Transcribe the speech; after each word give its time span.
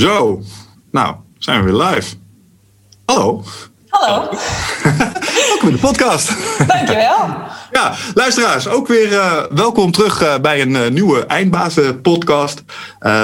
Zo, 0.00 0.42
nou, 0.90 1.14
zijn 1.38 1.64
we 1.64 1.72
weer 1.72 1.82
live. 1.82 2.14
Hallo. 3.04 3.44
Hallo. 3.88 4.28
Welkom 5.48 5.68
in 5.68 5.74
de 5.74 5.78
podcast. 5.80 6.32
Dankjewel. 6.66 7.28
Ja, 7.72 7.94
luisteraars, 8.14 8.68
ook 8.68 8.88
weer 8.88 9.12
uh, 9.12 9.42
welkom 9.50 9.90
terug 9.90 10.22
uh, 10.22 10.38
bij 10.38 10.60
een 10.60 10.70
uh, 10.70 10.88
nieuwe 10.88 11.26
Eindbazen 11.26 12.00
podcast. 12.00 12.62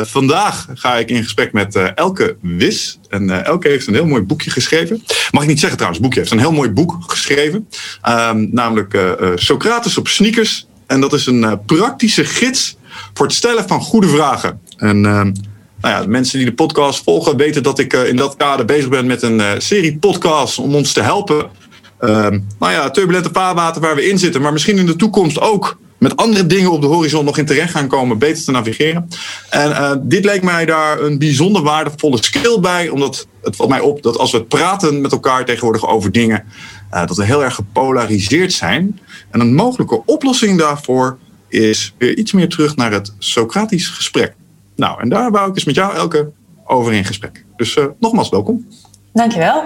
vandaag 0.03 0.67
ga 0.75 0.97
ik 0.97 1.09
in 1.11 1.23
gesprek 1.23 1.53
met 1.53 1.77
Elke 1.95 2.37
Wis. 2.41 2.99
En 3.09 3.45
Elke 3.45 3.69
heeft 3.69 3.87
een 3.87 3.95
heel 3.95 4.07
mooi 4.07 4.23
boekje 4.23 4.51
geschreven. 4.51 5.03
Mag 5.31 5.43
ik 5.43 5.49
niet 5.49 5.61
zeggen 5.61 5.77
trouwens, 5.77 6.03
boekje 6.03 6.21
heeft 6.21 6.33
een 6.33 6.39
heel 6.39 6.53
mooi 6.53 6.71
boek 6.71 6.97
geschreven. 7.07 7.69
Um, 8.09 8.49
namelijk 8.53 8.99
Socrates 9.35 9.99
op 9.99 10.09
sneakers. 10.09 10.67
En 10.87 11.01
dat 11.01 11.13
is 11.13 11.27
een 11.27 11.61
praktische 11.67 12.25
gids 12.25 12.77
voor 13.15 13.27
het 13.27 13.35
stellen 13.35 13.69
van 13.69 13.81
goede 13.81 14.09
vragen. 14.09 14.61
En 14.77 15.07
ehm, 15.07 15.33
nou 15.81 16.03
ja, 16.03 16.09
mensen 16.09 16.39
die 16.39 16.47
de 16.47 16.55
podcast 16.55 17.03
volgen 17.03 17.37
weten 17.37 17.63
dat 17.63 17.79
ik 17.79 17.93
in 17.93 18.17
dat 18.17 18.37
kader 18.37 18.67
bezig 18.67 18.89
ben 18.89 19.07
met 19.07 19.23
een 19.23 19.43
serie 19.63 19.99
podcasts 19.99 20.59
om 20.59 20.75
ons 20.75 20.93
te 20.93 21.03
helpen 21.03 21.51
Ehm, 21.99 22.41
nou 22.59 22.73
ja, 22.73 22.91
turbulente 22.91 23.29
vaarwater 23.33 23.81
waar 23.81 23.95
we 23.95 24.09
in 24.09 24.19
zitten, 24.19 24.43
maar 24.43 24.53
misschien 24.53 24.79
in 24.79 24.87
de 24.87 24.97
toekomst 24.97 25.41
ook 25.41 25.79
met 25.99 26.17
andere 26.17 26.47
dingen 26.47 26.71
op 26.71 26.81
de 26.81 26.87
horizon 26.87 27.25
nog 27.25 27.39
in 27.39 27.47
terecht 27.47 27.71
gaan 27.71 27.89
komen, 27.89 28.19
beter 28.19 28.45
te 28.45 28.51
navigeren. 28.51 29.09
En 29.51 29.71
uh, 29.71 29.93
dit 30.01 30.25
leek 30.25 30.43
mij 30.43 30.67
daar 30.67 31.01
een 31.01 31.19
bijzonder 31.19 31.63
waardevolle 31.63 32.25
skill 32.25 32.61
bij, 32.61 32.89
omdat 32.89 33.27
het 33.43 33.57
valt 33.57 33.69
mij 33.69 33.81
op 33.81 34.03
dat 34.03 34.19
als 34.19 34.33
we 34.33 34.45
praten 34.45 35.01
met 35.01 35.13
elkaar 35.13 35.45
tegenwoordig 35.45 35.89
over 35.89 36.13
dingen, 36.13 36.45
dat 36.91 37.17
we 37.17 37.25
heel 37.25 37.45
erg 37.45 37.55
gepolariseerd 37.55 38.53
zijn. 38.53 39.01
En 39.31 39.41
een 39.41 39.55
mogelijke 39.55 40.03
oplossing 40.07 40.59
daarvoor 40.59 41.19
is 41.49 41.95
weer 41.99 42.17
iets 42.17 42.33
meer 42.33 42.49
terug 42.49 42.77
naar 42.77 42.93
het 42.93 43.15
Socratisch 43.19 43.89
gesprek. 43.89 44.35
Nou, 44.77 45.01
en 45.01 45.09
daar 45.09 45.31
wou 45.31 45.49
ik 45.49 45.55
eens 45.55 45.65
met 45.65 45.75
jou, 45.75 45.95
Elke, 45.95 46.31
over 46.65 46.93
in 46.93 47.05
gesprek. 47.05 47.45
Dus 47.57 47.77
uh, 47.77 47.85
nogmaals 47.99 48.29
welkom. 48.29 48.67
Dankjewel. 49.13 49.65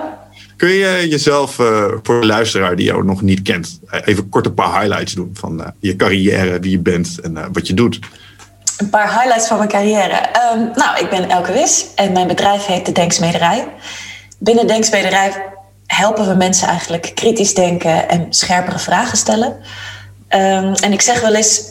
Kun 0.56 0.68
je 0.68 1.06
jezelf 1.08 1.58
uh, 1.58 1.84
voor 2.02 2.20
de 2.20 2.26
luisteraar 2.26 2.76
die 2.76 2.86
jou 2.86 3.04
nog 3.04 3.22
niet 3.22 3.42
kent, 3.42 3.80
even 4.04 4.28
kort 4.28 4.46
een 4.46 4.54
paar 4.54 4.80
highlights 4.80 5.12
doen 5.12 5.30
van 5.32 5.74
je 5.78 5.96
carrière, 5.96 6.60
wie 6.60 6.70
je 6.70 6.78
bent 6.78 7.20
en 7.20 7.52
wat 7.52 7.66
je 7.66 7.74
doet? 7.74 7.98
Een 8.76 8.90
paar 8.90 9.12
highlights 9.12 9.46
van 9.46 9.56
mijn 9.56 9.68
carrière. 9.68 10.28
Um, 10.54 10.70
nou, 10.74 10.98
ik 10.98 11.10
ben 11.10 11.28
Elke 11.28 11.52
Wis 11.52 11.86
en 11.94 12.12
mijn 12.12 12.26
bedrijf 12.26 12.66
heet 12.66 12.86
de 12.86 12.92
Denksmederij. 12.92 13.68
Binnen 14.38 14.66
Denksmederij 14.66 15.44
helpen 15.86 16.28
we 16.28 16.34
mensen 16.34 16.68
eigenlijk 16.68 17.12
kritisch 17.14 17.54
denken 17.54 18.08
en 18.08 18.26
scherpere 18.28 18.78
vragen 18.78 19.18
stellen. 19.18 19.48
Um, 19.48 20.74
en 20.74 20.92
ik 20.92 21.00
zeg 21.00 21.20
wel 21.20 21.34
eens 21.34 21.62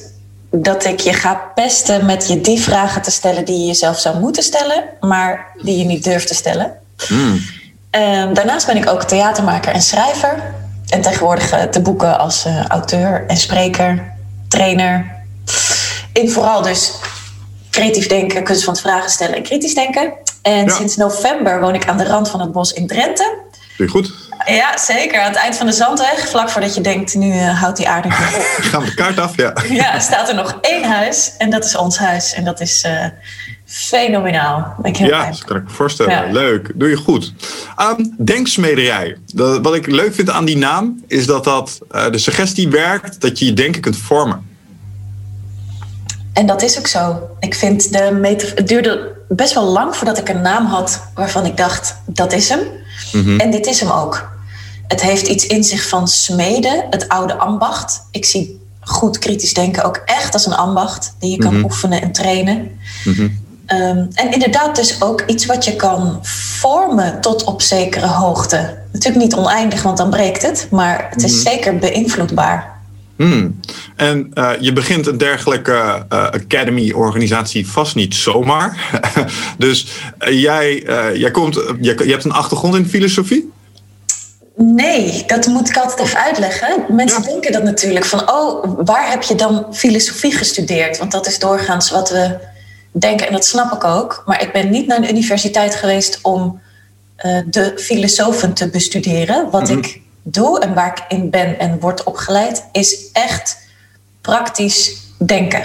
dat 0.51 0.85
ik 0.85 0.99
je 0.99 1.13
ga 1.13 1.51
pesten 1.55 2.05
met 2.05 2.27
je 2.27 2.41
die 2.41 2.59
vragen 2.59 3.01
te 3.01 3.11
stellen 3.11 3.45
die 3.45 3.59
je 3.59 3.65
jezelf 3.65 3.99
zou 3.99 4.19
moeten 4.19 4.43
stellen, 4.43 4.83
maar 4.99 5.47
die 5.61 5.77
je 5.77 5.85
niet 5.85 6.03
durft 6.03 6.27
te 6.27 6.35
stellen. 6.35 6.77
Mm. 7.09 7.41
Um, 7.91 8.33
daarnaast 8.33 8.65
ben 8.65 8.77
ik 8.77 8.89
ook 8.89 9.03
theatermaker 9.03 9.73
en 9.73 9.81
schrijver. 9.81 10.53
En 10.87 11.01
tegenwoordig 11.01 11.53
uh, 11.53 11.63
te 11.63 11.81
boeken 11.81 12.19
als 12.19 12.45
uh, 12.45 12.65
auteur 12.65 13.25
en 13.27 13.37
spreker, 13.37 14.13
trainer. 14.47 15.05
In 16.13 16.31
vooral 16.31 16.61
dus 16.61 16.93
creatief 17.69 18.07
denken, 18.07 18.43
kunst 18.43 18.63
van 18.63 18.73
het 18.73 18.81
vragen 18.81 19.09
stellen 19.09 19.35
en 19.35 19.43
kritisch 19.43 19.73
denken. 19.73 20.13
En 20.41 20.65
ja. 20.65 20.75
sinds 20.75 20.95
november 20.95 21.59
woon 21.59 21.75
ik 21.75 21.87
aan 21.87 21.97
de 21.97 22.07
rand 22.07 22.29
van 22.29 22.39
het 22.39 22.51
bos 22.51 22.73
in 22.73 22.87
Drenthe. 22.87 23.37
Je 23.77 23.87
goed? 23.87 24.11
Ja, 24.45 24.77
zeker. 24.77 25.19
Aan 25.19 25.31
het 25.31 25.35
eind 25.35 25.55
van 25.55 25.65
de 25.65 25.71
zandweg, 25.71 26.27
vlak 26.29 26.49
voordat 26.49 26.75
je 26.75 26.81
denkt, 26.81 27.15
nu 27.15 27.33
uh, 27.33 27.61
houdt 27.61 27.77
die 27.77 27.89
aarde 27.89 28.07
op. 28.07 28.13
Gaan 28.69 28.81
we 28.81 28.87
de 28.87 28.93
kaart 28.93 29.19
af, 29.19 29.35
ja. 29.35 29.53
Ja, 29.69 29.99
staat 29.99 30.29
er 30.29 30.35
nog 30.35 30.57
één 30.61 30.83
huis 30.83 31.31
en 31.37 31.49
dat 31.49 31.65
is 31.65 31.75
ons 31.75 31.97
huis. 31.97 32.33
En 32.33 32.43
dat 32.43 32.59
is 32.59 32.85
Fenomenaal. 33.69 34.75
Ik 34.83 34.97
ja, 34.97 35.29
dat 35.29 35.43
kan 35.43 35.57
ik 35.57 35.63
me 35.63 35.69
voorstellen. 35.69 36.13
Ja. 36.13 36.31
Leuk. 36.31 36.71
Doe 36.75 36.89
je 36.89 36.95
goed. 36.95 37.33
Um, 37.97 38.15
denksmederij. 38.17 39.17
Dat, 39.33 39.59
wat 39.61 39.75
ik 39.75 39.87
leuk 39.87 40.13
vind 40.13 40.29
aan 40.29 40.45
die 40.45 40.57
naam 40.57 41.03
is 41.07 41.25
dat 41.25 41.43
dat 41.43 41.79
uh, 41.91 42.11
de 42.11 42.17
suggestie 42.17 42.69
werkt 42.69 43.21
dat 43.21 43.39
je 43.39 43.45
je 43.45 43.53
denken 43.53 43.81
kunt 43.81 43.97
vormen. 43.97 44.47
En 46.33 46.45
dat 46.45 46.61
is 46.61 46.77
ook 46.77 46.87
zo. 46.87 47.29
Ik 47.39 47.55
vind 47.55 47.91
de 47.91 48.37
het 48.55 48.67
duurde 48.67 49.15
best 49.27 49.53
wel 49.53 49.63
lang 49.63 49.95
voordat 49.95 50.17
ik 50.17 50.29
een 50.29 50.41
naam 50.41 50.65
had 50.65 51.03
waarvan 51.13 51.45
ik 51.45 51.57
dacht 51.57 52.01
dat 52.05 52.33
is 52.33 52.49
hem. 52.49 52.59
Mm 53.11 53.23
-hmm. 53.23 53.39
En 53.39 53.51
dit 53.51 53.65
is 53.65 53.79
hem 53.79 53.89
ook. 53.89 54.29
Het 54.89 55.01
heeft 55.01 55.27
iets 55.27 55.47
in 55.47 55.63
zich 55.63 55.87
van 55.87 56.07
smeden, 56.07 56.85
het 56.89 57.09
oude 57.09 57.37
ambacht. 57.37 58.01
Ik 58.11 58.25
zie 58.25 58.59
goed 58.81 59.19
kritisch 59.19 59.53
denken 59.53 59.83
ook 59.83 60.01
echt 60.05 60.33
als 60.33 60.45
een 60.45 60.55
ambacht 60.55 61.15
die 61.19 61.31
je 61.31 61.37
kan 61.37 61.49
mm 61.49 61.55
-hmm. 61.55 61.63
oefenen 61.63 62.01
en 62.01 62.11
trainen. 62.11 62.79
Mm 63.03 63.13
-hmm. 63.13 63.47
Um, 63.73 64.07
en 64.13 64.31
inderdaad 64.31 64.75
dus 64.75 65.01
ook 65.01 65.23
iets 65.27 65.45
wat 65.45 65.65
je 65.65 65.75
kan 65.75 66.19
vormen 66.59 67.21
tot 67.21 67.43
op 67.43 67.61
zekere 67.61 68.07
hoogte. 68.07 68.77
Natuurlijk 68.91 69.23
niet 69.23 69.35
oneindig, 69.35 69.81
want 69.81 69.97
dan 69.97 70.09
breekt 70.09 70.41
het. 70.41 70.67
Maar 70.71 71.07
het 71.09 71.23
is 71.23 71.33
mm. 71.33 71.39
zeker 71.39 71.77
beïnvloedbaar. 71.77 72.77
Hmm. 73.15 73.59
En 73.95 74.31
uh, 74.33 74.51
je 74.59 74.73
begint 74.73 75.07
een 75.07 75.17
dergelijke 75.17 75.71
uh, 75.71 76.23
academy-organisatie 76.23 77.67
vast 77.67 77.95
niet 77.95 78.15
zomaar. 78.15 78.99
dus 79.57 79.87
uh, 80.19 80.41
jij, 80.41 80.83
jij, 81.13 81.31
komt, 81.31 81.55
je, 81.81 82.01
je 82.05 82.11
hebt 82.11 82.25
een 82.25 82.31
achtergrond 82.31 82.75
in 82.75 82.85
filosofie? 82.85 83.51
Nee, 84.61 85.23
dat 85.25 85.47
moet 85.47 85.69
ik 85.69 85.77
altijd 85.77 85.99
even 85.99 86.19
uitleggen. 86.19 86.85
Mensen 86.89 87.21
ja. 87.21 87.27
denken 87.27 87.51
dat 87.51 87.63
natuurlijk 87.63 88.05
van, 88.05 88.31
oh, 88.31 88.79
waar 88.85 89.09
heb 89.09 89.23
je 89.23 89.35
dan 89.35 89.65
filosofie 89.71 90.31
gestudeerd? 90.31 90.97
Want 90.97 91.11
dat 91.11 91.27
is 91.27 91.39
doorgaans 91.39 91.91
wat 91.91 92.09
we 92.09 92.37
denken, 92.91 93.27
en 93.27 93.33
dat 93.33 93.45
snap 93.45 93.73
ik 93.73 93.83
ook. 93.83 94.23
Maar 94.25 94.41
ik 94.41 94.51
ben 94.51 94.69
niet 94.69 94.87
naar 94.87 94.97
een 94.97 95.09
universiteit 95.09 95.75
geweest 95.75 96.19
om 96.21 96.61
uh, 97.25 97.41
de 97.45 97.73
filosofen 97.75 98.53
te 98.53 98.69
bestuderen. 98.69 99.49
Wat 99.49 99.61
mm 99.61 99.67
-hmm. 99.67 99.77
ik 99.77 100.01
doe 100.23 100.59
en 100.59 100.73
waar 100.73 100.91
ik 100.97 101.17
in 101.17 101.29
ben 101.29 101.59
en 101.59 101.79
word 101.79 102.03
opgeleid, 102.03 102.65
is 102.71 103.11
echt 103.13 103.57
praktisch 104.21 104.97
denken. 105.17 105.63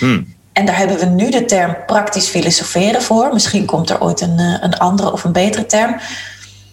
Mm. 0.00 0.34
En 0.52 0.66
daar 0.66 0.76
hebben 0.76 0.98
we 0.98 1.06
nu 1.06 1.30
de 1.30 1.44
term 1.44 1.76
praktisch 1.86 2.28
filosoferen 2.28 3.02
voor. 3.02 3.32
Misschien 3.32 3.64
komt 3.64 3.90
er 3.90 4.00
ooit 4.00 4.20
een, 4.20 4.38
een 4.38 4.78
andere 4.78 5.12
of 5.12 5.24
een 5.24 5.32
betere 5.32 5.66
term. 5.66 5.96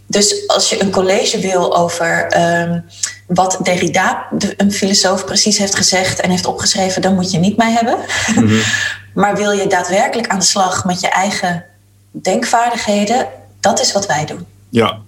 Dus 0.07 0.47
als 0.47 0.69
je 0.69 0.81
een 0.81 0.91
college 0.91 1.39
wil 1.39 1.77
over 1.77 2.39
um, 2.61 2.85
wat 3.27 3.59
Derrida, 3.63 4.27
de, 4.31 4.53
een 4.57 4.71
filosoof, 4.71 5.25
precies 5.25 5.57
heeft 5.57 5.75
gezegd 5.75 6.19
en 6.19 6.29
heeft 6.29 6.45
opgeschreven, 6.45 7.01
dan 7.01 7.15
moet 7.15 7.31
je 7.31 7.37
niet 7.37 7.57
mij 7.57 7.71
hebben. 7.71 7.97
Mm 8.35 8.47
-hmm. 8.47 8.61
maar 9.21 9.35
wil 9.35 9.51
je 9.51 9.67
daadwerkelijk 9.67 10.27
aan 10.27 10.39
de 10.39 10.45
slag 10.45 10.85
met 10.85 10.99
je 10.99 11.09
eigen 11.09 11.65
denkvaardigheden, 12.11 13.27
dat 13.59 13.79
is 13.79 13.91
wat 13.91 14.05
wij 14.05 14.25
doen. 14.25 14.45
Ja, 14.69 14.99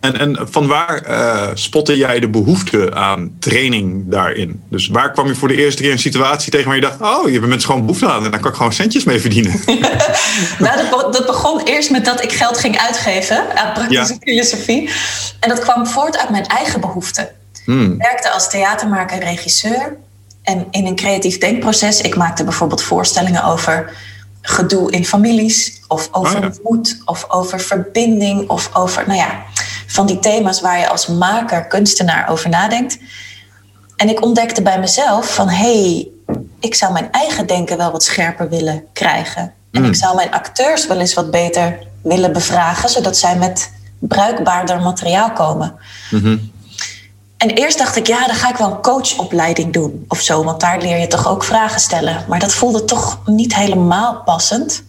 en, 0.00 0.18
en 0.18 0.38
van 0.50 0.66
waar 0.66 1.08
uh, 1.08 1.48
spotte 1.54 1.96
jij 1.96 2.20
de 2.20 2.28
behoefte 2.28 2.94
aan 2.94 3.36
training 3.38 4.04
daarin? 4.06 4.62
Dus 4.68 4.88
waar 4.88 5.12
kwam 5.12 5.26
je 5.26 5.34
voor 5.34 5.48
de 5.48 5.56
eerste 5.56 5.82
keer 5.82 5.92
een 5.92 5.98
situatie 5.98 6.50
tegen 6.50 6.66
waar 6.66 6.74
je 6.74 6.80
dacht: 6.80 7.00
Oh, 7.00 7.26
je 7.26 7.32
hebt 7.32 7.46
mensen 7.46 7.68
gewoon 7.68 7.86
behoefte 7.86 8.08
aan 8.08 8.24
en 8.24 8.30
daar 8.30 8.40
kan 8.40 8.50
ik 8.50 8.56
gewoon 8.56 8.72
centjes 8.72 9.04
mee 9.04 9.20
verdienen? 9.20 9.60
nou, 10.58 10.90
dat, 10.90 11.12
dat, 11.12 11.26
begon 11.26 11.60
eerst 11.64 11.90
met 11.90 12.04
dat 12.04 12.22
ik 12.22 12.32
geld 12.32 12.58
ging 12.58 12.78
uitgeven 12.78 13.56
aan 13.56 13.72
praktische 13.72 14.12
ja. 14.12 14.18
filosofie. 14.20 14.90
En 15.40 15.48
dat 15.48 15.58
kwam 15.58 15.86
voort 15.86 16.18
uit 16.18 16.30
mijn 16.30 16.46
eigen 16.46 16.80
behoefte. 16.80 17.30
Hmm. 17.64 17.92
Ik 17.92 18.02
werkte 18.02 18.30
als 18.30 18.50
theatermaker 18.50 19.18
en 19.18 19.28
regisseur. 19.28 19.96
En 20.42 20.66
in 20.70 20.86
een 20.86 20.96
creatief 20.96 21.38
denkproces, 21.38 22.00
ik 22.00 22.16
maakte 22.16 22.44
bijvoorbeeld 22.44 22.82
voorstellingen 22.82 23.44
over 23.44 23.92
gedoe 24.42 24.90
in 24.90 25.04
families, 25.04 25.80
of 25.88 26.08
over 26.12 26.36
oh 26.36 26.42
ja. 26.42 26.50
moed, 26.62 26.98
of 27.04 27.24
over 27.28 27.60
verbinding, 27.60 28.48
of 28.48 28.70
over, 28.72 29.04
nou 29.06 29.18
ja, 29.18 29.44
van 29.88 30.06
die 30.06 30.18
thema's 30.18 30.60
waar 30.60 30.78
je 30.78 30.88
als 30.88 31.06
maker, 31.06 31.66
kunstenaar 31.66 32.28
over 32.28 32.48
nadenkt. 32.48 32.98
En 33.96 34.08
ik 34.08 34.22
ontdekte 34.22 34.62
bij 34.62 34.80
mezelf 34.80 35.34
van 35.34 35.48
hé, 35.48 35.82
hey, 35.82 36.08
ik 36.60 36.74
zou 36.74 36.92
mijn 36.92 37.12
eigen 37.12 37.46
denken 37.46 37.76
wel 37.76 37.92
wat 37.92 38.02
scherper 38.02 38.48
willen 38.48 38.84
krijgen. 38.92 39.52
En 39.72 39.84
ik 39.84 39.94
zou 39.94 40.14
mijn 40.14 40.30
acteurs 40.30 40.86
wel 40.86 41.00
eens 41.00 41.14
wat 41.14 41.30
beter 41.30 41.78
willen 42.02 42.32
bevragen, 42.32 42.88
zodat 42.88 43.16
zij 43.16 43.36
met 43.36 43.72
bruikbaarder 43.98 44.80
materiaal 44.80 45.32
komen. 45.32 45.74
Mm 46.10 46.20
-hmm. 46.20 46.52
En 47.36 47.50
eerst 47.50 47.78
dacht 47.78 47.96
ik, 47.96 48.06
ja, 48.06 48.26
dan 48.26 48.34
ga 48.36 48.48
ik 48.48 48.56
wel 48.56 48.70
een 48.70 48.82
coachopleiding 48.82 49.72
doen 49.72 50.04
of 50.08 50.20
zo, 50.20 50.44
want 50.44 50.60
daar 50.60 50.80
leer 50.80 50.98
je 50.98 51.06
toch 51.06 51.28
ook 51.28 51.44
vragen 51.44 51.80
stellen. 51.80 52.24
Maar 52.28 52.38
dat 52.38 52.54
voelde 52.54 52.84
toch 52.84 53.20
niet 53.24 53.54
helemaal 53.54 54.22
passend. 54.24 54.82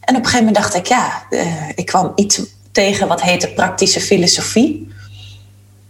En 0.00 0.16
op 0.16 0.20
een 0.20 0.28
gegeven 0.28 0.46
moment 0.46 0.56
dacht 0.56 0.74
ik, 0.74 0.86
ja, 0.86 1.22
uh, 1.30 1.68
ik 1.74 1.86
kwam 1.86 2.12
iets 2.14 2.40
tegen 2.74 3.08
wat 3.08 3.22
heette 3.22 3.48
praktische 3.48 4.00
filosofie. 4.00 4.92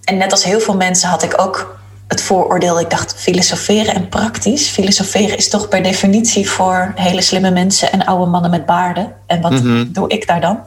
En 0.05 0.17
net 0.17 0.31
als 0.33 0.45
heel 0.45 0.61
veel 0.61 0.77
mensen 0.77 1.09
had 1.09 1.23
ik 1.23 1.41
ook 1.41 1.79
het 2.09 2.23
vooroordeel, 2.23 2.81
ik 2.81 2.91
dacht, 2.91 3.15
filosoferen 3.17 3.95
en 3.95 4.09
praktisch. 4.09 4.69
Filosoferen 4.69 5.37
is 5.37 5.49
toch 5.49 5.69
per 5.69 5.83
definitie 5.83 6.51
voor 6.51 6.93
hele 6.95 7.23
slimme 7.23 7.51
mensen 7.51 7.93
en 7.93 8.05
oude 8.05 8.31
mannen 8.31 8.51
met 8.51 8.67
baarden. 8.67 9.13
En 9.27 9.41
wat 9.41 9.51
mm 9.51 9.59
-hmm. 9.59 9.93
doe 9.93 10.09
ik 10.09 10.27
daar 10.27 10.41
dan? 10.41 10.61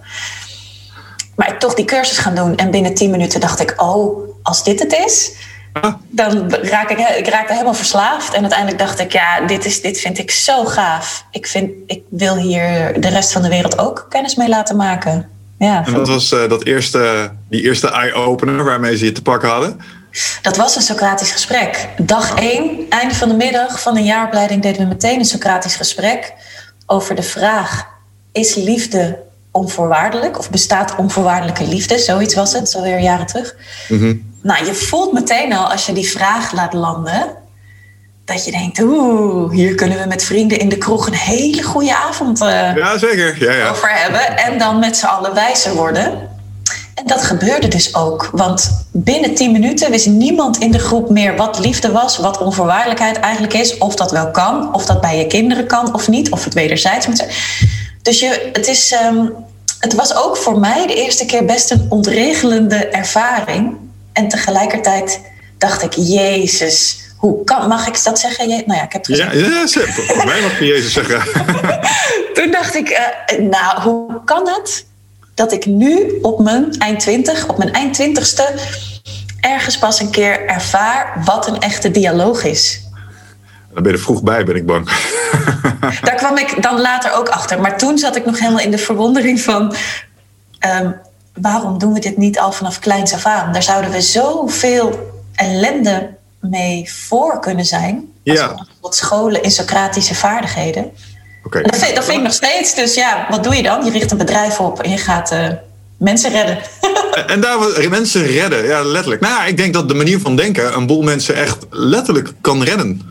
Maar 1.36 1.54
ik 1.54 1.60
toch 1.60 1.74
die 1.74 1.86
cursus 1.86 2.18
gaan 2.18 2.36
doen 2.36 2.56
en 2.56 2.72
binnen 2.72 2.94
tien 2.94 3.12
minuten 3.12 3.40
dacht 3.40 3.60
ik, 3.60 3.82
oh, 3.82 4.30
als 4.44 4.64
dit 4.64 4.80
het 4.80 4.94
is, 4.94 5.32
Dan 6.10 6.52
raak 6.54 6.90
ik, 6.90 7.00
ik 7.00 7.28
raakte 7.28 7.54
helemaal 7.54 7.74
verslaafd. 7.74 8.34
En 8.34 8.42
uiteindelijk 8.42 8.80
dacht 8.80 9.00
ik, 9.00 9.12
ja, 9.12 9.42
dit, 9.42 9.66
is, 9.66 9.82
dit 9.82 10.00
vind 10.00 10.18
ik 10.18 10.32
zo 10.32 10.66
gaaf. 10.66 11.26
Ik, 11.32 11.48
vind, 11.48 11.72
ik 11.86 12.04
wil 12.10 12.36
hier 12.36 13.02
de 13.02 13.08
rest 13.08 13.32
van 13.32 13.42
de 13.42 13.50
wereld 13.50 13.78
ook 13.78 14.06
kennis 14.10 14.36
mee 14.36 14.50
laten 14.50 14.76
maken. 14.76 15.30
Ja, 15.60 15.86
en 15.86 15.94
dat 15.94 16.08
was 16.08 16.32
uh, 16.32 16.50
dat 16.50 16.64
eerste, 16.64 17.32
die 17.50 17.62
eerste 17.62 17.90
eye-opener 17.90 18.64
waarmee 18.64 18.98
ze 18.98 19.06
je 19.06 19.12
te 19.12 19.22
pakken 19.22 19.50
hadden? 19.50 19.80
Dat 20.42 20.58
was 20.58 20.76
een 20.76 20.82
Socratisch 20.82 21.32
gesprek. 21.32 21.90
Dag 21.98 22.36
één, 22.36 22.90
einde 22.90 23.16
van 23.16 23.30
de 23.30 23.36
middag 23.36 23.82
van 23.82 23.98
een 23.98 24.04
jaaropleiding, 24.04 24.62
deden 24.62 24.82
we 24.82 24.88
meteen 24.88 25.20
een 25.20 25.26
Socratisch 25.26 25.76
gesprek 25.76 26.34
over 26.86 27.16
de 27.16 27.24
vraag: 27.24 27.88
is 28.32 28.56
liefde 28.56 29.20
onvoorwaardelijk? 29.52 30.40
Of 30.40 30.50
bestaat 30.50 30.96
onvoorwaardelijke 30.96 31.68
liefde? 31.68 31.98
Zoiets 31.98 32.36
was 32.36 32.54
het, 32.54 32.70
zo 32.70 32.82
weer 32.82 33.00
jaren 33.00 33.26
terug. 33.26 33.56
Mhm. 33.88 34.16
Nou, 34.42 34.66
je 34.66 34.74
voelt 34.74 35.14
meteen 35.14 35.54
al 35.54 35.72
als 35.72 35.86
je 35.86 35.94
die 35.94 36.10
vraag 36.10 36.52
laat 36.52 36.74
landen, 36.74 37.36
dat 38.28 38.46
je 38.46 38.52
denkt, 38.52 38.80
oeh, 38.80 39.52
hier 39.52 39.76
kunnen 39.76 40.00
we 40.00 40.06
met 40.08 40.24
vrienden 40.24 40.60
in 40.60 40.70
de 40.70 40.78
kroeg 40.78 41.08
een 41.08 41.14
hele 41.14 41.64
goede 41.64 41.96
avond 41.96 42.42
uh, 42.42 42.76
ja, 42.76 42.98
zeker. 42.98 43.36
Ja, 43.40 43.52
ja. 43.52 43.70
over 43.70 43.90
hebben. 43.90 44.38
En 44.38 44.58
dan 44.58 44.80
met 44.80 44.98
z'n 44.98 45.06
allen 45.06 45.34
wijzer 45.34 45.74
worden. 45.74 46.30
En 46.94 47.06
dat 47.06 47.24
gebeurde 47.24 47.68
dus 47.68 47.96
ook. 47.96 48.30
Want 48.32 48.86
binnen 48.92 49.36
tien 49.36 49.52
minuten 49.52 49.92
wist 49.92 50.08
niemand 50.08 50.58
in 50.58 50.72
de 50.72 50.80
groep 50.80 51.10
meer 51.10 51.36
wat 51.36 51.60
liefde 51.60 51.92
was, 51.92 52.18
wat 52.18 52.38
onvoorwaardelijkheid 52.38 53.20
eigenlijk 53.20 53.54
is, 53.54 53.78
of 53.78 53.96
dat 53.96 54.12
wel 54.12 54.32
kan, 54.32 54.74
of 54.74 54.86
dat 54.86 55.02
bij 55.02 55.18
je 55.18 55.28
kinderen 55.28 55.68
kan 55.68 55.94
of 55.94 56.08
niet, 56.08 56.32
of 56.32 56.44
het 56.44 56.54
wederzijds 56.54 57.08
moet 57.08 57.18
zijn. 57.18 57.30
Dus 58.02 58.20
je, 58.20 58.50
het, 58.54 58.68
is, 58.68 58.92
ehm, 58.92 59.26
het 59.80 59.94
was 59.94 60.16
ook 60.16 60.38
voor 60.38 60.60
mij 60.60 60.88
de 60.88 60.96
eerste 60.96 61.26
keer 61.26 61.46
best 61.46 61.72
een 61.72 61.86
ontregelende 61.90 62.88
ervaring. 62.88 63.78
En 64.14 64.28
tegelijkertijd 64.28 65.22
dacht 65.58 65.84
ik, 65.84 65.94
Jezus, 65.94 67.06
hoe 67.18 67.44
kan, 67.44 67.68
mag 67.68 67.88
ik 67.88 68.04
dat 68.04 68.20
zeggen? 68.20 68.48
Nou 68.48 68.64
ja, 68.66 68.84
ik 68.84 68.92
heb 68.92 69.06
het 69.06 69.06
gezegd. 69.06 69.34
Ja, 69.34 70.18
ja 70.18 70.26
mij 70.26 70.42
mag 70.42 70.60
je 70.60 70.66
Jezus 70.66 70.94
zeggen. 70.94 71.22
Toen 72.36 72.52
dacht 72.52 72.76
ik, 72.76 72.90
uh, 72.90 73.40
nou, 73.40 73.82
hoe 73.82 74.22
kan 74.26 74.48
het 74.48 74.86
dat 75.34 75.52
ik 75.52 75.66
nu 75.66 76.20
op 76.22 76.40
mijn 76.40 76.72
eind 76.78 77.00
20, 77.00 77.48
op 77.48 77.58
mijn 77.58 77.74
eind 77.74 77.94
twintigste, 77.94 78.54
ergens 79.40 79.78
pas 79.78 80.00
een 80.00 80.10
keer 80.10 80.46
ervaar 80.46 81.22
wat 81.26 81.48
een 81.48 81.60
echte 81.60 81.92
dialoog 81.92 82.44
is. 82.44 82.82
Dan 83.74 83.84
ben 83.84 83.92
je 83.92 83.98
er 83.98 84.04
vroeg 84.04 84.24
bij, 84.24 84.44
ben 84.44 84.56
ik 84.56 84.66
bang. 84.66 84.90
Daar 86.08 86.16
kwam 86.16 86.38
ik 86.38 86.62
dan 86.62 86.82
later 86.82 87.14
ook 87.14 87.30
achter. 87.30 87.62
Maar 87.62 87.78
toen 87.78 87.98
zat 87.98 88.16
ik 88.16 88.26
nog 88.26 88.40
helemaal 88.40 88.64
in 88.64 88.72
de 88.72 88.78
verwondering 88.78 89.42
van... 89.42 89.76
Um, 90.82 90.96
waarom 91.34 91.78
doen 91.78 91.94
we 91.94 92.00
dit 92.00 92.18
niet 92.18 92.40
al 92.40 92.52
vanaf 92.52 92.80
kleins 92.80 93.14
af 93.14 93.26
aan? 93.26 93.54
Daar 93.54 93.64
zouden 93.64 93.92
we 93.92 94.02
zoveel 94.02 95.12
ellende 95.36 96.17
mee 96.42 96.92
voor 96.94 97.40
kunnen 97.40 97.66
zijn. 97.66 97.96
Als 98.26 98.40
ja. 98.40 98.66
Wat 98.82 98.96
scholen 98.96 99.44
in 99.44 99.52
Socratische 99.52 100.16
vaardigheden. 100.16 100.92
Dat, 101.52 101.78
vind, 101.78 101.96
dat 101.96 102.06
vind 102.06 102.18
ik 102.18 102.24
nog 102.24 102.34
steeds. 102.34 102.76
Dus 102.76 102.94
ja, 102.94 103.26
wat 103.30 103.44
doe 103.44 103.56
je 103.56 103.64
dan? 103.64 103.86
Je 103.86 103.92
richt 103.92 104.12
een 104.12 104.18
bedrijf 104.18 104.60
op 104.60 104.82
en 104.82 104.90
je 104.90 104.98
gaat 104.98 105.32
uh, 105.32 105.48
mensen 105.98 106.32
redden. 106.32 106.60
en 107.28 107.42
daar 107.42 107.90
mensen 107.90 108.26
redden, 108.26 108.66
ja, 108.66 108.84
letterlijk. 108.84 109.22
Nou, 109.22 109.48
ik 109.48 109.58
denk 109.58 109.74
dat 109.74 109.88
de 109.88 109.94
manier 109.94 110.20
van 110.20 110.36
denken 110.36 110.76
een 110.76 110.88
boel 110.88 111.02
mensen 111.02 111.36
echt 111.36 111.66
letterlijk 111.70 112.34
kan 112.42 112.64
redden. 112.64 113.02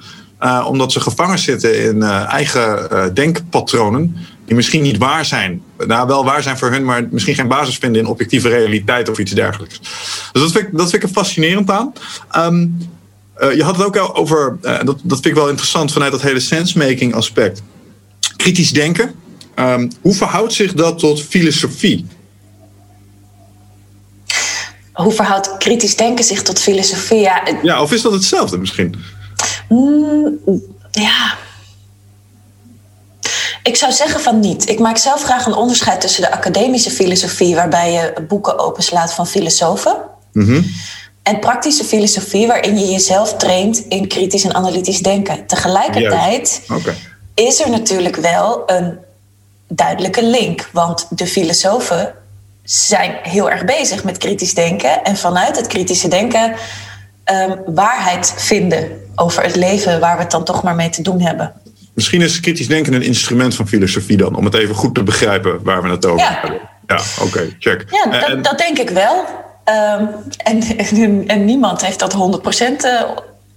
Uh, 0.41 0.67
omdat 0.69 0.93
ze 0.93 1.01
gevangen 1.01 1.39
zitten 1.39 1.83
in 1.85 1.97
uh, 1.97 2.33
eigen 2.33 3.15
denkpatronen. 3.15 4.17
Die 4.47 4.55
misschien 4.55 4.83
niet 4.83 4.99
waar 4.99 5.25
zijn. 5.25 5.63
Nou, 5.87 6.07
wel 6.07 6.25
waar 6.25 6.43
zijn 6.43 6.59
voor 6.59 6.71
hun, 6.71 6.85
maar 6.85 7.09
misschien 7.11 7.35
geen 7.35 7.49
basis 7.49 7.77
vinden 7.77 8.03
in 8.03 8.09
objectieve 8.09 8.49
realiteit 8.49 9.09
of 9.09 9.19
iets 9.19 9.33
dergelijks. 9.33 9.79
Dus 10.33 10.43
dat 10.43 10.53
vind 10.53 10.67
ik, 10.67 10.77
dat 10.77 10.91
vind 10.91 11.03
ik 11.03 11.09
er 11.09 11.15
fascinerend 11.15 11.71
aan. 11.71 11.93
Um, 12.37 12.79
je 13.39 13.63
had 13.63 13.77
het 13.77 13.87
ook 13.87 14.19
over, 14.19 14.59
dat, 14.61 14.85
dat 14.85 15.21
vind 15.21 15.27
ik 15.27 15.35
wel 15.35 15.49
interessant 15.49 15.93
vanuit 15.93 16.13
dat 16.13 16.23
hele 16.23 16.41
sensemaking 16.41 17.15
aspect 17.15 17.63
kritisch 18.37 18.73
denken. 18.73 19.15
Um, 19.55 19.91
hoe 20.01 20.15
verhoudt 20.15 20.53
zich 20.53 20.73
dat 20.73 20.99
tot 20.99 21.23
filosofie? 21.23 22.07
Hoe 24.93 25.13
verhoudt 25.13 25.57
kritisch 25.57 25.97
denken 25.97 26.25
zich 26.25 26.43
tot 26.43 26.59
filosofie? 26.59 27.21
Ja, 27.21 27.43
ja 27.63 27.83
of 27.83 27.93
is 27.93 28.03
dat 28.03 28.13
hetzelfde 28.13 28.59
misschien? 28.59 28.95
Mm, 29.69 30.39
ja. 30.91 31.35
Ik 33.63 33.77
zou 33.77 33.93
zeggen 33.93 34.21
van 34.21 34.41
niet. 34.41 34.69
Ik 34.69 34.79
maak 34.79 34.97
zelf 34.97 35.23
graag 35.23 35.47
een 35.47 35.55
onderscheid 35.55 36.01
tussen 36.01 36.23
de 36.23 36.33
academische 36.33 36.91
filosofie, 36.91 37.55
waarbij 37.55 37.93
je 37.93 38.25
boeken 38.29 38.59
openslaat 38.59 39.15
van 39.15 39.27
filosofen, 39.27 39.97
mm 40.33 40.65
en 41.27 41.39
praktische 41.39 41.85
filosofie, 41.85 42.47
waarin 42.47 42.79
je 42.79 42.87
jezelf 42.87 43.37
traint 43.37 43.85
in 43.89 44.09
kritisch 44.09 44.45
en 44.45 44.55
analytisch 44.55 44.99
denken. 44.99 45.47
Tegelijkertijd 45.47 46.63
is 47.35 47.61
er 47.61 47.71
natuurlijk 47.71 48.17
wel 48.17 48.63
een 48.67 48.99
duidelijke 49.69 50.25
link. 50.25 50.69
Want 50.73 51.07
de 51.11 51.27
filosofen 51.27 52.15
zijn 52.63 53.19
heel 53.23 53.51
erg 53.51 53.65
bezig 53.65 54.05
met 54.05 54.19
kritisch 54.19 54.55
denken. 54.55 55.05
En 55.05 55.17
vanuit 55.17 55.57
het 55.57 55.67
kritische 55.67 56.09
denken 56.09 56.55
um, 57.33 57.75
waarheid 57.75 58.35
vinden 58.37 58.89
over 59.15 59.43
het 59.43 59.57
leven 59.57 60.01
waar 60.01 60.17
we 60.17 60.23
het 60.23 60.31
dan 60.31 60.45
toch 60.45 60.63
maar 60.63 60.75
mee 60.75 60.89
te 60.89 61.03
doen 61.03 61.21
hebben. 61.21 61.53
Misschien 61.95 62.23
is 62.23 62.41
kritisch 62.41 62.69
denken 62.69 62.93
een 62.93 63.03
instrument 63.03 63.55
van 63.55 63.69
filosofie 63.69 64.17
dan, 64.17 64.35
om 64.35 64.45
het 64.45 64.55
even 64.55 64.75
goed 64.75 64.95
te 64.95 65.03
begrijpen 65.03 65.63
waar 65.63 65.83
we 65.83 65.89
het 65.89 66.07
over 66.07 66.27
ja. 66.27 66.39
hebben. 66.41 66.61
Ja, 66.87 67.01
oké, 67.21 67.57
check. 67.59 67.85
Ja, 67.91 68.21
dat, 68.21 68.45
dat, 68.45 68.59
denk 68.59 68.79
ik 68.79 68.91
wel. 68.91 69.45
Um, 69.69 70.09
en, 70.37 70.63
en, 70.63 71.29
en, 71.29 71.45
niemand 71.45 71.87
heeft 71.87 71.99
dat 71.99 72.15
100% 72.15 72.17
uh, 72.85 73.03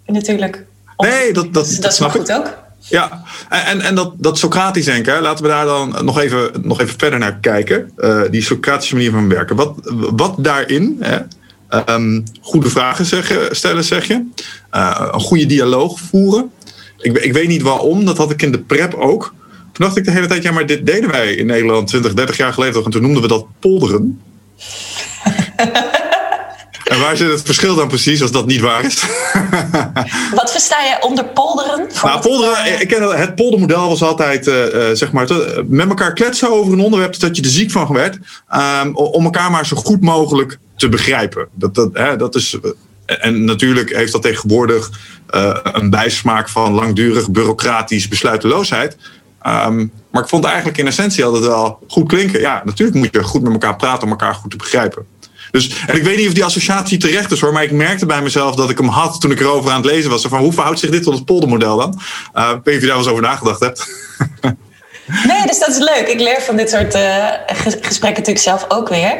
natuurlijk. 0.05 0.65
Nee, 0.97 1.33
dat, 1.33 1.53
dat, 1.53 1.77
dat, 1.79 1.93
snap 1.93 2.09
ik. 2.09 2.19
goed 2.19 2.31
ook. 2.31 2.57
Ja, 2.79 3.23
en, 3.49 3.81
en 3.81 3.95
dat, 3.95 4.13
dat 4.17 4.37
Socratisch 4.37 4.85
denken, 4.85 5.21
laten 5.21 5.43
we 5.43 5.49
daar 5.49 5.65
dan 5.65 5.95
nog 6.05 6.19
even, 6.19 6.51
nog 6.61 6.81
even 6.81 6.95
verder 6.97 7.19
naar 7.19 7.37
kijken. 7.39 7.91
Uh, 7.97 8.21
die 8.29 8.41
Socratische 8.41 8.95
manier 8.95 9.11
van 9.11 9.29
werken. 9.29 9.55
Wat, 9.55 9.73
wat 10.15 10.35
daarin, 10.37 10.97
hè, 10.99 11.17
um, 11.95 12.23
goede 12.41 12.69
vragen 12.69 13.05
zeggen, 13.05 13.55
stellen 13.55 13.83
zeg 13.83 14.07
je, 14.07 14.25
uh, 14.75 15.09
een 15.11 15.19
goede 15.19 15.45
dialoog 15.45 15.99
voeren. 15.99 16.51
Ik, 16.97 17.17
ik 17.17 17.33
weet 17.33 17.47
niet 17.47 17.61
waarom, 17.61 18.05
dat 18.05 18.17
had 18.17 18.31
ik 18.31 18.41
in 18.41 18.51
de 18.51 18.59
prep 18.59 18.93
ook. 18.93 19.33
Toen 19.71 19.85
dacht 19.85 19.97
ik 19.97 20.05
de 20.05 20.11
hele 20.11 20.27
tijd, 20.27 20.43
ja, 20.43 20.51
maar 20.51 20.65
dit 20.65 20.85
deden 20.85 21.11
wij 21.11 21.33
in 21.33 21.45
Nederland 21.45 21.87
20, 21.87 22.13
30 22.13 22.37
jaar 22.37 22.53
geleden 22.53 22.73
toch. 22.73 22.85
En 22.85 22.91
toen 22.91 23.01
noemden 23.01 23.21
we 23.21 23.27
dat 23.27 23.45
polderen. 23.59 24.21
En 26.89 26.99
waar 26.99 27.17
zit 27.17 27.31
het 27.31 27.41
verschil 27.41 27.75
dan 27.75 27.87
precies 27.87 28.21
als 28.21 28.31
dat 28.31 28.45
niet 28.45 28.61
waar 28.61 28.83
is? 28.85 29.05
Wat 30.39 30.51
versta 30.51 30.83
je 30.83 30.97
onder 31.01 31.25
polderen? 31.25 31.87
Nou, 32.03 32.19
polderen, 32.19 32.81
ik 32.81 32.87
ken 32.87 33.19
het 33.19 33.35
poldermodel 33.35 33.87
was 33.87 34.01
altijd 34.01 34.47
uh, 34.47 34.55
zeg 34.93 35.11
maar, 35.11 35.27
met 35.65 35.89
elkaar 35.89 36.13
kletsen 36.13 36.51
over 36.51 36.73
een 36.73 36.79
onderwerp 36.79 37.19
dat 37.19 37.35
je 37.35 37.41
er 37.41 37.49
ziek 37.49 37.71
van 37.71 37.93
werd. 37.93 38.19
Um, 38.83 38.95
om 38.95 39.23
elkaar 39.23 39.51
maar 39.51 39.65
zo 39.65 39.75
goed 39.75 40.01
mogelijk 40.01 40.57
te 40.75 40.89
begrijpen. 40.89 41.47
Dat, 41.53 41.75
dat, 41.75 41.89
hè, 41.93 42.15
dat 42.15 42.35
is, 42.35 42.57
en 43.05 43.43
natuurlijk 43.43 43.95
heeft 43.95 44.11
dat 44.11 44.21
tegenwoordig 44.21 44.89
uh, 45.35 45.57
een 45.63 45.89
bijsmaak 45.89 46.49
van 46.49 46.73
langdurig 46.73 47.31
bureaucratisch 47.31 48.07
besluiteloosheid. 48.07 48.97
Um, 49.47 49.91
maar 50.11 50.23
ik 50.23 50.29
vond 50.29 50.45
eigenlijk 50.45 50.77
in 50.77 50.87
essentie 50.87 51.25
altijd 51.25 51.45
wel 51.45 51.79
goed 51.87 52.07
klinken. 52.07 52.39
Ja, 52.39 52.61
natuurlijk 52.65 52.97
moet 52.97 53.09
je 53.11 53.23
goed 53.23 53.41
met 53.41 53.51
elkaar 53.51 53.75
praten 53.75 54.03
om 54.03 54.09
elkaar 54.09 54.33
goed 54.33 54.51
te 54.51 54.57
begrijpen. 54.57 55.05
Dus, 55.51 55.83
en 55.87 55.95
ik 55.95 56.03
weet 56.03 56.17
niet 56.17 56.27
of 56.27 56.33
die 56.33 56.45
associatie 56.45 56.97
terecht 56.97 57.31
is 57.31 57.39
hoor, 57.39 57.53
maar 57.53 57.63
ik 57.63 57.71
merkte 57.71 58.05
bij 58.05 58.21
mezelf 58.21 58.55
dat 58.55 58.69
ik 58.69 58.77
hem 58.77 58.87
had 58.87 59.21
toen 59.21 59.31
ik 59.31 59.39
erover 59.39 59.71
aan 59.71 59.81
het 59.81 59.91
lezen 59.91 60.09
was. 60.09 60.25
Van 60.25 60.39
hoe 60.39 60.53
verhoudt 60.53 60.79
zich 60.79 60.89
dit 60.89 61.03
tot 61.03 61.13
het 61.13 61.25
poldermodel 61.25 61.77
dan? 61.77 62.01
Uh, 62.35 62.49
ik 62.49 62.59
weet 62.63 62.65
niet 62.65 62.75
of 62.75 62.81
je 62.81 62.87
daar 62.87 62.87
wel 62.87 62.97
eens 62.97 63.07
over 63.07 63.21
nagedacht 63.21 63.59
hebt. 63.59 63.87
Nee, 65.27 65.45
dus 65.45 65.59
dat 65.59 65.69
is 65.69 65.77
leuk. 65.77 66.07
Ik 66.07 66.19
leer 66.19 66.41
van 66.41 66.55
dit 66.55 66.69
soort 66.69 66.95
uh, 66.95 67.27
gesprekken 67.81 67.99
natuurlijk 68.01 68.39
zelf 68.39 68.65
ook 68.67 68.89
weer. 68.89 69.17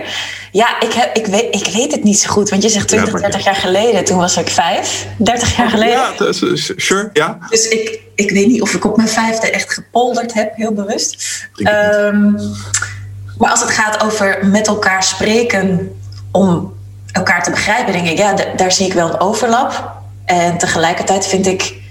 Ja, 0.51 0.81
ik, 0.81 0.93
heb, 0.93 1.15
ik, 1.15 1.25
weet, 1.25 1.55
ik 1.55 1.73
weet 1.73 1.91
het 1.91 2.03
niet 2.03 2.19
zo 2.19 2.29
goed. 2.29 2.49
Want 2.49 2.63
je 2.63 2.69
zegt 2.69 2.87
20, 2.87 3.21
30 3.21 3.43
jaar 3.43 3.55
geleden. 3.55 4.05
Toen 4.05 4.17
was 4.17 4.37
ik 4.37 4.47
vijf. 4.47 5.07
30 5.17 5.57
jaar 5.57 5.69
geleden. 5.69 5.91
Ja, 5.93 6.31
sure, 6.75 7.09
ja. 7.13 7.37
Dus 7.49 7.67
ik, 7.67 7.99
ik 8.15 8.31
weet 8.31 8.47
niet 8.47 8.61
of 8.61 8.73
ik 8.73 8.85
op 8.85 8.97
mijn 8.97 9.09
vijfde 9.09 9.51
echt 9.51 9.73
gepolderd 9.73 10.33
heb, 10.33 10.55
heel 10.55 10.73
bewust. 10.73 11.23
Um, 11.55 12.35
maar 13.37 13.51
als 13.51 13.61
het 13.61 13.71
gaat 13.71 14.03
over 14.03 14.39
met 14.45 14.67
elkaar 14.67 15.03
spreken 15.03 15.98
om 16.31 16.73
elkaar 17.11 17.43
te 17.43 17.51
begrijpen, 17.51 17.93
denk 17.93 18.07
ik, 18.07 18.17
ja, 18.17 18.33
daar 18.55 18.71
zie 18.71 18.85
ik 18.85 18.93
wel 18.93 19.09
een 19.09 19.19
overlap. 19.19 19.91
En 20.25 20.57
tegelijkertijd 20.57 21.27
vind 21.27 21.47
ik, 21.47 21.81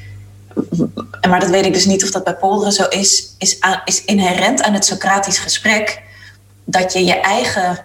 maar 1.28 1.40
dat 1.40 1.50
weet 1.50 1.66
ik 1.66 1.72
dus 1.72 1.86
niet 1.86 2.04
of 2.04 2.10
dat 2.10 2.24
bij 2.24 2.34
Polderen 2.34 2.72
zo 2.72 2.84
is, 2.84 3.34
is, 3.38 3.58
is 3.84 4.04
inherent 4.04 4.62
aan 4.62 4.72
het 4.72 4.84
Socratisch 4.84 5.38
gesprek 5.38 6.02
dat 6.64 6.92
je 6.92 7.04
je 7.04 7.20
eigen 7.20 7.84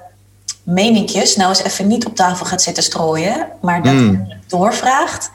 meninkjes 0.64 1.36
nou 1.36 1.50
eens 1.50 1.64
even 1.64 1.88
niet 1.88 2.06
op 2.06 2.16
tafel 2.16 2.46
gaat 2.46 2.62
zitten 2.62 2.84
strooien, 2.84 3.48
maar 3.62 3.84
dat 3.84 3.94
mm. 3.94 4.26
je 4.28 4.36
doorvraagt. 4.48 5.32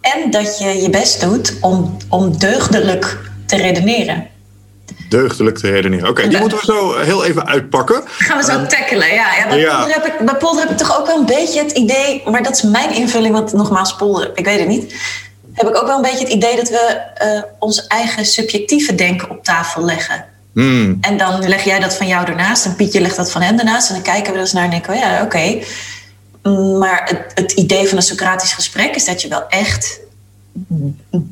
En 0.00 0.30
dat 0.30 0.58
je 0.58 0.82
je 0.82 0.90
best 0.90 1.20
doet 1.20 1.54
om, 1.60 1.96
om 2.08 2.38
deugdelijk 2.38 3.30
te 3.46 3.56
redeneren. 3.56 4.26
Deugdelijk 5.08 5.58
te 5.58 5.70
redeneren. 5.70 6.08
Oké, 6.08 6.28
die 6.28 6.38
moeten 6.38 6.58
we 6.58 6.64
zo 6.64 6.98
heel 6.98 7.24
even 7.24 7.46
uitpakken. 7.46 8.02
Gaan 8.06 8.38
we 8.38 8.44
zo 8.44 8.58
um, 8.58 8.68
tackelen, 8.68 9.08
ja. 9.14 9.34
ja, 9.34 9.48
bij, 9.48 9.66
Polder 9.66 9.94
heb 9.94 10.06
ik, 10.06 10.26
bij 10.26 10.34
Polder 10.34 10.62
heb 10.62 10.70
ik 10.70 10.76
toch 10.76 10.98
ook 10.98 11.06
wel 11.06 11.18
een 11.18 11.26
beetje 11.26 11.62
het 11.62 11.72
idee... 11.72 12.22
maar 12.30 12.42
dat 12.42 12.56
is 12.56 12.62
mijn 12.62 12.94
invulling, 12.94 13.34
want 13.34 13.52
nogmaals 13.52 13.96
Polder, 13.96 14.30
ik 14.34 14.44
weet 14.44 14.58
het 14.58 14.68
niet... 14.68 14.94
heb 15.52 15.68
ik 15.68 15.76
ook 15.76 15.86
wel 15.86 15.96
een 15.96 16.02
beetje 16.02 16.24
het 16.24 16.32
idee 16.32 16.56
dat 16.56 16.68
we 16.68 17.00
uh, 17.22 17.42
ons 17.58 17.86
eigen 17.86 18.24
subjectieve 18.24 18.94
denken 18.94 19.30
op 19.30 19.44
tafel 19.44 19.84
leggen. 19.84 20.24
Hmm. 20.52 20.98
En 21.00 21.16
dan 21.16 21.48
leg 21.48 21.64
jij 21.64 21.80
dat 21.80 21.94
van 21.94 22.06
jou 22.06 22.26
ernaast 22.26 22.64
en 22.64 22.76
Pietje 22.76 23.00
legt 23.00 23.16
dat 23.16 23.30
van 23.30 23.42
hem 23.42 23.58
ernaast... 23.58 23.88
en 23.88 23.94
dan 23.94 24.02
kijken 24.02 24.32
we 24.32 24.38
dus 24.38 24.52
naar 24.52 24.64
en 24.64 24.70
denken 24.70 24.92
we, 24.92 24.98
ja, 24.98 25.14
oké... 25.14 25.22
Okay. 25.22 25.64
Maar 26.78 27.02
het, 27.04 27.32
het 27.34 27.52
idee 27.52 27.88
van 27.88 27.96
een 27.96 28.02
Socratisch 28.02 28.52
gesprek 28.52 28.94
is 28.94 29.04
dat 29.04 29.22
je 29.22 29.28
wel 29.28 29.48
echt 29.48 30.00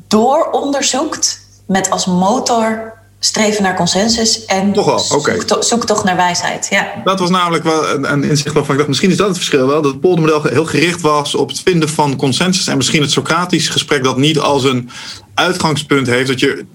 dooronderzoekt 0.07 1.41
met 1.65 1.89
als 1.89 2.05
motor 2.05 2.93
streven 3.19 3.63
naar 3.63 3.75
consensus 3.75 4.45
en 4.45 4.73
zoek, 4.75 5.45
zoek, 5.59 5.85
toch 5.85 6.03
naar 6.03 6.15
wijsheid. 6.15 6.67
Ja. 6.69 6.93
Dat 7.03 7.19
was 7.19 7.29
namelijk 7.29 7.63
wel 7.63 7.89
een, 7.89 8.11
een 8.11 8.23
inzicht 8.23 8.53
waarvan 8.53 8.71
ik 8.71 8.77
dacht, 8.77 8.87
misschien 8.87 9.09
is 9.09 9.17
dat 9.17 9.27
het 9.27 9.37
verschil 9.37 9.67
wel. 9.67 9.81
Dat 9.81 9.91
het 9.91 10.01
poldermodel 10.01 10.43
heel 10.43 10.65
gericht 10.65 11.01
was 11.01 11.35
op 11.35 11.49
het 11.49 11.59
vinden 11.59 11.89
van 11.89 12.15
consensus. 12.15 12.67
En 12.67 12.77
misschien 12.77 13.01
het 13.01 13.11
Socratisch 13.11 13.69
gesprek 13.69 14.03
dat 14.03 14.17
niet 14.17 14.39
als 14.39 14.63
een 14.63 14.89
uitgangspunt 15.33 16.07
heeft 16.07 16.27
dat 16.27 16.39
je 16.39 16.65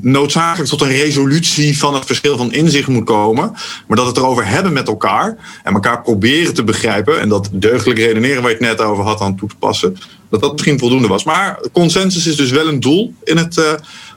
noodzakelijk 0.00 0.70
tot 0.70 0.80
een 0.80 0.88
resolutie 0.88 1.78
van 1.78 1.94
het 1.94 2.06
verschil 2.06 2.36
van 2.36 2.52
inzicht 2.52 2.88
moet 2.88 3.04
komen. 3.04 3.52
Maar 3.86 3.96
dat 3.96 4.06
het 4.06 4.16
erover 4.16 4.46
hebben 4.46 4.72
met 4.72 4.88
elkaar 4.88 5.36
en 5.62 5.74
elkaar 5.74 6.02
proberen 6.02 6.54
te 6.54 6.64
begrijpen. 6.64 7.20
En 7.20 7.28
dat 7.28 7.48
deugdelijk 7.52 8.00
redeneren 8.00 8.42
waar 8.42 8.50
je 8.50 8.56
het 8.56 8.66
net 8.66 8.80
over 8.80 9.04
had 9.04 9.20
aan 9.20 9.36
toe 9.36 9.48
te 9.48 9.56
passen. 9.56 9.96
Dat 10.30 10.40
dat 10.40 10.52
misschien 10.52 10.78
voldoende 10.78 11.08
was. 11.08 11.24
Maar 11.24 11.60
consensus 11.72 12.26
is 12.26 12.36
dus 12.36 12.50
wel 12.50 12.68
een 12.68 12.80
doel 12.80 13.14
in 13.24 13.36
het 13.36 13.56
uh, 13.56 13.64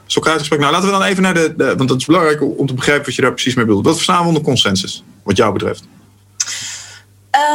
Socrates 0.06 0.38
gesprek. 0.38 0.60
Nou, 0.60 0.72
laten 0.72 0.86
we 0.88 0.94
dan 0.94 1.02
even 1.02 1.22
naar 1.22 1.34
de, 1.34 1.54
de, 1.56 1.76
Want 1.76 1.88
dat 1.88 1.98
is 1.98 2.06
belangrijk 2.06 2.42
om 2.42 2.66
te 2.66 2.74
begrijpen 2.74 3.04
wat 3.04 3.14
je 3.14 3.22
daar 3.22 3.32
precies 3.32 3.54
mee 3.54 3.64
bedoelt. 3.64 3.84
Wat 3.84 3.94
verstaan 3.94 4.20
we 4.20 4.26
onder 4.26 4.42
consensus, 4.42 5.04
wat 5.22 5.36
jou 5.36 5.52
betreft? 5.52 5.84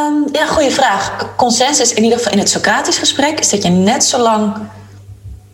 Um, 0.08 0.26
ja, 0.32 0.48
goede 0.48 0.72
vraag. 0.72 1.36
Consensus, 1.36 1.94
in 1.94 2.04
ieder 2.04 2.18
geval 2.18 2.34
in 2.34 2.40
het 2.40 2.50
Socratisch 2.50 2.98
gesprek, 2.98 3.40
is 3.40 3.50
dat 3.50 3.64
je 3.64 3.70
net 3.70 4.04
zo 4.04 4.22
lang 4.22 4.54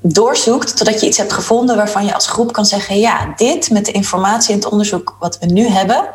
doorzoekt 0.02 0.78
totdat 0.78 1.02
je 1.02 1.08
iets 1.08 1.18
hebt 1.18 1.34
gevonden 1.34 1.76
waarvan 1.76 2.06
je 2.06 2.14
als 2.14 2.28
groep 2.28 2.52
kan 2.54 2.66
zeggen: 2.66 3.00
ja, 3.00 3.34
dit 3.36 3.70
met 3.70 3.86
de 3.86 3.92
informatie 3.92 4.54
en 4.54 4.60
het 4.60 4.70
onderzoek 4.70 5.16
wat 5.20 5.38
we 5.40 5.46
nu 5.46 5.68
hebben, 5.68 6.10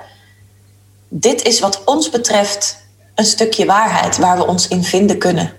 dit 1.08 1.42
is 1.42 1.60
wat 1.60 1.82
ons 1.84 2.10
betreft 2.10 2.76
een 3.14 3.24
stukje 3.24 3.66
waarheid 3.66 4.18
waar 4.18 4.36
we 4.36 4.46
ons 4.46 4.68
in 4.68 4.84
vinden 4.84 5.18
kunnen. 5.18 5.52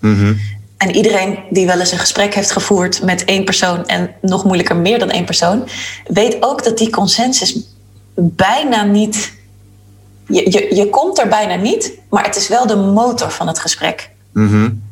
Mhm. 0.00 0.34
En 0.78 0.96
iedereen 0.96 1.38
die 1.50 1.66
wel 1.66 1.80
eens 1.80 1.92
een 1.92 1.98
gesprek 1.98 2.34
heeft 2.34 2.50
gevoerd 2.50 3.02
met 3.02 3.24
één 3.24 3.44
persoon 3.44 3.86
en 3.86 4.10
nog 4.20 4.44
moeilijker 4.44 4.76
meer 4.76 4.98
dan 4.98 5.10
één 5.10 5.24
persoon, 5.24 5.68
weet 6.06 6.36
ook 6.40 6.64
dat 6.64 6.78
die 6.78 6.90
consensus 6.90 7.60
bijna 8.14 8.84
niet. 8.84 9.32
Je, 10.26 10.50
je, 10.50 10.74
je 10.74 10.90
komt 10.90 11.18
er 11.18 11.28
bijna 11.28 11.54
niet, 11.54 11.98
maar 12.10 12.24
het 12.24 12.36
is 12.36 12.48
wel 12.48 12.66
de 12.66 12.76
motor 12.76 13.30
van 13.30 13.46
het 13.46 13.58
gesprek. 13.58 14.10
Mm 14.32 14.86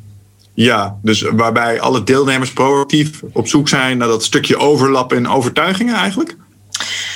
ja, 0.57 0.97
dus 1.03 1.21
waarbij 1.21 1.81
alle 1.81 2.05
deelnemers 2.05 2.53
proactief 2.53 3.23
op 3.33 3.49
zoek 3.49 3.69
zijn 3.69 3.99
naar 3.99 4.09
dat 4.09 4.25
stukje 4.25 4.59
overlap 4.59 5.13
in 5.13 5.29
overtuigingen 5.29 5.95
eigenlijk? 5.95 6.37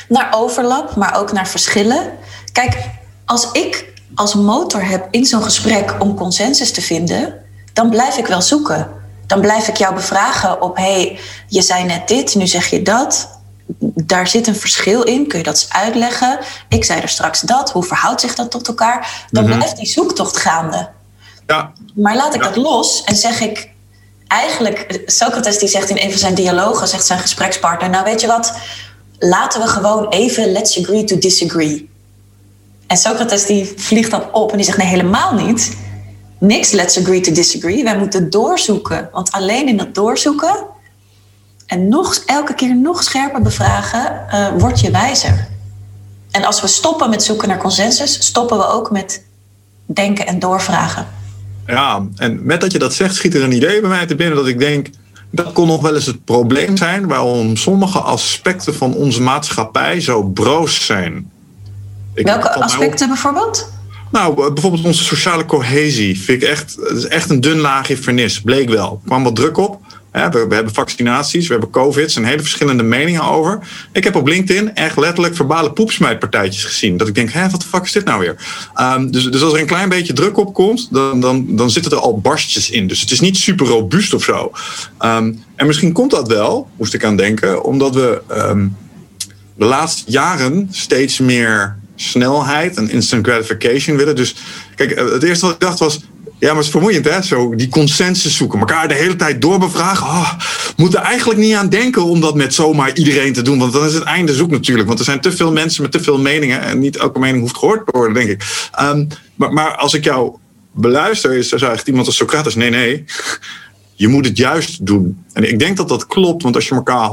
Naar 0.09 0.29
overlap, 0.35 0.97
maar 0.97 1.19
ook 1.19 1.33
naar 1.33 1.49
verschillen. 1.49 2.13
Kijk, 2.53 2.77
als 3.25 3.53
ik 3.53 3.93
als 4.15 4.35
motor 4.35 4.85
heb 4.85 5.09
in 5.11 5.25
zo'n 5.25 5.43
gesprek 5.43 5.97
om 5.99 6.15
consensus 6.15 6.73
te 6.73 6.81
vinden, 6.81 7.35
dan 7.73 7.91
blijf 7.91 8.17
ik 8.17 8.27
wel 8.27 8.43
zoeken. 8.43 8.89
Dan 9.27 9.41
blijf 9.41 9.69
ik 9.69 9.77
jou 9.77 9.95
bevragen 9.95 10.63
op: 10.63 10.77
hey, 10.77 11.19
je 11.47 11.63
zei 11.63 11.85
net 11.85 12.09
dit, 12.09 12.35
nu 12.35 12.47
zeg 12.47 12.67
je 12.67 12.83
dat. 12.83 13.39
Daar 14.05 14.29
zit 14.29 14.47
een 14.47 14.57
verschil 14.57 15.03
in. 15.03 15.27
Kun 15.27 15.39
je 15.39 15.45
dat 15.45 15.55
eens 15.55 15.73
uitleggen? 15.73 16.39
Ik 16.69 16.85
zei 16.85 17.01
er 17.01 17.09
straks 17.09 17.41
dat. 17.41 17.71
Hoe 17.71 17.85
verhoudt 17.85 18.21
zich 18.21 18.35
dat 18.35 18.51
tot 18.51 18.69
elkaar? 18.69 19.27
Dan 19.31 19.45
mhm. 19.45 19.57
blijft 19.57 19.77
die 19.77 19.87
zoektocht 19.87 20.37
gaande. 20.37 20.89
Ja. 21.47 21.73
Maar 21.95 22.17
laat 22.17 22.35
ik 22.35 22.43
dat 22.43 22.57
los 22.57 23.05
en 23.05 23.17
zeg 23.17 23.41
ik 23.41 23.71
eigenlijk, 24.27 25.03
Socrates 25.07 25.59
die 25.59 25.69
zegt 25.69 25.91
in 25.91 25.99
een 25.99 26.11
van 26.11 26.19
zijn 26.19 26.35
dialogen, 26.35 26.89
zegt 26.89 27.07
zijn 27.07 27.19
gesprekspartner, 27.19 27.91
nou 27.91 28.05
weet 28.05 28.21
je 28.21 28.27
wat, 28.27 28.55
laten 29.19 29.61
we 29.61 29.67
gewoon 29.67 30.09
even 30.09 30.53
let's 30.53 30.79
agree 30.79 31.05
to 31.05 31.19
disagree. 31.19 31.91
En 32.87 32.97
Socrates 32.97 33.47
die 33.47 33.73
vliegt 33.77 34.11
dan 34.11 34.33
op 34.33 34.51
en 34.51 34.57
die 34.57 34.67
zegt 34.67 34.79
nee 34.79 34.87
helemaal 34.87 35.35
niet. 35.35 35.77
Niks 36.41 36.71
let's 36.71 36.99
agree 36.99 37.21
to 37.21 37.33
disagree. 37.33 37.85
Wij 37.85 37.99
moeten 37.99 38.31
doorzoeken, 38.31 39.09
want 39.13 39.31
alleen 39.31 39.69
in 39.69 39.77
dat 39.77 39.95
doorzoeken 39.95 40.57
en 41.67 41.89
nog, 41.89 42.23
elke 42.27 42.55
keer 42.55 42.77
nog 42.77 43.03
scherper 43.03 43.43
bevragen, 43.43 44.27
uh, 44.33 44.49
word 44.59 44.81
je 44.81 44.91
wijzer. 44.91 45.49
En 46.31 46.45
als 46.45 46.61
we 46.61 46.67
stoppen 46.67 47.11
met 47.11 47.23
zoeken 47.23 47.49
naar 47.49 47.59
consensus, 47.59 48.27
stoppen 48.27 48.59
we 48.59 48.67
ook 48.67 48.91
met 48.91 49.25
denken 49.87 50.27
en 50.27 50.39
doorvragen. 50.39 51.07
Ja, 51.67 52.07
en 52.17 52.47
met 52.47 52.61
dat 52.61 52.73
je 52.73 52.79
dat 52.79 52.95
zegt, 52.95 53.15
schiet 53.15 53.35
er 53.35 53.43
een 53.43 53.53
idee 53.53 53.81
bij 53.81 53.91
mij 53.91 54.07
te 54.07 54.15
binnen 54.15 54.37
dat 54.37 54.47
ik 54.47 54.59
denk. 54.59 54.89
Dat 55.31 55.53
kon 55.53 55.67
nog 55.67 55.81
wel 55.81 55.95
eens 55.95 56.07
het 56.07 56.25
probleem 56.25 56.77
zijn 56.77 57.07
waarom 57.07 57.57
sommige 57.57 57.99
aspecten 57.99 58.75
van 58.75 58.95
onze 58.95 59.23
maatschappij 59.23 60.01
zo 60.01 60.23
broos 60.23 60.87
zijn. 60.87 61.31
Welke 62.15 62.53
aspecten 62.53 63.09
bijvoorbeeld? 63.09 63.73
Nou, 64.11 64.53
bijvoorbeeld 64.53 64.85
onze 64.85 65.05
sociale 65.05 65.45
cohesie. 65.45 66.21
Vind 66.21 66.43
ik 66.43 66.49
echt, 66.49 66.79
is 66.95 67.07
echt 67.07 67.31
een 67.31 67.41
dun 67.41 67.59
laagje 67.59 67.97
vernis. 67.97 68.41
Bleek 68.41 68.69
wel. 68.69 69.01
Er 69.03 69.09
kwam 69.09 69.23
wat 69.25 69.37
druk 69.37 69.57
op. 69.57 69.81
We, 70.11 70.47
hebben 70.49 70.73
vaccinaties, 70.73 71.47
we 71.47 71.53
hebben 71.53 71.71
COVID, 71.71 72.13
zijn 72.13 72.25
hele 72.25 72.41
verschillende 72.41 72.83
meningen 72.83 73.23
over. 73.23 73.59
Ik 73.93 74.05
heb 74.05 74.15
op 74.15 74.27
LinkedIn 74.27 74.75
echt 74.75 74.97
letterlijk 74.97 75.37
verbale 75.37 75.73
poepsmijtpartijtjes 75.73 76.65
gezien. 76.65 76.97
Dat 76.97 77.09
ik 77.09 77.15
denk, 77.15 77.31
hé, 77.31 77.51
wat 77.51 77.61
de 77.61 77.67
fuck 77.67 77.85
is 77.85 77.93
dit 77.93 78.05
nou 78.05 78.21
weer? 78.21 78.37
Um, 78.81 79.11
dus, 79.11 79.25
dus 79.25 79.43
als 79.43 79.53
er 79.53 79.61
een 79.61 79.67
klein 79.67 79.89
beetje 79.89 80.13
druk 80.13 80.37
op 80.37 80.55
komt, 80.55 80.89
dan, 80.91 81.21
dan, 81.21 81.57
dan 81.57 81.71
zitten 81.71 81.93
er 81.93 81.99
al 81.99 82.21
barstjes 82.21 82.71
in. 82.71 82.87
Dus 82.87 83.01
het 83.01 83.11
is 83.11 83.21
niet 83.21 83.37
super 83.37 83.67
robuust 83.67 84.15
of 84.15 84.25
zo. 84.25 84.53
Um, 85.01 85.43
en 85.57 85.67
misschien 85.67 85.93
komt 85.93 86.11
dat 86.11 86.29
wel, 86.29 86.69
moest 86.77 86.95
ik 86.95 87.05
aan 87.05 87.17
denken, 87.17 87.65
omdat 87.65 87.95
we 87.95 88.23
um, 88.31 88.77
de 89.57 89.65
laatste 89.65 90.11
jaren 90.11 90.69
steeds 90.71 91.19
meer 91.19 91.79
snelheid 92.01 92.77
en 92.77 92.91
instant 92.91 93.27
gratification 93.27 93.97
willen. 93.97 94.17
Dus 94.17 94.35
kijk, 94.75 94.99
het 94.99 95.23
eerste 95.23 95.47
wat 95.47 95.55
ik 95.55 95.61
dacht 95.61 95.79
was, 95.79 96.01
ja, 96.41 96.47
maar 96.47 96.57
het 96.57 96.65
is 96.65 96.71
vermoeiend, 96.71 97.05
hè? 97.05 97.23
Zo 97.23 97.55
die 97.55 97.69
consensus 97.69 98.37
zoeken. 98.37 98.59
Elkaar 98.59 98.89
de 98.89 98.95
hele 98.95 99.17
tijd 99.17 99.43
doorbevragen. 99.43 100.07
Oh, 100.07 100.33
moet 100.77 100.95
er 100.95 101.01
eigenlijk 101.01 101.41
niet 101.41 101.55
aan 101.55 101.69
denken 101.69 102.05
om 102.05 102.21
dat 102.21 102.35
met 102.35 102.55
zomaar 102.55 102.97
iedereen 102.97 103.33
te 103.33 103.43
doen. 103.43 103.59
Want 103.59 103.73
dan 103.73 103.87
is 103.87 103.95
het 103.95 104.03
einde 104.03 104.35
zoek 104.35 104.51
natuurlijk. 104.51 104.87
Want 104.89 104.99
er 104.99 105.05
zijn 105.05 105.21
te 105.21 105.33
veel 105.33 105.53
mensen 105.53 105.83
met 105.83 105.93
te 105.93 106.01
veel 106.01 106.19
meningen. 106.19 106.61
En 106.61 106.79
niet 106.79 106.97
elke 106.97 107.19
mening 107.19 107.41
hoeft 107.41 107.57
gehoord 107.57 107.87
te 107.87 107.93
worden, 107.93 108.15
denk 108.15 108.29
ik. 108.29 108.69
Um, 108.81 109.07
maar, 109.35 109.53
maar 109.53 109.77
als 109.77 109.95
ik 109.95 110.05
jou 110.05 110.37
beluister, 110.73 111.33
is 111.33 111.53
er 111.53 111.63
echt 111.63 111.89
iemand 111.89 112.07
als 112.07 112.17
Socrates. 112.17 112.55
Nee, 112.55 112.71
nee. 112.71 113.05
Je 113.95 114.09
moet 114.09 114.25
het 114.25 114.37
juist 114.37 114.87
doen. 114.87 115.25
En 115.33 115.49
ik 115.49 115.59
denk 115.59 115.77
dat 115.77 115.89
dat 115.89 116.07
klopt. 116.07 116.43
Want 116.43 116.55
als 116.55 116.69
je 116.69 116.75
elkaar 116.75 117.11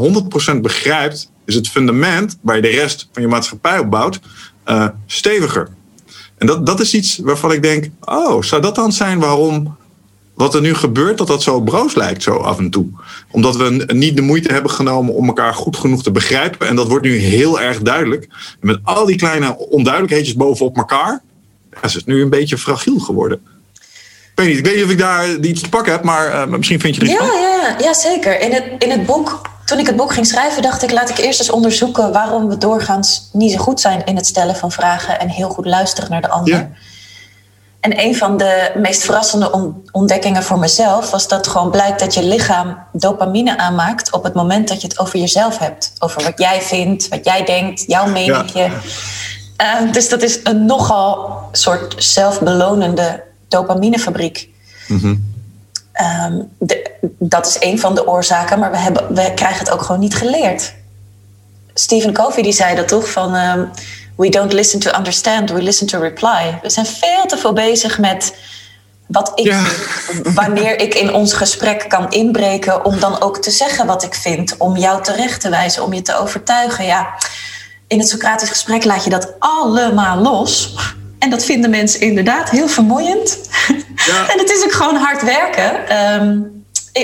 100% 0.55 0.61
begrijpt, 0.61 1.31
is 1.45 1.55
het 1.55 1.69
fundament 1.69 2.37
waar 2.41 2.55
je 2.55 2.61
de 2.61 2.67
rest 2.67 3.09
van 3.11 3.21
je 3.21 3.27
maatschappij 3.27 3.79
op 3.79 3.89
bouwt, 3.89 4.19
uh, 4.69 4.87
steviger. 5.05 5.67
En 6.37 6.47
dat, 6.47 6.65
dat 6.65 6.79
is 6.79 6.93
iets 6.93 7.17
waarvan 7.17 7.51
ik 7.51 7.61
denk, 7.61 7.89
oh, 8.03 8.41
zou 8.41 8.61
dat 8.61 8.75
dan 8.75 8.91
zijn 8.91 9.19
waarom 9.19 9.77
wat 10.33 10.55
er 10.55 10.61
nu 10.61 10.73
gebeurt, 10.73 11.17
dat 11.17 11.27
dat 11.27 11.43
zo 11.43 11.61
broos 11.61 11.95
lijkt 11.95 12.23
zo 12.23 12.35
af 12.35 12.57
en 12.57 12.69
toe? 12.69 12.87
Omdat 13.31 13.55
we 13.55 13.85
niet 13.87 14.15
de 14.15 14.21
moeite 14.21 14.53
hebben 14.53 14.71
genomen 14.71 15.13
om 15.13 15.27
elkaar 15.27 15.53
goed 15.53 15.77
genoeg 15.77 16.03
te 16.03 16.11
begrijpen. 16.11 16.67
En 16.67 16.75
dat 16.75 16.87
wordt 16.87 17.05
nu 17.05 17.17
heel 17.17 17.59
erg 17.59 17.81
duidelijk. 17.81 18.27
met 18.61 18.79
al 18.83 19.05
die 19.05 19.15
kleine 19.15 19.57
onduidelijkheidjes 19.57 20.35
bovenop 20.35 20.77
elkaar, 20.77 21.21
is 21.81 21.93
het 21.93 22.05
nu 22.05 22.21
een 22.21 22.29
beetje 22.29 22.57
fragiel 22.57 22.99
geworden. 22.99 23.39
Ik 24.37 24.43
weet 24.43 24.47
niet, 24.47 24.57
ik 24.57 24.65
weet 24.65 24.75
niet 24.75 24.83
of 24.83 24.91
ik 24.91 24.97
daar 24.97 25.35
iets 25.35 25.61
te 25.61 25.69
pakken 25.69 25.91
heb, 25.91 26.03
maar 26.03 26.27
uh, 26.27 26.45
misschien 26.45 26.79
vind 26.79 26.95
je 26.95 27.01
het 27.01 27.11
ja, 27.11 27.25
ja, 27.25 27.75
ja, 27.79 27.93
zeker. 27.93 28.41
In 28.41 28.53
het, 28.53 28.63
in 28.79 28.89
het 28.89 29.05
boek 29.05 29.41
toen 29.67 29.79
ik 29.79 29.85
het 29.85 29.95
boek 29.95 30.13
ging 30.13 30.25
schrijven, 30.25 30.61
dacht 30.61 30.83
ik, 30.83 30.91
laat 30.91 31.09
ik 31.09 31.17
eerst 31.17 31.39
eens 31.39 31.49
onderzoeken 31.49 32.11
waarom 32.11 32.47
we 32.47 32.57
doorgaans 32.57 33.29
niet 33.31 33.51
zo 33.51 33.57
goed 33.57 33.79
zijn 33.79 34.05
in 34.05 34.15
het 34.15 34.25
stellen 34.25 34.55
van 34.55 34.71
vragen 34.71 35.19
en 35.19 35.29
heel 35.29 35.49
goed 35.49 35.65
luisteren 35.65 36.09
naar 36.09 36.21
de 36.21 36.29
ander. 36.29 36.69
En 37.79 37.99
een 37.99 38.15
van 38.15 38.37
de 38.37 38.71
meest 38.75 39.03
verrassende 39.03 39.73
ontdekkingen 39.91 40.43
voor 40.43 40.59
mezelf 40.59 41.11
was 41.11 41.27
dat 41.27 41.47
gewoon 41.47 41.71
blijkt 41.71 41.99
dat 41.99 42.13
je 42.13 42.23
lichaam 42.23 42.77
dopamine 42.91 43.57
aanmaakt 43.57 44.11
op 44.11 44.23
het 44.23 44.33
moment 44.33 44.67
dat 44.67 44.81
je 44.81 44.87
het 44.87 44.99
over 44.99 45.19
jezelf 45.19 45.57
hebt. 45.57 45.93
Over 45.99 46.23
wat 46.23 46.39
jij 46.39 46.61
vindt, 46.61 47.07
wat 47.07 47.25
jij 47.25 47.43
denkt, 47.43 47.83
jouw 47.87 48.07
meningje. 48.07 48.69
Ehm, 49.57 49.91
dus 49.91 50.09
dat 50.09 50.21
is 50.21 50.39
een 50.43 50.65
nogal 50.65 51.39
soort 51.51 51.95
zelfbelonende 51.97 53.23
dopaminefabriek. 53.47 54.49
Mm 54.87 55.35
Ehm, 55.97 56.41
dat 57.19 57.47
is 57.47 57.57
een 57.59 57.79
van 57.79 57.95
de 57.95 58.07
oorzaken, 58.07 58.59
maar 58.59 58.71
we, 58.71 58.77
hebben, 58.77 59.13
we 59.13 59.33
krijgen 59.33 59.59
het 59.59 59.71
ook 59.71 59.81
gewoon 59.81 60.01
niet 60.01 60.15
geleerd. 60.15 60.73
Stephen 61.73 62.13
Covey 62.13 62.43
die 62.43 62.51
zei 62.51 62.75
dat 62.75 62.87
toch 62.87 63.11
van 63.11 63.35
ehm, 63.35 63.65
we 64.15 64.29
don't 64.29 64.53
listen 64.53 64.79
to 64.79 64.97
understand, 64.97 65.51
we 65.51 65.61
listen 65.61 65.87
to 65.87 65.99
reply. 65.99 66.59
We 66.61 66.69
zijn 66.69 66.85
veel 66.85 67.25
te 67.25 67.37
veel 67.37 67.53
bezig 67.53 67.99
met 67.99 68.35
wat 69.07 69.31
ik 69.35 69.55
wanneer 70.23 70.79
ik 70.79 70.95
in 70.95 71.13
ons 71.13 71.33
gesprek 71.33 71.85
kan 71.87 72.11
inbreken 72.11 72.85
om 72.85 72.99
dan 72.99 73.21
ook 73.21 73.37
te 73.37 73.51
zeggen 73.51 73.85
wat 73.85 74.03
ik 74.03 74.13
vind, 74.13 74.57
om 74.57 74.77
jou 74.77 75.03
terecht 75.03 75.41
te 75.41 75.49
wijzen, 75.49 75.83
om 75.83 75.93
je 75.93 76.01
te 76.01 76.17
overtuigen. 76.17 76.85
Ja, 76.85 77.07
in 77.87 77.99
het 77.99 78.09
Socratisch 78.09 78.49
gesprek 78.49 78.83
laat 78.83 79.03
je 79.03 79.09
dat 79.09 79.33
allemaal 79.39 80.17
los. 80.17 80.75
En 81.27 81.33
dat 81.33 81.45
vinden 81.45 81.69
mensen 81.69 81.99
inderdaad 82.01 82.49
heel 82.49 82.67
vermoeiend. 82.67 83.39
Ja. 84.05 84.27
en 84.31 84.39
het 84.39 84.51
is 84.51 84.63
ook 84.63 84.71
gewoon 84.71 84.95
hard 84.95 85.23
werken. 85.23 85.87
Ehm, 85.87 86.39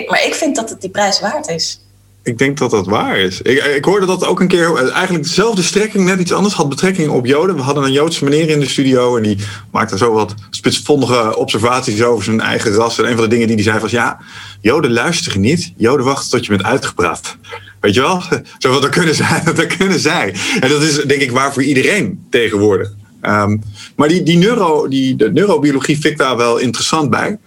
maar 0.07 0.25
ik 0.25 0.33
vind 0.33 0.55
dat 0.55 0.69
het 0.69 0.81
die 0.81 0.89
prijs 0.89 1.19
waard 1.19 1.47
is. 1.47 1.81
Ik 2.23 2.37
denk 2.37 2.57
dat 2.57 2.71
dat 2.71 2.85
waar 2.85 3.17
is. 3.17 3.41
Ik, 3.41 3.63
ik, 3.63 3.85
hoorde 3.85 4.05
dat 4.05 4.25
ook 4.25 4.39
een 4.39 4.47
keer, 4.47 4.91
eigenlijk 4.91 5.23
dezelfde 5.23 5.61
strekking, 5.61 6.05
net 6.05 6.19
iets 6.19 6.31
anders, 6.31 6.53
had 6.53 6.69
betrekking 6.69 7.09
op 7.09 7.25
Joden. 7.25 7.55
We 7.55 7.61
hadden 7.61 7.83
een 7.83 7.91
Joodse 7.91 8.23
meneer 8.23 8.49
in 8.49 8.59
de 8.59 8.69
studio 8.69 9.17
en 9.17 9.23
die 9.23 9.37
maakte 9.71 9.97
zo 9.97 10.11
wat 10.11 10.33
spitsvondige 10.49 11.37
observaties 11.37 12.03
over 12.03 12.23
zijn 12.23 12.41
eigen 12.41 12.73
ras. 12.73 12.97
En 12.97 13.05
een 13.05 13.15
van 13.15 13.23
de 13.23 13.29
dingen 13.29 13.47
die 13.47 13.55
hij 13.55 13.65
zei 13.65 13.79
was, 13.79 13.91
ja, 13.91 14.19
Joden 14.61 14.91
luisteren 14.91 15.41
niet, 15.41 15.73
Joden 15.77 16.05
wachten 16.05 16.29
tot 16.29 16.45
je 16.45 16.51
bent 16.51 16.63
uitgepraat. 16.63 17.37
Weet 17.79 17.93
je 17.93 18.01
wel? 18.01 18.23
Zo 18.57 18.79
dat 18.79 18.89
kunnen 18.89 19.15
zij. 19.15 19.41
Dat 19.43 19.67
kunnen 19.77 19.99
zij. 19.99 20.33
En 20.59 20.69
dat 20.69 20.81
is 20.81 20.95
denk 20.95 21.21
ik 21.21 21.31
waar 21.31 21.53
voor 21.53 21.63
iedereen 21.63 22.25
tegenwoordig. 22.29 22.91
Um, 23.27 23.61
maar 23.95 24.07
die, 24.07 24.23
die, 24.23 24.37
neuro, 24.37 24.87
die 24.87 25.15
de 25.15 25.31
neurobiologie 25.31 25.99
vind 25.99 26.13
ik 26.13 26.17
daar 26.17 26.37
wel 26.37 26.57
interessant 26.57 27.09
bij. 27.09 27.37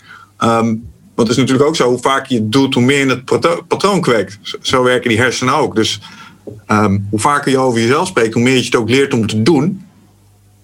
Um, 0.40 0.88
want 1.14 1.28
het 1.28 1.36
is 1.36 1.36
natuurlijk 1.36 1.68
ook 1.68 1.76
zo, 1.76 1.88
hoe 1.88 1.98
vaker 1.98 2.32
je 2.32 2.40
het 2.40 2.52
doet, 2.52 2.74
hoe 2.74 2.82
meer 2.82 3.06
je 3.06 3.22
het 3.24 3.66
patroon 3.68 4.00
kweekt. 4.00 4.38
Zo 4.60 4.82
werken 4.82 5.08
die 5.08 5.18
hersenen 5.18 5.54
ook. 5.54 5.74
Dus 5.74 6.00
um, 6.66 7.06
hoe 7.10 7.20
vaker 7.20 7.50
je 7.50 7.58
over 7.58 7.80
jezelf 7.80 8.08
spreekt, 8.08 8.34
hoe 8.34 8.42
meer 8.42 8.56
je 8.56 8.64
het 8.64 8.76
ook 8.76 8.88
leert 8.88 9.14
om 9.14 9.26
te 9.26 9.42
doen. 9.42 9.84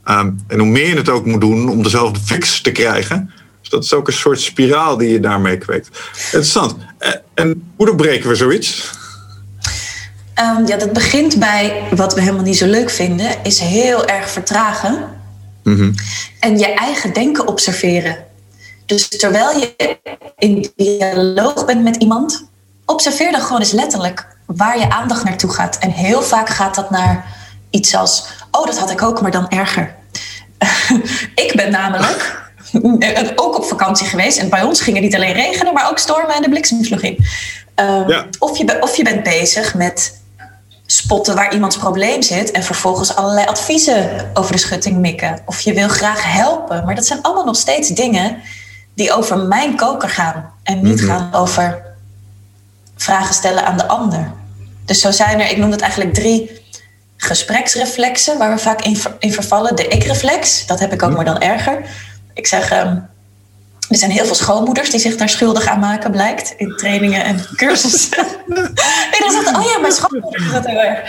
En 0.04 0.58
hoe 0.58 0.66
meer 0.66 0.88
je 0.88 0.96
het 0.96 1.08
ook 1.08 1.26
moet 1.26 1.40
doen 1.40 1.68
om 1.68 1.82
dezelfde 1.82 2.20
fix 2.34 2.60
te 2.60 2.72
krijgen. 2.72 3.30
Dus 3.60 3.70
dat 3.70 3.84
is 3.84 3.94
ook 3.94 4.06
een 4.06 4.12
soort 4.12 4.40
spiraal 4.40 4.96
die 4.96 5.08
je 5.08 5.20
daarmee 5.20 5.58
kweekt. 5.58 5.90
Interessant. 6.24 6.76
Eh, 6.98 7.10
en 7.34 7.72
hoe 7.76 7.86
doorbreken 7.86 8.28
we 8.28 8.34
zoiets? 8.34 8.90
Um, 10.42 10.66
ja, 10.66 10.76
dat 10.76 10.92
begint 10.92 11.38
bij 11.38 11.82
wat 11.90 12.14
we 12.14 12.20
helemaal 12.20 12.44
niet 12.44 12.56
zo 12.56 12.66
leuk 12.66 12.90
vinden, 12.90 13.30
is 13.42 13.58
heel 13.58 14.06
erg 14.06 14.30
vertragen. 14.30 15.20
Mm 15.62 15.76
-hmm. 15.76 15.94
En 16.40 16.58
je 16.58 16.74
eigen 16.74 17.12
denken 17.12 17.46
observeren. 17.46 18.16
Dus 18.86 19.08
terwijl 19.08 19.58
je 19.58 19.98
in 20.38 20.70
dialoog 20.76 21.64
bent 21.64 21.82
met 21.82 21.96
iemand, 21.96 22.44
observeer 22.86 23.32
dan 23.32 23.40
gewoon 23.40 23.60
eens 23.60 23.72
letterlijk 23.72 24.26
waar 24.46 24.78
je 24.78 24.90
aandacht 24.90 25.24
naartoe 25.24 25.50
gaat. 25.50 25.78
En 25.78 25.90
heel 25.90 26.22
vaak 26.22 26.48
gaat 26.48 26.74
dat 26.74 26.90
naar 26.90 27.26
iets 27.70 27.94
als: 27.94 28.26
Oh, 28.50 28.66
dat 28.66 28.78
had 28.78 28.90
ik 28.90 29.02
ook, 29.02 29.20
maar 29.20 29.30
dan 29.30 29.48
erger. 29.48 29.94
ik 31.44 31.52
ben 31.56 31.70
namelijk 31.70 32.50
ook 33.44 33.56
op 33.56 33.64
vakantie 33.64 34.06
geweest. 34.06 34.38
En 34.38 34.48
bij 34.48 34.62
ons 34.62 34.80
ging 34.80 34.96
het 34.96 35.04
niet 35.04 35.14
alleen 35.14 35.32
regenen, 35.32 35.74
maar 35.74 35.90
ook 35.90 35.98
stormen 35.98 36.34
en 36.34 36.42
de 36.42 36.48
bliksem 36.48 36.84
vloog 36.84 37.02
in. 37.02 37.18
Um, 37.76 38.28
of, 38.38 38.58
je, 38.58 38.76
of 38.80 38.96
je 38.96 39.04
bent 39.04 39.22
bezig 39.22 39.74
met 39.74 40.20
spotten 40.92 41.34
waar 41.34 41.54
iemands 41.54 41.76
probleem 41.76 42.22
zit 42.22 42.50
en 42.50 42.62
vervolgens 42.62 43.14
allerlei 43.14 43.46
adviezen 43.46 44.30
over 44.34 44.52
de 44.52 44.58
schutting 44.58 44.96
mikken. 44.96 45.42
Of 45.46 45.60
je 45.60 45.72
wil 45.72 45.88
graag 45.88 46.32
helpen, 46.32 46.84
maar 46.84 46.94
dat 46.94 47.06
zijn 47.06 47.22
allemaal 47.22 47.44
nog 47.44 47.56
steeds 47.56 47.88
dingen 47.88 48.42
die 48.94 49.12
over 49.12 49.38
mijn 49.38 49.76
koker 49.76 50.08
gaan 50.08 50.52
en 50.62 50.82
niet 50.82 51.00
mhm. 51.00 51.06
gaan 51.06 51.34
over 51.34 51.82
vragen 52.96 53.34
stellen 53.34 53.66
aan 53.66 53.76
de 53.76 53.86
ander. 53.86 54.32
Dus 54.84 55.00
zo 55.00 55.10
zijn 55.10 55.40
er, 55.40 55.50
ik 55.50 55.56
noem 55.56 55.70
het 55.70 55.80
eigenlijk 55.80 56.14
drie 56.14 56.50
gespreksreflexen 57.16 58.38
waar 58.38 58.54
we 58.54 58.58
vaak 58.58 58.82
in, 58.82 58.98
in 59.18 59.32
vervallen. 59.32 59.76
De 59.76 59.88
ik-reflex, 59.88 60.66
dat 60.66 60.80
heb 60.80 60.92
ik 60.92 61.02
ook 61.02 61.08
mhm. 61.08 61.16
maar 61.16 61.32
dan 61.34 61.40
erger. 61.40 61.84
Ik 62.34 62.46
zeg, 62.46 62.84
um, 62.84 63.08
er 63.92 63.98
zijn 63.98 64.10
heel 64.10 64.24
veel 64.24 64.34
schoonmoeders 64.34 64.90
die 64.90 65.00
zich 65.00 65.16
daar 65.16 65.28
schuldig 65.28 65.66
aan 65.66 65.78
maken, 65.78 66.10
blijkt, 66.10 66.54
in 66.56 66.76
trainingen 66.76 67.24
en 67.24 67.46
cursussen. 67.56 68.18
ik 69.16 69.24
dacht, 69.42 69.56
oh 69.56 69.64
ja, 69.64 69.78
mijn 69.78 69.92
schoonmoeder 69.92 70.46
is 70.46 70.52
dat 70.52 70.66
heel 70.66 70.80
erg. 70.80 71.00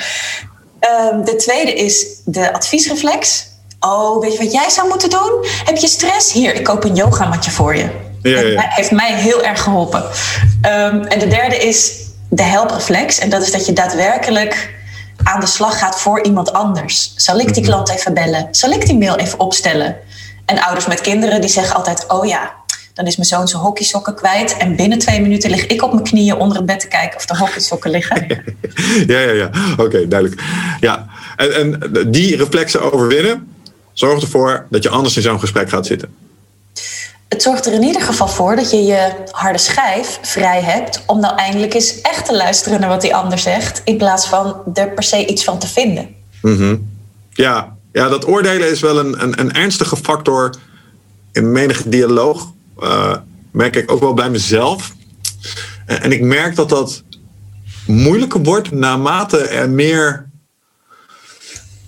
Um, 1.11 1.25
de 1.25 1.35
tweede 1.35 1.73
is 1.73 2.05
de 2.25 2.53
adviesreflex. 2.53 3.47
Oh, 3.79 4.21
weet 4.21 4.31
je 4.31 4.37
wat 4.37 4.51
jij 4.51 4.69
zou 4.69 4.87
moeten 4.87 5.09
doen? 5.09 5.45
Heb 5.65 5.77
je 5.77 5.87
stress? 5.87 6.31
Hier, 6.31 6.55
ik 6.55 6.63
koop 6.63 6.83
een 6.83 6.95
yogamatje 6.95 7.51
voor 7.51 7.75
je. 7.75 7.89
Ja, 8.21 8.39
ja. 8.39 8.61
Dat 8.61 8.73
heeft 8.73 8.91
mij 8.91 9.13
heel 9.13 9.43
erg 9.43 9.61
geholpen. 9.61 10.03
Um, 10.03 11.03
en 11.03 11.19
de 11.19 11.27
derde 11.27 11.57
is 11.57 11.93
de 12.29 12.43
helpreflex. 12.43 13.19
En 13.19 13.29
dat 13.29 13.41
is 13.41 13.51
dat 13.51 13.65
je 13.65 13.73
daadwerkelijk 13.73 14.73
aan 15.23 15.39
de 15.39 15.45
slag 15.45 15.79
gaat 15.79 15.99
voor 15.99 16.23
iemand 16.23 16.53
anders. 16.53 17.13
Zal 17.15 17.39
ik 17.39 17.53
die 17.53 17.63
mhm. 17.63 17.71
klant 17.71 17.89
even 17.89 18.13
bellen? 18.13 18.47
Zal 18.51 18.71
ik 18.71 18.85
die 18.85 18.97
mail 18.97 19.15
even 19.15 19.39
opstellen? 19.39 19.95
En 20.45 20.61
ouders 20.61 20.87
met 20.87 21.01
kinderen 21.01 21.41
die 21.41 21.49
zeggen 21.49 21.75
altijd: 21.75 22.07
Oh 22.07 22.25
ja, 22.25 22.51
dan 22.93 23.05
is 23.05 23.15
mijn 23.15 23.27
zoon 23.27 23.47
zijn 23.47 23.61
hockeysokken 23.61 24.15
kwijt. 24.15 24.57
En 24.57 24.75
binnen 24.75 24.99
twee 24.99 25.21
minuten 25.21 25.49
lig 25.49 25.67
ik 25.67 25.83
op 25.83 25.91
mijn 25.91 26.03
knieën 26.03 26.35
onder 26.35 26.57
het 26.57 26.65
bed 26.65 26.79
te 26.79 26.87
kijken 26.87 27.17
of 27.17 27.25
de 27.25 27.37
hockeysokken 27.37 27.91
liggen. 27.91 28.27
ja, 29.13 29.19
ja, 29.19 29.31
ja. 29.31 29.49
Oké, 29.77 30.07
duidelijk. 30.07 30.41
Ja, 30.79 31.07
en, 31.35 31.53
en 31.53 32.11
die 32.11 32.35
reflexen 32.35 32.91
overwinnen, 32.91 33.53
Zorg 33.93 34.21
ervoor 34.21 34.65
dat 34.69 34.83
je 34.83 34.89
anders 34.89 35.15
in 35.15 35.21
zo'n 35.21 35.39
gesprek 35.39 35.69
gaat 35.69 35.85
zitten. 35.85 36.15
Het 37.27 37.41
zorgt 37.41 37.65
er 37.65 37.73
in 37.73 37.83
ieder 37.83 38.01
geval 38.01 38.27
voor 38.27 38.55
dat 38.55 38.71
je 38.71 38.83
je 38.83 39.11
harde 39.31 39.57
schijf 39.57 40.19
vrij 40.21 40.61
hebt 40.61 41.03
om 41.05 41.19
nou 41.19 41.35
eindelijk 41.35 41.73
eens 41.73 42.01
echt 42.01 42.25
te 42.25 42.35
luisteren 42.35 42.79
naar 42.79 42.89
wat 42.89 43.01
die 43.01 43.15
ander 43.15 43.39
zegt, 43.39 43.81
in 43.85 43.97
plaats 43.97 44.27
van 44.27 44.55
er 44.73 44.89
per 44.89 45.03
se 45.03 45.25
iets 45.25 45.43
van 45.43 45.59
te 45.59 45.67
vinden. 45.67 46.15
Mm 46.41 46.91
ja. 47.35 47.75
ja, 47.91 48.09
dat 48.09 48.27
oordelen 48.27 48.71
is 48.71 48.79
wel 48.79 48.99
een, 48.99 49.23
een, 49.23 49.39
een 49.39 49.53
ernstige 49.53 49.95
factor 49.95 50.55
in 51.31 51.51
menige 51.51 51.89
dialoog. 51.89 52.51
Uh, 52.79 53.15
merk 53.51 53.75
ik 53.75 53.91
ook 53.91 53.99
wel 53.99 54.13
bij 54.13 54.29
mezelf. 54.29 54.93
En, 55.85 56.11
ik 56.11 56.21
merk 56.21 56.55
dat 56.55 56.69
dat 56.69 57.03
moeilijker 57.85 58.43
wordt 58.43 58.71
naarmate 58.71 59.37
er 59.37 59.69
meer 59.69 60.31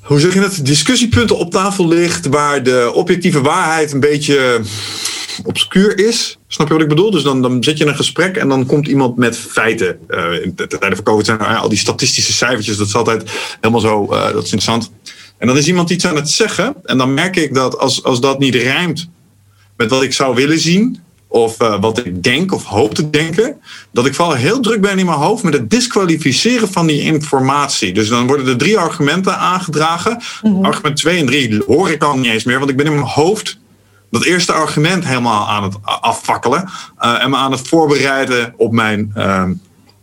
hoe 0.01 0.19
zeg 0.19 0.33
je 0.33 0.39
het, 0.39 0.65
discussiepunten 0.65 1.37
op 1.37 1.51
tafel 1.51 1.87
ligt 1.87 2.25
waar 2.25 2.63
de 2.63 2.91
objectieve 2.93 3.41
waarheid 3.41 3.91
een 3.91 3.99
beetje 3.99 4.61
obscuur 5.43 6.07
is. 6.07 6.37
Snap 6.47 6.67
je 6.67 6.73
wat 6.73 6.81
ik 6.81 6.89
bedoel? 6.89 7.11
Dus 7.11 7.23
dan, 7.23 7.41
dan 7.41 7.63
zit 7.63 7.77
je 7.77 7.83
in 7.83 7.89
een 7.89 7.95
gesprek 7.95 8.37
en 8.37 8.47
dan 8.47 8.65
komt 8.65 8.87
iemand 8.87 9.17
met 9.17 9.37
feiten. 9.37 9.99
Uh, 10.09 10.43
in 10.43 10.53
de 10.55 10.67
tijden 10.67 10.95
van 10.95 11.03
COVID 11.03 11.25
zijn 11.25 11.39
er 11.39 11.57
al 11.57 11.69
die 11.69 11.77
statistische 11.77 12.33
cijfertjes. 12.33 12.77
Dat 12.77 12.87
is 12.87 12.95
altijd 12.95 13.31
helemaal 13.61 13.81
zo, 13.81 14.05
dat 14.07 14.43
is 14.43 14.51
interessant. 14.51 14.91
En 15.37 15.47
dan 15.47 15.57
is 15.57 15.67
iemand 15.67 15.89
iets 15.89 16.07
aan 16.07 16.15
het 16.15 16.29
zeggen. 16.29 16.75
En 16.83 16.97
dan 16.97 17.13
merk 17.13 17.35
ik 17.35 17.53
dat 17.53 17.77
als, 17.77 18.03
als 18.03 18.19
dat 18.19 18.39
niet 18.39 18.55
rijmt 18.55 19.09
met 19.77 19.89
wat 19.89 20.03
ik 20.03 20.13
zou 20.13 20.35
willen 20.35 20.59
zien, 20.59 21.03
of 21.27 21.61
uh, 21.61 21.79
wat 21.79 22.05
ik 22.05 22.23
denk 22.23 22.53
of 22.53 22.63
hoop 22.63 22.93
te 22.93 23.09
denken, 23.09 23.61
dat 23.91 24.05
ik 24.05 24.15
vooral 24.15 24.33
heel 24.33 24.59
druk 24.59 24.81
ben 24.81 24.99
in 24.99 25.05
mijn 25.05 25.17
hoofd 25.17 25.43
met 25.43 25.53
het 25.53 25.69
disqualificeren 25.69 26.71
van 26.71 26.87
die 26.87 27.01
informatie. 27.01 27.93
Dus 27.93 28.07
dan 28.07 28.27
worden 28.27 28.47
er 28.47 28.57
drie 28.57 28.77
argumenten 28.77 29.37
aangedragen. 29.37 30.21
Mm-hmm. 30.41 30.65
Argument 30.65 30.97
2 30.97 31.19
en 31.19 31.25
3 31.25 31.63
hoor 31.67 31.89
ik 31.89 32.03
al 32.03 32.17
niet 32.17 32.31
eens 32.31 32.43
meer, 32.43 32.57
want 32.57 32.69
ik 32.69 32.77
ben 32.77 32.85
in 32.85 32.93
mijn 32.93 33.07
hoofd 33.07 33.59
dat 34.11 34.23
eerste 34.23 34.51
argument 34.51 35.05
helemaal 35.05 35.47
aan 35.47 35.63
het 35.63 35.75
afvakkelen 35.83 36.69
uh, 36.99 37.23
en 37.23 37.29
me 37.29 37.35
aan 37.35 37.51
het 37.51 37.67
voorbereiden 37.67 38.53
op 38.57 38.71
mijn, 38.71 39.13
uh, 39.17 39.43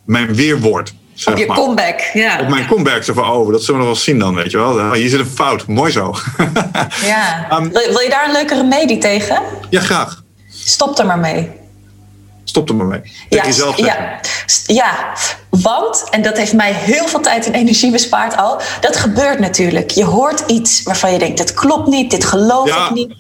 mijn 0.04 0.34
weerwoord. 0.34 0.94
Op 1.24 1.36
je 1.36 1.46
comeback, 1.46 2.00
ja. 2.12 2.40
Op 2.40 2.48
mijn 2.48 2.66
comeback, 2.66 3.02
zo 3.02 3.12
van, 3.12 3.30
oh, 3.30 3.52
dat 3.52 3.62
zullen 3.62 3.80
we 3.80 3.86
nog 3.86 3.94
wel 3.94 4.04
zien 4.04 4.18
dan, 4.18 4.34
weet 4.34 4.50
je 4.50 4.58
wel. 4.58 4.92
Hier 4.92 5.08
zit 5.08 5.18
een 5.20 5.26
fout, 5.26 5.66
mooi 5.66 5.92
zo. 5.92 6.14
ja. 7.12 7.48
Um, 7.52 7.72
wil, 7.72 7.88
wil 7.88 8.00
je 8.00 8.08
daar 8.10 8.24
een 8.24 8.32
leuke 8.32 8.54
remedie 8.54 8.98
tegen? 8.98 9.42
Ja, 9.70 9.80
graag. 9.80 10.22
Stop 10.48 10.98
er 10.98 11.06
maar 11.06 11.18
mee. 11.18 11.50
Stop 12.44 12.68
er 12.68 12.74
maar 12.74 12.86
mee. 12.86 13.00
Ja, 13.28 13.44
jezelf 13.44 13.76
ja, 13.76 14.20
ja, 14.66 15.12
want, 15.50 16.04
en 16.10 16.22
dat 16.22 16.36
heeft 16.36 16.52
mij 16.52 16.72
heel 16.72 17.06
veel 17.06 17.20
tijd 17.20 17.46
en 17.46 17.54
energie 17.54 17.90
bespaard 17.90 18.36
al, 18.36 18.60
dat 18.80 18.96
gebeurt 18.96 19.38
natuurlijk. 19.38 19.90
Je 19.90 20.04
hoort 20.04 20.42
iets 20.46 20.82
waarvan 20.82 21.12
je 21.12 21.18
denkt, 21.18 21.36
dit 21.36 21.54
klopt 21.54 21.86
niet, 21.86 22.10
dit 22.10 22.24
geloof 22.24 22.68
ik 22.68 22.90
niet. 22.90 23.14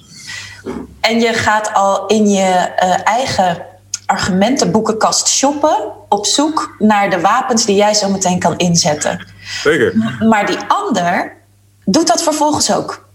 En 1.00 1.20
je 1.20 1.32
gaat 1.32 1.74
al 1.74 2.06
in 2.06 2.30
je 2.30 2.70
uh, 2.82 2.94
eigen 3.04 3.66
argumentenboekenkast 4.06 5.28
shoppen 5.28 5.76
op 6.08 6.26
zoek 6.26 6.74
naar 6.78 7.10
de 7.10 7.20
wapens 7.20 7.64
die 7.64 7.76
jij 7.76 7.94
zo 7.94 8.08
meteen 8.08 8.38
kan 8.38 8.56
inzetten. 8.56 9.26
Zeker. 9.62 10.16
Maar 10.28 10.46
die 10.46 10.58
ander 10.68 11.36
doet 11.84 12.06
dat 12.06 12.22
vervolgens 12.22 12.72
ook. 12.72 13.10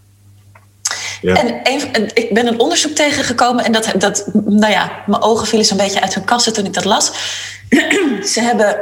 En 1.22 1.60
ik 2.14 2.30
ben 2.32 2.46
een 2.46 2.60
onderzoek 2.60 2.92
tegengekomen 2.92 3.64
en 3.64 3.72
dat, 3.72 3.92
dat, 3.98 4.30
nou 4.44 4.72
ja, 4.72 4.90
mijn 5.06 5.22
ogen 5.22 5.46
vielen 5.46 5.66
zo'n 5.66 5.76
beetje 5.76 6.00
uit 6.00 6.14
hun 6.14 6.24
kassen 6.24 6.52
toen 6.52 6.64
ik 6.64 6.74
dat 6.74 6.84
las. 6.84 7.12
ze 8.32 8.40
hebben 8.40 8.76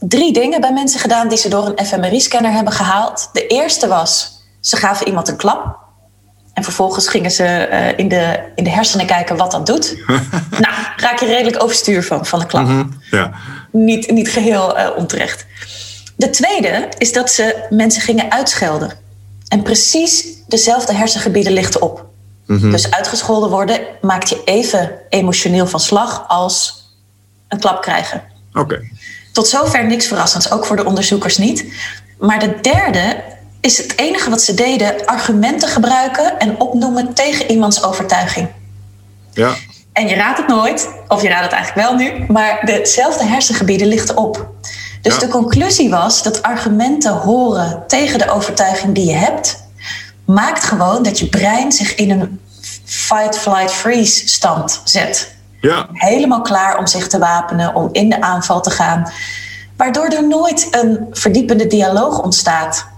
drie 0.00 0.32
dingen 0.32 0.60
bij 0.60 0.72
mensen 0.72 1.00
gedaan 1.00 1.28
die 1.28 1.38
ze 1.38 1.48
door 1.48 1.72
een 1.74 1.86
fMRI-scanner 1.86 2.52
hebben 2.52 2.72
gehaald. 2.72 3.28
De 3.32 3.46
eerste 3.46 3.86
was, 3.86 4.42
ze 4.60 4.76
gaven 4.76 5.06
iemand 5.06 5.28
een 5.28 5.36
klap. 5.36 5.84
En 6.56 6.62
vervolgens 6.62 7.08
gingen 7.08 7.30
ze 7.30 7.68
uh, 7.70 7.98
in, 7.98 8.08
de, 8.08 8.38
in 8.54 8.64
de 8.64 8.70
hersenen 8.70 9.06
kijken 9.06 9.36
wat 9.36 9.50
dat 9.50 9.66
doet. 9.66 9.96
nou, 10.64 10.74
raak 10.96 11.20
je 11.20 11.26
redelijk 11.26 11.62
overstuur 11.62 12.04
van, 12.04 12.26
van 12.26 12.38
de 12.38 12.46
klap. 12.46 12.66
Mm 12.66 12.98
ja. 13.10 13.32
niet, 13.70 14.10
niet 14.10 14.28
geheel 14.30 14.78
uh, 14.78 14.88
onterecht. 14.96 15.46
De 16.16 16.30
tweede 16.30 16.88
is 16.98 17.12
dat 17.12 17.30
ze 17.30 17.66
mensen 17.70 18.02
gingen 18.02 18.30
uitschelden. 18.30 18.92
En 19.48 19.62
precies 19.62 20.26
dezelfde 20.48 20.94
hersengebieden 20.94 21.52
lichten 21.52 21.82
op. 21.82 22.06
Mhm. 22.46 22.70
Dus 22.70 22.90
uitgescholden 22.90 23.50
worden 23.50 23.80
maakt 24.00 24.28
je 24.28 24.42
even 24.44 24.90
emotioneel 25.08 25.66
van 25.66 25.80
slag 25.80 26.24
als 26.28 26.84
een 27.48 27.60
klap 27.60 27.82
krijgen. 27.82 28.22
Oké. 28.52 28.80
Tot 29.32 29.48
zover 29.48 29.86
niks 29.86 30.06
verrassends, 30.06 30.50
ook 30.50 30.66
voor 30.66 30.76
de 30.76 30.84
onderzoekers 30.84 31.38
niet. 31.38 31.64
Maar 32.18 32.38
de 32.38 32.58
derde 32.60 33.16
is 33.66 33.78
het 33.78 33.98
enige 33.98 34.30
wat 34.30 34.42
ze 34.42 34.54
deden 34.54 35.06
argumenten 35.06 35.68
gebruiken 35.68 36.38
en 36.38 36.60
opnoemen 36.60 37.14
tegen 37.14 37.50
iemands 37.50 37.82
overtuiging. 37.82 38.48
Ja. 39.32 39.54
En 39.92 40.08
je 40.08 40.14
raadt 40.14 40.38
het 40.38 40.46
nooit, 40.46 40.88
of 41.08 41.22
je 41.22 41.28
raadt 41.28 41.44
het 41.44 41.52
eigenlijk 41.52 41.88
wel 41.88 41.96
nu, 41.96 42.24
maar 42.28 42.62
dezelfde 42.64 43.24
hersengebieden 43.24 43.86
lichten 43.86 44.16
op. 44.16 44.48
Dus 45.02 45.18
de 45.18 45.28
conclusie 45.28 45.90
was 45.90 46.22
dat 46.22 46.42
argumenten 46.42 47.12
horen 47.12 47.82
tegen 47.86 48.18
de 48.18 48.30
overtuiging 48.30 48.94
die 48.94 49.06
je 49.06 49.16
hebt, 49.16 49.64
maakt 50.24 50.64
gewoon 50.64 51.02
dat 51.02 51.18
je 51.18 51.28
brein 51.28 51.72
zich 51.72 51.94
in 51.94 52.10
een 52.10 52.40
fight, 52.84 53.38
flight, 53.38 53.72
freeze 53.72 54.28
stand 54.28 54.80
zet. 54.84 55.34
Ja. 55.60 55.88
Helemaal 55.92 56.42
klaar 56.42 56.78
om 56.78 56.86
zich 56.86 57.08
te 57.08 57.18
wapenen, 57.18 57.74
om 57.74 57.88
in 57.92 58.10
de 58.10 58.20
aanval 58.20 58.60
te 58.60 58.70
gaan. 58.70 59.10
Waardoor 59.76 60.06
er 60.06 60.26
nooit 60.26 60.68
een 60.70 61.06
verdiepende 61.10 61.66
dialoog 61.66 62.22
ontstaat. 62.22 62.94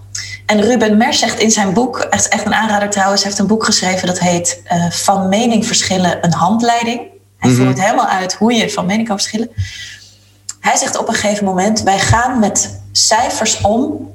En 0.48 0.60
Ruben 0.60 0.96
Mers 0.96 1.18
zegt 1.18 1.40
in 1.40 1.50
zijn 1.50 1.72
boek, 1.72 1.98
echt, 1.98 2.28
echt 2.28 2.46
een 2.46 2.54
aanrader 2.54 2.90
trouwens, 2.90 3.24
heeft 3.24 3.38
een 3.38 3.46
boek 3.46 3.64
geschreven 3.64 4.06
dat 4.06 4.18
heet 4.18 4.62
uh, 4.72 4.90
Van 4.90 5.28
mening 5.28 5.66
verschillen 5.66 6.24
een 6.24 6.32
handleiding. 6.32 7.00
Hij 7.38 7.50
mhm. 7.50 7.64
voert 7.64 7.80
helemaal 7.80 8.06
uit 8.06 8.34
hoe 8.34 8.52
je 8.52 8.70
van 8.70 8.86
mening 8.86 9.08
kan 9.08 9.18
verschillen. 9.18 9.50
Hij 10.60 10.76
zegt 10.76 10.98
op 10.98 11.08
een 11.08 11.14
gegeven 11.14 11.44
moment: 11.44 11.82
wij 11.82 11.98
gaan 11.98 12.38
met 12.38 12.80
cijfers 12.92 13.60
om 13.60 14.12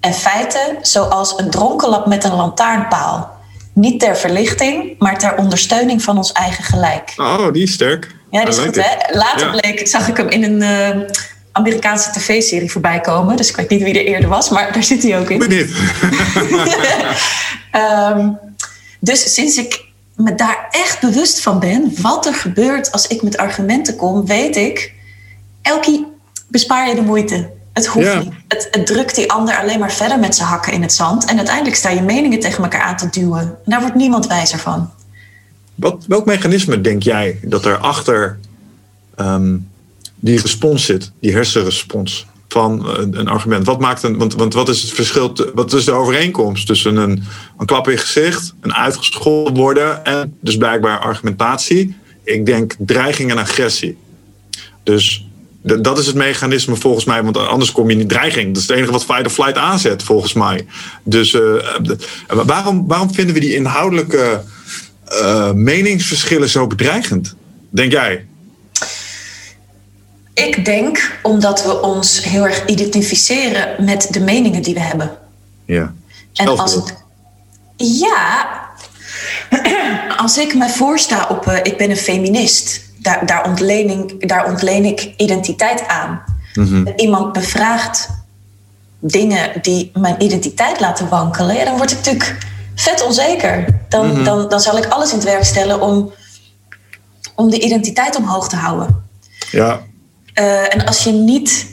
en 0.00 0.12
feiten 0.12 0.76
zoals 0.82 1.38
een 1.38 1.50
dronkenlap 1.50 2.06
met 2.06 2.24
een 2.24 2.34
lantaarnpaal. 2.34 3.30
Niet 3.72 4.00
ter 4.00 4.16
verlichting, 4.16 4.94
maar 4.98 5.18
ter 5.18 5.36
ondersteuning 5.36 6.02
van 6.02 6.16
ons 6.16 6.32
eigen 6.32 6.64
gelijk. 6.64 7.12
Oh, 7.16 7.52
die 7.52 7.62
is 7.62 7.72
sterk. 7.72 8.14
Ja, 8.30 8.40
die 8.40 8.48
is 8.48 8.58
goed, 8.58 8.76
hè? 8.76 9.16
Later 9.16 9.50
bleek, 9.50 9.88
zag 9.88 10.08
ik 10.08 10.16
hem 10.16 10.28
in 10.28 10.44
een 10.44 10.96
uh, 10.96 11.08
Amerikaanse 11.52 12.10
tv-serie 12.10 12.70
voorbij 12.70 13.00
komen. 13.00 13.36
Dus 13.36 13.50
ik 13.50 13.56
weet 13.56 13.68
niet 13.68 13.82
wie 13.82 13.98
er 13.98 14.06
eerder 14.06 14.28
was, 14.28 14.50
maar 14.50 14.72
daar 14.72 14.82
zit 14.82 15.02
hij 15.02 15.20
ook 15.20 15.30
in. 15.30 15.38
Benieuwd. 15.38 15.70
um, 18.16 18.38
dus 19.00 19.34
sinds 19.34 19.56
ik 19.56 19.84
me 20.16 20.34
daar 20.34 20.66
echt 20.70 21.00
bewust 21.00 21.40
van 21.40 21.58
ben, 21.58 21.94
wat 22.00 22.26
er 22.26 22.34
gebeurt 22.34 22.92
als 22.92 23.06
ik 23.06 23.22
met 23.22 23.36
argumenten 23.36 23.96
kom, 23.96 24.26
weet 24.26 24.56
ik, 24.56 24.92
Elkie, 25.62 26.06
bespaar 26.48 26.88
je 26.88 26.94
de 26.94 27.02
moeite. 27.02 27.50
Het 27.72 27.86
hoeft 27.86 28.18
niet. 28.18 28.32
Het, 28.48 28.68
het, 28.70 28.86
drukt 28.86 29.14
die 29.14 29.32
ander 29.32 29.56
alleen 29.56 29.78
maar 29.78 29.92
verder 29.92 30.18
met 30.18 30.34
zijn 30.34 30.48
hakken 30.48 30.72
in 30.72 30.82
het 30.82 30.92
zand. 30.92 31.24
En 31.24 31.36
uiteindelijk 31.36 31.76
sta 31.76 31.90
je 31.90 32.02
meningen 32.02 32.40
tegen 32.40 32.62
elkaar 32.62 32.82
aan 32.82 32.96
te 32.96 33.08
duwen. 33.10 33.40
En 33.40 33.56
daar 33.64 33.80
wordt 33.80 33.96
niemand 33.96 34.26
wijzer 34.26 34.58
van. 34.58 34.90
Wat, 35.74 36.04
welk 36.06 36.26
mechanisme 36.26 36.80
denk 36.80 37.02
jij 37.02 37.38
dat 37.42 37.64
er 37.64 37.76
achter 37.76 38.38
ehm, 39.16 39.56
die 40.22 40.40
respons 40.40 40.84
zit, 40.84 41.12
die 41.20 41.32
hersenrespons 41.32 42.26
van 42.48 42.88
een, 42.88 43.18
een, 43.18 43.28
argument? 43.28 43.66
Wat 43.66 43.80
maakt 43.80 44.02
een, 44.02 44.18
want, 44.36 44.54
wat 44.54 44.68
is 44.68 44.82
het 44.82 44.92
verschil, 44.92 45.36
wat 45.54 45.72
is 45.72 45.84
de 45.84 45.92
overeenkomst 45.92 46.66
tussen 46.66 46.96
een, 46.96 47.22
een 47.58 47.66
klap 47.66 47.88
in 47.88 47.98
gezicht, 47.98 48.54
een 48.60 48.74
uitgescholden 48.74 49.54
worden 49.54 50.04
en 50.04 50.36
dus 50.40 50.56
blijkbaar 50.56 50.98
argumentatie? 50.98 51.96
Ik 52.24 52.46
denk 52.46 52.74
dreiging 52.78 53.30
en 53.30 53.38
agressie. 53.38 53.96
Dus 54.82 55.26
dat 55.62 55.98
is 55.98 56.06
het 56.06 56.14
mechanisme 56.14 56.76
volgens 56.76 57.04
mij, 57.04 57.22
want 57.22 57.36
anders 57.36 57.72
kom 57.72 57.90
je 57.90 57.98
in 57.98 58.06
dreiging. 58.06 58.46
Dat 58.46 58.62
is 58.62 58.68
het 58.68 58.76
enige 58.76 58.92
wat 58.92 59.04
fight 59.04 59.26
of 59.26 59.32
flight 59.32 59.56
aanzet, 59.56 60.02
volgens 60.02 60.32
mij. 60.32 60.66
Dus 61.04 61.32
uh, 61.32 61.42
waarom, 62.26 62.86
waarom 62.86 63.14
vinden 63.14 63.34
we 63.34 63.40
die 63.40 63.54
inhoudelijke 63.54 64.42
meningsverschillen 65.54 66.48
zo 66.48 66.66
bedreigend? 66.66 67.36
Denk 67.70 67.92
jij? 67.92 68.26
Ik 70.34 70.64
denk 70.64 71.18
omdat 71.22 71.64
we 71.64 71.82
ons 71.82 72.24
heel 72.24 72.44
erg 72.44 72.66
identificeren 72.66 73.84
met 73.84 74.08
de 74.10 74.20
meningen 74.20 74.62
die 74.62 74.74
we 74.74 74.80
hebben. 74.80 75.10
Ja. 75.64 75.92
En 76.32 76.58
als 76.58 76.74
het, 76.74 76.94
ja, 77.76 78.46
als 80.16 80.38
ik 80.38 80.54
me 80.54 80.68
voorsta 80.68 81.26
op 81.28 81.46
uh, 81.46 81.56
ik 81.62 81.76
ben 81.76 81.90
een 81.90 81.96
feminist, 81.96 82.80
daar, 82.98 83.26
daar, 83.26 83.46
ontleen 83.46 83.90
ik, 83.90 84.28
daar 84.28 84.46
ontleen 84.46 84.84
ik 84.84 85.14
identiteit 85.16 85.88
aan. 85.88 86.22
Mm 86.54 86.92
Iemand 86.96 87.32
bevraagt 87.32 88.08
dingen 88.98 89.62
die 89.62 89.90
mijn 89.94 90.22
identiteit 90.22 90.80
laten 90.80 91.08
wankelen, 91.08 91.56
ja, 91.56 91.64
dan 91.64 91.76
word 91.76 91.90
ik 91.90 91.96
natuurlijk 91.96 92.36
vet 92.74 93.04
onzeker. 93.04 93.64
Dan, 93.88 94.06
mhm. 94.06 94.24
dan, 94.24 94.48
dan 94.48 94.60
zal 94.60 94.76
ik 94.76 94.86
alles 94.86 95.10
in 95.10 95.14
het 95.14 95.24
werk 95.24 95.44
stellen 95.44 95.80
om, 95.80 96.12
om 97.34 97.50
de 97.50 97.60
identiteit 97.60 98.16
omhoog 98.16 98.48
te 98.48 98.56
houden. 98.56 99.04
Ja. 99.50 99.80
Uh, 100.34 100.74
en 100.74 100.86
als 100.86 101.04
je 101.04 101.10
niet. 101.10 101.70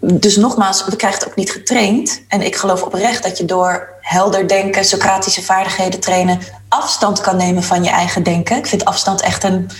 Dus 0.00 0.36
nogmaals, 0.36 0.84
we 0.84 0.96
krijgen 0.96 1.20
het 1.20 1.28
ook 1.28 1.36
niet 1.36 1.50
getraind. 1.50 2.22
En 2.28 2.42
ik 2.42 2.56
geloof 2.56 2.82
oprecht 2.82 3.22
dat 3.22 3.38
je 3.38 3.44
door 3.44 3.88
helder 4.00 4.48
denken, 4.48 4.84
Socratische 4.84 5.42
vaardigheden 5.42 6.00
trainen, 6.00 6.38
afstand 6.68 7.20
kan 7.20 7.36
nemen 7.36 7.62
van 7.62 7.84
je 7.84 7.90
eigen 7.90 8.22
denken. 8.22 8.56
Ik 8.56 8.66
vind 8.66 8.84
afstand 8.84 9.20
echt 9.20 9.44
een 9.44 9.70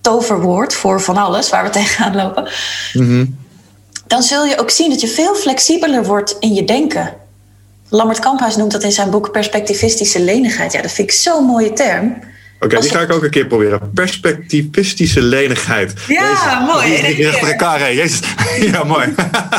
toverwoord 0.00 0.74
voor 0.74 1.00
van 1.00 1.16
alles 1.16 1.50
waar 1.50 1.64
we 1.64 1.70
tegenaan 1.80 2.16
lopen. 2.16 2.48
Mhm. 2.92 3.26
Dan 4.06 4.22
zul 4.22 4.44
je 4.44 4.58
ook 4.58 4.70
zien 4.70 4.90
dat 4.90 5.00
je 5.00 5.08
veel 5.08 5.34
flexibeler 5.34 6.04
wordt 6.04 6.36
in 6.38 6.54
je 6.54 6.64
denken. 6.64 7.14
Lambert 7.88 8.18
Kamphuis 8.18 8.56
noemt 8.56 8.72
dat 8.72 8.82
in 8.82 8.92
zijn 8.92 9.10
boek 9.10 9.32
perspectivistische 9.32 10.20
lenigheid. 10.20 10.72
Ja, 10.72 10.82
dat 10.82 10.92
vind 10.92 11.10
ik 11.10 11.14
zo'n 11.14 11.44
mooie 11.44 11.72
term. 11.72 12.16
Oké, 12.60 12.80
die 12.80 12.90
ga 12.90 13.00
ik 13.00 13.12
ook 13.12 13.22
een 13.22 13.30
keer 13.30 13.46
proberen. 13.46 13.90
Perspectivistische 13.94 15.22
lenigheid. 15.22 15.92
Ja, 16.08 16.60
mooi. 16.60 17.24
Elkaar, 17.40 17.94
Jezus. 17.94 18.20
Ja, 18.72 18.84
mooi. 18.84 19.14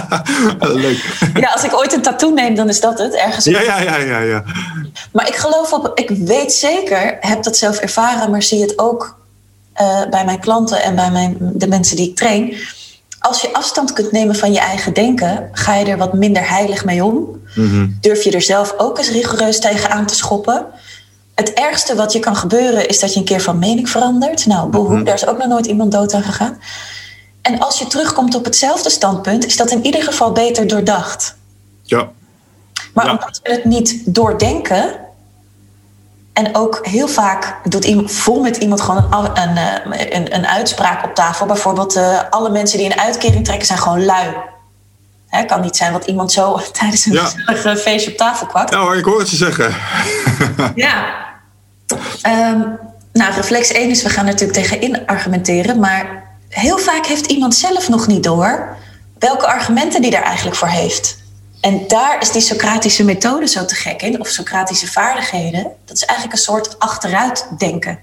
Leuk. 0.59 1.31
Ja, 1.33 1.51
als 1.51 1.63
ik 1.63 1.73
ooit 1.73 1.93
een 1.93 2.01
tattoo 2.01 2.33
neem, 2.33 2.55
dan 2.55 2.69
is 2.69 2.79
dat 2.79 2.99
het. 2.99 3.15
Ergens. 3.15 3.45
Ja, 3.45 3.61
ja, 3.61 3.81
ja, 3.81 3.97
ja, 3.97 4.19
ja. 4.19 4.43
Maar 5.11 5.27
ik 5.27 5.35
geloof 5.35 5.73
op, 5.73 5.91
ik 5.95 6.09
weet 6.09 6.53
zeker, 6.53 7.17
heb 7.19 7.43
dat 7.43 7.57
zelf 7.57 7.77
ervaren, 7.77 8.31
maar 8.31 8.43
zie 8.43 8.61
het 8.61 8.79
ook 8.79 9.19
uh, 9.81 10.09
bij 10.09 10.25
mijn 10.25 10.39
klanten 10.39 10.81
en 10.83 10.95
bij 10.95 11.11
mijn, 11.11 11.37
de 11.39 11.67
mensen 11.67 11.95
die 11.95 12.09
ik 12.09 12.15
train. 12.15 12.55
Als 13.19 13.41
je 13.41 13.53
afstand 13.53 13.93
kunt 13.93 14.11
nemen 14.11 14.35
van 14.35 14.53
je 14.53 14.59
eigen 14.59 14.93
denken, 14.93 15.49
ga 15.51 15.75
je 15.75 15.85
er 15.85 15.97
wat 15.97 16.13
minder 16.13 16.49
heilig 16.49 16.85
mee 16.85 17.03
om. 17.03 17.41
Mm 17.55 17.97
Durf 18.01 18.23
je 18.23 18.31
er 18.31 18.41
zelf 18.41 18.73
ook 18.77 18.97
eens 18.97 19.09
rigoureus 19.09 19.59
tegen 19.59 19.89
aan 19.89 20.05
te 20.05 20.15
schoppen. 20.15 20.65
Het 21.35 21.53
ergste 21.53 21.95
wat 21.95 22.13
je 22.13 22.19
kan 22.19 22.35
gebeuren 22.35 22.87
is 22.87 22.99
dat 22.99 23.13
je 23.13 23.19
een 23.19 23.25
keer 23.25 23.41
van 23.41 23.59
mening 23.59 23.89
verandert. 23.89 24.45
Nou, 24.45 24.69
boehoe, 24.69 24.97
mm 24.97 25.03
daar 25.03 25.15
is 25.15 25.27
ook 25.27 25.37
nog 25.37 25.47
nooit 25.47 25.65
iemand 25.65 25.91
dood 25.91 26.13
aan 26.13 26.23
gegaan. 26.23 26.59
En 27.41 27.59
als 27.59 27.79
je 27.79 27.87
terugkomt 27.87 28.35
op 28.35 28.45
hetzelfde 28.45 28.89
standpunt, 28.89 29.45
is 29.45 29.57
dat 29.57 29.71
in 29.71 29.85
ieder 29.85 30.03
geval 30.03 30.31
beter 30.31 30.67
doordacht. 30.67 31.35
Ja. 31.83 32.09
Maar 32.93 33.11
omdat 33.11 33.39
we 33.43 33.51
het 33.51 33.65
niet 33.65 34.15
doordenken, 34.15 34.99
en 36.33 36.55
ook 36.55 36.79
heel 36.81 37.07
vaak 37.07 37.59
doet 37.63 37.85
iemand, 37.85 38.11
vol 38.11 38.41
met 38.41 38.57
iemand 38.57 38.81
gewoon 38.81 39.13
een, 39.13 39.41
een, 39.41 39.57
eh, 39.57 40.15
een, 40.17 40.35
een 40.35 40.47
uitspraak 40.47 41.05
op 41.05 41.15
tafel. 41.15 41.45
Bijvoorbeeld, 41.45 41.95
uh, 41.95 42.19
alle 42.29 42.49
mensen 42.49 42.77
die 42.77 42.91
een 42.91 42.99
uitkering 42.99 43.45
trekken 43.45 43.65
zijn 43.65 43.79
gewoon 43.79 44.05
lui. 44.05 44.33
Het 45.31 45.45
kan 45.45 45.61
niet 45.61 45.75
zijn 45.75 45.91
wat 45.91 46.05
iemand 46.05 46.31
zo 46.31 46.59
tijdens 46.79 47.05
een 47.05 47.13
ja. 47.13 47.75
feestje 47.75 48.11
op 48.11 48.17
tafel 48.17 48.47
kwakt. 48.47 48.73
Ja 48.73 48.79
hoor, 48.79 48.97
ik 48.97 49.05
hoor 49.05 49.19
het 49.19 49.29
je 49.29 49.35
zeggen. 49.35 49.75
ja. 50.75 51.19
Um, 52.27 52.79
nou, 53.13 53.33
reflex 53.33 53.71
1 53.71 53.89
is, 53.89 54.03
we 54.03 54.09
gaan 54.09 54.25
natuurlijk 54.25 54.59
tegenin 54.59 55.05
argumenteren. 55.05 55.79
Maar 55.79 56.23
heel 56.49 56.77
vaak 56.77 57.05
heeft 57.05 57.25
iemand 57.25 57.55
zelf 57.55 57.89
nog 57.89 58.07
niet 58.07 58.23
door 58.23 58.77
welke 59.19 59.47
argumenten 59.47 60.01
die 60.01 60.11
daar 60.11 60.23
eigenlijk 60.23 60.55
voor 60.55 60.67
heeft. 60.67 61.19
En 61.61 61.87
daar 61.87 62.21
is 62.21 62.31
die 62.31 62.41
Socratische 62.41 63.03
methode 63.03 63.47
zo 63.47 63.65
te 63.65 63.75
gek 63.75 64.01
in, 64.01 64.19
of 64.19 64.27
Socratische 64.27 64.87
vaardigheden. 64.87 65.71
Dat 65.85 65.95
is 65.95 66.05
eigenlijk 66.05 66.37
een 66.37 66.43
soort 66.43 66.79
achteruitdenken. 66.79 67.99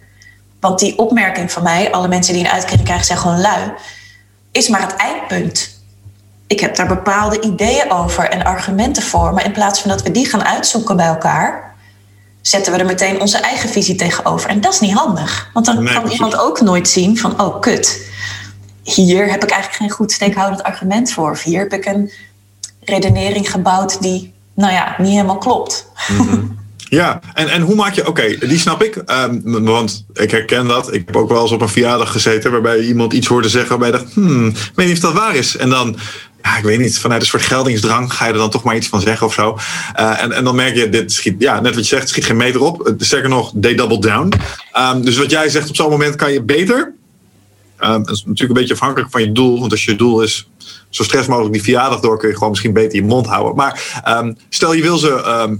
Want 0.61 0.79
die 0.79 0.99
opmerking 0.99 1.53
van 1.53 1.62
mij, 1.62 1.93
alle 1.93 2.09
mensen 2.09 2.35
die 2.35 2.45
een 2.45 2.51
uitkering 2.51 2.85
krijgen 2.85 3.07
zijn 3.07 3.19
gewoon 3.19 3.41
lui, 3.41 3.73
is 4.53 4.69
maar 4.69 4.81
het 4.81 4.97
eindpunt. 4.97 5.78
Ik 6.49 6.61
heb 6.61 6.77
daar 6.77 6.87
bepaalde 6.87 7.41
ideeën 7.41 7.93
over 7.93 8.25
en 8.25 8.45
argumenten 8.45 9.03
voor, 9.03 9.33
maar 9.33 9.45
in 9.45 9.53
plaats 9.53 9.81
van 9.81 9.91
dat 9.91 10.03
we 10.03 10.11
die 10.11 10.27
gaan 10.27 10.45
uitzoeken 10.45 10.97
bij 10.97 11.07
elkaar, 11.07 11.75
zetten 12.41 12.73
we 12.73 12.79
er 12.79 12.87
meteen 12.87 13.21
onze 13.21 13.39
eigen 13.39 13.69
visie 13.69 13.95
tegenover. 13.95 14.51
En 14.51 14.61
dat 14.61 14.73
is 14.73 14.81
niet 14.81 14.93
handig, 14.93 15.51
want 15.53 15.67
dan 15.67 15.85
kan 15.85 16.11
iemand 16.11 16.39
ook 16.39 16.61
nooit 16.61 16.89
zien 16.89 17.19
van, 17.19 17.41
oh 17.41 17.61
kut, 17.61 18.11
hier 18.83 19.31
heb 19.31 19.43
ik 19.43 19.51
eigenlijk 19.51 19.83
geen 19.83 19.91
goed 19.91 20.13
steekhoudend 20.13 20.63
argument 20.63 21.13
voor. 21.13 21.31
Of 21.31 21.43
hier 21.43 21.59
heb 21.59 21.73
ik 21.73 21.85
een 21.85 22.11
redenering 22.81 23.51
gebouwd 23.51 24.03
die, 24.03 24.33
nou 24.55 24.73
ja, 24.73 24.95
niet 24.99 25.13
helemaal 25.13 25.39
klopt. 25.39 25.91
Mhm. 26.09 26.41
Ja, 26.91 27.21
en, 27.35 27.49
en 27.49 27.63
hoe 27.63 27.75
maak 27.75 27.95
je, 27.95 28.07
oké, 28.07 28.37
die 28.39 28.59
snap 28.59 28.83
ik, 28.83 28.97
um, 28.97 29.65
want 29.65 30.05
ik 30.13 30.31
herken 30.31 30.67
dat. 30.67 30.95
Ik 30.95 31.03
heb 31.07 31.17
ook 31.17 31.29
wel 31.29 31.43
eens 31.43 31.53
op 31.53 31.61
een 31.61 31.69
verjaardag 31.69 32.13
gezeten 32.13 32.51
waarbij 32.51 32.81
iemand 32.81 33.13
iets 33.13 33.27
hoorde 33.27 33.49
zeggen 33.49 33.79
waarbij 33.79 34.01
je 34.01 34.05
dacht, 34.05 34.15
hmm, 34.15 34.47
ik 34.47 34.73
weet 34.75 34.87
niet 34.87 34.97
of 34.97 35.03
dat 35.03 35.13
waar 35.13 35.35
is. 35.35 35.57
En 35.57 35.71
dan, 35.71 35.97
ja, 36.49 36.57
ik 36.57 36.65
weet 36.65 36.79
niet, 36.79 36.99
vanuit 36.99 37.21
een 37.21 37.27
soort 37.27 37.43
geldingsdrang 37.43 38.13
ga 38.13 38.27
je 38.27 38.33
er 38.33 38.39
dan 38.39 38.51
toch 38.51 38.63
maar 38.63 38.77
iets 38.77 38.89
van 38.89 39.01
zeggen 39.01 39.27
of 39.27 39.33
zo. 39.35 39.59
Uh, 40.01 40.23
en, 40.23 40.33
en 40.33 40.45
dan 40.45 40.55
merk 40.55 40.75
je, 40.75 40.89
dit 40.89 41.13
schiet, 41.13 41.35
ja, 41.39 41.61
net 41.61 41.75
wat 41.75 41.89
je 41.89 41.97
zegt, 41.97 42.09
schiet 42.09 42.25
geen 42.25 42.37
meter 42.37 42.61
op. 42.61 42.95
Sterker 42.99 43.29
nog, 43.29 43.53
they 43.61 43.75
double 43.75 44.01
down. 44.01 44.33
Um, 44.79 45.05
dus 45.05 45.17
wat 45.17 45.31
jij 45.31 45.49
zegt, 45.49 45.69
op 45.69 45.77
zo'n 45.77 45.91
moment 45.91 46.17
kan 46.17 46.33
je 46.33 46.43
beter 46.43 46.97
Um, 47.81 48.05
dat 48.05 48.15
is 48.15 48.25
natuurlijk 48.25 48.49
een 48.49 48.55
beetje 48.55 48.75
afhankelijk 48.75 49.11
van 49.11 49.21
je 49.21 49.33
doel. 49.33 49.61
Want 49.61 49.73
als 49.73 49.85
je 49.85 49.97
doel 49.97 50.23
is 50.23 50.49
zo 50.89 51.03
stress 51.03 51.29
mogelijk 51.29 51.53
die 51.53 51.63
verjaardag 51.63 52.01
door, 52.01 52.19
kun 52.19 52.29
je 52.29 52.35
gewoon 52.35 52.51
misschien 52.51 52.73
beter 52.73 52.95
je 52.95 53.05
mond 53.05 53.27
houden. 53.27 53.55
Maar 53.55 54.03
um, 54.09 54.37
stel 54.49 54.73
je 54.73 54.83
wil 54.83 54.97
ze. 54.97 55.59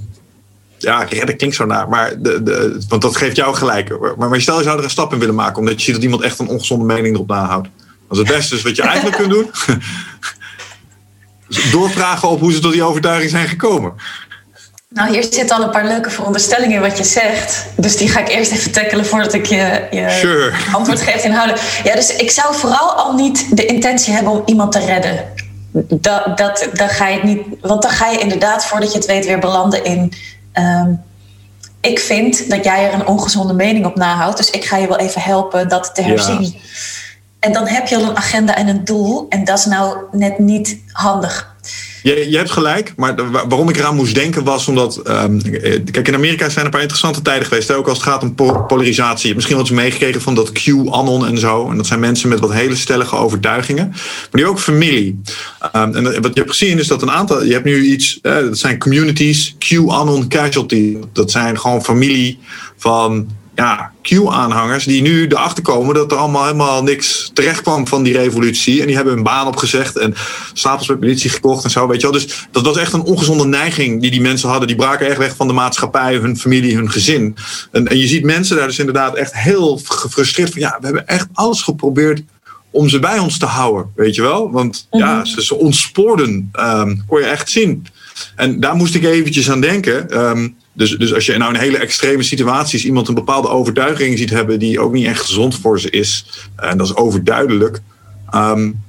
Ja, 0.79 1.03
redden 1.03 1.37
klinkt 1.37 1.57
zo 1.57 1.67
naar, 1.67 1.89
maar 1.89 2.23
de, 2.23 2.43
de, 2.43 2.83
want 2.89 3.03
dat 3.03 3.17
geeft 3.17 3.37
jou 3.37 3.55
gelijk. 3.55 4.17
Maar, 4.17 4.29
maar 4.29 4.41
stel 4.41 4.57
je 4.57 4.63
zou 4.63 4.79
er 4.79 4.85
een 4.85 4.91
stap 4.91 5.13
in 5.13 5.19
willen 5.19 5.35
maken, 5.35 5.59
omdat 5.59 5.75
je 5.75 5.81
ziet 5.81 5.95
dat 5.95 6.03
iemand 6.03 6.23
echt 6.23 6.39
een 6.39 6.49
ongezonde 6.49 6.85
mening 6.85 7.15
erop 7.15 7.29
nahoudt. 7.29 7.69
Dat 8.09 8.19
is 8.19 8.19
het 8.19 8.37
beste 8.37 8.55
dus 8.55 8.63
wat 8.63 8.77
je 8.77 8.83
eigenlijk 8.83 9.17
kunt 9.17 9.31
doen. 9.31 9.51
Doorvragen 11.71 12.29
op 12.29 12.41
hoe 12.41 12.53
ze 12.53 12.59
tot 12.59 12.73
die 12.73 12.83
overtuiging 12.83 13.31
zijn 13.31 13.49
gekomen. 13.49 13.93
Nou, 14.89 15.11
hier 15.11 15.23
zitten 15.23 15.57
al 15.57 15.63
een 15.63 15.71
paar 15.71 15.87
leuke 15.87 16.11
veronderstellingen 16.11 16.75
in 16.75 16.81
wat 16.81 16.99
je 16.99 17.05
zegt. 17.05 17.67
Dus 17.77 17.97
die 17.97 18.09
ga 18.09 18.21
ik 18.21 18.29
eerst 18.29 18.53
even 18.53 18.73
tackelen 18.73 19.07
voordat 19.07 19.33
ik 19.33 19.47
je, 19.47 19.87
je 19.91 20.17
sure. 20.21 20.53
antwoord 20.73 21.01
geef 21.01 21.25
inhoudelijk. 21.25 21.81
Ja, 21.85 21.95
dus 21.95 22.17
ik 22.17 22.31
zou 22.31 22.55
vooral 22.55 22.93
al 22.93 23.15
niet 23.15 23.57
de 23.57 23.67
intentie 23.67 24.13
hebben 24.13 24.33
om 24.33 24.43
iemand 24.45 24.73
te 24.73 24.79
redden. 24.79 25.25
Dat, 25.89 26.37
dat, 26.39 26.69
dat 26.73 26.91
ga 26.91 27.09
je 27.09 27.21
niet, 27.23 27.43
want 27.61 27.83
dan 27.83 27.91
ga 27.91 28.11
je 28.11 28.19
inderdaad, 28.19 28.67
voordat 28.67 28.93
je 28.93 28.99
het 28.99 29.07
weet, 29.07 29.27
weer 29.27 29.39
belanden 29.39 29.85
in. 29.85 30.13
Um, 30.55 31.03
ik 31.81 31.99
vind 31.99 32.51
dat 32.51 32.65
jij 32.65 32.87
er 32.87 32.95
een 32.95 33.07
ongezonde 33.07 33.53
mening 33.53 33.87
op 33.87 33.97
nahoudt, 33.97 34.37
dus 34.37 34.51
ik 34.51 34.65
ga 34.65 34.77
je 34.77 34.89
wel 34.89 34.99
even 34.99 35.21
helpen 35.21 35.69
dat 35.69 35.95
te 35.95 36.03
herzien. 36.03 36.43
Ja. 36.43 36.59
En 37.41 37.53
dan 37.53 37.67
heb 37.67 37.87
je 37.87 37.97
al 37.97 38.03
een 38.03 38.17
agenda 38.17 38.57
en 38.57 38.69
een 38.69 38.85
doel, 38.85 39.27
en 39.29 39.45
dat 39.45 39.59
is 39.59 39.65
nou 39.65 39.97
net 40.13 40.39
niet 40.39 40.83
handig. 40.93 41.57
Je, 42.03 42.31
je 42.31 42.37
hebt 42.37 42.51
gelijk, 42.51 42.93
maar 42.97 43.15
waarom 43.31 43.69
ik 43.69 43.77
eraan 43.77 43.97
moest 43.97 44.15
denken 44.15 44.45
was 44.45 44.69
omdat. 44.69 45.09
Um, 45.09 45.43
kijk, 45.91 46.09
in 46.09 46.15
Amerika 46.15 46.49
zijn 46.49 46.59
er 46.59 46.65
een 46.65 46.71
paar 46.71 46.81
interessante 46.81 47.23
tijden 47.23 47.47
geweest. 47.47 47.71
Ook 47.71 47.89
als 47.89 47.99
het 47.99 48.07
gaat 48.07 48.23
om 48.23 48.35
polarisatie. 48.67 49.21
Je 49.21 49.27
hebt 49.27 49.35
misschien 49.35 49.57
wat 49.57 49.69
eens 49.69 49.77
meegekregen 49.77 50.21
van 50.21 50.35
dat 50.35 50.53
Q-anon 50.53 51.27
en 51.27 51.39
zo. 51.39 51.71
En 51.71 51.77
dat 51.77 51.87
zijn 51.87 52.01
mensen 52.01 52.29
met 52.29 52.41
wat 52.41 52.53
hele 52.53 52.77
stellige 52.77 53.17
overtuigingen. 53.17 53.89
Maar 53.89 54.29
die 54.31 54.47
ook 54.47 54.61
familie. 54.61 55.21
Um, 55.77 55.95
en 55.95 56.05
wat 56.05 56.35
je 56.35 56.41
hebt 56.41 56.51
gezien 56.51 56.79
is 56.79 56.87
dat 56.87 57.03
een 57.03 57.11
aantal. 57.11 57.45
Je 57.45 57.53
hebt 57.53 57.65
nu 57.65 57.85
iets. 57.85 58.19
Uh, 58.23 58.35
dat 58.35 58.59
zijn 58.59 58.79
communities. 58.79 59.57
Q-anon 59.59 60.29
casualty. 60.29 60.97
Dat 61.13 61.31
zijn 61.31 61.59
gewoon 61.59 61.85
familie 61.85 62.39
van 62.77 63.29
ja, 63.59 63.93
Q-aanhangers 64.03 64.85
die 64.85 65.03
nu 65.03 65.27
erachter 65.27 65.63
komen 65.63 65.95
dat 65.95 66.13
er 66.13 66.19
allemaal 66.19 66.45
helemaal 66.45 66.83
niks 66.83 67.31
terecht 67.33 67.61
kwam 67.61 67.87
van 67.87 68.03
die 68.03 68.13
revolutie. 68.13 68.81
En 68.81 68.87
die 68.87 68.97
hebben 68.97 69.15
hun 69.15 69.23
baan 69.23 69.47
opgezegd 69.47 69.97
en 69.97 70.15
stapels 70.53 70.89
met 70.89 71.01
militie 71.01 71.31
gekocht 71.31 71.65
en 71.65 71.71
zo, 71.71 71.87
weet 71.87 72.01
je 72.01 72.11
wel. 72.11 72.21
Dus 72.21 72.47
dat 72.51 72.65
was 72.65 72.77
echt 72.77 72.93
een 72.93 73.03
ongezonde 73.03 73.47
neiging 73.47 74.01
die 74.01 74.11
die 74.11 74.21
mensen 74.21 74.49
hadden. 74.49 74.69
Die 74.69 74.77
braken 74.77 75.07
echt 75.07 75.19
weg 75.19 75.37
van 75.37 75.47
de 75.47 75.53
maatschappij, 75.53 76.15
hun 76.15 76.39
familie, 76.39 76.77
hun 76.77 76.91
gezin. 76.91 77.37
En, 77.73 77.87
en 77.87 77.99
je 77.99 78.07
ziet 78.07 78.25
mensen 78.25 78.57
daar 78.57 78.67
dus 78.67 78.79
inderdaad 78.79 79.15
echt 79.15 79.35
heel 79.35 79.81
gefrustreerd 79.85 80.53
van, 80.53 80.61
ja, 80.61 80.77
we 80.81 80.85
hebben 80.85 81.07
echt 81.07 81.29
alles 81.33 81.63
geprobeerd 81.63 82.23
om 82.71 82.89
ze 82.89 82.99
bij 82.99 83.19
ons 83.19 83.39
te 83.39 83.47
houden, 83.47 83.93
weet 83.97 84.15
je 84.15 84.23
wel. 84.23 84.51
Want 84.51 84.87
ja, 84.91 85.17
mhm. 85.17 85.25
ze, 85.25 85.45
ze 85.45 85.55
ontspoorden, 85.55 86.51
um, 86.61 87.05
kon 87.07 87.21
je 87.21 87.27
echt 87.27 87.51
zien. 87.51 87.87
En 88.37 88.61
daar 88.61 88.75
moest 88.75 88.95
ik 88.95 89.05
eventjes 89.05 89.51
aan 89.51 89.61
denken. 89.61 90.21
Um, 90.21 90.57
dus, 90.79 90.91
dus 90.91 91.15
als 91.15 91.27
je 91.27 91.37
nou 91.37 91.55
in 91.55 91.61
hele 91.61 91.79
extreme 91.79 92.23
situaties 92.23 92.85
iemand 92.85 93.09
een 93.09 93.15
bepaalde 93.15 93.49
overtuiging 93.49 94.19
ziet 94.19 94.31
hebben 94.31 94.59
die 94.59 94.81
ook 94.81 94.93
niet 94.93 95.07
echt 95.07 95.21
gezond 95.21 95.57
voor 95.57 95.81
ze 95.81 95.91
is, 95.91 96.27
en 96.57 96.79
dat 96.79 96.87
is 96.87 96.97
overduidelijk, 96.97 97.81
um, 98.35 98.85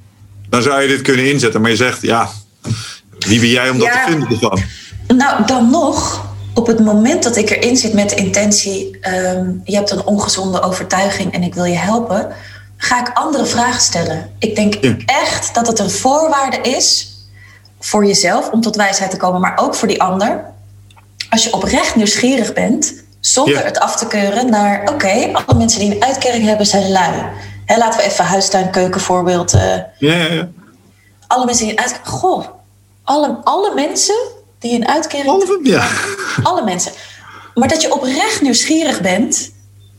dan 0.48 0.62
zou 0.62 0.82
je 0.82 0.88
dit 0.88 1.02
kunnen 1.02 1.30
inzetten. 1.30 1.60
Maar 1.60 1.70
je 1.70 1.76
zegt, 1.76 2.02
ja, 2.02 2.30
wie 3.18 3.40
ben 3.40 3.48
jij 3.48 3.70
om 3.70 3.78
dat 3.78 3.92
te 3.92 4.04
vinden 4.06 4.28
ervan? 4.28 4.60
Nou, 5.16 5.46
dan 5.46 5.70
nog, 5.70 6.26
op 6.54 6.66
het 6.66 6.78
moment 6.78 7.22
dat 7.22 7.36
ik 7.36 7.50
erin 7.50 7.76
zit 7.76 7.92
met 7.92 8.10
de 8.10 8.16
intentie, 8.16 8.98
um, 9.34 9.60
je 9.64 9.74
hebt 9.74 9.90
een 9.90 10.04
ongezonde 10.04 10.62
overtuiging 10.62 11.32
en 11.32 11.42
ik 11.42 11.54
wil 11.54 11.64
je 11.64 11.76
helpen, 11.76 12.28
ga 12.76 13.00
ik 13.00 13.10
andere 13.14 13.46
vragen 13.46 13.80
stellen. 13.80 14.30
Ik 14.38 14.56
denk 14.56 14.74
ja. 14.80 14.96
echt 15.06 15.54
dat 15.54 15.66
het 15.66 15.78
een 15.78 15.90
voorwaarde 15.90 16.60
is 16.60 17.14
voor 17.80 18.06
jezelf 18.06 18.50
om 18.50 18.60
tot 18.60 18.76
wijsheid 18.76 19.10
te 19.10 19.16
komen, 19.16 19.40
maar 19.40 19.58
ook 19.58 19.74
voor 19.74 19.88
die 19.88 20.02
ander 20.02 20.49
als 21.30 21.44
je 21.44 21.52
oprecht 21.52 21.96
nieuwsgierig 21.96 22.52
bent, 22.52 22.94
zonder 23.20 23.64
het 23.64 23.78
af 23.78 23.96
te 23.96 24.06
keuren 24.06 24.50
naar, 24.50 24.92
oké, 24.92 25.30
alle 25.32 25.58
mensen 25.58 25.80
die 25.80 25.94
een 25.94 26.04
uitkering 26.04 26.44
hebben 26.44 26.66
zijn 26.66 26.90
lui. 26.90 27.22
Hè, 27.66 27.76
laten 27.76 28.00
we 28.00 28.06
even 28.06 28.24
huistuin, 28.24 28.70
keuken 28.70 29.00
voorbeeld. 29.00 29.54
Uh, 29.54 29.60
ja, 29.60 29.86
ja, 29.98 30.32
ja. 30.32 30.48
Alle 31.26 31.44
mensen 31.44 31.66
die 31.66 31.74
een 31.76 31.82
uitkering. 31.82 32.08
Goh, 32.08 32.46
alle, 33.04 33.40
alle 33.44 33.74
mensen 33.74 34.14
die 34.58 34.74
een 34.74 34.88
uitkering. 34.88 35.28
Alle, 35.28 35.60
ja. 35.62 35.88
alle 36.50 36.64
mensen. 36.64 36.92
Maar 37.54 37.68
dat 37.68 37.82
je 37.82 37.92
oprecht 37.92 38.40
nieuwsgierig 38.40 39.00
bent. 39.00 39.50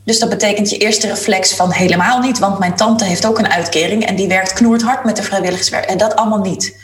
Dus 0.04 0.20
dat 0.20 0.30
betekent 0.30 0.70
je 0.70 0.78
eerste 0.78 1.08
reflex 1.08 1.56
van 1.56 1.72
helemaal 1.72 2.20
niet, 2.20 2.40
want 2.40 2.60
mijn 2.60 2.76
tante 2.76 3.06
heeft 3.06 3.26
ook 3.26 3.40
een 3.40 3.52
uitkering 3.52 4.06
en 4.06 4.16
die 4.16 4.28
werkt 4.28 4.54
knoerd 4.54 4.82
hard 4.82 5.04
met 5.04 5.16
de 5.16 5.24
vrijwilligerswerk. 5.24 5.86
En 5.86 5.98
dat 5.98 6.16
allemaal 6.16 6.40
niet. 6.40 6.76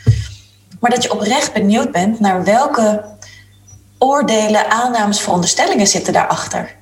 Maar 0.80 0.90
dat 0.90 1.02
je 1.02 1.12
oprecht 1.12 1.52
benieuwd 1.52 1.92
bent 1.92 2.20
naar 2.20 2.44
welke 2.44 3.04
oordelen, 3.98 4.70
aannames, 4.70 5.20
veronderstellingen 5.20 5.86
zitten 5.86 6.12
daarachter. 6.12 6.74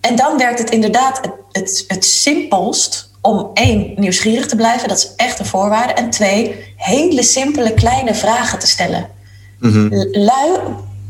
En 0.00 0.16
dan 0.16 0.38
werkt 0.38 0.58
het 0.58 0.70
inderdaad 0.70 1.20
het, 1.22 1.32
het, 1.52 1.84
het 1.88 2.04
simpelst 2.04 3.10
om 3.20 3.50
één, 3.54 3.92
nieuwsgierig 3.96 4.46
te 4.46 4.56
blijven, 4.56 4.88
dat 4.88 4.98
is 4.98 5.12
echt 5.16 5.38
een 5.38 5.46
voorwaarde. 5.46 5.92
En 5.92 6.10
twee, 6.10 6.74
hele 6.76 7.22
simpele 7.22 7.74
kleine 7.74 8.14
vragen 8.14 8.58
te 8.58 8.66
stellen. 8.66 9.08
Mm 9.58 9.88
Lui, 10.12 10.58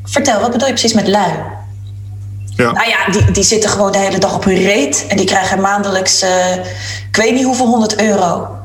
vertel, 0.04 0.40
wat 0.40 0.50
bedoel 0.50 0.66
je 0.66 0.72
precies 0.72 0.92
met 0.92 1.08
lui? 1.08 1.32
Ja. 2.56 2.72
Nou 2.72 2.88
ja, 2.88 3.10
die, 3.10 3.30
die 3.30 3.42
zitten 3.42 3.70
gewoon 3.70 3.92
de 3.92 3.98
hele 3.98 4.18
dag 4.18 4.34
op 4.34 4.44
hun 4.44 4.56
reet 4.56 5.06
en 5.08 5.16
die 5.16 5.26
krijgen 5.26 5.60
maandelijks, 5.60 6.22
uh, 6.22 6.56
ik 7.08 7.16
weet 7.16 7.34
niet 7.34 7.44
hoeveel 7.44 7.66
honderd 7.66 8.00
euro. 8.00 8.57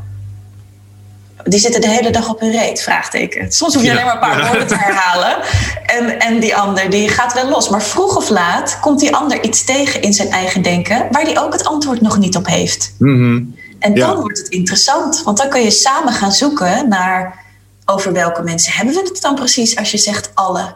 Die 1.44 1.60
zitten 1.60 1.82
de 1.82 1.90
hele 1.90 2.10
dag 2.10 2.30
op 2.30 2.40
hun 2.40 2.52
reet, 2.52 2.82
vraagteken. 2.82 3.52
Soms 3.52 3.74
hoef 3.74 3.84
je 3.84 3.92
alleen 3.92 4.06
maar 4.06 4.14
een 4.14 4.20
paar 4.20 4.48
woorden 4.48 4.68
te 4.68 4.78
herhalen. 4.78 5.38
En, 5.86 6.20
en 6.20 6.40
die 6.40 6.56
ander, 6.56 6.90
die 6.90 7.10
gaat 7.10 7.34
wel 7.34 7.50
los. 7.50 7.70
Maar 7.70 7.84
vroeg 7.84 8.16
of 8.16 8.30
laat 8.30 8.80
komt 8.80 9.00
die 9.00 9.16
ander 9.16 9.44
iets 9.44 9.64
tegen 9.64 10.02
in 10.02 10.14
zijn 10.14 10.30
eigen 10.30 10.62
denken... 10.62 11.08
waar 11.12 11.26
die 11.26 11.40
ook 11.40 11.54
het 11.54 11.66
antwoord 11.66 12.02
nog 12.02 12.18
niet 12.18 12.36
op 12.36 12.48
heeft. 12.48 12.96
Mm 13.00 13.56
En 13.80 13.94
dan 13.96 14.20
wordt 14.20 14.38
het 14.38 14.48
interessant. 14.48 15.24
Want 15.24 15.38
dan 15.38 15.50
kun 15.50 15.62
je 15.62 15.72
samen 15.72 16.14
gaan 16.14 16.32
zoeken 16.32 16.90
naar... 16.90 17.46
over 17.86 18.14
welke 18.14 18.42
mensen 18.42 18.74
hebben 18.74 18.94
we 18.94 19.00
het 19.00 19.22
dan 19.22 19.36
precies 19.36 19.76
als 19.76 19.92
je 19.92 19.98
zegt 19.98 20.32
alle. 20.34 20.76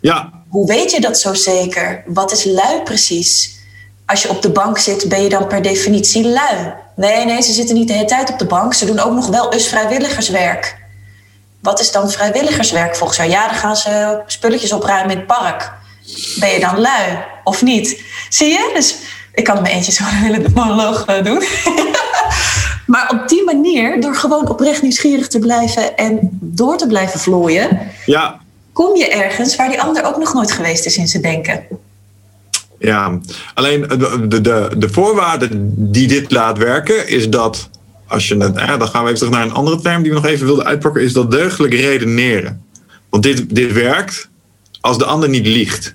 Ja. 0.00 0.32
Hoe 0.48 0.66
weet 0.66 0.90
je 0.90 1.00
dat 1.00 1.18
zo 1.18 1.34
zeker? 1.34 2.02
Wat 2.06 2.32
is 2.32 2.44
lui 2.44 2.82
precies? 2.82 3.58
Als 4.06 4.22
je 4.22 4.30
op 4.30 4.42
de 4.42 4.50
bank 4.50 4.78
zit, 4.78 5.08
ben 5.08 5.22
je 5.22 5.28
dan 5.28 5.46
per 5.46 5.62
definitie 5.62 6.28
lui? 6.28 6.74
Nee, 6.96 7.24
nee, 7.24 7.42
ze 7.42 7.52
zitten 7.52 7.74
niet 7.74 7.88
de 7.88 7.94
hele 7.94 8.04
tijd 8.04 8.30
op 8.30 8.38
de 8.38 8.46
bank. 8.46 8.74
Ze 8.74 8.86
doen 8.86 8.98
ook 8.98 9.12
nog 9.12 9.26
wel 9.26 9.52
eens 9.52 9.66
vrijwilligerswerk. 9.66 10.76
Wat 11.60 11.80
is 11.80 11.92
dan 11.92 12.10
vrijwilligerswerk 12.10 12.96
volgens 12.96 13.18
jou? 13.18 13.30
Ja, 13.30 13.46
dan 13.46 13.56
gaan 13.56 13.76
ze 13.76 14.22
spulletjes 14.26 14.72
opruimen 14.72 15.10
in 15.10 15.16
het 15.16 15.26
park. 15.26 15.72
Ben 16.38 16.50
je 16.50 16.60
dan 16.60 16.80
lui 16.80 17.18
of 17.44 17.62
niet? 17.62 18.02
Zie 18.28 18.48
je? 18.48 18.70
Dus 18.74 18.96
ik 19.32 19.44
kan 19.44 19.62
me 19.62 19.68
eentje 19.68 19.92
zo'n 19.92 20.06
hele 20.26 20.48
monoloog 20.54 21.08
uh, 21.08 21.24
doen. 21.24 21.42
maar 22.86 23.10
op 23.10 23.28
die 23.28 23.44
manier, 23.44 24.00
door 24.00 24.14
gewoon 24.14 24.48
oprecht 24.48 24.82
nieuwsgierig 24.82 25.28
te 25.28 25.38
blijven 25.38 25.96
en 25.96 26.18
door 26.40 26.76
te 26.76 26.86
blijven 26.86 27.20
vlooien, 27.20 27.80
ja. 28.06 28.40
kom 28.72 28.96
je 28.96 29.08
ergens 29.08 29.56
waar 29.56 29.68
die 29.68 29.80
ander 29.80 30.04
ook 30.04 30.16
nog 30.16 30.34
nooit 30.34 30.52
geweest 30.52 30.86
is 30.86 30.96
in 30.96 31.08
zijn 31.08 31.22
denken. 31.22 31.66
Ja, 32.84 33.20
alleen 33.54 33.80
de, 33.80 34.40
de, 34.40 34.70
de 34.76 34.88
voorwaarde 34.88 35.48
die 35.90 36.06
dit 36.06 36.30
laat 36.30 36.58
werken 36.58 37.08
is 37.08 37.30
dat 37.30 37.70
als 38.06 38.28
je 38.28 38.36
het, 38.36 38.54
dan 38.54 38.88
gaan 38.88 39.04
we 39.04 39.10
even 39.10 39.14
terug 39.14 39.32
naar 39.32 39.42
een 39.42 39.52
andere 39.52 39.80
term 39.80 40.02
die 40.02 40.10
we 40.10 40.16
nog 40.16 40.26
even 40.26 40.46
wilden 40.46 40.64
uitpakken, 40.64 41.02
is 41.02 41.12
dat 41.12 41.30
deugdelijk 41.30 41.74
redeneren. 41.74 42.64
Want 43.10 43.22
dit, 43.22 43.54
dit 43.54 43.72
werkt 43.72 44.28
als 44.80 44.98
de 44.98 45.04
ander 45.04 45.28
niet 45.28 45.46
liegt. 45.46 45.94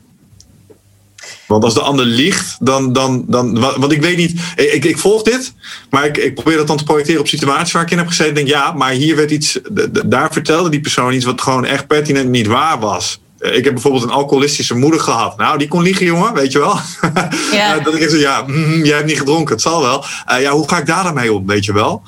Want 1.47 1.63
als 1.63 1.73
de 1.73 1.81
ander 1.81 2.05
liegt, 2.05 2.57
dan. 2.59 2.93
dan, 2.93 3.25
dan 3.27 3.59
want 3.59 3.91
ik 3.91 4.01
weet 4.01 4.17
niet. 4.17 4.41
Ik, 4.55 4.85
ik 4.85 4.97
volg 4.97 5.23
dit, 5.23 5.53
maar 5.89 6.05
ik, 6.05 6.17
ik 6.17 6.33
probeer 6.33 6.57
dat 6.57 6.67
dan 6.67 6.77
te 6.77 6.83
projecteren 6.83 7.21
op 7.21 7.27
situaties 7.27 7.73
waar 7.73 7.83
ik 7.83 7.91
in 7.91 7.97
heb 7.97 8.07
gezeten. 8.07 8.33
Denk 8.33 8.47
ja, 8.47 8.71
maar 8.71 8.91
hier 8.91 9.15
werd 9.15 9.31
iets. 9.31 9.59
Daar 10.05 10.33
vertelde 10.33 10.69
die 10.69 10.81
persoon 10.81 11.13
iets 11.13 11.25
wat 11.25 11.41
gewoon 11.41 11.65
echt 11.65 11.87
pertinent 11.87 12.29
niet 12.29 12.47
waar 12.47 12.79
was. 12.79 13.19
Eh, 13.39 13.55
ik 13.55 13.63
heb 13.63 13.73
bijvoorbeeld 13.73 14.03
een 14.03 14.09
alcoholistische 14.09 14.75
moeder 14.75 14.99
gehad. 14.99 15.37
Nou, 15.37 15.57
die 15.57 15.67
kon 15.67 15.81
liegen, 15.81 16.05
jongen, 16.05 16.33
weet 16.33 16.51
je 16.51 16.59
wel. 16.59 16.75
Ja. 17.51 17.75
Eh, 17.75 17.83
dat 17.83 17.95
ik 17.95 18.09
zeg, 18.09 18.19
ja, 18.19 18.43
mm, 18.47 18.83
jij 18.83 18.95
hebt 18.95 19.07
niet 19.07 19.19
gedronken, 19.19 19.53
het 19.53 19.61
zal 19.61 19.81
wel. 19.81 20.05
Uh, 20.31 20.41
ja, 20.41 20.51
hoe 20.51 20.69
ga 20.69 20.77
ik 20.77 20.85
daar 20.85 21.03
dan 21.03 21.13
mee 21.13 21.33
om, 21.33 21.47
weet 21.47 21.65
je 21.65 21.73
wel? 21.73 22.01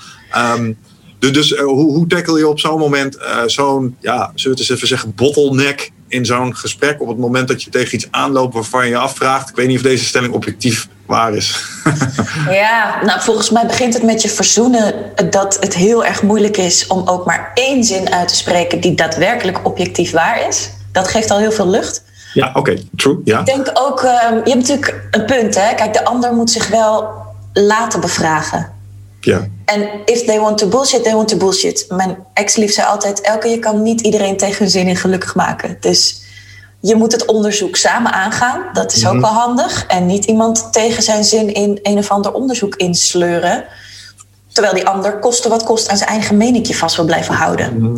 Um, 0.56 0.78
dus, 1.20 1.32
dus 1.32 1.52
uh, 1.52 1.60
hoe, 1.60 1.94
hoe 1.94 2.08
tackle 2.08 2.38
je 2.38 2.48
op 2.48 2.60
zo'n 2.60 2.80
moment 2.80 3.17
uh, 3.17 3.41
zo'n, 3.46 3.98
ja, 4.00 4.17
zullen 4.17 4.34
we 4.36 4.50
het 4.50 4.60
eens 4.60 4.70
even 4.70 4.88
zeggen, 4.88 5.15
bottleneck 5.15 5.91
in 6.08 6.26
zo'n 6.26 6.56
gesprek 6.56 7.02
op 7.02 7.08
het 7.08 7.17
moment 7.17 7.48
dat 7.48 7.63
je 7.63 7.70
tegen 7.70 7.96
iets 7.96 8.08
aanloopt 8.12 8.54
waarvan 8.54 8.84
je 8.84 8.89
je 8.89 8.98
afvraagt, 8.98 9.50
ik 9.50 9.56
weet 9.56 9.67
niet 9.67 9.78
of 9.78 9.84
deze 9.84 10.06
stelling 10.06 10.34
objectief 10.34 10.88
waar 11.06 11.34
is. 11.34 11.65
ja, 12.50 13.00
nou 13.06 13.22
volgens 13.22 13.50
mij 13.50 13.65
begint 13.65 13.94
het 13.94 14.04
met 14.04 14.22
je 14.22 14.30
verzoenen 14.30 14.94
dat 15.30 15.58
het 15.60 15.76
heel 15.76 16.06
erg 16.06 16.22
moeilijk 16.22 16.58
is 16.58 16.88
om 16.88 17.08
ook 17.08 17.26
maar 17.26 17.52
één 17.54 17.84
zin 17.84 18.13
uit 18.13 18.28
te 18.28 18.36
spreken 18.36 18.80
die 18.80 18.96
daadwerkelijk 18.96 19.65
objectief 19.65 20.12
waar 20.12 20.48
is. 20.48 20.70
Dat 20.91 21.08
geeft 21.08 21.32
al 21.32 21.38
heel 21.38 21.51
veel 21.51 21.67
lucht. 21.67 22.04
Ja, 22.34 22.51
oké, 22.54 22.77
true. 22.95 23.21
Ja. 23.23 23.39
Ik 23.39 23.45
denk 23.45 23.71
ook, 23.73 24.04
uh, 24.04 24.12
je 24.43 24.51
hebt 24.51 24.56
natuurlijk 24.56 25.08
een 25.12 25.25
punt, 25.25 25.56
hè? 25.56 25.73
Kijk, 25.75 25.93
de 25.93 26.06
ander 26.06 26.34
moet 26.34 26.51
zich 26.51 26.67
wel 26.67 27.10
laten 27.54 27.99
bevragen. 27.99 28.71
Ja. 29.21 29.47
En 29.65 29.89
if 30.06 30.25
they 30.25 30.39
want 30.39 30.58
to 30.58 30.67
bullshit, 30.67 31.04
they 31.04 31.13
want 31.13 31.27
to 31.27 31.38
bullshit. 31.38 31.86
Mijn 31.89 32.17
ex-lief 32.34 32.71
zei 32.73 32.88
altijd: 32.88 33.21
Elke, 33.21 33.47
je 33.47 33.60
kan 33.60 33.82
niet 33.82 34.01
iedereen 34.01 34.38
tegen 34.38 34.58
hun 34.58 34.69
zin 34.69 34.88
in 34.88 34.95
gelukkig 34.95 35.36
maken. 35.36 35.77
Dus 35.80 36.21
je 36.80 36.95
moet 36.95 37.12
het 37.12 37.25
onderzoek 37.25 37.75
samen 37.75 38.12
aangaan. 38.13 38.62
Dat 38.73 38.93
is 38.93 39.06
ook 39.06 39.13
Mhm. 39.13 39.21
wel 39.21 39.32
handig. 39.32 39.86
En 39.86 40.06
niet 40.06 40.25
iemand 40.25 40.73
tegen 40.73 41.04
zijn 41.04 41.23
zin 41.23 41.54
in 41.54 41.80
een 41.84 41.97
of 41.97 42.12
ander 42.12 42.32
onderzoek 42.34 42.75
insleuren. 42.75 43.65
Terwijl 44.51 44.73
die 44.75 44.88
ander 44.88 45.19
koste 45.19 45.49
wat 45.49 45.63
kost 45.63 45.89
aan 45.89 45.97
zijn 45.97 46.10
eigen 46.10 46.38
meningje 46.38 46.75
vast 46.75 46.95
wil 46.95 47.06
blijven 47.06 47.34
houden. 47.34 47.93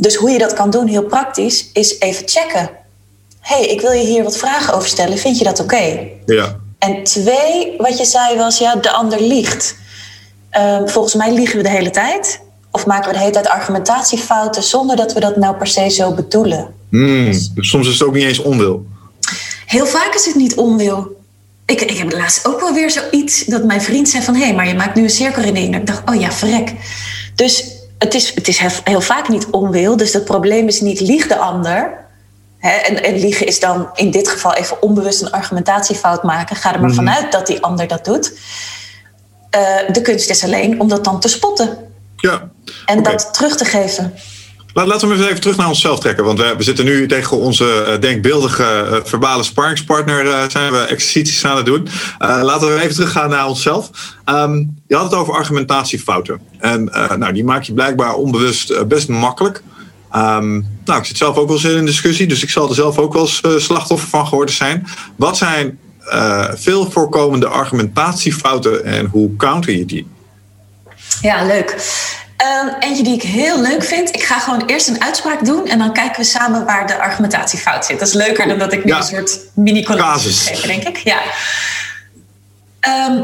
Dus 0.00 0.14
hoe 0.14 0.30
je 0.30 0.38
dat 0.38 0.52
kan 0.52 0.70
doen, 0.70 0.86
heel 0.86 1.02
praktisch, 1.02 1.70
is 1.72 1.98
even 1.98 2.28
checken. 2.28 2.70
hey, 3.40 3.66
ik 3.66 3.80
wil 3.80 3.92
je 3.92 4.04
hier 4.04 4.22
wat 4.22 4.36
vragen 4.36 4.74
over 4.74 4.88
stellen. 4.88 5.18
Vind 5.18 5.38
je 5.38 5.44
dat 5.44 5.60
oké? 5.60 5.98
Ja. 6.26 6.56
En 6.78 7.02
twee, 7.02 7.74
wat 7.78 7.98
je 7.98 8.04
zei 8.04 8.36
was, 8.36 8.58
ja, 8.58 8.74
de 8.74 8.90
ander 8.90 9.22
liegt. 9.22 9.76
Ehm, 10.50 10.86
volgens 10.86 11.14
mij 11.14 11.32
liegen 11.32 11.56
we 11.56 11.62
de 11.62 11.68
hele 11.68 11.90
tijd. 11.90 12.40
Of 12.70 12.86
maken 12.86 13.06
we 13.06 13.12
de 13.12 13.18
hele 13.18 13.32
tijd 13.32 13.48
argumentatiefouten 13.48 14.62
zonder 14.62 14.96
dat 14.96 15.12
we 15.12 15.20
dat 15.20 15.36
nou 15.36 15.56
per 15.56 15.66
se 15.66 15.88
zo 15.88 16.12
bedoelen. 16.12 16.74
Hmm, 16.90 17.24
dus 17.24 17.50
soms 17.54 17.86
is 17.86 17.92
het 17.92 18.08
ook 18.08 18.14
niet 18.14 18.24
eens 18.24 18.38
onwil. 18.38 18.86
Heel 19.66 19.86
vaak 19.86 20.14
is 20.14 20.24
het 20.26 20.34
niet 20.34 20.54
onwil. 20.54 21.16
Ik, 21.66 21.80
ik 21.80 21.96
heb 21.96 22.12
laatst 22.12 22.46
ook 22.46 22.60
wel 22.60 22.72
weer 22.72 22.90
zoiets 22.90 23.44
dat 23.44 23.64
mijn 23.64 23.82
vriend 23.82 24.08
zei 24.08 24.22
van... 24.22 24.34
hé, 24.34 24.44
hey, 24.44 24.54
maar 24.54 24.68
je 24.68 24.74
maakt 24.74 24.94
nu 24.94 25.02
een 25.02 25.10
cirkelredenering. 25.10 25.74
En 25.74 25.80
ik 25.80 25.86
dacht, 25.86 26.02
oh 26.08 26.20
ja, 26.20 26.32
verrek. 26.32 26.72
Dus 27.34 27.64
het 27.98 28.14
is, 28.14 28.34
het 28.34 28.48
is 28.48 28.58
heel, 28.84 29.00
vaak 29.00 29.28
niet 29.28 29.46
onwil. 29.50 29.96
Dus 29.96 30.12
het 30.12 30.24
probleem 30.24 30.66
is 30.66 30.80
niet 30.80 31.00
lieg 31.00 31.26
de 31.26 31.36
ander. 31.36 32.06
Hè, 32.58 32.70
en, 32.70 33.02
en 33.02 33.18
liegen 33.18 33.46
is 33.46 33.60
dan 33.60 33.90
in 33.94 34.10
dit 34.10 34.28
geval 34.28 34.54
even 34.54 34.82
onbewust 34.82 35.22
een 35.22 35.30
argumentatiefout 35.30 36.22
maken. 36.22 36.56
Ga 36.56 36.74
er 36.74 36.80
maar 36.80 36.88
Mhm. 36.88 36.98
vanuit 36.98 37.32
dat 37.32 37.46
die 37.46 37.62
ander 37.62 37.86
dat 37.86 38.04
doet. 38.04 38.32
Eh, 39.50 39.76
de 39.92 40.02
kunst 40.02 40.30
is 40.30 40.44
alleen 40.44 40.80
om 40.80 40.88
dat 40.88 41.04
dan 41.04 41.20
te 41.20 41.28
spotten. 41.28 41.78
Ja. 42.16 42.48
En 42.86 43.02
dat 43.02 43.34
terug 43.34 43.56
te 43.56 43.64
geven. 43.64 44.14
Laten 44.86 45.08
we 45.08 45.28
even 45.28 45.40
terug 45.40 45.56
naar 45.56 45.68
onszelf 45.68 46.00
trekken. 46.00 46.24
Want 46.24 46.38
we, 46.38 46.54
zitten 46.58 46.84
nu 46.84 47.08
tegen 47.08 47.36
onze 47.36 47.82
eh, 47.82 48.00
denkbeeldige 48.00 48.64
eh, 48.64 48.98
verbale 49.04 49.42
sparringspartner. 49.42 50.28
eh, 50.30 50.48
zijn 50.48 50.72
we 50.72 50.78
exercities 50.78 51.44
aan 51.44 51.56
het 51.56 51.66
doen. 51.66 51.88
Laten 52.18 52.74
we 52.74 52.80
even 52.80 52.94
teruggaan 52.94 53.30
naar 53.30 53.46
onszelf. 53.46 53.90
Ehm, 54.24 54.64
je 54.86 54.94
had 54.94 55.04
het 55.04 55.14
over 55.14 55.34
argumentatiefouten. 55.34 56.40
En 56.58 56.84
nou, 57.18 57.32
die 57.32 57.44
maak 57.44 57.62
je 57.62 57.72
blijkbaar 57.72 58.14
onbewust 58.14 58.88
best 58.88 59.08
makkelijk. 59.08 59.62
Ehm, 60.10 60.52
nou, 60.84 60.98
ik 60.98 61.04
zit 61.04 61.16
zelf 61.16 61.36
ook 61.36 61.46
wel 61.46 61.56
eens 61.56 61.64
in 61.64 61.76
een 61.76 61.84
discussie. 61.84 62.26
Dus 62.26 62.42
ik 62.42 62.50
zal 62.50 62.68
er 62.68 62.74
zelf 62.74 62.98
ook 62.98 63.12
wel 63.12 63.26
slachtoffer 63.56 64.08
van 64.08 64.26
geworden 64.26 64.54
zijn. 64.54 64.86
Wat 65.16 65.36
zijn 65.36 65.78
veel 66.54 66.90
voorkomende 66.90 67.46
argumentatiefouten 67.46 68.84
en 68.84 69.06
hoe 69.06 69.36
counter 69.36 69.72
je 69.72 69.84
die? 69.84 70.06
Ja, 71.20 71.44
leuk. 71.44 71.76
Ehm, 72.38 72.68
eentje 72.80 73.02
die 73.02 73.14
ik 73.14 73.22
heel 73.22 73.60
leuk 73.60 73.84
vind. 73.84 74.14
Ik 74.14 74.22
ga 74.22 74.38
gewoon 74.38 74.62
eerst 74.66 74.88
een 74.88 75.02
uitspraak 75.02 75.44
doen 75.44 75.66
en 75.66 75.78
dan 75.78 75.92
kijken 75.92 76.20
we 76.20 76.26
samen 76.26 76.64
waar 76.64 76.86
de 76.86 76.98
argumentatiefout 76.98 77.84
zit. 77.84 77.98
Dat 77.98 78.08
is 78.08 78.14
leuker 78.14 78.48
dan 78.48 78.58
dat 78.58 78.72
ik 78.72 78.84
nu 78.84 78.90
Ja. 78.90 78.96
een 78.96 79.02
soort 79.04 79.38
mini 79.54 79.82
Casus. 79.82 80.46
geef, 80.46 80.60
denk 80.60 80.82
ik. 80.82 80.96
Ja. 80.96 81.18
Ehm, 82.80 83.22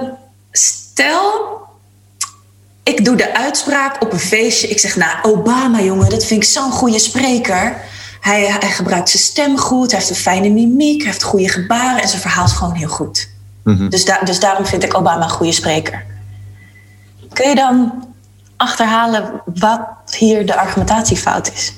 stel, 0.50 1.58
ik 2.82 3.04
doe 3.04 3.16
de 3.16 3.34
uitspraak 3.36 4.02
op 4.02 4.12
een 4.12 4.18
feestje. 4.18 4.68
Ik 4.68 4.78
zeg, 4.80 4.96
nou, 4.96 5.16
Obama, 5.22 5.80
jongen, 5.80 6.10
dat 6.10 6.24
vind 6.24 6.42
ik 6.42 6.48
zo'n 6.50 6.70
goede 6.72 6.98
spreker. 6.98 7.76
Hij, 8.20 8.56
hij 8.60 8.70
gebruikt 8.70 9.08
zijn 9.08 9.22
stem 9.22 9.58
goed, 9.58 9.90
hij 9.90 9.98
heeft 10.00 10.10
een 10.10 10.16
fijne 10.16 10.48
mimiek, 10.48 10.98
hij 11.02 11.10
heeft 11.10 11.22
goede 11.22 11.48
gebaren 11.48 12.02
en 12.02 12.08
zijn 12.08 12.20
verhaal 12.20 12.44
is 12.44 12.52
gewoon 12.52 12.74
heel 12.74 12.88
goed. 12.88 13.28
Mhm. 13.64 13.88
Dus, 13.88 14.04
da- 14.04 14.20
dus 14.24 14.40
daarom 14.40 14.66
vind 14.66 14.82
ik 14.82 14.96
Obama 14.96 15.24
een 15.24 15.30
goede 15.30 15.52
spreker. 15.52 16.04
Kun 17.32 17.48
je 17.48 17.54
dan 17.54 18.03
achterhalen 18.56 19.42
wat 19.54 19.80
hier 20.16 20.46
de 20.46 20.56
argumentatiefout 20.56 21.52
is? 21.52 21.72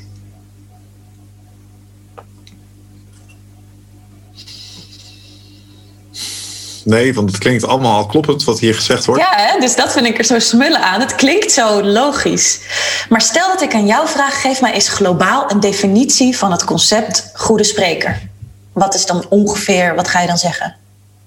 Nee, 6.86 7.14
want 7.14 7.30
het 7.30 7.38
klinkt 7.38 7.64
allemaal 7.64 8.06
kloppend 8.06 8.44
wat 8.44 8.60
hier 8.60 8.74
gezegd 8.74 9.04
wordt. 9.04 9.20
Ja, 9.20 9.32
hè? 9.36 9.60
dus 9.60 9.76
dat 9.76 9.92
vind 9.92 10.06
ik 10.06 10.18
er 10.18 10.24
zo 10.24 10.38
smullen 10.38 10.80
aan. 10.82 11.00
Het 11.00 11.14
klinkt 11.14 11.52
zo 11.52 11.82
logisch. 11.82 12.60
Maar 13.08 13.20
stel 13.20 13.48
dat 13.48 13.62
ik 13.62 13.74
aan 13.74 13.86
jou 13.86 14.08
vraag, 14.08 14.40
geef 14.40 14.60
mij 14.60 14.72
eens 14.72 14.88
globaal 14.88 15.50
een 15.50 15.60
definitie 15.60 16.36
van 16.36 16.52
het 16.52 16.64
concept 16.64 17.30
goede 17.34 17.64
spreker. 17.64 18.28
Wat 18.72 18.94
is 18.94 19.06
dan 19.06 19.26
ongeveer, 19.28 19.94
wat 19.94 20.08
ga 20.08 20.20
je 20.20 20.26
dan 20.26 20.38
zeggen? 20.38 20.76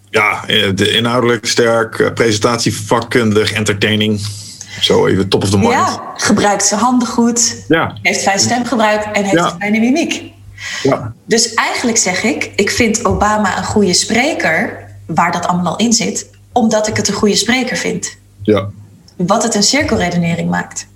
Ja, 0.09 0.43
eh, 0.47 0.69
de 0.75 0.91
inhoudelijk 0.91 1.45
sterk, 1.45 1.99
eh, 1.99 2.13
presentatie 2.13 2.77
vakkundig, 2.77 3.51
entertaining. 3.51 4.21
Zo 4.81 5.07
even 5.07 5.29
top 5.29 5.43
of 5.43 5.49
the 5.49 5.57
mind. 5.57 5.71
Ja, 5.71 6.11
gebruikt 6.15 6.65
zijn 6.65 6.79
handen 6.79 7.07
goed, 7.07 7.63
Ja. 7.67 7.97
heeft 8.01 8.21
fijn 8.21 8.39
stemgebruik 8.39 9.03
en 9.03 9.23
heeft 9.23 9.35
Ja. 9.35 9.45
een 9.51 9.59
fijne 9.59 9.79
mimiek. 9.79 10.31
ja. 10.83 11.13
Dus 11.25 11.53
eigenlijk 11.53 11.97
zeg 11.97 12.23
ik, 12.23 12.51
ik 12.55 12.69
vind 12.71 13.05
Obama 13.05 13.57
een 13.57 13.63
goede 13.63 13.93
spreker, 13.93 14.87
waar 15.05 15.31
dat 15.31 15.47
allemaal 15.47 15.71
al 15.71 15.77
in 15.85 15.93
zit, 15.93 16.29
omdat 16.51 16.87
ik 16.87 16.97
het 16.97 17.07
een 17.07 17.13
goede 17.13 17.35
spreker 17.35 17.77
vind. 17.77 18.17
ja. 18.41 18.69
Wat 19.15 19.43
het 19.43 19.55
een 19.55 19.63
cirkelredenering 19.63 20.49
maakt. 20.49 20.87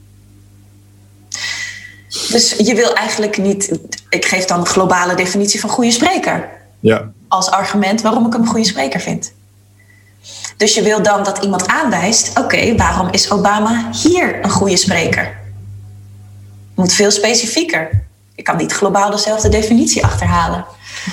Dus 2.31 2.53
je 2.57 2.75
wil 2.75 2.95
eigenlijk 2.95 3.37
niet, 3.37 3.79
ik 4.09 4.25
geef 4.25 4.45
dan 4.45 4.59
een 4.59 4.65
globale 4.65 5.15
definitie 5.15 5.59
van 5.59 5.69
goede 5.69 5.91
spreker 5.91 6.49
ja. 6.79 7.11
als 7.27 7.49
argument 7.49 8.01
waarom 8.01 8.25
ik 8.25 8.33
hem 8.33 8.41
een 8.41 8.47
goede 8.47 8.65
spreker 8.65 8.99
vind. 8.99 9.33
Dus 10.57 10.73
je 10.73 10.81
wil 10.81 11.01
dan 11.01 11.23
dat 11.23 11.43
iemand 11.43 11.67
aanwijst, 11.67 12.39
oké, 12.39 12.75
waarom 12.75 13.07
is 13.11 13.31
Obama 13.31 13.89
hier 14.03 14.39
een 14.41 14.49
goede 14.49 14.77
spreker? 14.77 15.37
Moet 16.75 16.93
veel 16.93 17.11
specifieker. 17.11 18.03
Ik 18.35 18.43
kan 18.43 18.57
niet 18.57 18.73
globaal 18.73 19.11
dezelfde 19.11 19.49
definitie 19.49 20.03
achterhalen. 20.03 20.65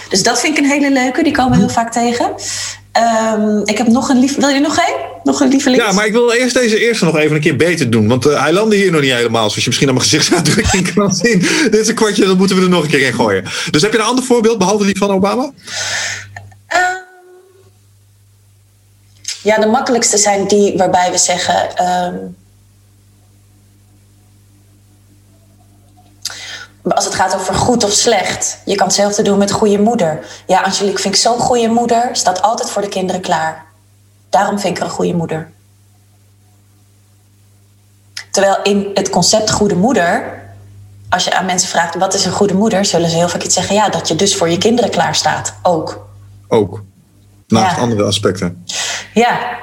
Dus 0.09 0.23
dat 0.23 0.41
vind 0.41 0.59
ik 0.59 0.65
een 0.65 0.71
hele 0.71 0.93
leuke, 0.93 1.23
die 1.23 1.33
komen 1.33 1.53
we 1.53 1.59
heel 1.59 1.69
vaak 1.69 1.93
tegen. 1.93 2.35
Ehm, 2.93 3.61
ik 3.65 3.79
heb 3.79 3.87
nog 3.87 4.09
een 4.09 4.21
lief. 4.21 4.37
Wil 4.37 4.49
je 4.49 4.61
nog 4.61 4.79
één? 4.79 5.09
Nog 5.25 5.41
een 5.41 5.49
lieveling? 5.49 5.83
ja, 5.83 5.93
maar 5.93 6.07
ik 6.07 6.13
wil 6.13 6.33
eerst 6.33 6.55
deze 6.55 6.79
eerste 6.79 7.05
nog 7.05 7.17
even 7.17 7.35
een 7.35 7.43
keer 7.43 7.57
beter 7.57 7.91
doen. 7.91 8.09
Want 8.09 8.27
eh, 8.27 8.43
hij 8.43 8.53
landde 8.53 8.77
hier 8.77 8.91
nog 8.91 9.01
niet 9.01 9.13
helemaal. 9.13 9.49
Zoals 9.49 9.55
je 9.55 9.63
misschien 9.67 9.89
aan 9.89 9.95
mijn 9.95 10.07
gezichtsuitdrukking 10.07 10.93
kan 10.95 11.15
zien. 11.15 11.39
Dit 11.71 11.81
is 11.81 11.89
een 11.89 11.95
kwartje, 11.95 12.27
dat 12.27 12.39
moeten 12.39 12.57
we 12.57 12.63
er 12.63 12.69
nog 12.69 12.83
een 12.83 12.91
keer 12.91 13.07
in 13.07 13.15
gooien. 13.15 13.45
Dus 13.71 13.83
heb 13.83 13.93
je 13.93 13.99
een 13.99 14.05
ander 14.05 14.25
voorbeeld, 14.25 14.59
behalve 14.59 14.85
die 14.85 14.99
van 14.99 15.11
Obama? 15.11 15.53
Ja, 19.43 19.59
de 19.59 19.67
makkelijkste 19.67 20.19
zijn 20.19 20.47
die 20.47 20.77
waarbij 20.77 21.11
we 21.11 21.19
zeggen. 21.19 21.77
ehm, 21.77 22.17
als 26.83 27.05
het 27.05 27.15
gaat 27.15 27.35
over 27.35 27.55
goed 27.55 27.85
of 27.85 27.93
slecht. 27.93 28.59
Je 28.65 28.75
kan 28.75 28.87
hetzelfde 28.87 29.23
doen 29.23 29.39
met 29.39 29.51
goede 29.51 29.79
moeder. 29.79 30.27
Ja, 30.47 30.61
Angelique 30.61 31.01
vind 31.03 31.15
ik 31.15 31.21
zo'n 31.21 31.39
goede 31.39 31.69
moeder. 31.69 32.09
Staat 32.13 32.43
altijd 32.43 32.71
voor 32.71 32.83
de 32.83 32.89
kinderen 32.89 33.21
klaar. 33.21 33.65
Daarom 34.31 34.59
vind 34.59 34.75
ik 34.75 34.81
haar 34.81 34.89
een 34.91 34.95
goede 34.95 35.15
moeder. 35.15 35.51
Terwijl 38.31 38.63
in 38.63 38.91
het 38.95 39.11
concept 39.11 39.51
goede 39.51 39.75
moeder. 39.77 40.39
Als 41.09 41.25
je 41.25 41.35
aan 41.35 41.47
mensen 41.47 41.69
vraagt 41.69 41.95
wat 41.95 42.15
is 42.15 42.25
een 42.25 42.33
goede 42.33 42.55
moeder, 42.55 42.85
zullen 42.85 43.11
ze 43.11 43.17
heel 43.17 43.29
vaak 43.29 43.43
iets 43.43 43.55
zeggen. 43.55 43.75
Ja, 43.75 43.89
dat 43.89 44.09
je 44.09 44.15
dus 44.15 44.37
voor 44.37 44.51
je 44.51 44.59
kinderen 44.59 44.91
klaar 44.91 45.15
staat. 45.15 45.55
Ook. 45.63 46.07
Ook. 46.49 46.83
Naast 47.51 47.77
Ja. 47.77 47.83
andere 47.83 48.03
aspecten. 48.03 48.65
Ja, 49.15 49.59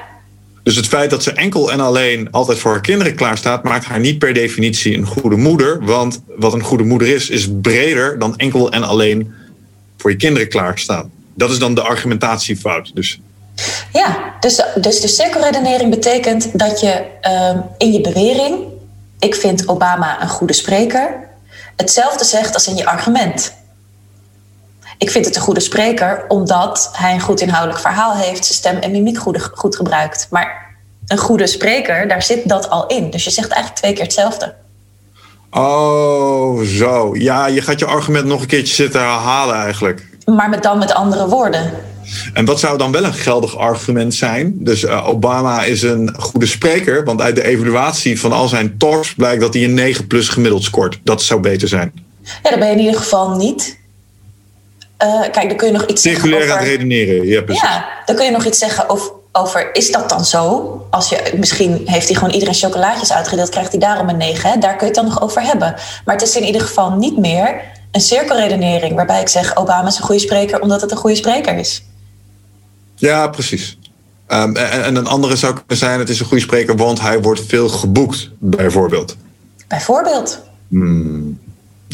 Dus 0.62 0.76
het 0.76 0.86
feit 0.86 1.10
dat 1.10 1.22
ze 1.22 1.32
enkel 1.32 1.72
en 1.72 1.80
alleen 1.80 2.30
altijd 2.30 2.58
voor 2.58 2.70
haar 2.70 2.80
kinderen 2.80 3.14
klaarstaat, 3.14 3.62
maakt 3.64 3.84
haar 3.84 4.00
niet 4.00 4.18
per 4.18 4.34
definitie 4.34 4.96
een 4.96 5.06
goede 5.06 5.36
moeder. 5.36 5.84
Want 5.84 6.22
wat 6.36 6.52
een 6.52 6.62
goede 6.62 6.84
moeder 6.84 7.08
is, 7.08 7.28
is 7.28 7.48
breder 7.62 8.18
dan 8.18 8.36
enkel 8.36 8.70
en 8.70 8.82
alleen 8.82 9.34
voor 9.96 10.10
je 10.10 10.16
kinderen 10.16 10.48
klaarstaan. 10.48 11.10
Dat 11.34 11.50
is 11.50 11.58
dan 11.58 11.74
de 11.74 11.82
argumentatiefout. 11.82 12.90
Dus 12.94 13.20
Ja, 13.92 14.34
dus, 14.40 14.62
dus 14.80 15.00
de 15.00 15.08
cirkelredenering 15.08 15.90
betekent 15.90 16.58
dat 16.58 16.80
je 16.80 17.02
ehm, 17.20 17.58
in 17.78 17.92
je 17.92 18.00
bewering, 18.00 18.58
ik 19.18 19.34
vind 19.34 19.68
Obama 19.68 20.22
een 20.22 20.28
goede 20.28 20.52
spreker, 20.52 21.28
hetzelfde 21.76 22.24
zegt 22.24 22.54
als 22.54 22.66
in 22.66 22.76
je 22.76 22.86
argument. 22.86 23.54
Ik 24.98 25.10
vind 25.10 25.24
het 25.24 25.36
een 25.36 25.42
goede 25.42 25.60
spreker 25.60 26.24
omdat 26.28 26.90
hij 26.92 27.14
een 27.14 27.20
goed 27.20 27.40
inhoudelijk 27.40 27.80
verhaal 27.80 28.14
heeft, 28.14 28.44
zijn 28.44 28.58
stem 28.58 28.76
en 28.76 28.90
mimiek 28.90 29.18
goed, 29.18 29.50
goed 29.54 29.76
gebruikt. 29.76 30.26
Maar 30.30 30.76
een 31.06 31.18
goede 31.18 31.46
spreker, 31.46 32.08
daar 32.08 32.22
zit 32.22 32.48
dat 32.48 32.70
al 32.70 32.86
in. 32.86 33.10
Dus 33.10 33.24
je 33.24 33.30
zegt 33.30 33.48
eigenlijk 33.48 33.80
twee 33.80 33.92
keer 33.92 34.02
hetzelfde. 34.02 34.54
Oh, 35.50 36.60
zo. 36.60 37.14
Ja, 37.14 37.46
je 37.46 37.62
gaat 37.62 37.78
je 37.78 37.86
argument 37.86 38.26
nog 38.26 38.40
een 38.40 38.46
keertje 38.46 38.74
zitten 38.74 39.00
herhalen 39.00 39.54
eigenlijk. 39.54 40.06
Maar 40.24 40.48
met 40.48 40.62
dan 40.62 40.78
met 40.78 40.94
andere 40.94 41.28
woorden. 41.28 41.72
En 42.32 42.44
wat 42.44 42.60
zou 42.60 42.78
dan 42.78 42.92
wel 42.92 43.04
een 43.04 43.14
geldig 43.14 43.56
argument 43.56 44.14
zijn? 44.14 44.54
Dus 44.58 44.84
eh, 44.84 45.08
Obama 45.08 45.62
is 45.62 45.82
een 45.82 46.14
goede 46.18 46.46
spreker, 46.46 47.04
want 47.04 47.20
uit 47.20 47.34
de 47.36 47.44
evaluatie 47.44 48.20
van 48.20 48.32
al 48.32 48.48
zijn 48.48 48.78
talks 48.78 49.14
blijkt 49.14 49.40
dat 49.40 49.54
hij 49.54 49.64
een 49.64 49.74
9 49.74 50.06
plus 50.06 50.28
gemiddeld 50.28 50.62
scoort. 50.62 51.00
Dat 51.04 51.22
zou 51.22 51.40
beter 51.40 51.68
zijn. 51.68 51.92
Ja, 52.42 52.50
dat 52.50 52.58
ben 52.58 52.68
je 52.68 52.74
in 52.74 52.80
ieder 52.80 53.00
geval 53.00 53.36
niet. 53.36 53.78
Eh, 54.98 55.20
kijk, 55.20 55.48
dan 55.48 55.56
kun 55.56 55.66
je 55.66 55.72
nog 55.72 55.86
iets 55.86 56.02
zeggen 56.02 56.22
Circulair 56.22 56.50
aan 56.50 56.58
over... 56.58 56.70
het 56.70 56.80
redeneren. 56.80 57.26
Ja, 57.26 57.42
precies. 57.42 57.62
Ja, 57.62 57.88
dan 58.04 58.16
kun 58.16 58.24
je 58.24 58.30
nog 58.30 58.44
iets 58.44 58.58
zeggen 58.58 58.88
over, 58.88 59.12
over 59.32 59.74
is 59.74 59.92
dat 59.92 60.08
dan 60.08 60.24
zo? 60.24 60.86
Als 60.90 61.08
je, 61.08 61.32
misschien 61.36 61.82
heeft 61.84 62.06
hij 62.06 62.16
gewoon 62.16 62.32
iedereen 62.32 62.54
chocolaatjes 62.54 63.12
uitgedeeld, 63.12 63.48
krijgt 63.48 63.70
hij 63.70 63.80
daarom 63.80 64.08
een 64.08 64.16
9. 64.16 64.50
Hè? 64.50 64.58
Daar 64.58 64.76
kun 64.76 64.86
je 64.86 64.92
het 64.92 64.94
dan 64.94 65.04
nog 65.04 65.22
over 65.22 65.42
hebben. 65.42 65.74
Maar 66.04 66.14
het 66.14 66.28
is 66.28 66.36
in 66.36 66.44
ieder 66.44 66.60
geval 66.60 66.90
niet 66.90 67.18
meer 67.18 67.60
een 67.92 68.00
cirkelredenering 68.00 68.94
waarbij 68.94 69.20
ik 69.20 69.28
zeg: 69.28 69.56
Obama 69.56 69.88
is 69.88 69.96
een 69.96 70.04
goede 70.04 70.20
spreker 70.20 70.60
omdat 70.60 70.80
het 70.80 70.90
een 70.90 70.96
goede 70.96 71.16
spreker 71.16 71.58
is. 71.58 71.82
Ja, 72.94 73.28
precies. 73.28 73.78
Um, 74.28 74.56
en, 74.56 74.84
en, 74.84 74.96
een 74.96 75.06
andere 75.06 75.36
zou 75.36 75.54
kunnen 75.54 75.76
zijn: 75.76 75.98
het 75.98 76.08
is 76.08 76.20
een 76.20 76.26
goede 76.26 76.42
spreker, 76.42 76.76
want 76.76 77.00
hij 77.00 77.20
wordt 77.20 77.40
veel 77.46 77.68
geboekt, 77.68 78.30
bijvoorbeeld. 78.38 79.16
Bijvoorbeeld. 79.68 80.40
Hmm. 80.68 81.38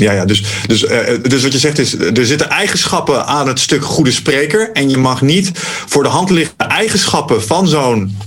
Ja, 0.05 0.13
ja 0.13 0.25
dus, 0.25 0.43
dus, 0.67 0.83
uh, 0.83 0.99
dus 1.23 1.43
wat 1.43 1.53
je 1.53 1.59
zegt 1.59 1.79
is, 1.79 1.99
er 1.99 2.27
zitten 2.27 2.51
eigenschappen 2.51 3.27
aan 3.27 3.49
het 3.49 3.61
stuk 3.61 3.85
goede 3.85 4.13
spreker. 4.13 4.73
En 4.73 4.91
je 4.91 4.97
mag 4.97 5.23
niet 5.23 5.51
voor 5.87 6.03
de 6.03 6.09
hand 6.09 6.31
liggende 6.31 6.65
eigenschappen 6.65 7.43
van 7.43 7.69
zo'n 7.69 8.19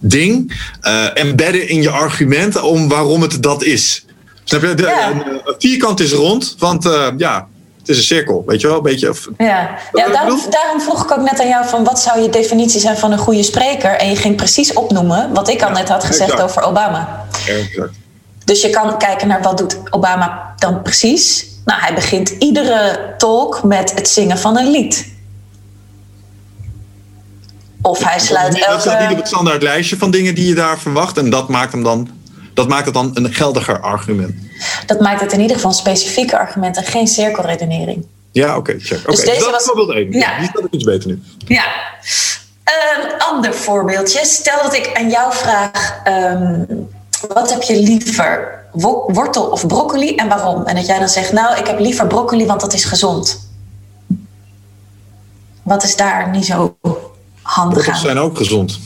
ding 0.00 0.60
uh, 0.82 1.18
embedden 1.18 1.68
in 1.68 1.82
je 1.82 1.90
argument 1.90 2.60
om 2.60 2.88
waarom 2.88 3.22
het 3.22 3.42
dat 3.42 3.64
is. 3.64 4.04
Snap 4.44 4.62
je? 4.62 4.74
De, 4.74 4.82
ja. 4.82 5.10
een, 5.10 5.26
een, 5.26 5.54
vierkant 5.58 6.00
is 6.00 6.12
rond, 6.12 6.54
want 6.58 6.86
uh, 6.86 7.06
ja, 7.16 7.46
het 7.78 7.88
is 7.88 7.96
een 7.96 8.02
cirkel, 8.02 8.42
weet 8.46 8.60
je 8.60 8.66
wel? 8.66 8.76
Een 8.76 8.82
beetje, 8.82 9.08
of, 9.08 9.28
ja, 9.38 9.78
ja 9.92 10.08
daarom, 10.08 10.40
daarom, 10.50 10.80
vroeg 10.80 11.04
ik 11.04 11.10
ook 11.10 11.30
net 11.30 11.40
aan 11.40 11.48
jou 11.48 11.68
van 11.68 11.84
wat 11.84 12.00
zou 12.00 12.20
je 12.20 12.28
definitie 12.28 12.80
zijn 12.80 12.96
van 12.96 13.12
een 13.12 13.18
goede 13.18 13.42
spreker? 13.42 13.90
En 13.90 14.08
je 14.08 14.16
ging 14.16 14.36
precies 14.36 14.72
opnoemen 14.72 15.32
wat 15.34 15.48
ik 15.48 15.62
al 15.62 15.68
ja, 15.68 15.74
net 15.74 15.88
had 15.88 16.04
gezegd 16.04 16.30
exact. 16.30 16.50
over 16.50 16.62
Obama. 16.62 17.26
Exact. 17.46 18.00
Dus 18.44 18.62
je 18.62 18.70
kan 18.70 18.98
kijken 18.98 19.28
naar 19.28 19.42
wat 19.42 19.58
doet 19.58 19.78
Obama 19.90 20.51
dan 20.62 20.82
precies. 20.82 21.46
Nou, 21.64 21.80
hij 21.80 21.94
begint 21.94 22.28
iedere 22.28 23.14
talk 23.18 23.62
met 23.62 23.94
het 23.94 24.08
zingen 24.08 24.38
van 24.38 24.58
een 24.58 24.70
lied. 24.70 25.10
Of 27.82 28.04
hij 28.04 28.18
sluit 28.18 28.54
elke... 28.54 28.70
Dat 28.70 28.80
staat 28.80 29.00
niet 29.00 29.10
op 29.10 29.16
het 29.16 29.26
standaard 29.26 29.62
lijstje 29.62 29.96
van 29.96 30.10
dingen 30.10 30.34
die 30.34 30.48
je 30.48 30.54
daar 30.54 30.78
verwacht. 30.78 31.18
En 31.18 31.30
dat 31.30 31.48
maakt 31.48 31.72
hem 31.72 31.82
dan 31.82 32.08
dat 32.54 32.68
maakt 32.68 32.84
het 32.84 32.94
dan 32.94 33.10
een 33.14 33.32
geldiger 33.32 33.80
argument. 33.80 34.34
Dat 34.86 35.00
maakt 35.00 35.20
het 35.20 35.32
in 35.32 35.40
ieder 35.40 35.56
geval 35.56 35.70
een 35.70 35.76
specifieke 35.76 36.38
argument 36.38 36.76
en 36.76 36.84
geen 36.84 37.06
cirkelredenering. 37.06 38.06
Ja, 38.32 38.48
oké, 38.48 38.58
okay, 38.58 38.80
check. 38.80 38.98
Okay. 38.98 39.14
Dus 39.14 39.24
deze 39.24 39.40
dat 39.40 39.50
was 39.50 39.64
voorbeeld 39.64 39.90
één. 39.90 40.12
Ja. 40.12 40.38
Die 40.38 40.48
staat 40.48 40.64
ik 40.64 40.70
iets 40.70 40.84
beter 40.84 41.08
nu. 41.08 41.22
Ja. 41.46 41.64
Een 42.64 43.18
ander 43.18 43.54
voorbeeldje. 43.54 44.24
Stel 44.24 44.62
dat 44.62 44.74
ik 44.74 44.90
aan 44.94 45.10
jou 45.10 45.32
vraag: 45.32 46.00
um, 46.08 46.88
wat 47.28 47.50
heb 47.50 47.62
je 47.62 47.76
liever? 47.76 48.61
Wortel 48.72 49.44
of 49.44 49.66
broccoli 49.66 50.14
en 50.14 50.28
waarom? 50.28 50.64
En 50.64 50.74
dat 50.74 50.86
jij 50.86 50.98
dan 50.98 51.08
zegt: 51.08 51.32
Nou, 51.32 51.58
ik 51.58 51.66
heb 51.66 51.78
liever 51.78 52.06
broccoli, 52.06 52.46
want 52.46 52.60
dat 52.60 52.72
is 52.72 52.84
gezond. 52.84 53.50
Wat 55.62 55.82
is 55.82 55.96
daar 55.96 56.30
niet 56.30 56.46
zo 56.46 56.76
handig 57.42 57.74
Wortels 57.74 57.96
aan? 57.96 58.02
zijn 58.02 58.18
ook 58.18 58.36
gezond. 58.36 58.78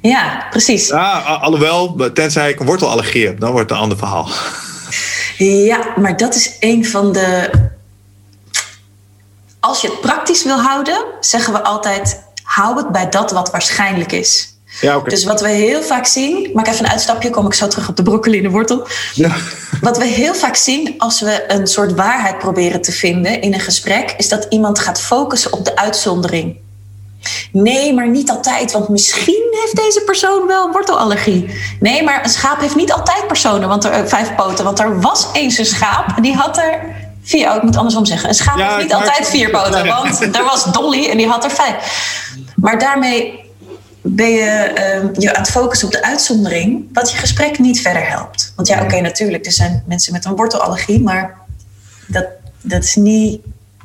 Ja, 0.00 0.46
precies. 0.50 0.88
Ja, 0.88 1.18
alhoewel, 1.20 2.10
tenzij 2.14 2.50
ik 2.50 2.60
een 2.60 2.66
wortelallergie 2.66 3.26
heb, 3.26 3.40
dan 3.40 3.52
wordt 3.52 3.68
het 3.68 3.78
een 3.78 3.84
ander 3.84 3.98
verhaal. 3.98 4.28
Ja, 5.38 5.78
maar 5.96 6.16
dat 6.16 6.34
is 6.34 6.56
een 6.60 6.86
van 6.86 7.12
de. 7.12 7.50
Als 9.60 9.80
je 9.80 9.88
het 9.88 10.00
praktisch 10.00 10.44
wil 10.44 10.60
houden, 10.60 11.04
zeggen 11.20 11.52
we 11.52 11.62
altijd: 11.62 12.22
hou 12.42 12.76
het 12.76 12.92
bij 12.92 13.08
dat 13.08 13.30
wat 13.30 13.50
waarschijnlijk 13.50 14.12
is. 14.12 14.57
Ja, 14.80 14.96
okay. 14.96 15.08
Dus 15.08 15.24
wat 15.24 15.40
we 15.40 15.48
heel 15.48 15.82
vaak 15.82 16.06
zien, 16.06 16.50
maak 16.52 16.66
even 16.66 16.84
een 16.84 16.90
uitstapje, 16.90 17.30
kom 17.30 17.46
ik 17.46 17.54
zo 17.54 17.66
terug 17.66 17.88
op 17.88 17.96
de 17.96 18.02
broccoli 18.02 18.36
en 18.36 18.42
de 18.42 18.50
wortel. 18.50 18.86
Ja. 19.14 19.36
Wat 19.80 19.98
we 19.98 20.04
heel 20.04 20.34
vaak 20.34 20.56
zien 20.56 20.94
als 20.98 21.20
we 21.20 21.44
een 21.48 21.66
soort 21.66 21.94
waarheid 21.94 22.38
proberen 22.38 22.82
te 22.82 22.92
vinden 22.92 23.40
in 23.40 23.54
een 23.54 23.60
gesprek, 23.60 24.14
is 24.16 24.28
dat 24.28 24.46
iemand 24.48 24.78
gaat 24.78 25.00
focussen 25.00 25.52
op 25.52 25.64
de 25.64 25.76
uitzondering. 25.76 26.56
Nee, 27.52 27.94
maar 27.94 28.08
niet 28.08 28.30
altijd, 28.30 28.72
want 28.72 28.88
misschien 28.88 29.48
heeft 29.50 29.76
deze 29.76 30.02
persoon 30.06 30.46
wel 30.46 30.70
wortelallergie. 30.70 31.50
Nee, 31.80 32.02
maar 32.02 32.24
een 32.24 32.30
schaap 32.30 32.60
heeft 32.60 32.76
niet 32.76 32.92
altijd 32.92 33.26
personen, 33.26 33.68
want 33.68 33.84
er, 33.84 34.02
uh, 34.02 34.06
vijf 34.06 34.34
poten. 34.34 34.64
Want 34.64 34.78
er 34.78 35.00
was 35.00 35.28
eens 35.32 35.58
een 35.58 35.66
schaap 35.66 36.16
en 36.16 36.22
die 36.26 36.34
had 36.34 36.58
er 36.58 36.80
vier. 37.22 37.50
Oh, 37.50 37.56
ik 37.56 37.62
moet 37.62 37.76
andersom 37.76 38.04
zeggen. 38.04 38.28
Een 38.28 38.34
schaap 38.34 38.58
ja, 38.58 38.68
heeft 38.68 38.82
niet 38.82 38.94
altijd 38.94 39.28
vier 39.28 39.50
poten, 39.50 39.86
want 39.86 40.36
er 40.36 40.44
was 40.44 40.64
Dolly 40.64 41.08
en 41.10 41.16
die 41.16 41.28
had 41.28 41.44
er 41.44 41.50
vijf. 41.50 41.74
Maar 42.56 42.78
daarmee 42.78 43.46
ben 44.14 44.30
je 44.30 44.72
uh, 45.04 45.14
je 45.18 45.34
aan 45.34 45.42
het 45.42 45.50
focussen 45.50 45.86
op 45.86 45.92
de 45.92 46.02
uitzondering, 46.02 46.88
wat 46.92 47.10
je 47.10 47.16
gesprek 47.16 47.58
niet 47.58 47.80
verder 47.80 48.08
helpt. 48.08 48.52
Want 48.56 48.68
ja, 48.68 48.76
oké, 48.76 48.84
okay, 48.84 49.00
natuurlijk, 49.00 49.46
er 49.46 49.52
zijn 49.52 49.82
mensen 49.86 50.12
met 50.12 50.24
een 50.24 50.36
wortelallergie, 50.36 51.02
maar 51.02 51.36
dat, 52.06 52.26
dat 52.60 52.84
is 52.84 52.96
niet 52.96 53.40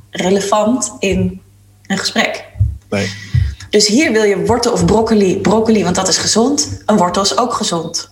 relevant 0.09 0.91
in 0.99 1.41
een 1.87 1.97
gesprek. 1.97 2.45
Nee. 2.89 3.11
Dus 3.69 3.87
hier 3.87 4.11
wil 4.11 4.23
je 4.23 4.45
wortel 4.45 4.71
of 4.71 4.85
broccoli, 4.85 5.37
broccoli, 5.37 5.83
want 5.83 5.95
dat 5.95 6.07
is 6.07 6.17
gezond. 6.17 6.81
Een 6.85 6.97
wortel 6.97 7.21
is 7.21 7.37
ook 7.37 7.53
gezond. 7.53 8.11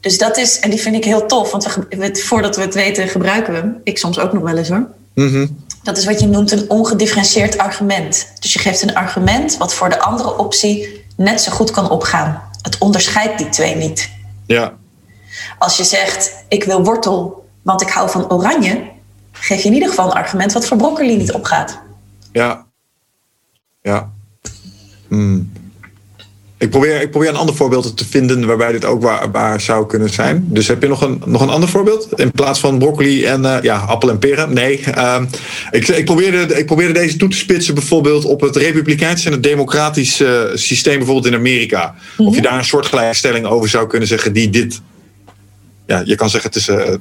Dus 0.00 0.18
dat 0.18 0.36
is, 0.36 0.60
en 0.60 0.70
die 0.70 0.80
vind 0.80 0.96
ik 0.96 1.04
heel 1.04 1.26
tof, 1.26 1.50
want 1.50 1.78
we, 1.88 2.16
voordat 2.16 2.56
we 2.56 2.62
het 2.62 2.74
weten 2.74 3.08
gebruiken 3.08 3.52
we 3.52 3.58
hem. 3.58 3.80
Ik 3.84 3.98
soms 3.98 4.18
ook 4.18 4.32
nog 4.32 4.42
wel 4.42 4.56
eens 4.56 4.68
hoor. 4.68 4.86
-hmm. 5.14 5.56
Dat 5.82 5.98
is 5.98 6.04
wat 6.04 6.20
je 6.20 6.26
noemt 6.26 6.52
een 6.52 6.70
ongedifferentieerd 6.70 7.58
argument. 7.58 8.26
Dus 8.40 8.52
je 8.52 8.58
geeft 8.58 8.82
een 8.82 8.94
argument 8.94 9.56
wat 9.56 9.74
voor 9.74 9.88
de 9.88 10.00
andere 10.00 10.38
optie 10.38 11.01
net 11.22 11.40
zo 11.40 11.52
goed 11.52 11.70
kan 11.70 11.90
opgaan. 11.90 12.42
Het 12.62 12.78
onderscheidt 12.78 13.38
die 13.38 13.48
twee 13.48 13.76
niet. 13.76 14.10
Ja. 14.46 14.72
Als 15.58 15.76
je 15.76 15.84
zegt, 15.84 16.44
ik 16.48 16.64
wil 16.64 16.84
wortel, 16.84 17.48
want 17.62 17.82
ik 17.82 17.88
hou 17.88 18.10
van 18.10 18.30
oranje, 18.30 18.90
geef 19.32 19.62
je 19.62 19.68
in 19.68 19.74
ieder 19.74 19.88
geval 19.88 20.06
een 20.06 20.12
argument 20.12 20.52
wat 20.52 20.66
voor 20.66 20.76
broccoli 20.76 21.16
niet 21.16 21.32
opgaat. 21.32 21.78
Ja. 22.32 22.66
Ja. 23.82 24.10
Hmm. 25.08 25.51
Ik 26.62 26.70
probeer, 26.70 27.00
ik 27.00 27.10
probeer 27.10 27.28
een 27.28 27.36
ander 27.36 27.54
voorbeeld 27.54 27.96
te 27.96 28.04
vinden 28.04 28.46
waarbij 28.46 28.72
dit 28.72 28.84
ook 28.84 29.02
waar, 29.02 29.30
waar 29.30 29.60
zou 29.60 29.86
kunnen 29.86 30.10
zijn. 30.10 30.44
Dus 30.48 30.68
heb 30.68 30.82
je 30.82 30.88
nog 30.88 31.00
een, 31.00 31.22
nog 31.24 31.40
een 31.40 31.48
ander 31.48 31.68
voorbeeld? 31.68 32.08
In 32.20 32.30
plaats 32.30 32.60
van 32.60 32.78
broccoli 32.78 33.24
en 33.24 33.42
uh, 33.42 33.56
ja, 33.62 33.78
appel 33.78 34.10
en 34.10 34.18
peren? 34.18 34.52
Nee. 34.52 34.84
Uh, 34.88 35.22
ik, 35.70 35.88
ik, 35.88 36.04
probeerde, 36.04 36.58
ik 36.58 36.66
probeerde 36.66 36.92
deze 36.92 37.16
toe 37.16 37.28
te 37.28 37.36
spitsen 37.36 37.74
bijvoorbeeld 37.74 38.24
op 38.24 38.40
het 38.40 38.56
republikeinse 38.56 39.26
en 39.26 39.32
het 39.32 39.42
democratische 39.42 40.48
uh, 40.50 40.56
systeem 40.56 40.96
bijvoorbeeld 40.96 41.26
in 41.26 41.34
Amerika. 41.34 41.94
Of 42.16 42.34
je 42.34 42.42
daar 42.42 42.58
een 42.58 42.64
soort 42.64 42.86
gelijkstelling 42.86 43.46
over 43.46 43.68
zou 43.68 43.86
kunnen 43.86 44.08
zeggen 44.08 44.32
die 44.32 44.50
dit... 44.50 44.80
Ja, 45.86 46.02
je 46.04 46.14
kan 46.14 46.30
zeggen 46.30 46.50
het 46.50 46.58
is... 46.58 46.68
Uh, 46.68 46.94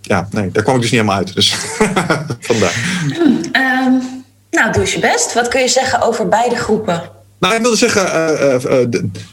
ja, 0.00 0.28
nee, 0.30 0.50
daar 0.50 0.62
kwam 0.62 0.74
ik 0.74 0.80
dus 0.80 0.90
niet 0.90 1.00
helemaal 1.00 1.18
uit. 1.18 1.34
Dus 1.34 1.54
vandaar. 2.50 3.02
Hmm, 3.14 3.40
um, 3.52 4.02
nou, 4.50 4.72
doe 4.72 4.90
je 4.90 4.98
best. 5.00 5.34
Wat 5.34 5.48
kun 5.48 5.60
je 5.60 5.68
zeggen 5.68 6.02
over 6.02 6.28
beide 6.28 6.56
groepen? 6.56 7.13
Nou, 7.38 7.54
ik 7.54 7.60
wilde 7.60 7.76
zeggen, 7.76 8.06
uh, 8.06 8.88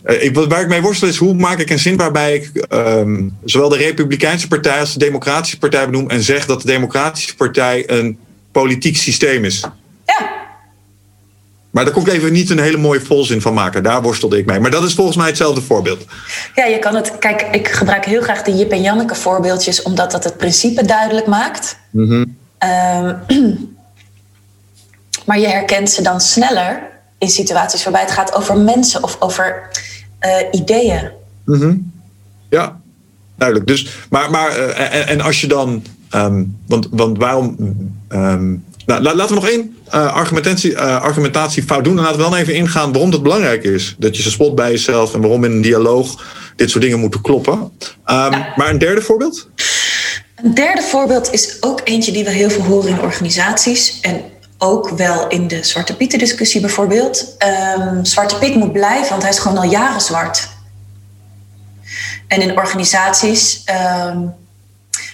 uh, 0.06 0.24
ik, 0.24 0.36
waar 0.36 0.62
ik 0.62 0.68
mee 0.68 0.82
worstel 0.82 1.08
is 1.08 1.18
hoe 1.18 1.34
maak 1.34 1.60
ik 1.60 1.70
een 1.70 1.80
zin 1.80 1.97
waarbij 1.97 2.36
ik 2.36 2.66
um, 2.70 3.38
zowel 3.43 3.70
de 3.70 3.78
Republikeinse 3.78 4.47
Partij 4.47 4.80
als 4.80 4.93
de 4.93 4.99
Democratische 4.99 5.58
Partij 5.58 5.86
benoem 5.86 6.10
en 6.10 6.22
zeg 6.22 6.45
dat 6.45 6.62
de 6.62 6.68
Democratische 6.68 7.36
Partij 7.36 7.89
een 7.89 8.20
politiek 8.52 8.97
systeem 8.97 9.45
is. 9.45 9.60
Ja. 10.06 10.30
Maar 11.72 11.86
daar 11.86 11.93
kon 11.93 12.06
ik 12.06 12.14
even 12.14 12.32
niet 12.32 12.49
een 12.49 12.60
hele 12.60 12.78
mooie 12.78 13.02
volzin 13.02 13.41
van 13.41 13.54
maken. 13.54 13.84
Daar 13.84 14.02
worstelde 14.02 14.38
ik 14.38 14.45
mee. 14.45 14.60
Maar 14.60 14.72
dat 14.72 14.84
is 14.84 14.93
volgens 14.93 15.18
mij 15.18 15.28
hetzelfde 15.28 15.62
voorbeeld. 15.62 16.06
Ja, 16.56 16.66
je 16.66 16.80
kan 16.80 16.95
het. 16.95 17.18
Kijk, 17.20 17.41
ik 17.52 17.68
gebruik 17.68 18.06
heel 18.06 18.22
graag 18.22 18.43
de 18.43 18.56
Jip 18.56 18.72
en 18.72 18.82
Janneke 18.82 19.16
voorbeeldjes, 19.16 19.82
omdat 19.82 20.12
dat 20.12 20.24
het 20.24 20.38
principe 20.38 20.86
duidelijk 20.86 21.28
maakt. 21.28 21.78
Mm 21.91 22.10
-hmm. 22.10 22.38
um, 22.99 23.76
maar 25.26 25.39
je 25.39 25.47
herkent 25.47 25.89
ze 25.89 26.02
dan 26.02 26.22
sneller 26.22 26.91
in 27.22 27.30
situaties 27.30 27.84
waarbij 27.84 28.01
het 28.01 28.11
gaat 28.11 28.34
over 28.34 28.57
mensen 28.57 29.03
of 29.03 29.17
over 29.19 29.69
uh, 30.22 30.32
ideeën. 30.51 31.09
Mm 31.45 31.59
-hmm. 31.59 31.91
Ja, 32.49 32.80
duidelijk. 33.36 33.67
Dus, 33.67 33.88
maar, 34.09 34.32
maar 34.32 34.57
uh, 34.57 34.80
en, 34.80 35.07
en, 35.07 35.22
als 35.22 35.41
je 35.41 35.47
dan. 35.47 35.84
Um, 36.15 36.57
want, 36.67 36.88
want 36.91 37.17
waarom. 37.17 37.55
Um, 38.09 38.63
nou, 38.86 39.01
laten 39.01 39.28
we 39.28 39.34
nog 39.34 39.49
één 39.49 39.78
uh, 39.88 40.13
argumentatie, 40.13 40.78
argumentatiefout 40.80 41.84
doen. 41.84 41.97
En 41.97 42.03
laten 42.03 42.17
we 42.17 42.24
dan 42.24 42.36
even 42.36 42.55
ingaan 42.55 42.91
waarom 42.91 43.11
dat 43.11 43.24
belangrijk 43.24 43.63
is. 43.63 43.95
Dat 43.97 44.17
je 44.17 44.24
ze 44.24 44.32
spot 44.32 44.55
bij 44.55 44.72
jezelf 44.72 45.13
en 45.13 45.22
waarom 45.22 45.43
in 45.43 45.51
een 45.51 45.61
dialoog 45.61 46.24
dit 46.55 46.69
soort 46.69 46.84
dingen 46.84 46.99
moeten 46.99 47.22
kloppen. 47.22 47.53
Um, 47.53 47.72
ja. 48.05 48.53
Maar 48.55 48.69
een 48.69 48.78
derde 48.78 49.01
voorbeeld? 49.01 49.47
Een 50.36 50.53
derde 50.53 50.82
voorbeeld 50.82 51.34
is 51.34 51.57
ook 51.59 51.82
eentje 51.84 52.11
die 52.11 52.24
we 52.24 52.30
heel 52.30 52.49
veel 52.49 52.63
horen 52.63 52.89
in 52.89 53.01
organisaties. 53.01 53.99
En 54.01 54.22
ook 54.64 54.89
wel 54.89 55.28
in 55.28 55.47
de 55.47 55.64
Zwarte 55.64 55.95
Pieten 55.95 56.20
discussie 56.20 56.62
bijvoorbeeld. 56.62 57.36
Um, 57.78 58.05
Zwarte 58.05 58.38
Piet 58.38 58.55
moet 58.55 58.72
blijven, 58.72 59.09
want 59.09 59.22
hij 59.22 59.32
is 59.32 59.39
gewoon 59.39 59.57
al 59.57 59.70
jaren 59.70 60.01
zwart. 60.01 60.49
En 62.28 62.41
in 62.41 62.57
organisaties, 62.57 63.64
um, 64.05 64.34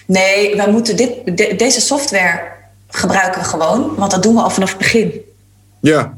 nee, 0.06 0.56
wij 0.56 0.70
moeten 0.70 0.96
dit, 0.96 1.38
de, 1.38 1.54
deze 1.56 1.80
software 1.80 2.40
gebruiken 2.88 3.44
gewoon, 3.44 3.94
want 3.96 4.10
dat 4.10 4.22
doen 4.22 4.34
we 4.34 4.40
al 4.40 4.50
vanaf 4.50 4.68
het 4.68 4.78
begin. 4.78 5.12
Ja. 5.80 6.14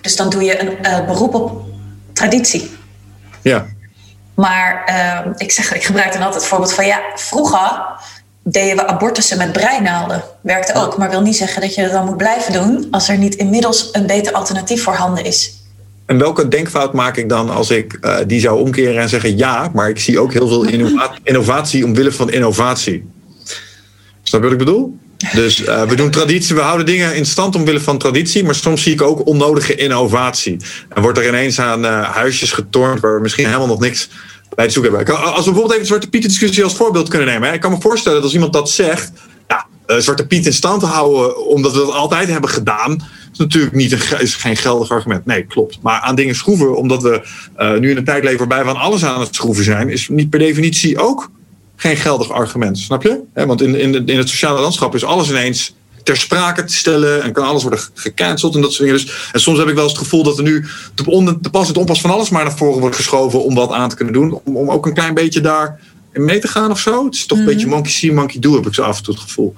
Dus 0.00 0.16
dan 0.16 0.30
doe 0.30 0.42
je 0.42 0.60
een 0.60 0.78
uh, 0.82 1.06
beroep 1.06 1.34
op 1.34 1.64
traditie. 2.12 2.70
Ja. 3.42 3.66
Maar 4.34 4.88
uh, 4.88 5.32
ik, 5.36 5.52
zeg, 5.52 5.74
ik 5.74 5.84
gebruik 5.84 6.12
dan 6.12 6.22
altijd 6.22 6.40
het 6.40 6.50
voorbeeld 6.50 6.72
van 6.72 6.86
ja, 6.86 7.00
vroeger 7.14 7.82
deden 8.48 8.76
we 8.76 8.86
abortussen 8.86 9.38
met 9.38 9.52
breinaalden. 9.52 10.22
Werkte 10.40 10.74
ook, 10.74 10.96
maar 10.96 11.10
wil 11.10 11.20
niet 11.20 11.36
zeggen 11.36 11.60
dat 11.60 11.74
je 11.74 11.82
dat 11.82 11.92
dan 11.92 12.04
moet 12.04 12.16
blijven 12.16 12.52
doen 12.52 12.86
als 12.90 13.08
er 13.08 13.18
niet 13.18 13.34
inmiddels 13.34 13.88
een 13.92 14.06
beter 14.06 14.32
alternatief 14.32 14.82
voorhanden 14.82 15.24
is. 15.24 15.54
En 16.06 16.18
welke 16.18 16.48
denkfout 16.48 16.92
maak 16.92 17.16
ik 17.16 17.28
dan 17.28 17.50
als 17.50 17.70
ik 17.70 17.98
uh, 18.00 18.16
die 18.26 18.40
zou 18.40 18.60
omkeren 18.60 19.02
en 19.02 19.08
zeggen 19.08 19.36
ja, 19.36 19.70
maar 19.74 19.88
ik 19.88 19.98
zie 19.98 20.18
ook 20.18 20.32
heel 20.32 20.48
veel 20.48 20.64
innovatie, 20.74 21.20
innovatie 21.22 21.84
omwille 21.84 22.12
van 22.12 22.30
innovatie. 22.30 23.10
Snap 24.22 24.40
je 24.40 24.48
wat 24.48 24.52
ik 24.52 24.64
bedoel? 24.64 24.98
Dus 25.32 25.60
uh, 25.60 25.82
we 25.82 25.94
doen 25.94 26.10
traditie, 26.10 26.54
we 26.54 26.60
houden 26.60 26.86
dingen 26.86 27.14
in 27.14 27.26
stand 27.26 27.54
omwille 27.54 27.80
van 27.80 27.98
traditie, 27.98 28.44
maar 28.44 28.54
soms 28.54 28.82
zie 28.82 28.92
ik 28.92 29.02
ook 29.02 29.26
onnodige 29.26 29.74
innovatie. 29.74 30.56
En 30.88 31.02
wordt 31.02 31.18
er 31.18 31.28
ineens 31.28 31.60
aan 31.60 31.84
uh, 31.84 32.10
huisjes 32.10 32.52
getornd 32.52 33.00
waar 33.00 33.14
we 33.14 33.20
misschien 33.20 33.46
helemaal 33.46 33.66
nog 33.66 33.80
niks 33.80 34.08
Als 34.56 34.74
we 34.74 34.80
bijvoorbeeld 34.80 35.70
even 35.70 35.78
de 35.78 35.86
Zwarte 35.86 36.08
Piet 36.08 36.22
discussie 36.22 36.64
als 36.64 36.76
voorbeeld 36.76 37.08
kunnen 37.08 37.28
nemen. 37.28 37.48
Hè? 37.48 37.54
Ik 37.54 37.60
kan 37.60 37.70
me 37.70 37.80
voorstellen 37.80 38.14
dat 38.14 38.24
als 38.24 38.34
iemand 38.34 38.52
dat 38.52 38.70
zegt, 38.70 39.12
ja, 39.48 39.66
uh, 39.86 39.96
Zwarte 39.96 40.26
Piet 40.26 40.46
in 40.46 40.52
stand 40.52 40.82
houden 40.82 41.46
omdat 41.46 41.72
we 41.72 41.78
dat 41.78 41.90
altijd 41.90 42.28
hebben 42.28 42.50
gedaan, 42.50 43.02
is 43.32 43.38
natuurlijk 43.38 43.74
niet 43.74 43.92
een, 43.92 44.20
is 44.20 44.34
geen 44.34 44.56
geldig 44.56 44.90
argument. 44.90 45.26
Nee, 45.26 45.42
klopt. 45.42 45.78
Maar 45.82 46.00
aan 46.00 46.14
dingen 46.14 46.34
schroeven, 46.34 46.76
omdat 46.76 47.02
we 47.02 47.22
nu 47.80 47.90
in 47.90 47.96
een 47.96 48.04
tijd 48.04 48.24
leven 48.24 48.38
waarbij 48.38 48.64
we 48.64 48.70
aan 48.70 48.84
alles 48.84 49.04
aan 49.04 49.20
het 49.20 49.34
schroeven 49.34 49.64
zijn, 49.64 49.88
is 49.88 50.08
niet 50.08 50.30
per 50.30 50.38
definitie 50.38 50.98
ook 50.98 51.30
geen 51.76 51.96
geldig 51.96 52.30
argument. 52.30 52.78
Snap 52.78 53.02
je? 53.02 53.20
Want 53.34 53.62
in, 53.62 53.74
in, 53.74 54.06
in 54.06 54.18
het 54.18 54.28
sociale 54.28 54.60
landschap 54.60 54.94
is 54.94 55.04
alles 55.04 55.30
ineens 55.30 55.74
ter 56.06 56.16
sprake 56.16 56.64
te 56.64 56.74
stellen 56.74 57.22
en 57.22 57.32
kan 57.32 57.44
alles 57.44 57.62
worden 57.62 57.80
gecanceld 57.94 58.54
en 58.54 58.60
dat 58.60 58.72
soort 58.72 58.88
dingen. 58.88 59.04
Dus, 59.04 59.30
en 59.32 59.40
soms 59.40 59.58
heb 59.58 59.68
ik 59.68 59.74
wel 59.74 59.82
eens 59.82 59.92
het 59.92 60.02
gevoel 60.02 60.22
dat 60.22 60.38
er 60.38 60.44
nu 60.44 60.66
te, 60.94 61.10
on, 61.10 61.40
te 61.40 61.50
pas 61.50 61.66
en 61.66 61.72
te 61.72 61.78
onpas 61.78 62.00
van 62.00 62.10
alles 62.10 62.28
maar 62.28 62.44
naar 62.44 62.56
voren 62.56 62.80
wordt 62.80 62.96
geschoven 62.96 63.44
om 63.44 63.54
wat 63.54 63.72
aan 63.72 63.88
te 63.88 63.96
kunnen 63.96 64.14
doen. 64.14 64.40
Om, 64.44 64.56
om 64.56 64.70
ook 64.70 64.86
een 64.86 64.94
klein 64.94 65.14
beetje 65.14 65.40
daar 65.40 65.80
in 66.12 66.24
mee 66.24 66.38
te 66.38 66.48
gaan 66.48 66.70
of 66.70 66.78
zo. 66.78 67.04
Het 67.04 67.14
is 67.14 67.26
toch 67.26 67.38
een 67.38 67.44
mhm. 67.44 67.52
beetje 67.52 67.68
monkey 67.68 67.90
see, 67.90 68.12
monkey 68.12 68.40
do, 68.40 68.54
heb 68.54 68.66
ik 68.66 68.74
zo 68.74 68.82
af 68.82 68.96
en 68.96 69.02
toe 69.02 69.14
het 69.14 69.22
gevoel. 69.22 69.54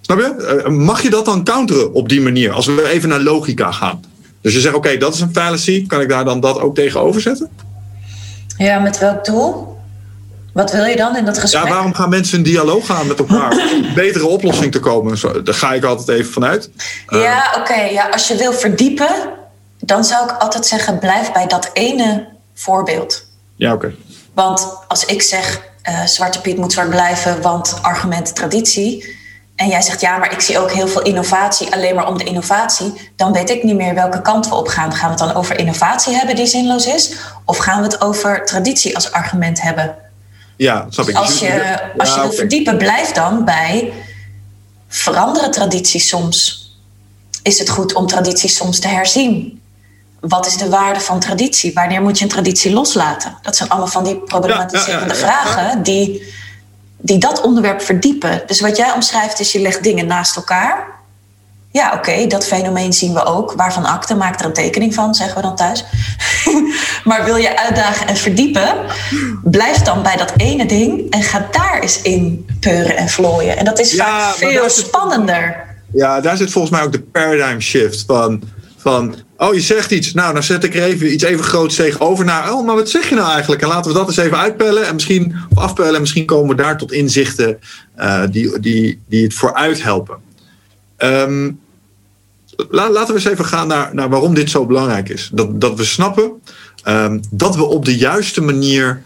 Snap 0.00 0.18
je? 0.18 0.44
Eh, 0.64 0.70
mag 0.70 1.02
je 1.02 1.10
dat 1.10 1.24
dan 1.24 1.44
counteren 1.44 1.92
op 1.92 2.08
die 2.08 2.20
manier? 2.20 2.52
Als 2.52 2.66
we 2.66 2.88
even 2.88 3.08
naar 3.08 3.20
logica 3.20 3.72
gaan. 3.72 4.00
Dus 4.40 4.52
je 4.52 4.60
zegt, 4.60 4.74
oké, 4.74 4.96
dat 4.96 5.14
is 5.14 5.20
een 5.20 5.32
fallacy. 5.32 5.86
Kan 5.86 6.00
ik 6.00 6.08
daar 6.08 6.24
dan 6.24 6.40
dat 6.40 6.60
ook 6.60 6.74
tegenover 6.74 7.20
zetten? 7.20 7.50
Ja, 8.56 8.78
met 8.78 8.98
welk 8.98 9.24
doel? 9.24 9.71
Wat 10.52 10.72
wil 10.72 10.84
je 10.84 10.96
dan 10.96 11.16
in 11.16 11.24
dat 11.24 11.38
gesprek? 11.38 11.64
Ja, 11.64 11.70
waarom 11.70 11.94
gaan 11.94 12.08
mensen 12.08 12.38
in 12.38 12.44
dialoog 12.44 12.86
gaan 12.86 13.06
met 13.06 13.18
elkaar? 13.18 13.52
om 13.52 13.58
een 13.58 13.94
betere 13.94 14.26
oplossing 14.26 14.72
te 14.72 14.80
komen. 14.80 15.44
Daar 15.44 15.54
ga 15.54 15.72
ik 15.72 15.84
altijd 15.84 16.18
even 16.18 16.32
vanuit. 16.32 16.70
Ja, 17.08 17.54
oké. 17.58 17.80
ja, 17.80 18.08
als 18.08 18.28
je 18.28 18.36
wil 18.36 18.52
verdiepen, 18.52 19.10
dan 19.78 20.04
zou 20.04 20.24
ik 20.24 20.30
altijd 20.30 20.66
zeggen: 20.66 20.98
blijf 20.98 21.32
bij 21.32 21.46
dat 21.46 21.70
ene 21.72 22.28
voorbeeld. 22.54 23.26
Ja, 23.56 23.72
oké. 23.72 23.94
Want 24.34 24.78
als 24.88 25.04
ik 25.04 25.22
zeg: 25.22 25.60
uh, 25.88 26.04
Zwarte 26.04 26.40
Piet 26.40 26.56
moet 26.56 26.72
zwart 26.72 26.90
blijven, 26.90 27.42
want 27.42 27.78
argument 27.82 28.34
traditie. 28.34 29.20
En 29.56 29.68
jij 29.68 29.82
zegt 29.82 30.00
ja, 30.00 30.18
maar 30.18 30.32
ik 30.32 30.40
zie 30.40 30.58
ook 30.58 30.70
heel 30.70 30.88
veel 30.88 31.02
innovatie 31.02 31.72
alleen 31.72 31.94
maar 31.94 32.08
om 32.08 32.18
de 32.18 32.24
innovatie. 32.24 33.10
Dan 33.16 33.32
weet 33.32 33.50
ik 33.50 33.62
niet 33.62 33.76
meer 33.76 33.94
welke 33.94 34.22
kant 34.22 34.48
we 34.48 34.54
op 34.54 34.68
gaan. 34.68 34.92
Gaan 34.92 35.14
we 35.14 35.20
het 35.20 35.28
dan 35.28 35.36
over 35.36 35.58
innovatie 35.58 36.14
hebben 36.14 36.36
die 36.36 36.46
zinloos 36.46 36.86
is? 36.86 37.12
Of 37.44 37.58
gaan 37.58 37.78
we 37.78 37.84
het 37.84 38.00
over 38.00 38.44
traditie 38.44 38.94
als 38.94 39.12
argument 39.12 39.62
hebben? 39.62 40.01
Ja, 40.56 40.86
snap 40.88 41.08
ik. 41.08 41.16
Als 41.16 41.28
dus 41.28 41.38
je, 41.38 41.80
als 41.96 42.14
je 42.14 42.20
wil 42.20 42.32
verdiepen, 42.32 42.78
blijf 42.78 43.12
dan 43.12 43.44
bij 43.44 43.92
veranderen 44.88 45.50
tradities 45.50 46.08
soms. 46.08 46.60
Is 47.42 47.58
het 47.58 47.68
goed 47.68 47.94
om 47.94 48.06
tradities 48.06 48.56
soms 48.56 48.78
te 48.78 48.88
herzien? 48.88 49.60
Wat 50.20 50.46
is 50.46 50.56
de 50.56 50.68
waarde 50.68 51.00
van 51.00 51.20
traditie? 51.20 51.72
Wanneer 51.74 52.02
moet 52.02 52.18
je 52.18 52.24
een 52.24 52.30
traditie 52.30 52.72
loslaten? 52.72 53.38
Dat 53.42 53.56
zijn 53.56 53.68
allemaal 53.68 53.88
van 53.88 54.04
die 54.04 54.16
problematiserende 54.16 55.14
vragen 55.14 55.82
die, 55.82 56.32
die 56.98 57.18
dat 57.18 57.40
onderwerp 57.40 57.82
verdiepen. 57.82 58.42
Dus 58.46 58.60
wat 58.60 58.76
jij 58.76 58.92
omschrijft 58.92 59.40
is 59.40 59.52
je 59.52 59.60
legt 59.60 59.82
dingen 59.82 60.06
naast 60.06 60.36
elkaar 60.36 61.00
ja, 61.72 61.92
oké, 61.96 62.26
dat 62.26 62.46
fenomeen 62.46 62.92
zien 62.92 63.14
we 63.14 63.24
ook. 63.24 63.52
Waarvan 63.52 63.84
akte 63.84 64.14
maakt 64.14 64.40
er 64.40 64.46
een 64.46 64.52
tekening 64.52 64.94
van, 64.94 65.14
zeggen 65.14 65.36
we 65.36 65.42
dan 65.42 65.56
thuis. 65.56 65.84
maar 67.04 67.24
wil 67.24 67.36
je 67.36 67.58
uitdagen 67.58 68.06
en 68.06 68.16
verdiepen, 68.16 68.74
blijf 69.44 69.76
dan 69.76 70.02
bij 70.02 70.16
dat 70.16 70.32
ene 70.36 70.66
ding 70.66 71.10
en 71.10 71.22
ga 71.22 71.48
daar 71.50 71.80
eens 71.80 72.02
in 72.02 72.46
peuren 72.60 72.96
en 72.96 73.08
vlooien. 73.08 73.56
En 73.56 73.64
dat 73.64 73.78
is 73.78 73.94
vaak 73.94 74.34
veel 74.34 74.70
spannender. 74.70 75.64
Ja, 75.92 76.20
daar 76.20 76.36
zit 76.36 76.50
volgens 76.50 76.72
mij 76.72 76.82
ook 76.82 76.92
de 76.92 77.00
paradigm 77.00 77.60
shift 77.60 78.04
van, 78.06 78.42
van 78.76 79.14
oh, 79.36 79.54
je 79.54 79.60
zegt 79.60 79.90
iets. 79.90 80.12
Nou, 80.12 80.32
dan 80.32 80.42
zet 80.42 80.64
ik 80.64 80.74
er 80.74 80.82
even 80.82 81.12
iets 81.12 81.24
even 81.24 81.44
groots 81.44 81.76
tegenover. 81.76 82.24
Nou, 82.24 82.52
oh, 82.52 82.66
maar 82.66 82.74
wat 82.74 82.90
zeg 82.90 83.08
je 83.08 83.14
nou 83.14 83.30
eigenlijk? 83.30 83.62
En 83.62 83.68
laten 83.68 83.92
we 83.92 83.98
dat 83.98 84.06
eens 84.06 84.16
even 84.16 84.38
uitpellen 84.38 84.86
en 84.86 84.94
misschien, 84.94 85.36
of 85.50 85.58
afpellen. 85.58 85.94
En 85.94 86.00
misschien 86.00 86.26
komen 86.26 86.56
we 86.56 86.62
daar 86.62 86.78
tot 86.78 86.92
inzichten 86.92 87.58
uh, 87.98 88.22
die, 88.30 88.60
die, 88.60 89.02
die 89.08 89.24
het 89.24 89.34
vooruit 89.34 89.82
helpen. 89.82 90.16
Um, 90.98 91.60
laten 92.70 93.06
we 93.06 93.20
eens 93.20 93.24
even 93.24 93.44
gaan 93.44 93.68
naar, 93.68 93.94
naar 93.94 94.08
waarom 94.08 94.34
dit 94.34 94.50
zo 94.50 94.66
belangrijk 94.66 95.08
is. 95.08 95.30
Dat, 95.32 95.60
dat 95.60 95.76
we 95.76 95.84
snappen 95.84 96.42
um, 96.84 97.20
dat 97.30 97.56
we 97.56 97.64
op 97.64 97.84
de 97.84 97.96
juiste 97.96 98.40
manier 98.40 99.02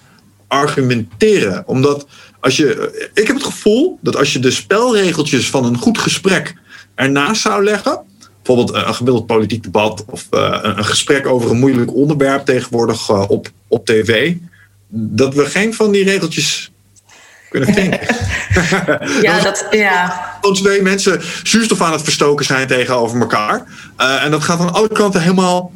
argumenteren. 0.48 1.62
Omdat 1.66 2.06
als 2.40 2.56
je. 2.56 3.08
Ik 3.14 3.26
heb 3.26 3.36
het 3.36 3.44
gevoel 3.44 3.98
dat 4.02 4.16
als 4.16 4.32
je 4.32 4.38
de 4.38 4.50
spelregeltjes 4.50 5.50
van 5.50 5.64
een 5.64 5.78
goed 5.78 5.98
gesprek 5.98 6.54
ernaast 6.94 7.42
zou 7.42 7.64
leggen. 7.64 8.00
Bijvoorbeeld 8.42 8.86
een 8.86 8.94
gemiddeld 8.94 9.26
politiek 9.26 9.62
debat 9.62 10.04
of 10.10 10.26
uh, 10.30 10.58
een 10.62 10.84
gesprek 10.84 11.26
over 11.26 11.50
een 11.50 11.58
moeilijk 11.58 11.94
onderwerp 11.94 12.44
tegenwoordig 12.44 13.28
op, 13.28 13.50
op 13.68 13.86
tv. 13.86 14.34
Dat 14.88 15.34
we 15.34 15.46
geen 15.46 15.74
van 15.74 15.90
die 15.90 16.04
regeltjes 16.04 16.72
kunnen 17.48 17.74
denken. 17.82 18.00
ja, 19.22 19.40
dat, 19.40 19.66
ja. 19.70 20.20
Als 20.40 20.60
twee 20.60 20.82
mensen 20.82 21.22
zuurstof 21.42 21.82
aan 21.82 21.92
het 21.92 22.02
verstoken 22.02 22.44
zijn 22.44 22.66
tegenover 22.66 23.20
elkaar. 23.20 23.64
Uh, 23.98 24.24
en 24.24 24.30
dat 24.30 24.42
gaat 24.42 24.60
aan 24.60 24.72
alle 24.72 24.88
kanten 24.88 25.20
helemaal 25.20 25.72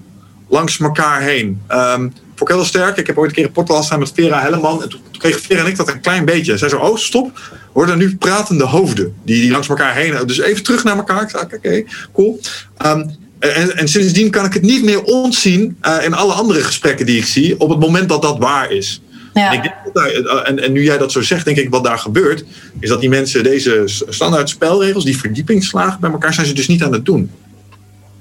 langs 0.48 0.80
elkaar 0.80 1.20
heen. 1.20 1.62
Um, 1.68 2.12
vond 2.36 2.50
ik 2.50 2.56
heel 2.56 2.64
sterk. 2.64 2.96
Ik 2.96 3.06
heb 3.06 3.18
ooit 3.18 3.28
een 3.28 3.36
keer 3.36 3.44
een 3.44 3.52
podcast 3.52 3.84
staan 3.84 3.98
met 3.98 4.12
Vera 4.14 4.40
Helleman. 4.40 4.82
En 4.82 4.88
toen, 4.88 5.00
kreeg 5.18 5.40
Vera 5.40 5.60
en 5.60 5.66
ik 5.66 5.76
dat 5.76 5.88
een 5.88 6.00
klein 6.00 6.24
beetje. 6.24 6.56
Zij 6.56 6.68
zei, 6.68 6.82
oh 6.82 6.96
stop, 6.96 7.40
worden 7.72 7.98
nu 7.98 8.16
pratende 8.16 8.64
hoofden. 8.64 9.14
Die, 9.24 9.40
die 9.40 9.50
langs 9.50 9.68
elkaar 9.68 9.94
heen. 9.94 10.26
Dus 10.26 10.38
even 10.38 10.62
terug 10.62 10.84
naar 10.84 10.96
elkaar. 10.96 11.22
Ik 11.22 11.30
zei, 11.30 11.42
oké, 11.42 11.84
cool. 12.12 12.40
Um, 12.86 13.18
en, 13.38 13.76
en, 13.76 13.88
sindsdien 13.88 14.30
kan 14.30 14.44
ik 14.44 14.52
het 14.52 14.62
niet 14.62 14.84
meer 14.84 15.02
ontzien 15.02 15.76
uh, 15.82 16.04
in 16.04 16.14
alle 16.14 16.32
andere 16.32 16.62
gesprekken 16.62 17.06
die 17.06 17.18
ik 17.18 17.26
zie. 17.26 17.60
Op 17.60 17.68
het 17.68 17.80
moment 17.80 18.08
dat 18.08 18.22
dat 18.22 18.38
waar 18.38 18.70
is. 18.70 19.02
Ja. 19.34 19.50
En, 19.50 19.56
ik 19.56 19.62
denk 19.62 19.74
dat 19.84 19.94
daar, 19.94 20.10
eh, 20.10 20.48
en, 20.48 20.62
en, 20.62 20.72
nu 20.72 20.82
jij 20.82 20.98
dat 20.98 21.12
zo 21.12 21.22
zegt, 21.22 21.44
denk 21.44 21.56
ik 21.56 21.70
wat 21.70 21.84
daar 21.84 21.98
gebeurt, 21.98 22.44
is 22.80 22.88
dat 22.88 23.00
die 23.00 23.08
mensen 23.08 23.42
deze 23.42 23.82
standaard 24.08 24.48
spelregels, 24.48 25.04
die 25.04 25.18
verdiepingsslagen 25.18 26.00
bij 26.00 26.10
elkaar, 26.10 26.34
zijn 26.34 26.46
ze 26.46 26.52
dus 26.52 26.68
niet 26.68 26.82
aan 26.82 26.92
het 26.92 27.04
doen. 27.04 27.30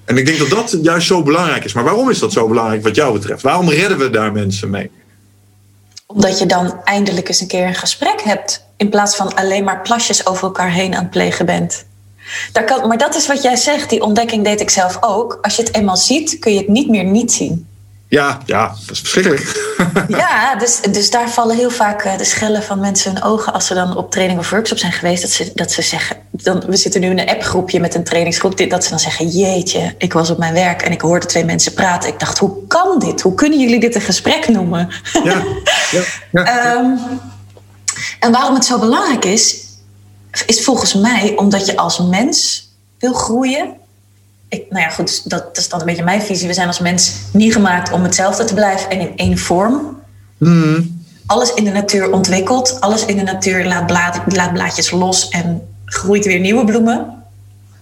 En 0.06 0.18
ik 0.18 0.26
denk 0.26 0.38
dat 0.38 0.50
dat 0.50 0.78
juist 0.82 1.08
zo 1.08 1.24
belangrijk 1.24 1.64
is. 1.64 1.74
Maar 1.74 1.84
waarom 1.84 2.10
is 2.10 2.20
dat 2.20 2.34
zo 2.34 2.48
belangrijk 2.48 2.84
wat 2.84 2.96
jou 2.96 3.14
betreft? 3.14 3.42
Waarom 3.42 3.70
redden 3.70 3.98
we 3.98 4.10
daar 4.10 4.32
mensen 4.32 4.70
mee? 4.70 4.92
Omdat 6.06 6.40
je 6.40 6.46
dan 6.46 6.82
eindelijk 6.84 7.28
eens 7.28 7.42
een 7.42 7.48
keer 7.48 7.68
een 7.68 7.76
gesprek 7.76 8.22
hebt. 8.22 8.66
In 8.78 8.90
plaats 8.90 9.16
van 9.16 9.36
alleen 9.36 9.64
maar 9.64 9.82
plasjes 9.82 10.26
over 10.26 10.44
elkaar 10.44 10.72
heen 10.72 10.96
aan 10.96 11.02
het 11.02 11.12
plegen 11.12 11.46
bent. 11.46 11.86
Daar 12.52 12.64
kan, 12.64 12.88
maar 12.88 12.98
dat 12.98 13.16
is 13.16 13.28
wat 13.28 13.42
jij 13.42 13.56
zegt. 13.56 13.90
Die 13.90 14.02
ontdekking 14.02 14.44
deed 14.44 14.62
ik 14.62 14.70
zelf 14.70 14.98
ook. 15.02 15.38
Als 15.42 15.56
je 15.56 15.64
het 15.64 15.76
eenmaal 15.76 15.98
ziet, 15.98 16.40
kun 16.40 16.52
je 16.52 16.58
het 16.58 16.68
niet 16.68 16.90
meer 16.90 17.04
niet 17.04 17.32
zien. 17.32 17.68
Ja, 18.10 18.42
ja, 18.46 18.68
dat 18.68 18.92
is 18.92 19.00
verschrikkelijk. 19.00 19.76
ja, 20.08 20.56
dus, 20.56 20.80
dus 20.82 21.10
daar 21.10 21.30
vallen 21.30 21.56
heel 21.56 21.70
vaak 21.70 22.02
eh, 22.02 22.18
de 22.18 22.24
schellen 22.24 22.64
van 22.64 22.80
mensen 22.80 23.14
hun 23.14 23.24
ogen 23.24 23.54
als 23.54 23.66
ze 23.66 23.74
dan 23.74 23.98
op 23.98 24.12
training 24.12 24.40
of 24.40 24.50
workshop 24.50 24.78
zijn 24.78 24.92
geweest. 24.92 25.22
Dat 25.22 25.32
ze, 25.32 25.52
dat 25.54 25.72
ze 25.72 25.82
zeggen, 25.82 26.18
dan, 26.32 26.64
we 26.68 26.78
zitten 26.78 27.02
nu 27.02 27.10
in 27.10 27.20
een 27.20 27.30
appgroepje 27.30 27.80
met 27.80 27.96
een 27.96 28.04
trainingsgroep, 28.04 28.70
dat 28.70 28.84
ze 28.84 28.90
dan 28.90 29.00
zeggen, 29.00 29.28
jeetje, 29.28 29.96
ik 29.98 30.14
was 30.14 30.30
op 30.30 30.38
mijn 30.38 30.54
werk 30.54 30.82
en 30.82 30.92
ik 30.92 31.02
hoorde 31.02 31.26
twee 31.26 31.46
mensen 31.46 31.74
praten. 31.74 32.10
Ik 32.10 32.20
dacht, 32.20 32.38
hoe 32.38 32.68
kan 32.68 33.00
dit? 33.00 33.22
Hoe 33.22 33.34
kunnen 33.34 33.60
jullie 33.60 33.80
dit 33.80 33.96
een 33.96 34.02
gesprek 34.02 34.48
noemen? 34.48 34.90
Ja, 35.24 35.44
ja, 35.92 36.02
ja, 36.32 36.44
ehm, 36.74 36.98
en 38.20 38.32
waarom 38.32 38.54
het 38.54 38.66
zo 38.66 38.80
belangrijk 38.80 39.26
is, 39.26 39.66
is 40.46 40.64
volgens 40.64 40.94
mij 40.94 41.34
omdat 41.36 41.66
je 41.66 41.78
als 41.78 42.00
mens 42.00 42.68
wil 43.00 43.14
groeien 43.14 43.79
ik, 44.50 44.66
nou 44.70 44.84
ja, 44.84 44.90
goed, 44.90 45.30
dat, 45.30 45.58
is 45.58 45.70
dan 45.70 45.80
een 45.80 45.86
beetje 45.86 46.04
mijn 46.04 46.22
visie. 46.22 46.48
We 46.48 46.54
zijn 46.54 46.68
als 46.68 46.80
mens 46.80 47.14
niet 47.32 47.54
gemaakt 47.54 47.92
om 47.92 48.04
hetzelfde 48.04 48.44
te 48.44 48.54
blijven 48.54 48.90
en 48.90 49.00
in 49.00 49.12
één 49.16 49.38
vorm. 49.38 49.98
Hmm. 50.38 51.04
Alles 51.26 51.54
in 51.54 51.64
de 51.64 51.72
natuur 51.72 52.12
ontwikkelt, 52.12 52.82
alles 52.82 53.06
in 53.06 53.18
de 53.18 53.24
natuur 53.24 53.66
laat, 53.66 53.86
blaad, 53.86 54.22
laat 54.26 54.54
blaadjes 54.54 54.92
los 54.92 55.30
en 55.30 55.62
groeit 55.86 56.26
weer 56.26 56.40
nieuwe 56.40 56.66
bloemen. 56.66 57.24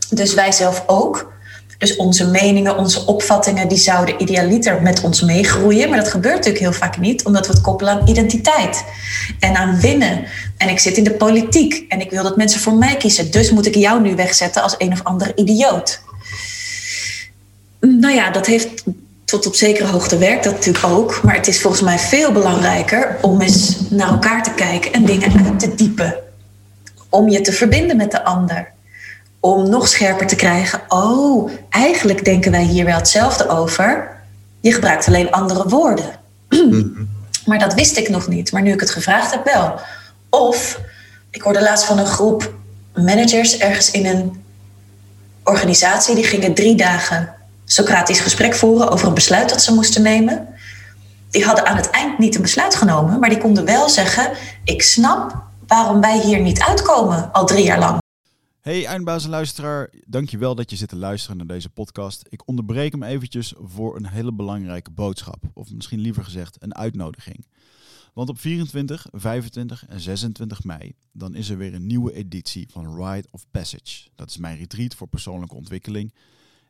Dus 0.10 0.34
wij 0.34 0.52
zelf 0.52 0.84
ook. 0.88 1.36
Dus 1.78 1.96
onze 1.96 2.28
meningen, 2.28 2.78
onze 2.78 3.06
opvattingen, 3.06 3.68
die 3.68 3.78
zouden 3.78 4.22
idealiter 4.22 4.82
met 4.82 5.02
ons 5.02 5.22
meegroeien. 5.22 5.90
Maar 5.90 5.98
dat 5.98 6.08
gebeurt 6.08 6.36
natuurlijk 6.36 6.64
heel 6.64 6.74
vaak 6.74 6.98
niet, 6.98 7.26
omdat 7.26 7.48
we 7.48 7.54
het 7.54 7.62
koppelen 7.62 7.94
aan 7.94 8.08
identiteit 8.08 8.84
en 9.40 9.56
aan 9.56 9.80
winnen. 9.80 10.26
En 10.58 10.70
ik 10.70 10.80
zit 10.80 10.98
in 10.98 11.04
de 11.04 11.14
politiek 11.14 11.86
en 11.90 12.02
ik 12.02 12.10
wil 12.10 12.24
dat 12.24 12.38
mensen 12.38 12.60
voor 12.60 12.74
mij 12.74 12.98
kiezen. 12.98 13.32
Dus 13.32 13.52
moet 13.52 13.66
ik 13.66 13.76
jou 13.76 14.02
nu 14.02 14.16
wegzetten 14.16 14.64
als 14.64 14.76
een 14.78 14.92
of 14.92 15.04
andere 15.04 15.32
idioot. 15.36 16.02
Nou 17.80 18.14
ja, 18.14 18.32
dat 18.32 18.46
heeft 18.46 18.84
tot 19.28 19.46
op 19.46 19.56
zekere 19.56 19.88
hoogte 19.88 20.18
werkt 20.18 20.44
dat 20.44 20.54
natuurlijk 20.54 20.86
ook. 20.86 21.22
Maar 21.24 21.36
het 21.36 21.48
is 21.48 21.62
volgens 21.62 21.82
mij 21.82 22.00
veel 22.00 22.32
belangrijker 22.32 23.18
om 23.22 23.42
eens 23.42 23.90
naar 23.90 24.08
elkaar 24.08 24.44
te 24.44 24.54
kijken 24.54 24.94
en 24.94 25.06
dingen 25.06 25.46
uit 25.46 25.60
te 25.60 25.76
diepen. 25.76 26.16
Om 27.10 27.30
je 27.30 27.42
te 27.42 27.52
verbinden 27.52 27.98
met 27.98 28.12
de 28.12 28.24
ander. 28.24 28.72
Om 29.40 29.70
nog 29.70 29.88
scherper 29.88 30.28
te 30.28 30.36
krijgen. 30.36 30.82
Oh, 30.88 31.52
eigenlijk 31.70 32.26
denken 32.26 32.52
wij 32.52 32.64
hier 32.64 32.86
wel 32.86 32.98
hetzelfde 32.98 33.50
over. 33.50 34.10
Je 34.60 34.74
gebruikt 34.74 35.08
alleen 35.08 35.32
andere 35.32 35.70
woorden. 35.70 36.20
Maar 37.46 37.60
dat 37.60 37.74
wist 37.74 37.98
ik 37.98 38.10
nog 38.10 38.28
niet. 38.28 38.52
Maar 38.52 38.62
nu 38.62 38.72
ik 38.72 38.80
het 38.80 38.90
gevraagd 38.90 39.32
heb, 39.32 39.46
wel. 39.54 39.80
Of 40.30 40.80
ik 41.30 41.42
hoorde 41.42 41.62
laatst 41.62 41.86
van 41.86 41.98
een 41.98 42.06
groep 42.06 42.54
managers 42.96 43.58
ergens 43.58 43.92
in 43.92 44.06
een 44.06 44.44
organisatie. 45.44 46.16
Die 46.16 46.24
gingen 46.24 46.54
drie 46.54 46.76
dagen 46.76 47.37
Socratisch 47.70 48.20
gesprek 48.20 48.56
voeren 48.56 48.90
over 48.90 49.08
een 49.08 49.14
besluit 49.14 49.50
dat 49.50 49.62
ze 49.62 49.74
moesten 49.74 50.02
nemen. 50.02 50.48
Die 51.30 51.46
hadden 51.46 51.66
aan 51.66 51.76
het 51.76 51.90
eind 51.90 52.18
niet 52.18 52.36
een 52.36 52.42
besluit 52.42 52.76
genomen, 52.76 53.20
maar 53.20 53.30
die 53.30 53.38
konden 53.38 53.66
wel 53.66 53.90
zeggen: 53.90 54.32
Ik 54.64 54.82
snap 54.82 55.44
waarom 55.68 56.02
wij 56.02 56.22
hier 56.22 56.42
niet 56.42 56.62
uitkomen 56.62 57.32
al 57.32 57.46
drie 57.46 57.64
jaar 57.64 57.80
lang. 57.80 58.02
Hey 58.62 58.86
eindbazenluisteraar, 58.86 59.90
dankjewel 60.06 60.56
dat 60.56 60.70
je 60.70 60.76
zit 60.76 60.90
te 60.90 60.96
luisteren 60.96 61.38
naar 61.38 61.48
deze 61.48 61.70
podcast. 61.70 62.26
Ik 62.30 62.48
onderbreek 62.48 62.92
hem 62.92 63.04
eventjes 63.04 63.54
voor 63.58 63.96
een 63.96 64.08
hele 64.08 64.34
belangrijke 64.34 64.92
boodschap. 64.92 65.44
Of 65.54 65.72
misschien 65.72 66.00
liever 66.00 66.24
gezegd 66.24 66.56
een 66.60 66.76
uitnodiging. 66.76 67.46
Want 68.14 68.30
op 68.30 68.40
24, 68.40 69.08
25 69.12 69.86
en 69.88 70.00
26 70.00 70.64
mei 70.64 70.96
dan 71.12 71.36
is 71.36 71.50
er 71.50 71.58
weer 71.58 71.74
een 71.74 71.88
nieuwe 71.88 72.14
editie 72.14 72.68
van 72.72 73.04
Ride 73.04 73.28
of 73.32 73.46
Passage. 73.52 74.08
Dat 74.16 74.30
is 74.30 74.38
mijn 74.38 74.58
retreat 74.58 74.96
voor 74.96 75.08
persoonlijke 75.08 75.56
ontwikkeling. 75.56 76.14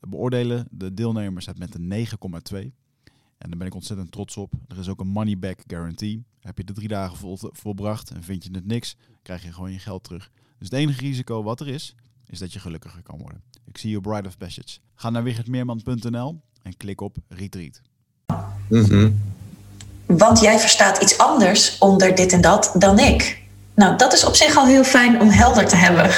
beoordelen 0.00 0.66
de 0.70 0.94
deelnemers 0.94 1.46
het 1.46 1.58
met 1.58 1.74
een 1.74 2.06
9,2. 2.52 2.70
En 3.38 3.48
daar 3.48 3.58
ben 3.58 3.66
ik 3.66 3.74
ontzettend 3.74 4.12
trots 4.12 4.36
op. 4.36 4.52
Er 4.68 4.78
is 4.78 4.88
ook 4.88 5.00
een 5.00 5.08
money 5.08 5.38
back 5.38 5.58
guarantee. 5.66 6.24
Heb 6.40 6.58
je 6.58 6.64
de 6.64 6.72
drie 6.72 6.88
dagen 6.88 7.16
vol, 7.16 7.38
volbracht 7.40 8.10
en 8.10 8.22
vind 8.22 8.44
je 8.44 8.50
het 8.52 8.66
niks, 8.66 8.96
krijg 9.22 9.42
je 9.42 9.52
gewoon 9.52 9.72
je 9.72 9.78
geld 9.78 10.04
terug. 10.04 10.30
Dus 10.58 10.68
het 10.68 10.78
enige 10.78 11.00
risico 11.00 11.42
wat 11.42 11.60
er 11.60 11.68
is, 11.68 11.94
is 12.26 12.38
dat 12.38 12.52
je 12.52 12.58
gelukkiger 12.58 13.02
kan 13.02 13.18
worden. 13.18 13.42
Ik 13.64 13.78
zie 13.78 13.90
je 13.90 14.00
Bride 14.00 14.28
of 14.28 14.38
Passage. 14.38 14.78
Ga 14.94 15.10
naar 15.10 15.22
wichertmeerman.nl 15.22 16.40
en 16.62 16.76
klik 16.76 17.00
op 17.00 17.16
Retreat. 17.28 17.80
Mhm. 18.68 19.10
Want 20.06 20.40
jij 20.40 20.58
verstaat 20.58 21.02
iets 21.02 21.18
anders 21.18 21.78
onder 21.78 22.14
dit 22.14 22.32
en 22.32 22.40
dat 22.40 22.72
dan 22.78 22.98
ik. 22.98 23.42
Nou, 23.74 23.96
dat 23.96 24.12
is 24.12 24.24
op 24.24 24.34
zich 24.34 24.56
al 24.56 24.66
heel 24.66 24.84
fijn 24.84 25.20
om 25.20 25.28
helder 25.28 25.68
te 25.68 25.76
hebben. 25.76 26.10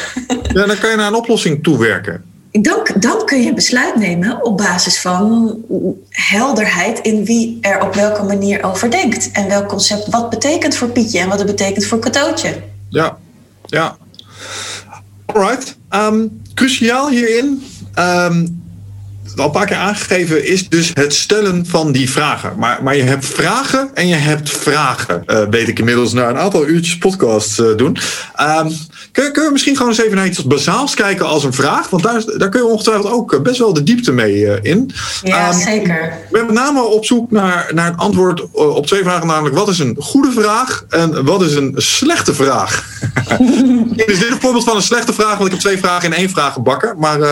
Ja, 0.43 0.67
dan 0.67 0.79
kan 0.79 0.91
je 0.91 0.97
naar 0.97 1.07
een 1.07 1.15
oplossing 1.15 1.63
toewerken. 1.63 2.32
Dan, 2.61 2.89
dan 2.99 3.25
kun 3.25 3.43
je 3.43 3.55
besluit 3.55 3.97
nemen 3.97 4.45
op 4.45 4.57
basis 4.57 5.01
van 5.01 5.57
helderheid 6.09 6.99
in 6.99 7.25
wie 7.25 7.59
er 7.61 7.83
op 7.83 7.95
welke 7.95 8.23
manier 8.23 8.63
over 8.63 8.91
denkt. 8.91 9.31
En 9.33 9.49
welk 9.49 9.69
concept 9.69 10.09
wat 10.11 10.31
betekent 10.31 10.77
voor 10.77 10.89
Pietje 10.89 11.19
en 11.19 11.29
wat 11.29 11.39
het 11.39 11.47
betekent 11.47 11.85
voor 11.85 11.99
cadeautje. 11.99 12.63
Ja, 12.89 13.19
ja. 13.67 13.97
Alright. 15.27 15.77
Um, 15.91 16.43
cruciaal 16.55 17.09
hierin, 17.09 17.63
um, 17.99 18.63
al 19.37 19.45
een 19.45 19.51
paar 19.51 19.67
keer 19.67 19.77
aangegeven, 19.77 20.49
is 20.49 20.69
dus 20.69 20.91
het 20.95 21.15
stellen 21.15 21.67
van 21.67 21.93
die 21.93 22.11
vragen. 22.11 22.59
Maar, 22.59 22.83
maar 22.83 22.97
je 22.97 23.03
hebt 23.03 23.27
vragen 23.27 23.91
en 23.95 24.09
je 24.09 24.15
hebt 24.15 24.51
vragen. 24.51 25.23
Uh, 25.27 25.43
weet 25.51 25.69
ik 25.69 25.79
inmiddels 25.79 26.13
na 26.13 26.29
een 26.29 26.39
aantal 26.39 26.67
uurtjes 26.67 26.99
podcast 26.99 27.61
uh, 27.61 27.77
doen. 27.77 27.97
Um, 28.41 28.77
Kun, 29.13 29.43
je 29.43 29.49
misschien 29.53 29.77
gewoon 29.77 29.91
eens 29.91 30.01
even 30.01 30.17
naar 30.17 30.27
iets 30.27 30.37
als 30.37 30.47
bazaals 30.47 30.95
kijken 30.95 31.27
als 31.27 31.45
een 31.45 31.53
vraag? 31.53 31.91
Want 31.91 32.03
daar, 32.03 32.23
daar 32.39 32.49
kun 32.49 32.61
je 32.61 32.67
ongetwijfeld 32.67 33.13
ook 33.13 33.33
eh, 33.33 33.41
best 33.41 33.59
wel 33.59 33.73
de 33.73 33.83
diepte 33.83 34.13
mee 34.13 34.35
uh, 34.35 34.55
in. 34.63 34.91
Ja, 35.23 35.49
um, 35.49 35.61
zeker. 35.61 36.05
Ik 36.05 36.31
ben 36.31 36.47
met 36.47 36.55
name 36.55 36.83
op 36.83 37.05
zoek 37.05 37.31
naar, 37.31 37.71
naar 37.75 37.89
een 37.89 37.97
antwoord 37.97 38.41
uh, 38.41 38.47
op 38.55 38.87
twee 38.87 39.03
vragen. 39.03 39.27
Namelijk, 39.27 39.57
wat 39.57 39.69
is 39.69 39.79
een 39.79 39.97
goede 39.99 40.33
vraag 40.33 40.85
en 40.89 41.25
wat 41.25 41.43
is 41.43 41.55
een 41.55 41.75
slechte 41.77 42.35
vraag? 42.35 42.85
is 43.97 44.19
dit 44.19 44.31
een 44.31 44.41
voorbeeld 44.41 44.65
van 44.65 44.77
een 44.77 44.83
slechte 44.83 45.13
vraag? 45.13 45.33
Want 45.33 45.45
ik 45.45 45.51
heb 45.51 45.61
twee 45.61 45.79
vragen 45.79 46.13
in 46.13 46.19
één 46.19 46.31
vraag 46.31 46.53
gebakken. 46.53 46.99
Maar 46.99 47.19
uh, 47.19 47.27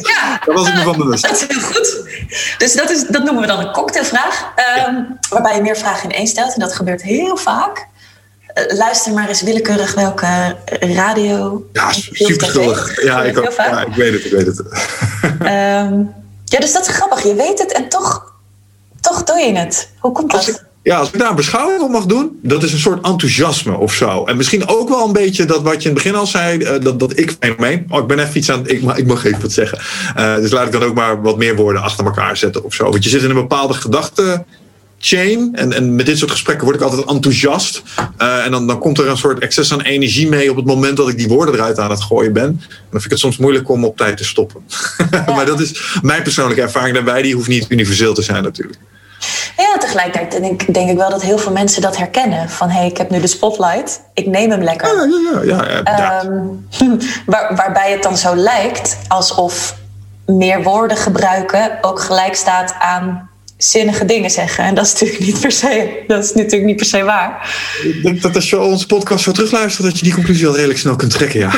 ja, 0.00 0.40
daar 0.44 0.54
was 0.54 0.68
ik 0.68 0.74
me 0.74 0.82
van 0.82 0.96
bewust. 0.96 1.22
Dat 1.22 1.36
is 1.36 1.44
heel 1.48 1.60
goed. 1.60 1.96
Dus 2.58 2.74
dat, 2.74 2.90
is, 2.90 3.04
dat 3.08 3.24
noemen 3.24 3.40
we 3.40 3.46
dan 3.46 3.58
een 3.58 3.72
cocktailvraag. 3.72 4.52
Um, 4.86 4.94
ja. 4.94 5.18
Waarbij 5.30 5.54
je 5.54 5.62
meer 5.62 5.76
vragen 5.76 6.10
in 6.10 6.16
één 6.16 6.26
stelt. 6.26 6.54
En 6.54 6.60
dat 6.60 6.74
gebeurt 6.74 7.02
heel 7.02 7.36
vaak. 7.36 7.86
Eh, 8.58 8.76
luister 8.76 9.12
maar 9.12 9.28
eens 9.28 9.42
willekeurig 9.42 9.94
welke 9.94 10.56
radio. 10.80 11.66
Ja, 11.72 11.92
super 11.92 12.46
schuldig. 12.46 13.02
Ja, 13.02 13.22
ik, 13.22 13.38
ook, 13.38 13.52
ja, 13.56 13.84
ik 13.84 13.94
weet 13.94 14.12
het, 14.12 14.24
ik 14.24 14.32
weet 14.32 14.46
het. 14.46 14.58
um, 15.40 16.14
ja, 16.44 16.58
dus 16.58 16.72
dat 16.72 16.88
is 16.88 16.94
grappig. 16.94 17.22
Je 17.22 17.34
weet 17.34 17.58
het 17.58 17.72
en 17.72 17.88
toch, 17.88 18.32
toch 19.00 19.24
doe 19.24 19.38
je 19.38 19.56
het. 19.56 19.88
Hoe 19.98 20.12
komt 20.12 20.30
dat? 20.30 20.48
Ik, 20.48 20.64
ja, 20.82 20.98
als 20.98 21.10
ik 21.12 21.18
daar 21.18 21.30
een 21.30 21.36
beschouwing 21.36 21.82
op 21.82 21.90
mag 21.90 22.06
doen, 22.06 22.38
dat 22.42 22.62
is 22.62 22.72
een 22.72 22.78
soort 22.78 23.04
enthousiasme 23.04 23.76
of 23.76 23.92
zo. 23.92 24.24
En 24.24 24.36
misschien 24.36 24.68
ook 24.68 24.88
wel 24.88 25.06
een 25.06 25.12
beetje 25.12 25.44
dat 25.44 25.62
wat 25.62 25.82
je 25.82 25.88
in 25.88 25.94
het 25.94 26.04
begin 26.04 26.18
al 26.18 26.26
zei, 26.26 26.58
uh, 26.58 26.80
dat, 26.80 27.00
dat 27.00 27.18
ik 27.18 27.36
fenomeen. 27.40 27.86
Oh, 27.88 27.98
ik 27.98 28.06
ben 28.06 28.18
even 28.18 28.36
iets 28.36 28.50
aan 28.50 28.68
ik 28.68 28.82
mag, 28.82 28.96
ik 28.96 29.06
mag 29.06 29.24
even 29.24 29.40
wat 29.40 29.52
zeggen. 29.52 29.78
Uh, 30.16 30.36
dus 30.36 30.50
laat 30.50 30.66
ik 30.66 30.72
dan 30.72 30.82
ook 30.82 30.94
maar 30.94 31.22
wat 31.22 31.36
meer 31.36 31.56
woorden 31.56 31.82
achter 31.82 32.04
elkaar 32.04 32.36
zetten 32.36 32.64
of 32.64 32.74
zo. 32.74 32.90
Want 32.90 33.04
je 33.04 33.10
zit 33.10 33.22
in 33.22 33.30
een 33.30 33.36
bepaalde 33.36 33.74
gedachte 33.74 34.44
chain. 34.98 35.50
En, 35.54 35.72
en 35.72 35.94
met 35.94 36.06
dit 36.06 36.18
soort 36.18 36.30
gesprekken 36.30 36.64
word 36.64 36.76
ik 36.76 36.82
altijd 36.82 37.08
enthousiast. 37.08 37.82
Uh, 38.22 38.44
en 38.44 38.50
dan, 38.50 38.66
dan 38.66 38.78
komt 38.78 38.98
er 38.98 39.08
een 39.08 39.16
soort 39.16 39.38
excess 39.38 39.72
aan 39.72 39.80
energie 39.80 40.28
mee 40.28 40.50
op 40.50 40.56
het 40.56 40.66
moment 40.66 40.96
dat 40.96 41.08
ik 41.08 41.18
die 41.18 41.28
woorden 41.28 41.54
eruit 41.54 41.78
aan 41.78 41.90
het 41.90 42.02
gooien 42.02 42.32
ben. 42.32 42.44
En 42.44 42.58
dan 42.68 42.90
vind 42.90 43.04
ik 43.04 43.10
het 43.10 43.18
soms 43.18 43.36
moeilijk 43.36 43.68
om 43.68 43.84
op 43.84 43.96
tijd 43.96 44.16
te 44.16 44.24
stoppen. 44.24 44.62
Ja. 45.10 45.24
maar 45.36 45.46
dat 45.46 45.60
is 45.60 45.98
mijn 46.02 46.22
persoonlijke 46.22 46.62
ervaring 46.62 46.94
daarbij. 46.94 47.22
Die 47.22 47.34
hoeft 47.34 47.48
niet 47.48 47.66
universeel 47.68 48.14
te 48.14 48.22
zijn 48.22 48.42
natuurlijk. 48.42 48.78
Ja, 49.56 49.78
tegelijkertijd 49.78 50.42
denk, 50.42 50.74
denk 50.74 50.90
ik 50.90 50.96
wel 50.96 51.10
dat 51.10 51.22
heel 51.22 51.38
veel 51.38 51.52
mensen 51.52 51.82
dat 51.82 51.96
herkennen. 51.96 52.50
Van 52.50 52.68
hé, 52.68 52.78
hey, 52.78 52.88
ik 52.88 52.96
heb 52.96 53.10
nu 53.10 53.20
de 53.20 53.26
spotlight, 53.26 54.00
ik 54.14 54.26
neem 54.26 54.50
hem 54.50 54.62
lekker. 54.62 54.88
Ja, 54.88 55.42
ja, 55.42 55.68
ja, 55.68 55.80
ja, 55.84 56.24
um, 56.24 56.66
waar, 57.26 57.56
waarbij 57.56 57.90
het 57.90 58.02
dan 58.02 58.16
zo 58.16 58.36
lijkt 58.36 58.98
alsof 59.08 59.76
meer 60.26 60.62
woorden 60.62 60.96
gebruiken 60.96 61.78
ook 61.80 62.00
gelijk 62.00 62.34
staat 62.34 62.74
aan 62.78 63.27
zinnige 63.58 64.04
dingen 64.04 64.30
zeggen. 64.30 64.64
En 64.64 64.74
dat 64.74 64.86
is 64.86 64.92
natuurlijk 64.92 65.20
niet 65.20 65.40
per 65.40 65.52
se, 65.52 66.02
dat 66.06 66.24
is 66.24 66.32
natuurlijk 66.34 66.64
niet 66.64 66.76
per 66.76 66.86
se 66.86 67.02
waar. 67.02 67.56
Ik 67.82 68.02
denk 68.02 68.22
dat 68.22 68.34
als 68.34 68.50
je 68.50 68.60
onze 68.60 68.86
podcast 68.86 69.24
zo 69.24 69.32
terugluistert, 69.32 69.86
dat 69.86 69.98
je 69.98 70.04
die 70.04 70.14
conclusie 70.14 70.46
al 70.46 70.54
redelijk 70.54 70.78
snel 70.78 70.96
kunt 70.96 71.10
trekken, 71.10 71.40
ja. 71.40 71.50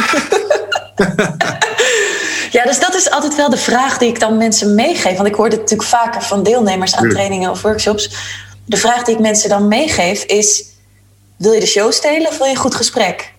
ja, 2.57 2.65
dus 2.65 2.81
dat 2.81 2.95
is 2.95 3.11
altijd 3.11 3.37
wel 3.37 3.51
de 3.51 3.57
vraag 3.57 3.99
die 3.99 4.09
ik 4.09 4.21
dan 4.21 4.37
mensen 4.37 4.75
meegeef. 4.75 5.17
Want 5.17 5.29
ik 5.29 5.35
hoor 5.35 5.49
dit 5.51 5.59
natuurlijk 5.59 5.89
vaker 5.89 6.23
van 6.23 6.43
deelnemers 6.43 6.97
aan 6.97 7.09
trainingen 7.09 7.51
of 7.51 7.63
workshops. 7.63 8.11
De 8.65 8.77
vraag 8.77 9.03
die 9.03 9.15
ik 9.15 9.21
mensen 9.21 9.49
dan 9.49 9.69
meegeef 9.69 10.25
is: 10.25 10.65
wil 11.37 11.53
je 11.53 11.61
de 11.61 11.67
show 11.67 11.93
stelen 11.93 12.29
of 12.29 12.39
wil 12.39 12.47
je 12.47 12.53
een 12.53 12.59
goed 12.59 12.75
gesprek? 12.75 13.33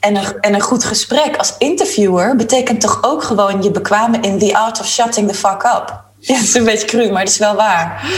En 0.00 0.16
een, 0.16 0.40
en 0.40 0.54
een 0.54 0.60
goed 0.60 0.84
gesprek 0.84 1.36
als 1.36 1.54
interviewer 1.58 2.36
betekent 2.36 2.80
toch 2.80 2.98
ook 3.02 3.22
gewoon 3.22 3.62
je 3.62 3.70
bekwamen 3.70 4.22
in 4.22 4.38
the 4.38 4.56
art 4.56 4.80
of 4.80 4.86
shutting 4.86 5.28
the 5.28 5.34
fuck 5.34 5.62
up. 5.62 6.04
Ja, 6.18 6.34
het 6.34 6.44
is 6.44 6.54
een 6.54 6.64
beetje 6.64 6.86
cru, 6.86 7.10
maar 7.10 7.22
het 7.22 7.30
is 7.30 7.38
wel 7.38 7.54
waar. 7.54 8.10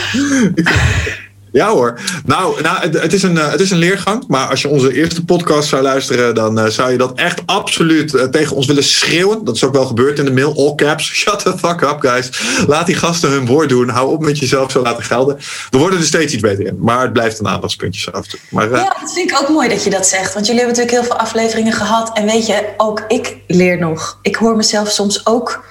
Ja 1.52 1.68
hoor. 1.68 2.00
Nou, 2.24 2.62
nou 2.62 2.80
het, 2.80 3.02
het, 3.02 3.12
is 3.12 3.22
een, 3.22 3.36
het 3.36 3.60
is 3.60 3.70
een 3.70 3.78
leergang. 3.78 4.24
Maar 4.26 4.48
als 4.48 4.62
je 4.62 4.68
onze 4.68 4.94
eerste 4.94 5.24
podcast 5.24 5.68
zou 5.68 5.82
luisteren, 5.82 6.34
dan 6.34 6.58
uh, 6.58 6.66
zou 6.66 6.90
je 6.90 6.98
dat 6.98 7.12
echt 7.14 7.42
absoluut 7.46 8.14
uh, 8.14 8.22
tegen 8.22 8.56
ons 8.56 8.66
willen 8.66 8.84
schreeuwen. 8.84 9.44
Dat 9.44 9.54
is 9.54 9.64
ook 9.64 9.72
wel 9.72 9.86
gebeurd 9.86 10.18
in 10.18 10.24
de 10.24 10.32
mail. 10.32 10.54
All 10.56 10.74
caps. 10.74 11.04
Shut 11.18 11.38
the 11.38 11.58
fuck 11.58 11.80
up, 11.80 11.96
guys. 12.00 12.30
Laat 12.66 12.86
die 12.86 12.94
gasten 12.94 13.30
hun 13.30 13.46
woord 13.46 13.68
doen. 13.68 13.88
Hou 13.88 14.12
op 14.12 14.20
met 14.20 14.38
jezelf 14.38 14.70
zo 14.70 14.82
laten 14.82 15.04
gelden. 15.04 15.36
We 15.70 15.78
worden 15.78 15.98
er 15.98 16.04
steeds 16.04 16.32
iets 16.32 16.42
beter 16.42 16.66
in. 16.66 16.78
Maar 16.80 17.02
het 17.02 17.12
blijft 17.12 17.38
een 17.38 17.48
aandachtspuntje 17.48 18.12
af 18.12 18.24
en 18.24 18.30
toe. 18.30 18.40
Maar, 18.50 18.70
uh, 18.70 18.76
ja, 18.76 18.96
dat 19.00 19.12
vind 19.12 19.30
ik 19.30 19.38
ook 19.40 19.48
mooi 19.48 19.68
dat 19.68 19.84
je 19.84 19.90
dat 19.90 20.06
zegt. 20.06 20.34
Want 20.34 20.46
jullie 20.46 20.60
hebben 20.60 20.78
natuurlijk 20.78 21.06
heel 21.06 21.16
veel 21.16 21.26
afleveringen 21.26 21.72
gehad. 21.72 22.10
En 22.16 22.26
weet 22.26 22.46
je, 22.46 22.68
ook 22.76 23.04
ik 23.08 23.36
leer 23.46 23.78
nog. 23.78 24.18
Ik 24.22 24.36
hoor 24.36 24.56
mezelf 24.56 24.90
soms 24.90 25.26
ook 25.26 25.64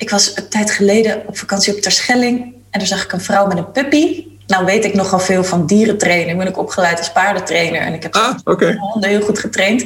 ik 0.00 0.10
was 0.10 0.36
een 0.36 0.48
tijd 0.48 0.70
geleden 0.70 1.22
op 1.26 1.38
vakantie 1.38 1.74
op 1.74 1.80
Terschelling. 1.80 2.54
En 2.70 2.78
toen 2.78 2.88
zag 2.88 3.04
ik 3.04 3.12
een 3.12 3.20
vrouw 3.20 3.46
met 3.46 3.56
een 3.56 3.72
puppy. 3.72 4.24
Nou 4.46 4.64
weet 4.64 4.84
ik 4.84 4.94
nogal 4.94 5.18
veel 5.18 5.44
van 5.44 5.66
dierentraining. 5.66 6.38
Ben 6.38 6.46
ik 6.46 6.58
opgeleid 6.58 6.98
als 6.98 7.12
paardentrainer. 7.12 7.80
En 7.80 7.94
ik 7.94 8.02
heb 8.02 8.14
ah, 8.14 8.38
okay. 8.44 8.74
honden 8.74 9.10
heel 9.10 9.20
goed 9.20 9.38
getraind. 9.38 9.84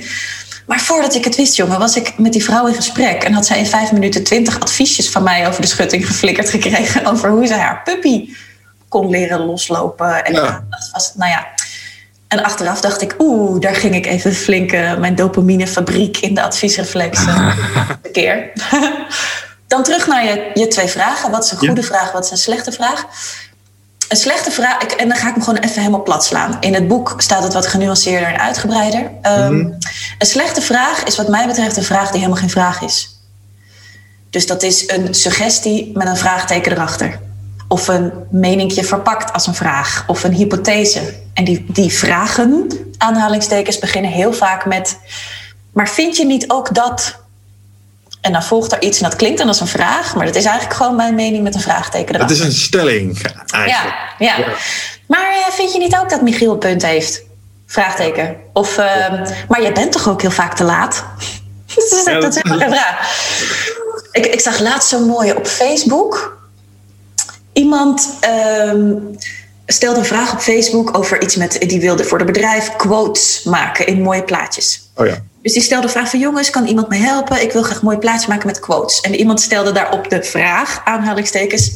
Maar 0.66 0.80
voordat 0.80 1.14
ik 1.14 1.24
het 1.24 1.36
wist, 1.36 1.56
jongen, 1.56 1.78
was 1.78 1.96
ik 1.96 2.18
met 2.18 2.32
die 2.32 2.44
vrouw 2.44 2.66
in 2.66 2.74
gesprek. 2.74 3.22
En 3.22 3.32
had 3.32 3.46
zij 3.46 3.58
in 3.58 3.66
vijf 3.66 3.92
minuten 3.92 4.24
twintig 4.24 4.60
adviesjes 4.60 5.10
van 5.10 5.22
mij 5.22 5.48
over 5.48 5.60
de 5.60 5.66
schutting 5.66 6.06
geflikkerd 6.06 6.50
gekregen. 6.50 7.06
Over 7.12 7.30
hoe 7.30 7.46
ze 7.46 7.54
haar 7.54 7.82
puppy 7.82 8.28
kon 8.88 9.10
leren 9.10 9.40
loslopen. 9.40 10.24
En 10.24 10.32
ja. 10.32 10.64
dat 10.70 10.90
was, 10.92 11.14
nou 11.14 11.30
ja. 11.30 11.46
En 12.28 12.42
achteraf 12.42 12.80
dacht 12.80 13.02
ik, 13.02 13.14
oeh, 13.18 13.60
daar 13.60 13.74
ging 13.74 13.94
ik 13.94 14.06
even 14.06 14.34
flink 14.34 14.70
mijn 14.98 15.14
dopaminefabriek 15.14 16.16
in 16.16 16.34
de 16.34 16.42
adviesreflex 16.42 17.24
keer. 18.12 18.52
Dan 19.74 19.82
terug 19.82 20.06
naar 20.06 20.24
je, 20.24 20.50
je 20.54 20.68
twee 20.68 20.86
vragen. 20.86 21.30
Wat 21.30 21.44
is 21.44 21.50
een 21.50 21.58
goede 21.58 21.82
vraag, 21.82 22.12
wat 22.12 22.24
is 22.24 22.30
een 22.30 22.36
slechte 22.36 22.72
vraag? 22.72 23.04
Een 24.08 24.16
slechte 24.16 24.50
vraag, 24.50 24.82
en 24.82 25.08
dan 25.08 25.16
ga 25.16 25.28
ik 25.28 25.34
hem 25.34 25.42
gewoon 25.42 25.62
even 25.62 25.78
helemaal 25.78 26.02
plat 26.02 26.24
slaan. 26.24 26.56
In 26.60 26.74
het 26.74 26.88
boek 26.88 27.14
staat 27.16 27.42
het 27.42 27.52
wat 27.52 27.66
genuanceerder 27.66 28.28
en 28.28 28.40
uitgebreider. 28.40 29.10
Ehm, 29.22 29.56
mhm. 29.56 29.72
Een 30.18 30.26
slechte 30.26 30.60
vraag 30.60 31.02
is 31.04 31.16
wat 31.16 31.28
mij 31.28 31.46
betreft 31.46 31.76
een 31.76 31.84
vraag 31.84 32.10
die 32.10 32.18
helemaal 32.18 32.40
geen 32.40 32.50
vraag 32.50 32.82
is. 32.82 33.18
Dus 34.30 34.46
dat 34.46 34.62
is 34.62 34.88
een 34.90 35.14
suggestie 35.14 35.90
met 35.94 36.08
een 36.08 36.16
vraagteken 36.16 36.72
erachter. 36.72 37.20
Of 37.68 37.88
een 37.88 38.12
meningje 38.30 38.84
verpakt 38.84 39.32
als 39.32 39.46
een 39.46 39.54
vraag. 39.54 40.04
Of 40.06 40.24
een 40.24 40.32
hypothese. 40.32 41.14
En 41.32 41.44
die, 41.44 41.64
die 41.68 41.92
vragen, 41.92 42.68
aanhalingstekens, 42.98 43.78
beginnen 43.78 44.10
heel 44.10 44.32
vaak 44.32 44.66
met... 44.66 44.98
Maar 45.72 45.88
vind 45.88 46.16
je 46.16 46.24
niet 46.24 46.50
ook 46.50 46.74
dat... 46.74 47.22
En 48.24 48.32
dan 48.32 48.42
volgt 48.42 48.72
er 48.72 48.82
iets 48.82 49.00
en 49.00 49.08
dat 49.08 49.16
klinkt 49.16 49.38
dan 49.38 49.48
als 49.48 49.60
een 49.60 49.66
vraag, 49.66 50.14
maar 50.14 50.26
dat 50.26 50.34
is 50.34 50.44
eigenlijk 50.44 50.76
gewoon 50.76 50.96
mijn 50.96 51.14
mening 51.14 51.42
met 51.42 51.54
een 51.54 51.60
vraagteken 51.60 52.14
erachter. 52.14 52.36
Het 52.36 52.46
is 52.46 52.52
een 52.52 52.60
stelling 52.60 53.22
eigenlijk. 53.50 53.94
Ja, 54.18 54.36
ja. 54.36 54.44
maar 55.06 55.30
eh, 55.30 55.52
vind 55.52 55.72
je 55.72 55.78
niet 55.78 55.96
ook 55.96 56.10
dat 56.10 56.22
Michiel 56.22 56.52
een 56.52 56.58
punt 56.58 56.82
heeft? 56.82 57.22
Vraagteken. 57.66 58.36
Of, 58.52 58.78
uh, 58.78 58.86
maar 59.48 59.62
jij 59.62 59.72
bent 59.72 59.92
toch 59.92 60.08
ook 60.08 60.20
heel 60.20 60.30
vaak 60.30 60.54
te 60.56 60.64
laat? 60.64 61.04
dat 61.74 61.92
is, 61.92 62.04
ja, 62.04 62.20
dat 62.20 62.36
een 62.42 62.58
vraag. 62.58 63.22
Ik, 64.12 64.26
ik 64.26 64.40
zag 64.40 64.60
laatst 64.60 64.88
zo 64.88 65.06
mooi 65.06 65.32
op 65.32 65.46
Facebook. 65.46 66.38
Iemand 67.52 68.18
uh, 68.26 68.92
stelde 69.66 69.98
een 69.98 70.04
vraag 70.04 70.32
op 70.32 70.40
Facebook 70.40 70.98
over 70.98 71.22
iets 71.22 71.36
met... 71.36 71.58
die 71.60 71.80
wilde 71.80 72.04
voor 72.04 72.18
het 72.18 72.26
bedrijf 72.26 72.76
quotes 72.76 73.42
maken 73.42 73.86
in 73.86 74.02
mooie 74.02 74.24
plaatjes. 74.24 74.90
Oh 74.94 75.06
ja. 75.06 75.22
Dus 75.44 75.52
die 75.52 75.62
stelde 75.62 75.86
de 75.86 75.92
vraag 75.92 76.10
van 76.10 76.18
jongens, 76.18 76.50
kan 76.50 76.66
iemand 76.66 76.88
mij 76.88 76.98
helpen? 76.98 77.42
Ik 77.42 77.52
wil 77.52 77.62
graag 77.62 77.82
mooi 77.82 77.98
plaatje 77.98 78.28
maken 78.28 78.46
met 78.46 78.60
quotes. 78.60 79.00
En 79.00 79.14
iemand 79.14 79.40
stelde 79.40 79.72
daarop 79.72 80.10
de 80.10 80.22
vraag, 80.22 80.80
aanhalingstekens... 80.84 81.72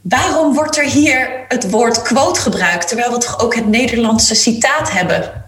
waarom 0.00 0.54
wordt 0.54 0.78
er 0.78 0.84
hier 0.84 1.44
het 1.48 1.70
woord 1.70 2.02
quote 2.02 2.40
gebruikt... 2.40 2.88
terwijl 2.88 3.12
we 3.12 3.18
toch 3.18 3.40
ook 3.40 3.54
het 3.54 3.66
Nederlandse 3.66 4.34
citaat 4.34 4.92
hebben? 4.92 5.44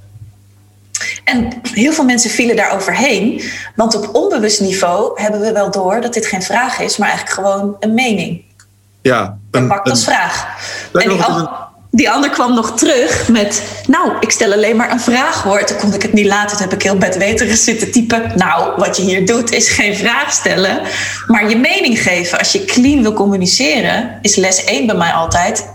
En 1.24 1.60
heel 1.62 1.92
veel 1.92 2.04
mensen 2.04 2.30
vielen 2.30 2.56
daar 2.56 2.74
overheen. 2.74 3.42
Want 3.74 3.94
op 3.94 4.14
onbewust 4.14 4.60
niveau 4.60 5.20
hebben 5.22 5.40
we 5.40 5.52
wel 5.52 5.70
door 5.70 6.00
dat 6.00 6.14
dit 6.14 6.26
geen 6.26 6.42
vraag 6.42 6.78
is... 6.78 6.96
maar 6.96 7.08
eigenlijk 7.08 7.38
gewoon 7.38 7.76
een 7.80 7.94
mening. 7.94 8.42
Ja. 9.02 9.38
Een, 9.50 9.68
pakt 9.68 9.90
als 9.90 10.04
vraag. 10.04 10.46
En 10.92 11.08
die, 11.08 11.18
die 11.90 12.10
ander 12.10 12.30
kwam 12.30 12.54
nog 12.54 12.78
terug 12.78 13.28
met... 13.28 13.62
Nou, 13.86 14.12
ik 14.20 14.30
stel 14.30 14.52
alleen 14.52 14.76
maar 14.76 14.90
een 14.90 15.00
vraag 15.00 15.42
hoor. 15.42 15.64
Toen 15.64 15.76
kon 15.76 15.94
ik 15.94 16.02
het 16.02 16.12
niet 16.12 16.26
laten. 16.26 16.56
Toen 16.56 16.66
heb 16.66 16.72
ik 16.72 16.82
heel 16.82 16.96
bedweterig 16.96 17.56
zitten 17.56 17.90
typen. 17.90 18.32
Nou, 18.36 18.72
wat 18.76 18.96
je 18.96 19.02
hier 19.02 19.26
doet 19.26 19.52
is 19.52 19.68
geen 19.68 19.96
vraag 19.96 20.32
stellen. 20.32 20.80
Maar 21.26 21.48
je 21.48 21.56
mening 21.56 22.02
geven. 22.02 22.38
Als 22.38 22.52
je 22.52 22.64
clean 22.64 23.02
wil 23.02 23.12
communiceren... 23.12 24.18
is 24.22 24.36
les 24.36 24.64
1 24.64 24.86
bij 24.86 24.96
mij 24.96 25.12
altijd... 25.12 25.68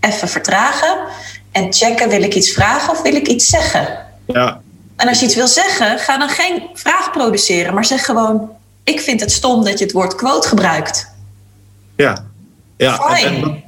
even 0.00 0.28
vertragen. 0.28 0.96
En 1.52 1.72
checken, 1.72 2.08
wil 2.08 2.22
ik 2.22 2.34
iets 2.34 2.52
vragen 2.52 2.90
of 2.90 3.02
wil 3.02 3.14
ik 3.14 3.26
iets 3.28 3.46
zeggen? 3.46 3.88
Ja. 4.26 4.60
En 4.96 5.08
als 5.08 5.18
je 5.18 5.26
iets 5.26 5.34
wil 5.34 5.48
zeggen, 5.48 5.98
ga 5.98 6.18
dan 6.18 6.28
geen 6.28 6.62
vraag 6.74 7.10
produceren. 7.10 7.74
Maar 7.74 7.84
zeg 7.84 8.04
gewoon... 8.04 8.50
Ik 8.84 9.00
vind 9.00 9.20
het 9.20 9.32
stom 9.32 9.64
dat 9.64 9.78
je 9.78 9.84
het 9.84 9.94
woord 9.94 10.14
quote 10.14 10.48
gebruikt. 10.48 11.08
Ja. 11.96 12.24
Ja, 12.76 12.98
en, 12.98 13.62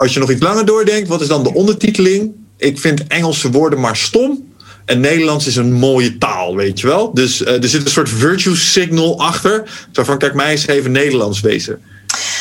als 0.00 0.12
je 0.12 0.20
nog 0.20 0.30
iets 0.30 0.42
langer 0.42 0.66
doordenkt, 0.66 1.08
wat 1.08 1.20
is 1.20 1.28
dan 1.28 1.42
de 1.42 1.54
ondertiteling? 1.54 2.32
Ik 2.56 2.78
vind 2.78 3.06
Engelse 3.06 3.50
woorden 3.50 3.80
maar 3.80 3.96
stom. 3.96 4.52
En 4.84 5.00
Nederlands 5.00 5.46
is 5.46 5.56
een 5.56 5.72
mooie 5.72 6.18
taal, 6.18 6.56
weet 6.56 6.80
je 6.80 6.86
wel. 6.86 7.14
Dus 7.14 7.40
uh, 7.40 7.62
er 7.62 7.68
zit 7.68 7.84
een 7.84 7.90
soort 7.90 8.08
virtue 8.08 8.56
signal 8.56 9.20
achter. 9.20 9.86
Zo 9.92 10.04
van, 10.04 10.18
kijk, 10.18 10.34
mij 10.34 10.50
eens 10.50 10.66
even 10.66 10.92
Nederlands 10.92 11.40
wezen. 11.40 11.82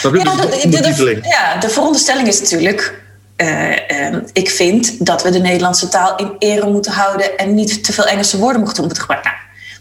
Ja, 0.01 0.09
de, 0.09 0.69
de, 0.69 1.19
ja, 1.21 1.57
de 1.59 1.69
veronderstelling 1.69 2.27
is 2.27 2.39
natuurlijk... 2.39 3.07
Uh, 3.37 3.69
uh, 3.69 4.17
ik 4.33 4.49
vind 4.49 5.05
dat 5.05 5.23
we 5.23 5.29
de 5.29 5.39
Nederlandse 5.39 5.87
taal 5.87 6.15
in 6.15 6.35
ere 6.39 6.69
moeten 6.69 6.91
houden... 6.91 7.37
en 7.37 7.53
niet 7.53 7.83
te 7.83 7.93
veel 7.93 8.05
Engelse 8.05 8.37
woorden 8.37 8.61
moeten, 8.61 8.83
moeten 8.83 9.01
gebruiken. 9.01 9.31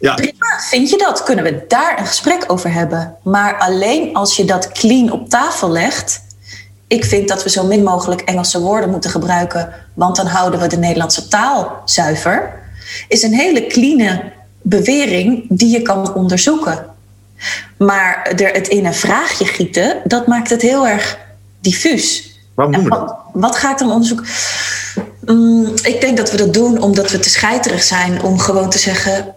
Nou, 0.01 0.23
ja. 0.23 0.29
Prima, 0.29 0.61
vind 0.71 0.91
je 0.91 0.99
dat? 0.99 1.23
Kunnen 1.23 1.45
we 1.45 1.65
daar 1.69 1.99
een 1.99 2.07
gesprek 2.07 2.45
over 2.47 2.73
hebben? 2.73 3.17
Maar 3.25 3.59
alleen 3.59 4.15
als 4.15 4.37
je 4.37 4.45
dat 4.45 4.73
clean 4.73 5.13
op 5.13 5.29
tafel 5.29 5.71
legt 5.71 6.27
ik 6.89 7.05
vind 7.05 7.29
dat 7.29 7.43
we 7.43 7.51
zo 7.51 7.67
min 7.67 7.83
mogelijk 7.83 8.21
Engelse 8.21 8.61
woorden 8.61 8.91
moeten 8.91 9.11
gebruiken, 9.11 9.75
want 9.95 10.17
dan 10.17 10.27
houden 10.27 10.61
we 10.61 10.67
de 10.67 10.77
Nederlandse 10.79 11.29
taal 11.29 11.83
zuiver, 11.85 12.53
is 13.09 13.23
een 13.23 13.35
hele 13.35 13.67
clean 13.67 14.21
bewering 14.63 15.47
die 15.49 15.71
je 15.71 15.83
kan 15.83 16.15
onderzoeken. 16.15 16.87
Maar 17.77 18.33
er 18.37 18.53
het 18.53 18.69
in 18.69 18.87
een 18.87 18.95
vraagje 18.95 19.45
gieten, 19.45 19.97
dat 20.05 20.27
maakt 20.27 20.51
het 20.51 20.63
heel 20.63 20.87
erg 20.87 21.19
diffuus. 21.61 22.39
Waarom 22.55 22.75
doen 22.75 22.85
we 22.85 22.91
dat? 22.91 23.17
Wat, 23.33 23.57
ga 23.57 23.71
ik 23.71 23.79
dan 23.79 23.91
onderzoeken? 23.91 24.27
Mm, 25.25 25.73
ik 25.83 26.01
denk 26.01 26.17
dat 26.17 26.31
we 26.31 26.37
dat 26.37 26.55
doen 26.55 26.83
omdat 26.83 27.11
we 27.11 27.19
te 27.19 27.31
scheiterig 27.31 27.83
zijn 27.83 28.23
om 28.23 28.39
gewoon 28.39 28.71
te 28.71 28.79
zeggen: 28.79 29.35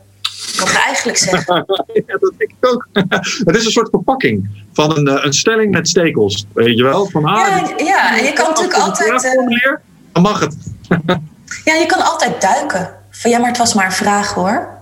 wat 0.57 0.71
we 0.71 0.79
eigenlijk 0.85 1.17
zeggen. 1.17 1.55
ja, 2.07 2.17
dat 2.19 2.33
denk 2.37 2.51
ik 2.51 2.67
ook. 2.67 2.87
het 3.45 3.55
is 3.55 3.65
een 3.65 3.71
soort 3.71 3.89
verpakking 3.89 4.49
van 4.73 4.97
een, 4.97 5.07
eh, 5.07 5.25
een 5.25 5.33
stelling 5.33 5.71
met 5.71 5.87
stekels. 5.87 6.45
Weet 6.53 6.77
je 6.77 6.83
wel? 6.83 7.05
Van, 7.05 7.25
ah, 7.25 7.37
ja, 7.37 7.73
ja, 7.77 8.15
je 8.15 8.33
kan 8.33 8.47
natuurlijk 8.47 8.77
altijd. 8.77 9.23
Uh, 9.23 9.75
dan 10.11 10.21
mag 10.21 10.39
het. 10.39 10.55
ja, 11.65 11.73
je 11.73 11.85
kan 11.87 12.01
altijd 12.01 12.41
duiken. 12.41 12.89
Van 13.11 13.31
ja, 13.31 13.37
maar 13.37 13.49
het 13.49 13.57
was 13.57 13.73
maar 13.73 13.85
een 13.85 13.91
vraag 13.91 14.33
hoor. 14.33 14.79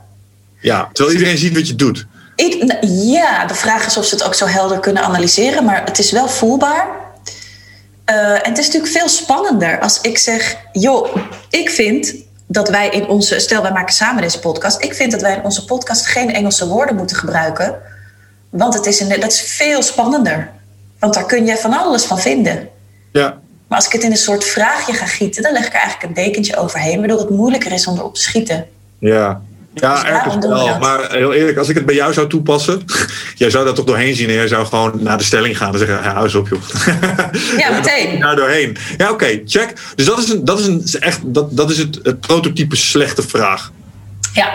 Ja, 0.61 0.89
terwijl 0.93 1.17
iedereen 1.17 1.37
ziet 1.37 1.53
wat 1.53 1.67
je 1.67 1.75
doet. 1.75 2.07
Ik, 2.35 2.77
ja, 2.81 3.45
de 3.45 3.55
vraag 3.55 3.85
is 3.85 3.97
of 3.97 4.05
ze 4.05 4.15
het 4.15 4.23
ook 4.23 4.35
zo 4.35 4.45
helder 4.45 4.79
kunnen 4.79 5.03
analyseren, 5.03 5.65
maar 5.65 5.83
het 5.85 5.99
is 5.99 6.11
wel 6.11 6.27
voelbaar. 6.27 6.87
Uh, 8.09 8.31
en 8.31 8.49
het 8.49 8.57
is 8.57 8.65
natuurlijk 8.65 8.91
veel 8.91 9.09
spannender 9.09 9.79
als 9.79 10.01
ik 10.01 10.17
zeg: 10.17 10.57
joh, 10.71 11.15
ik 11.49 11.69
vind 11.69 12.15
dat 12.51 12.69
wij 12.69 12.89
in 12.89 13.07
onze, 13.07 13.39
stel 13.39 13.61
wij 13.61 13.71
maken 13.71 13.93
samen 13.93 14.21
deze 14.21 14.39
podcast, 14.39 14.83
ik 14.83 14.93
vind 14.93 15.11
dat 15.11 15.21
wij 15.21 15.35
in 15.35 15.43
onze 15.43 15.65
podcast 15.65 16.05
geen 16.05 16.33
Engelse 16.33 16.67
woorden 16.67 16.95
moeten 16.95 17.17
gebruiken, 17.17 17.75
want 18.49 18.73
het 18.73 18.85
is 18.85 18.99
een, 18.99 19.19
dat 19.19 19.31
is 19.31 19.41
veel 19.41 19.81
spannender. 19.81 20.51
Want 20.99 21.13
daar 21.13 21.25
kun 21.25 21.45
je 21.45 21.57
van 21.57 21.73
alles 21.73 22.05
van 22.05 22.19
vinden. 22.19 22.69
Ja. 23.11 23.37
Maar 23.67 23.77
als 23.77 23.85
ik 23.85 23.91
het 23.91 24.03
in 24.03 24.11
een 24.11 24.17
soort 24.17 24.43
vraagje 24.43 24.93
ga 24.93 25.05
gieten, 25.05 25.43
dan 25.43 25.51
leg 25.51 25.65
ik 25.65 25.73
er 25.73 25.79
eigenlijk 25.79 26.03
een 26.03 26.23
dekentje 26.23 26.57
overheen, 26.57 26.99
waardoor 26.99 27.19
het 27.19 27.29
moeilijker 27.29 27.71
is 27.71 27.87
om 27.87 27.97
erop 27.97 28.13
te 28.13 28.21
schieten. 28.21 28.67
Ja, 28.99 29.41
ja, 29.73 29.93
dus 29.93 30.03
ergens 30.03 30.45
wel. 30.45 30.79
Maar 30.79 31.11
heel 31.11 31.33
eerlijk, 31.33 31.57
als 31.57 31.69
ik 31.69 31.75
het 31.75 31.85
bij 31.85 31.95
jou 31.95 32.13
zou 32.13 32.29
toepassen, 32.29 32.81
jij 33.35 33.49
zou 33.49 33.65
dat 33.65 33.75
toch 33.75 33.85
doorheen 33.85 34.15
zien 34.15 34.27
en 34.27 34.33
jij 34.33 34.47
zou 34.47 34.65
gewoon 34.65 35.03
naar 35.03 35.17
de 35.17 35.23
stelling 35.23 35.57
gaan 35.57 35.73
en 35.73 35.79
zeggen: 35.79 36.03
hou 36.03 36.23
eens 36.23 36.35
op, 36.35 36.47
joh. 36.47 36.61
Ja, 37.57 37.71
meteen. 37.79 38.19
Daar 38.19 38.35
doorheen. 38.35 38.77
Ja, 38.97 39.11
oké, 39.11 39.41
check. 39.45 39.73
Dus 39.95 40.05
dat 40.05 40.17
is, 40.17 40.29
een, 40.29 40.45
dat 40.45 40.59
is, 40.59 40.67
een, 40.67 40.85
echt, 40.99 41.19
dat, 41.23 41.57
dat 41.57 41.69
is 41.69 41.77
het, 41.77 41.99
het 42.03 42.19
prototype 42.19 42.75
slechte 42.75 43.21
vraag. 43.21 43.71
Ja, 44.33 44.51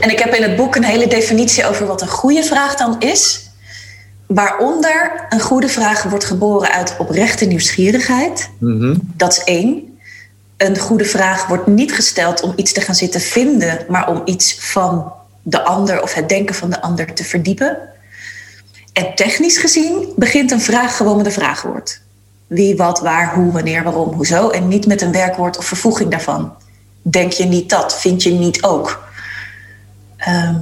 en 0.00 0.10
ik 0.10 0.18
heb 0.18 0.34
in 0.34 0.42
het 0.42 0.56
boek 0.56 0.76
een 0.76 0.84
hele 0.84 1.06
definitie 1.06 1.66
over 1.66 1.86
wat 1.86 2.02
een 2.02 2.08
goede 2.08 2.42
vraag 2.42 2.74
dan 2.74 3.00
is. 3.00 3.50
Waaronder 4.26 5.26
een 5.28 5.40
goede 5.40 5.68
vraag 5.68 6.02
wordt 6.02 6.24
geboren 6.24 6.72
uit 6.72 6.96
oprechte 6.98 7.44
nieuwsgierigheid. 7.44 8.50
Mm 8.58 9.00
Dat 9.16 9.32
is 9.32 9.44
één 9.44 9.95
een 10.56 10.78
goede 10.78 11.04
vraag 11.04 11.46
wordt 11.46 11.66
niet 11.66 11.92
gesteld 11.92 12.42
om 12.42 12.52
iets 12.56 12.72
te 12.72 12.80
gaan 12.80 12.94
zitten 12.94 13.20
vinden, 13.20 13.84
maar 13.88 14.08
om 14.08 14.22
iets 14.24 14.56
van 14.58 15.12
de 15.42 15.64
ander 15.64 16.02
of 16.02 16.14
het 16.14 16.28
denken 16.28 16.54
van 16.54 16.70
de 16.70 16.80
ander 16.80 17.14
te 17.14 17.24
verdiepen. 17.24 17.78
En 18.92 19.14
technisch 19.14 19.58
gezien 19.58 20.12
begint 20.16 20.50
een 20.50 20.60
vraag 20.60 20.96
gewoon 20.96 21.16
met 21.16 21.26
een 21.26 21.32
vraagwoord. 21.32 22.00
Wie, 22.46 22.76
wat, 22.76 23.00
waar, 23.00 23.34
hoe, 23.34 23.52
wanneer, 23.52 23.82
waarom, 23.82 24.12
hoezo. 24.12 24.48
En 24.48 24.68
niet 24.68 24.86
met 24.86 25.02
een 25.02 25.12
werkwoord 25.12 25.58
of 25.58 25.64
vervoeging 25.64 26.10
daarvan. 26.10 26.52
Denk 27.02 27.32
je 27.32 27.44
niet 27.44 27.70
dat? 27.70 28.00
Vind 28.00 28.22
je 28.22 28.30
niet 28.30 28.62
ook? 28.62 29.04
Ehm, 30.16 30.56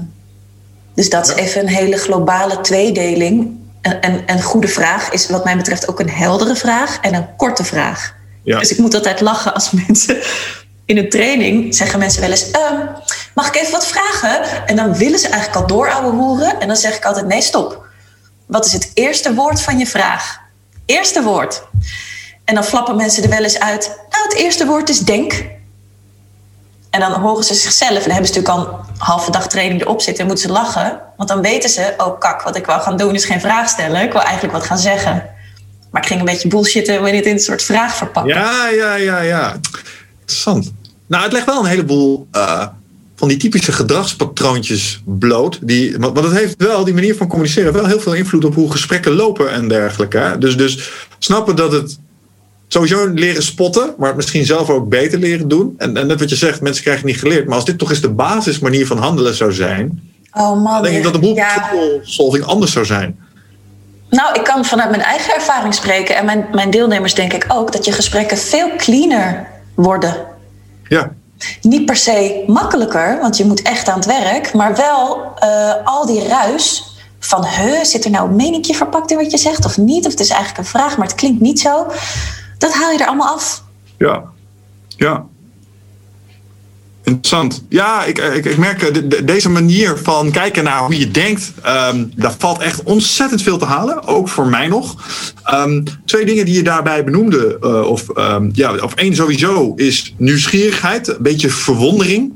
dus 0.95 1.11
dat 1.11 1.29
is 1.29 1.35
even 1.35 1.61
een 1.61 1.69
hele 1.69 1.97
globale 1.97 2.61
tweedeling. 2.61 3.59
Een, 3.83 4.23
een 4.27 4.43
goede 4.43 4.69
vraag 4.69 5.11
is 5.11 5.29
wat 5.29 5.45
mij 5.45 5.57
betreft 5.57 5.89
ook 5.89 6.01
een 6.01 6.11
heldere 6.11 6.57
vraag 6.57 7.01
en 7.01 7.15
een 7.15 7.37
korte 7.37 7.65
vraag. 7.65 8.15
Dus 8.45 8.71
ik 8.71 8.79
moet 8.79 8.95
altijd 8.95 9.21
lachen 9.21 9.55
als 9.55 9.71
mensen 9.87 10.17
in 10.85 10.99
een 10.99 11.11
training 11.11 11.75
zeggen 11.75 11.99
mensen 11.99 12.21
wel 12.21 12.31
eens: 12.31 12.51
ehm, 12.51 12.77
Mag 13.35 13.49
ik 13.49 13.57
even 13.57 13.73
wat 13.73 13.87
vragen? 13.87 14.67
En 14.67 14.77
dan 14.77 14.95
willen 14.95 15.19
ze 15.19 15.29
eigenlijk 15.29 15.71
al 15.71 16.11
horen 16.13 16.61
En 16.61 16.67
dan 16.67 16.77
zeg 16.77 16.97
ik 16.97 17.05
altijd: 17.05 17.27
Nee, 17.27 17.43
stop. 17.43 17.87
Wat 18.47 18.67
is 18.67 18.73
het 18.73 18.91
eerste 18.95 19.35
woord 19.35 19.61
van 19.61 19.79
je 19.79 19.87
vraag? 19.87 20.41
Eerste 20.87 21.23
woord. 21.23 21.63
En 22.45 22.55
dan 22.55 22.65
flappen 22.65 22.97
mensen 22.97 23.23
er 23.23 23.29
wel 23.29 23.43
eens 23.43 23.59
uit. 23.59 23.87
Nou, 24.11 24.25
het 24.25 24.35
eerste 24.35 24.67
woord 24.67 24.89
is 24.89 24.99
denk. 24.99 25.45
En 26.91 27.01
dan 27.01 27.13
horen 27.13 27.45
ze 27.45 27.55
zichzelf. 27.55 27.91
En 27.91 28.03
dan 28.03 28.13
hebben 28.13 28.33
ze 28.33 28.41
natuurlijk 28.41 28.69
al 28.69 28.79
een 28.79 28.95
halve 28.99 29.31
dag 29.31 29.49
training 29.49 29.81
erop 29.81 30.01
zitten. 30.01 30.23
En 30.23 30.29
moeten 30.29 30.47
ze 30.47 30.53
lachen. 30.53 31.01
Want 31.17 31.29
dan 31.29 31.41
weten 31.41 31.71
ze, 31.71 31.95
oh 31.97 32.19
kak, 32.21 32.43
wat 32.43 32.57
ik 32.57 32.67
wil 32.67 32.81
gaan 32.81 32.97
doen 32.97 33.15
is 33.15 33.25
geen 33.25 33.41
vraag 33.41 33.69
stellen. 33.69 34.03
Ik 34.03 34.13
wil 34.13 34.23
eigenlijk 34.23 34.53
wat 34.55 34.65
gaan 34.65 34.79
zeggen. 34.79 35.34
Maar 35.95 36.03
ik 36.03 36.09
ging 36.09 36.21
een 36.21 36.27
beetje 36.27 36.49
bullshitten 36.49 36.95
wanneer 36.95 37.15
het 37.15 37.27
in 37.27 37.33
een 37.33 37.41
soort 37.41 37.63
vraag 37.63 37.97
verpakken. 37.97 38.35
Ja, 38.35 38.69
ja, 38.69 38.95
ja, 38.95 39.21
ja. 39.21 39.61
Interessant. 40.21 40.73
Nou, 41.07 41.23
het 41.23 41.33
legt 41.33 41.47
wel 41.47 41.61
een 41.61 41.71
heleboel 41.71 42.27
uh, 42.33 42.67
van 43.17 43.29
die 43.29 43.37
typische 43.37 43.73
gedragspatroontjes 43.73 45.03
bloot. 45.05 45.59
Die, 45.63 45.99
want 45.99 46.17
het 46.17 46.33
heeft 46.33 46.55
wel, 46.59 46.85
die 46.85 46.95
manier 46.95 47.17
van 47.17 47.29
communiceren, 47.29 47.73
wel 47.73 47.87
heel 47.87 48.01
veel 48.01 48.15
invloed 48.15 48.45
op 48.45 48.55
hoe 48.55 48.71
gesprekken 48.71 49.13
lopen 49.13 49.53
en 49.53 49.69
dergelijke. 49.69 50.19
Hè? 50.19 50.39
Dus, 50.39 50.57
dus 50.57 50.91
snappen 51.19 51.57
dat 51.57 51.73
het 51.73 51.99
sowieso 52.69 53.07
leren 53.07 53.43
spotten, 53.43 53.95
maar 53.99 54.09
het 54.09 54.17
misschien 54.17 54.45
zelf 54.45 54.71
ook 54.71 54.89
beter 54.89 55.19
leren 55.19 55.49
doen. 55.49 55.75
En, 55.79 55.97
en 55.97 56.07
net 56.07 56.21
wat 56.21 56.31
je 56.31 56.37
zegt, 56.37 56.61
mensen 56.61 56.83
krijgen 56.83 57.07
niet 57.07 57.19
geleerd. 57.19 57.47
Maar 57.47 57.57
als 57.57 57.65
dit 57.65 57.79
toch 57.79 57.91
eens 57.91 58.01
de 58.01 58.11
basismanier 58.11 58.87
van 58.87 58.99
handelen 58.99 59.35
zou 59.35 59.53
zijn, 59.53 60.03
oh 60.33 60.63
man, 60.63 60.73
dan 60.73 60.83
denk 60.83 60.97
ik 60.97 61.03
dat 61.03 61.13
de 61.13 61.19
boel 61.19 61.35
ja. 61.35 61.71
solving 62.03 62.45
anders 62.45 62.73
zou 62.73 62.85
zijn. 62.85 63.24
Nou, 64.15 64.35
ik 64.35 64.45
kan 64.45 64.65
vanuit 64.65 64.91
mijn 64.91 65.03
eigen 65.03 65.35
ervaring 65.35 65.75
spreken 65.75 66.17
en 66.17 66.25
mijn, 66.25 66.47
mijn 66.53 66.71
deelnemers 66.71 67.15
denk 67.15 67.33
ik 67.33 67.45
ook 67.49 67.73
dat 67.73 67.85
je 67.85 67.93
gesprekken 67.93 68.39
veel 68.39 68.77
cleaner 68.77 69.47
worden. 69.75 70.17
Ja. 70.89 71.11
Niet 71.61 71.85
per 71.85 71.97
se 71.97 72.45
makkelijker, 72.47 73.19
want 73.21 73.37
je 73.37 73.45
moet 73.45 73.63
echt 73.63 73.89
aan 73.89 73.99
het 73.99 74.07
werk, 74.07 74.53
maar 74.53 74.77
wel 74.77 75.33
uh, 75.45 75.75
al 75.85 76.07
die 76.07 76.29
ruis 76.29 76.97
van, 77.19 77.45
he, 77.45 77.85
zit 77.85 78.05
er 78.05 78.11
nou 78.11 78.29
een 78.29 78.37
meninkje 78.37 78.75
verpakt 78.75 79.11
in 79.11 79.17
wat 79.17 79.31
je 79.31 79.39
zegt 79.39 79.65
of 79.65 79.77
niet? 79.77 80.05
Of 80.05 80.11
het 80.11 80.21
is 80.21 80.31
eigenlijk 80.31 80.59
een 80.59 80.79
vraag, 80.79 80.97
maar 80.97 81.07
het 81.07 81.17
klinkt 81.17 81.41
niet 81.41 81.61
zo. 81.61 81.87
Dat 82.59 82.73
haal 82.73 82.91
je 82.91 82.99
er 82.99 83.07
allemaal 83.07 83.35
af. 83.35 83.63
Ja, 83.99 84.23
ja. 84.89 85.25
Interessant. 87.05 87.65
Ja, 87.69 88.05
ik, 88.05 88.19
ik, 88.19 88.45
ik 88.45 88.57
merk 88.57 88.95
de, 88.95 89.25
deze 89.25 89.51
manier 89.51 89.97
van 90.03 90.31
kijken 90.31 90.65
naar 90.65 90.79
hoe 90.79 90.99
je 90.99 91.11
denkt, 91.11 91.53
um, 91.93 92.13
daar 92.17 92.35
valt 92.39 92.59
echt 92.59 92.83
ontzettend 92.83 93.43
veel 93.43 93.59
te 93.59 93.65
halen. 93.65 94.07
Ook 94.07 94.29
voor 94.29 94.47
mij 94.47 94.67
nog. 94.67 94.95
Um, 95.53 95.85
twee 96.05 96.25
dingen 96.25 96.45
die 96.45 96.55
je 96.55 96.63
daarbij 96.63 97.05
benoemde, 97.05 97.59
uh, 97.61 97.81
of, 97.81 98.05
um, 98.19 98.51
ja, 98.53 98.75
of 98.75 98.95
één 98.95 99.15
sowieso, 99.15 99.73
is 99.77 100.15
nieuwsgierigheid, 100.17 101.09
een 101.09 101.17
beetje 101.21 101.51
verwondering. 101.51 102.33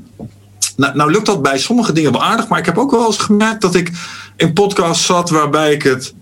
Nou, 0.75 0.95
nou 0.95 1.11
lukt 1.11 1.25
dat 1.25 1.41
bij 1.41 1.57
sommige 1.57 1.93
dingen 1.93 2.11
wel 2.11 2.23
aardig, 2.23 2.47
maar 2.47 2.59
ik 2.59 2.65
heb 2.65 2.77
ook 2.77 2.91
wel 2.91 3.05
eens 3.05 3.17
gemerkt 3.17 3.61
dat 3.61 3.75
ik 3.75 3.91
in 4.35 4.53
podcasts 4.53 5.05
zat 5.05 5.29
waarbij 5.29 5.73
ik 5.73 5.83
het 5.83 6.13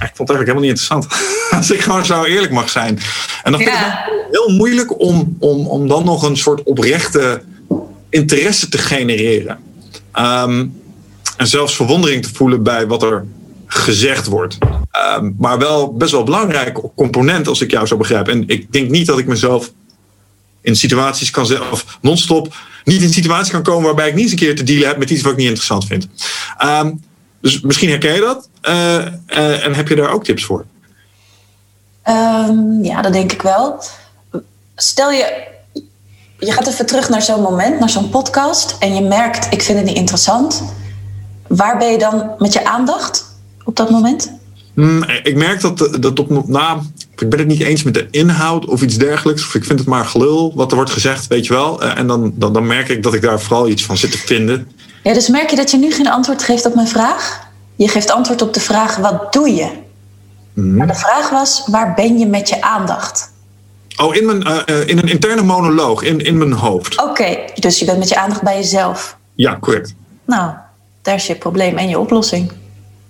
ik 0.00 0.12
vond 0.14 0.28
het 0.28 0.38
eigenlijk 0.38 0.46
helemaal 0.46 0.62
niet 0.62 0.78
interessant. 0.78 1.06
Als 1.56 1.70
ik 1.70 1.80
gewoon 1.80 2.04
zo 2.04 2.24
eerlijk 2.24 2.52
mag 2.52 2.70
zijn. 2.70 2.98
En 3.42 3.52
dan 3.52 3.60
vind 3.60 3.72
ik 3.72 3.78
het 3.78 4.28
heel 4.30 4.56
moeilijk 4.56 5.00
om, 5.00 5.36
om, 5.38 5.66
om 5.66 5.88
dan 5.88 6.04
nog 6.04 6.22
een 6.22 6.36
soort 6.36 6.62
oprechte 6.62 7.42
interesse 8.08 8.68
te 8.68 8.78
genereren. 8.78 9.58
Um, 10.14 10.80
en 11.36 11.46
zelfs 11.46 11.76
verwondering 11.76 12.22
te 12.22 12.34
voelen 12.34 12.62
bij 12.62 12.86
wat 12.86 13.02
er 13.02 13.24
gezegd 13.66 14.26
wordt. 14.26 14.58
Um, 15.16 15.34
maar 15.38 15.58
wel 15.58 15.92
best 15.92 16.12
wel 16.12 16.24
belangrijk 16.24 16.80
component 16.96 17.48
als 17.48 17.60
ik 17.60 17.70
jou 17.70 17.86
zo 17.86 17.96
begrijp. 17.96 18.28
En 18.28 18.44
ik 18.46 18.72
denk 18.72 18.90
niet 18.90 19.06
dat 19.06 19.18
ik 19.18 19.26
mezelf 19.26 19.72
in 20.60 20.76
situaties 20.76 21.30
kan 21.30 21.70
of 21.70 21.98
non-stop 22.00 22.54
niet 22.84 23.02
in 23.02 23.12
situaties 23.12 23.52
kan 23.52 23.62
komen 23.62 23.84
waarbij 23.84 24.08
ik 24.08 24.14
niet 24.14 24.22
eens 24.22 24.32
een 24.32 24.38
keer 24.38 24.56
te 24.56 24.62
dealen 24.62 24.88
heb 24.88 24.98
met 24.98 25.10
iets 25.10 25.22
wat 25.22 25.32
ik 25.32 25.38
niet 25.38 25.46
interessant 25.46 25.86
vind. 25.86 26.08
Um, 26.64 27.02
dus 27.40 27.60
misschien 27.60 27.88
herken 27.88 28.14
je 28.14 28.20
dat. 28.20 28.48
Uh, 28.68 28.72
uh, 29.28 29.64
en 29.64 29.74
heb 29.74 29.88
je 29.88 29.94
daar 29.94 30.10
ook 30.10 30.24
tips 30.24 30.44
voor? 30.44 30.64
Um, 32.08 32.84
ja, 32.84 33.02
dat 33.02 33.12
denk 33.12 33.32
ik 33.32 33.42
wel. 33.42 33.82
Stel 34.76 35.10
je, 35.10 35.46
je 36.38 36.52
gaat 36.52 36.66
even 36.66 36.86
terug 36.86 37.08
naar 37.08 37.22
zo'n 37.22 37.42
moment, 37.42 37.78
naar 37.78 37.90
zo'n 37.90 38.10
podcast. 38.10 38.76
En 38.78 38.94
je 38.94 39.00
merkt, 39.00 39.52
ik 39.52 39.62
vind 39.62 39.78
het 39.78 39.86
niet 39.86 39.96
interessant. 39.96 40.62
Waar 41.46 41.78
ben 41.78 41.90
je 41.90 41.98
dan 41.98 42.30
met 42.38 42.52
je 42.52 42.64
aandacht 42.64 43.24
op 43.64 43.76
dat 43.76 43.90
moment? 43.90 44.32
Mm, 44.74 45.04
ik 45.22 45.36
merk 45.36 45.60
dat, 45.60 45.96
dat 46.00 46.18
op, 46.18 46.48
nou, 46.48 46.80
ik 47.16 47.28
ben 47.28 47.38
het 47.38 47.48
niet 47.48 47.62
eens 47.62 47.82
met 47.82 47.94
de 47.94 48.08
inhoud 48.10 48.66
of 48.66 48.82
iets 48.82 48.96
dergelijks. 48.96 49.46
Of 49.46 49.54
ik 49.54 49.64
vind 49.64 49.78
het 49.78 49.88
maar 49.88 50.04
gelul 50.04 50.52
wat 50.54 50.70
er 50.70 50.76
wordt 50.76 50.90
gezegd, 50.90 51.26
weet 51.26 51.46
je 51.46 51.52
wel. 51.52 51.82
Uh, 51.82 51.98
en 51.98 52.06
dan, 52.06 52.32
dan, 52.34 52.52
dan 52.52 52.66
merk 52.66 52.88
ik 52.88 53.02
dat 53.02 53.14
ik 53.14 53.22
daar 53.22 53.40
vooral 53.40 53.68
iets 53.68 53.84
van 53.84 53.96
zit 53.96 54.10
te 54.10 54.18
vinden. 54.18 54.70
Ja, 55.02 55.12
dus 55.12 55.28
merk 55.28 55.50
je 55.50 55.56
dat 55.56 55.70
je 55.70 55.76
nu 55.76 55.92
geen 55.92 56.08
antwoord 56.08 56.42
geeft 56.42 56.66
op 56.66 56.74
mijn 56.74 56.88
vraag? 56.88 57.40
Je 57.76 57.88
geeft 57.88 58.10
antwoord 58.10 58.42
op 58.42 58.54
de 58.54 58.60
vraag: 58.60 58.96
wat 58.96 59.32
doe 59.32 59.54
je? 59.54 59.84
Mm. 60.56 60.76
Maar 60.76 60.86
de 60.86 60.94
vraag 60.94 61.30
was: 61.30 61.62
waar 61.66 61.94
ben 61.94 62.18
je 62.18 62.26
met 62.26 62.48
je 62.48 62.62
aandacht? 62.62 63.34
Oh, 63.96 64.14
in, 64.14 64.26
mijn, 64.26 64.48
uh, 64.48 64.88
in 64.88 64.98
een 64.98 65.08
interne 65.08 65.42
monoloog, 65.42 66.02
in, 66.02 66.18
in 66.18 66.38
mijn 66.38 66.52
hoofd. 66.52 67.00
Oké, 67.00 67.10
okay, 67.10 67.50
dus 67.54 67.78
je 67.78 67.84
bent 67.84 67.98
met 67.98 68.08
je 68.08 68.16
aandacht 68.16 68.42
bij 68.42 68.56
jezelf. 68.56 69.16
Ja, 69.34 69.58
correct. 69.60 69.94
Nou, 70.24 70.52
daar 71.02 71.14
is 71.14 71.26
je 71.26 71.36
probleem 71.36 71.76
en 71.76 71.88
je 71.88 71.98
oplossing. 71.98 72.52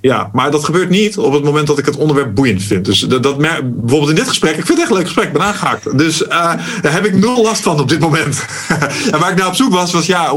Ja, 0.07 0.31
maar 0.33 0.51
dat 0.51 0.65
gebeurt 0.65 0.89
niet 0.89 1.19
op 1.19 1.33
het 1.33 1.45
moment 1.45 1.67
dat 1.67 1.79
ik 1.79 1.87
het 1.87 1.97
onderwerp 1.97 2.35
boeiend 2.35 2.63
vind. 2.63 2.85
Dus 2.85 3.01
dat, 3.01 3.23
dat 3.23 3.39
bijvoorbeeld 3.39 4.09
in 4.09 4.15
dit 4.15 4.29
gesprek, 4.29 4.57
ik 4.57 4.67
vind 4.67 4.69
het 4.69 4.79
echt 4.79 4.91
een 4.91 4.97
leuk 4.97 5.05
gesprek, 5.05 5.27
ik 5.27 5.33
ben 5.33 5.43
aangehaakt. 5.43 5.99
Dus 5.99 6.23
uh, 6.23 6.29
daar 6.83 6.93
heb 6.93 7.05
ik 7.05 7.15
nul 7.15 7.43
last 7.43 7.63
van 7.63 7.81
op 7.81 7.89
dit 7.89 8.01
moment. 8.01 8.45
en 9.13 9.19
waar 9.19 9.31
ik 9.31 9.37
naar 9.37 9.47
op 9.47 9.55
zoek 9.55 9.73
was, 9.73 9.93
was 9.93 10.07
ja, 10.07 10.33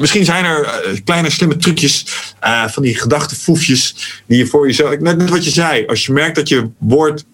misschien 0.00 0.24
zijn 0.24 0.44
er 0.44 0.60
uh, 0.60 0.98
kleine 1.04 1.30
slimme 1.30 1.56
trucjes 1.56 2.04
uh, 2.44 2.68
van 2.68 2.82
die 2.82 2.98
gedachtefoefjes 2.98 3.94
die 4.26 4.38
je 4.38 4.46
voor 4.46 4.66
jezelf. 4.66 4.98
Net, 4.98 5.30
wat 5.30 5.44
je 5.44 5.50
zei, 5.50 5.86
als 5.86 6.06
je 6.06 6.12
merkt 6.12 6.36
dat 6.36 6.48
je 6.48 6.70
woord 6.78 7.24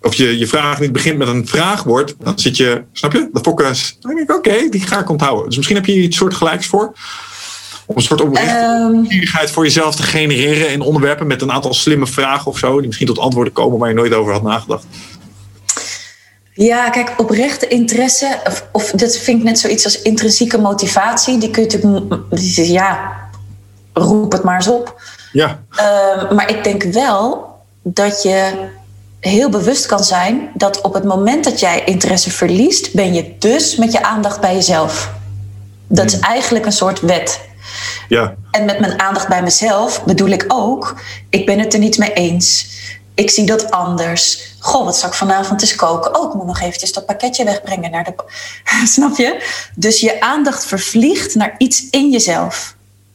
of 0.00 0.14
je, 0.14 0.38
je 0.38 0.46
vraag 0.46 0.80
niet 0.80 0.92
begint 0.92 1.18
met 1.18 1.28
een 1.28 1.46
vraagwoord, 1.48 2.14
dan 2.18 2.38
zit 2.38 2.56
je, 2.56 2.82
snap 2.92 3.12
je? 3.12 3.28
De 3.32 3.40
fokkers, 3.42 3.96
dan 4.00 4.14
denk 4.14 4.30
ik, 4.30 4.36
oké, 4.36 4.68
die 4.70 4.80
ga 4.80 5.00
ik 5.00 5.10
onthouden. 5.10 5.46
Dus 5.46 5.56
misschien 5.56 5.76
heb 5.76 5.86
je 5.86 6.02
iets 6.02 6.16
soortgelijks 6.16 6.66
voor. 6.66 6.94
Om 7.86 7.96
een 7.96 8.02
soort 8.02 8.20
oprechte 8.20 9.48
voor 9.52 9.64
jezelf 9.64 9.94
te 9.94 10.02
genereren 10.02 10.70
in 10.70 10.80
onderwerpen 10.80 11.26
met 11.26 11.42
een 11.42 11.52
aantal 11.52 11.74
slimme 11.74 12.06
vragen 12.06 12.50
of 12.50 12.58
zo, 12.58 12.76
die 12.76 12.86
misschien 12.86 13.06
tot 13.06 13.18
antwoorden 13.18 13.52
komen 13.52 13.78
waar 13.78 13.88
je 13.88 13.94
nooit 13.94 14.14
over 14.14 14.32
had 14.32 14.42
nagedacht. 14.42 14.84
Ja, 16.52 16.90
kijk, 16.90 17.14
oprechte 17.16 17.68
interesse, 17.68 18.38
of, 18.46 18.66
of 18.72 18.90
dat 18.90 19.16
vind 19.16 19.38
ik 19.38 19.44
net 19.44 19.58
zoiets 19.58 19.84
als 19.84 20.02
intrinsieke 20.02 20.58
motivatie, 20.58 21.38
die 21.38 21.50
kun 21.50 21.62
je 21.62 21.78
natuurlijk, 21.78 22.70
ja, 22.70 23.12
roep 23.92 24.32
het 24.32 24.42
maar 24.42 24.54
eens 24.54 24.68
op. 24.68 25.02
Ja. 25.32 25.62
Uh, 25.70 26.30
maar 26.30 26.50
ik 26.50 26.64
denk 26.64 26.82
wel 26.82 27.52
dat 27.82 28.22
je 28.22 28.68
heel 29.20 29.48
bewust 29.48 29.86
kan 29.86 30.04
zijn 30.04 30.50
dat 30.54 30.80
op 30.80 30.94
het 30.94 31.04
moment 31.04 31.44
dat 31.44 31.60
jij 31.60 31.82
interesse 31.84 32.30
verliest, 32.30 32.92
ben 32.92 33.14
je 33.14 33.34
dus 33.38 33.76
met 33.76 33.92
je 33.92 34.02
aandacht 34.02 34.40
bij 34.40 34.54
jezelf. 34.54 35.10
Dat 35.86 36.06
is 36.06 36.18
eigenlijk 36.18 36.66
een 36.66 36.72
soort 36.72 37.00
wet. 37.00 37.40
Ja. 38.08 38.34
En 38.50 38.64
met 38.64 38.80
mijn 38.80 39.00
aandacht 39.00 39.28
bij 39.28 39.42
mezelf 39.42 40.04
bedoel 40.04 40.28
ik 40.28 40.44
ook, 40.48 41.00
ik 41.30 41.46
ben 41.46 41.58
het 41.58 41.72
er 41.72 41.78
niet 41.78 41.98
mee 41.98 42.12
eens. 42.12 42.72
Ik 43.14 43.30
zie 43.30 43.46
dat 43.46 43.70
anders. 43.70 44.54
Goh, 44.58 44.84
wat 44.84 44.96
zal 44.96 45.08
ik 45.08 45.14
vanavond 45.14 45.60
eens 45.60 45.74
koken? 45.74 46.18
Oh, 46.18 46.28
ik 46.28 46.34
moet 46.34 46.46
nog 46.46 46.60
eventjes 46.60 46.92
dat 46.92 47.06
pakketje 47.06 47.44
wegbrengen 47.44 47.90
naar 47.90 48.04
de. 48.04 48.14
Snap 48.94 49.16
je? 49.16 49.46
Dus 49.74 50.00
je 50.00 50.20
aandacht 50.20 50.64
vervliegt 50.64 51.34
naar 51.34 51.54
iets 51.58 51.90
in 51.90 52.10
jezelf. 52.10 52.74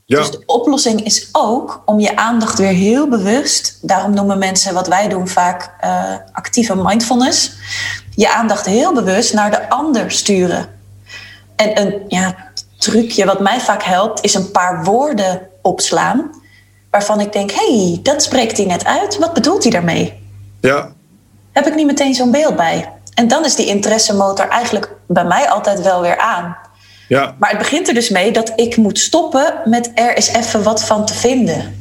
Ja. 0.10 0.18
Dus 0.18 0.32
de 0.32 0.44
oplossing 0.46 1.06
is 1.06 1.30
ook 1.32 1.82
om 1.86 2.00
je 2.00 2.16
aandacht 2.16 2.58
weer 2.58 2.74
heel 2.74 3.10
bewust, 3.10 3.78
daarom 3.82 4.14
noemen 4.14 4.38
mensen 4.38 4.74
wat 4.74 4.88
wij 4.88 5.08
doen 5.08 5.28
vaak 5.28 5.72
uh, 5.84 6.14
actieve 6.32 6.76
mindfulness, 6.76 7.52
je 8.16 8.34
aandacht 8.34 8.66
heel 8.66 8.94
bewust 8.94 9.34
naar 9.34 9.52
de 9.52 9.70
ander 9.70 10.12
sturen. 10.12 10.70
En 11.56 11.82
een 11.82 12.04
ja, 12.08 12.49
trucje 12.80 13.26
wat 13.26 13.40
mij 13.40 13.60
vaak 13.60 13.84
helpt, 13.84 14.24
is 14.24 14.34
een 14.34 14.52
paar 14.52 14.84
woorden 14.84 15.48
opslaan. 15.62 16.30
Waarvan 16.92 17.20
ik 17.20 17.34
denk, 17.34 17.52
hé, 17.52 17.86
hey, 17.86 18.00
dat 18.04 18.24
spreekt 18.24 18.58
hij 18.58 18.66
net 18.66 18.86
uit. 18.86 19.18
Wat 19.18 19.34
bedoelt 19.34 19.64
hij 19.64 19.72
daarmee? 19.72 20.14
Ja. 20.62 20.92
Heb 21.52 21.68
ik 21.68 21.76
niet 21.76 21.86
meteen 21.86 22.14
zo'n 22.14 22.32
beeld 22.32 22.56
bij. 22.56 22.92
En 23.14 23.28
dan 23.28 23.46
is 23.46 23.56
die 23.56 23.66
interessemotor 23.66 24.48
eigenlijk 24.48 24.92
bij 25.08 25.26
mij 25.26 25.50
altijd 25.50 25.82
wel 25.82 26.02
weer 26.02 26.18
aan. 26.18 26.58
Ja. 27.08 27.36
Maar 27.40 27.50
het 27.50 27.60
begint 27.60 27.88
er 27.88 27.94
dus 27.94 28.10
mee 28.10 28.32
dat 28.32 28.52
ik 28.56 28.78
moet 28.78 29.00
stoppen 29.00 29.54
met 29.66 29.92
er 29.96 30.18
is 30.18 30.28
even 30.28 30.64
wat 30.64 30.84
van 30.84 31.06
te 31.06 31.14
vinden. 31.14 31.78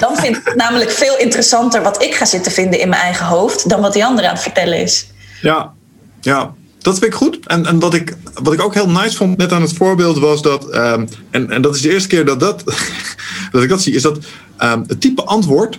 Dan 0.00 0.16
vind 0.16 0.36
ik 0.36 0.44
het 0.44 0.54
namelijk 0.56 0.90
veel 0.90 1.18
interessanter 1.18 1.82
wat 1.82 2.02
ik 2.02 2.14
ga 2.14 2.24
zitten 2.24 2.52
vinden 2.52 2.80
in 2.80 2.88
mijn 2.88 3.02
eigen 3.02 3.26
hoofd 3.26 3.68
dan 3.68 3.80
wat 3.80 3.92
die 3.92 4.04
andere 4.04 4.28
aan 4.28 4.34
het 4.34 4.42
vertellen 4.42 4.78
is. 4.78 5.06
Ja, 5.42 5.72
ja 6.20 6.52
dat 6.84 6.98
vind 6.98 7.12
ik 7.12 7.14
goed. 7.14 7.38
En, 7.46 7.66
en 7.66 7.78
wat, 7.78 7.94
ik, 7.94 8.16
wat 8.42 8.52
ik 8.52 8.62
ook 8.62 8.74
heel 8.74 8.88
nice 8.88 9.16
vond 9.16 9.36
net 9.36 9.52
aan 9.52 9.62
het 9.62 9.72
voorbeeld 9.72 10.18
was 10.18 10.42
dat, 10.42 10.74
um, 10.74 11.08
en, 11.30 11.50
en 11.50 11.62
dat 11.62 11.74
is 11.74 11.80
de 11.80 11.92
eerste 11.92 12.08
keer 12.08 12.24
dat, 12.24 12.40
dat, 12.40 12.64
dat 13.52 13.62
ik 13.62 13.68
dat 13.68 13.82
zie, 13.82 13.94
is 13.94 14.02
dat 14.02 14.18
um, 14.58 14.84
het 14.86 15.00
type 15.00 15.24
antwoord 15.24 15.78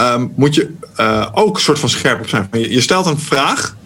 um, 0.00 0.32
moet 0.36 0.54
je 0.54 0.74
uh, 1.00 1.26
ook 1.32 1.54
een 1.54 1.62
soort 1.62 1.78
van 1.78 1.88
scherp 1.88 2.20
op 2.20 2.28
zijn. 2.28 2.48
Je, 2.52 2.70
je 2.70 2.80
stelt 2.80 3.06
een 3.06 3.18
vraag. 3.18 3.76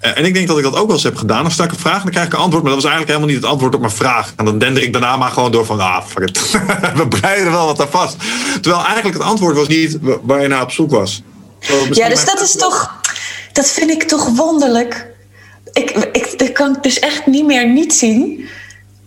Uh, 0.00 0.18
en 0.18 0.24
ik 0.24 0.34
denk 0.34 0.48
dat 0.48 0.58
ik 0.58 0.64
dat 0.64 0.76
ook 0.76 0.86
wel 0.86 0.94
eens 0.94 1.04
heb 1.04 1.16
gedaan. 1.16 1.42
Dan 1.42 1.52
stel 1.52 1.64
ik 1.64 1.70
een 1.70 1.78
vraag 1.78 1.96
en 1.96 2.02
dan 2.02 2.10
krijg 2.10 2.26
ik 2.26 2.32
een 2.32 2.38
antwoord. 2.38 2.62
Maar 2.62 2.72
dat 2.72 2.82
was 2.82 2.90
eigenlijk 2.90 3.18
helemaal 3.18 3.34
niet 3.34 3.44
het 3.44 3.52
antwoord 3.52 3.74
op 3.74 3.80
mijn 3.80 3.92
vraag. 3.92 4.32
En 4.36 4.44
dan 4.44 4.58
dender 4.58 4.82
ik 4.82 4.92
daarna 4.92 5.16
maar 5.16 5.30
gewoon 5.30 5.52
door 5.52 5.66
van, 5.66 5.80
ah, 5.80 6.04
fuck 6.06 6.28
it. 6.28 6.50
We 7.00 7.08
breiden 7.08 7.52
wel 7.52 7.66
wat 7.66 7.80
aan 7.80 7.90
vast. 7.90 8.16
Terwijl 8.60 8.84
eigenlijk 8.84 9.16
het 9.16 9.26
antwoord 9.26 9.56
was 9.56 9.68
niet 9.68 9.98
waar 10.22 10.42
je 10.42 10.48
naar 10.48 10.62
op 10.62 10.70
zoek 10.70 10.90
was. 10.90 11.22
Ja, 11.90 12.08
dus 12.08 12.24
dat 12.24 12.40
is 12.40 12.56
toch, 12.56 13.00
dat 13.52 13.70
vind 13.70 13.90
ik 13.90 14.02
toch 14.02 14.28
wonderlijk. 14.28 15.08
Ik, 15.72 15.90
ik, 15.90 16.09
dat 16.40 16.52
kan 16.52 16.76
ik 16.76 16.82
dus 16.82 16.98
echt 16.98 17.26
niet 17.26 17.46
meer 17.46 17.68
niet 17.68 17.94
zien. 17.94 18.48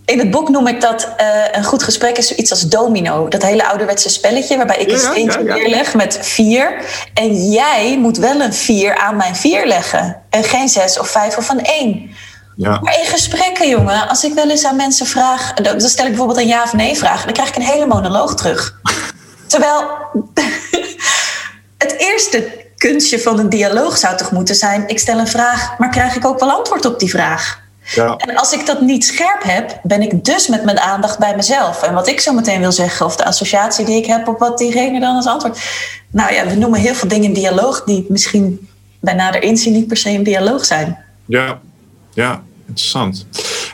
In 0.05 0.19
het 0.19 0.31
boek 0.31 0.49
noem 0.49 0.67
ik 0.67 0.81
dat 0.81 1.07
uh, 1.21 1.27
een 1.51 1.63
goed 1.63 1.83
gesprek 1.83 2.17
is 2.17 2.27
zoiets 2.27 2.51
als 2.51 2.61
domino. 2.61 3.27
Dat 3.27 3.43
hele 3.43 3.67
ouderwetse 3.67 4.09
spelletje 4.09 4.57
waarbij 4.57 4.77
ik 4.77 4.91
een 4.91 4.99
steentje 4.99 5.43
ja, 5.43 5.55
neerleg 5.55 5.93
met 5.93 6.17
vier. 6.21 6.85
En 7.13 7.49
jij 7.49 7.97
moet 7.99 8.17
wel 8.17 8.41
een 8.41 8.53
vier 8.53 8.97
aan 8.97 9.15
mijn 9.15 9.35
vier 9.35 9.65
leggen. 9.65 10.21
En 10.29 10.43
geen 10.43 10.69
zes 10.69 10.99
of 10.99 11.07
vijf 11.07 11.37
of 11.37 11.49
een 11.49 11.63
één. 11.63 12.09
Ja. 12.55 12.79
Maar 12.81 12.99
in 12.99 13.05
gesprekken, 13.05 13.69
jongen, 13.69 14.07
als 14.07 14.23
ik 14.23 14.33
wel 14.33 14.49
eens 14.49 14.65
aan 14.65 14.75
mensen 14.75 15.05
vraag... 15.05 15.53
dan 15.53 15.81
stel 15.81 16.05
ik 16.05 16.11
bijvoorbeeld 16.11 16.39
een 16.39 16.47
ja 16.47 16.63
of 16.63 16.73
nee 16.73 16.97
vraag... 16.97 17.23
dan 17.23 17.33
krijg 17.33 17.49
ik 17.49 17.55
een 17.55 17.61
hele 17.61 17.85
monoloog 17.85 18.35
terug. 18.35 18.79
Terwijl 19.47 19.83
het 21.77 21.95
eerste 21.97 22.62
kunstje 22.89 23.19
van 23.19 23.39
een 23.39 23.49
dialoog 23.49 23.97
zou 23.97 24.17
toch 24.17 24.31
moeten 24.31 24.55
zijn... 24.55 24.87
ik 24.87 24.99
stel 24.99 25.19
een 25.19 25.27
vraag, 25.27 25.77
maar 25.77 25.89
krijg 25.89 26.15
ik 26.15 26.25
ook 26.25 26.39
wel 26.39 26.51
antwoord 26.51 26.85
op 26.85 26.99
die 26.99 27.09
vraag? 27.09 27.61
Ja. 27.95 28.15
En 28.17 28.35
als 28.35 28.53
ik 28.53 28.65
dat 28.65 28.81
niet 28.81 29.05
scherp 29.05 29.43
heb, 29.43 29.79
ben 29.83 30.01
ik 30.01 30.25
dus 30.25 30.47
met 30.47 30.63
mijn 30.63 30.79
aandacht 30.79 31.19
bij 31.19 31.35
mezelf. 31.35 31.83
En 31.83 31.93
wat 31.93 32.07
ik 32.07 32.19
zo 32.19 32.33
meteen 32.33 32.59
wil 32.59 32.71
zeggen, 32.71 33.05
of 33.05 33.15
de 33.15 33.25
associatie 33.25 33.85
die 33.85 33.95
ik 33.95 34.05
heb 34.05 34.27
op 34.27 34.39
wat 34.39 34.57
diegene 34.57 34.99
dan 34.99 35.15
als 35.15 35.25
antwoord. 35.25 35.59
Nou 36.11 36.33
ja, 36.33 36.47
we 36.47 36.55
noemen 36.55 36.79
heel 36.79 36.93
veel 36.93 37.07
dingen 37.07 37.33
dialoog 37.33 37.83
die 37.83 38.05
misschien 38.09 38.67
bij 38.99 39.13
nader 39.13 39.43
inzien 39.43 39.73
niet 39.73 39.87
per 39.87 39.97
se 39.97 40.09
een 40.09 40.23
dialoog 40.23 40.65
zijn. 40.65 40.97
Ja, 41.25 41.59
ja, 42.13 42.43
interessant. 42.67 43.25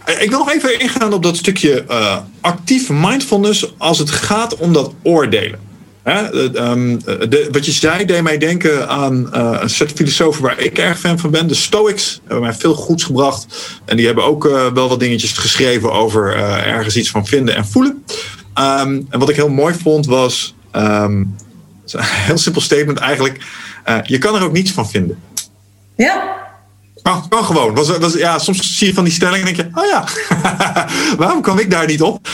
Eh, 0.06 0.22
ik 0.22 0.30
wil 0.30 0.40
nog 0.40 0.52
even 0.52 0.80
ingaan 0.80 1.14
op 1.14 1.24
dat 1.24 1.38
stukje 1.38 1.86
uh, 1.90 2.18
actief 2.42 2.90
mindfulness 2.90 3.74
als 3.78 4.00
het 4.00 4.10
gaat 4.10 4.56
om 4.58 4.74
dat 4.74 4.94
oordelen. 5.04 5.69
Ehm, 6.04 6.98
de, 7.30 7.48
wat 7.52 7.66
je 7.66 7.72
zei 7.72 8.06
deed 8.06 8.22
mij 8.22 8.38
denken 8.38 8.90
aan 8.90 9.30
uh, 9.34 9.58
een 9.60 9.70
set 9.70 9.92
filosofen 9.92 10.42
waar 10.42 10.60
ik 10.60 10.78
erg 10.78 11.00
fan 11.00 11.20
van 11.20 11.32
ben. 11.32 11.48
De 11.48 11.54
Stoics 11.54 12.20
hebben 12.20 12.42
mij 12.42 12.54
veel 12.54 12.74
goeds 12.74 13.04
gebracht. 13.04 13.46
En 13.86 13.98
die 13.98 14.06
hebben 14.06 14.24
ook 14.24 14.44
wel 14.74 14.90
wat 14.90 15.00
dingetjes 15.00 15.32
geschreven 15.32 15.92
over 15.92 16.36
ergens 16.66 16.98
iets 16.98 17.10
van 17.10 17.26
vinden 17.26 17.56
en 17.56 17.66
voelen. 17.66 18.04
Um, 18.60 19.08
en 19.10 19.20
wat 19.20 19.30
ik 19.30 19.36
heel 19.36 19.50
mooi 19.50 19.74
vond 19.74 20.06
was... 20.06 20.56
Um, 20.76 21.36
een 21.92 22.04
heel 22.04 22.38
simpel 22.38 22.62
statement 22.62 22.98
eigenlijk. 22.98 23.38
je 24.04 24.18
kan 24.18 24.36
er 24.36 24.44
ook 24.44 24.52
niets 24.52 24.72
van 24.72 24.90
vinden. 24.90 25.20
Ja. 25.96 26.49
Kan, 27.30 27.44
gewoon. 27.46 27.76
Was, 27.76 28.14
ja, 28.14 28.40
soms 28.40 28.78
zie 28.78 28.88
je 28.88 28.94
van 28.94 29.04
die 29.04 29.14
stellingen 29.14 29.48
en 29.48 29.54
denk 29.54 29.74
je... 29.74 29.80
Oh 29.82 29.86
ja, 29.86 30.06
waarom 31.18 31.42
kwam 31.42 31.60
ik 31.60 31.72
daar 31.72 31.88
niet 31.88 32.02
op? 32.02 32.28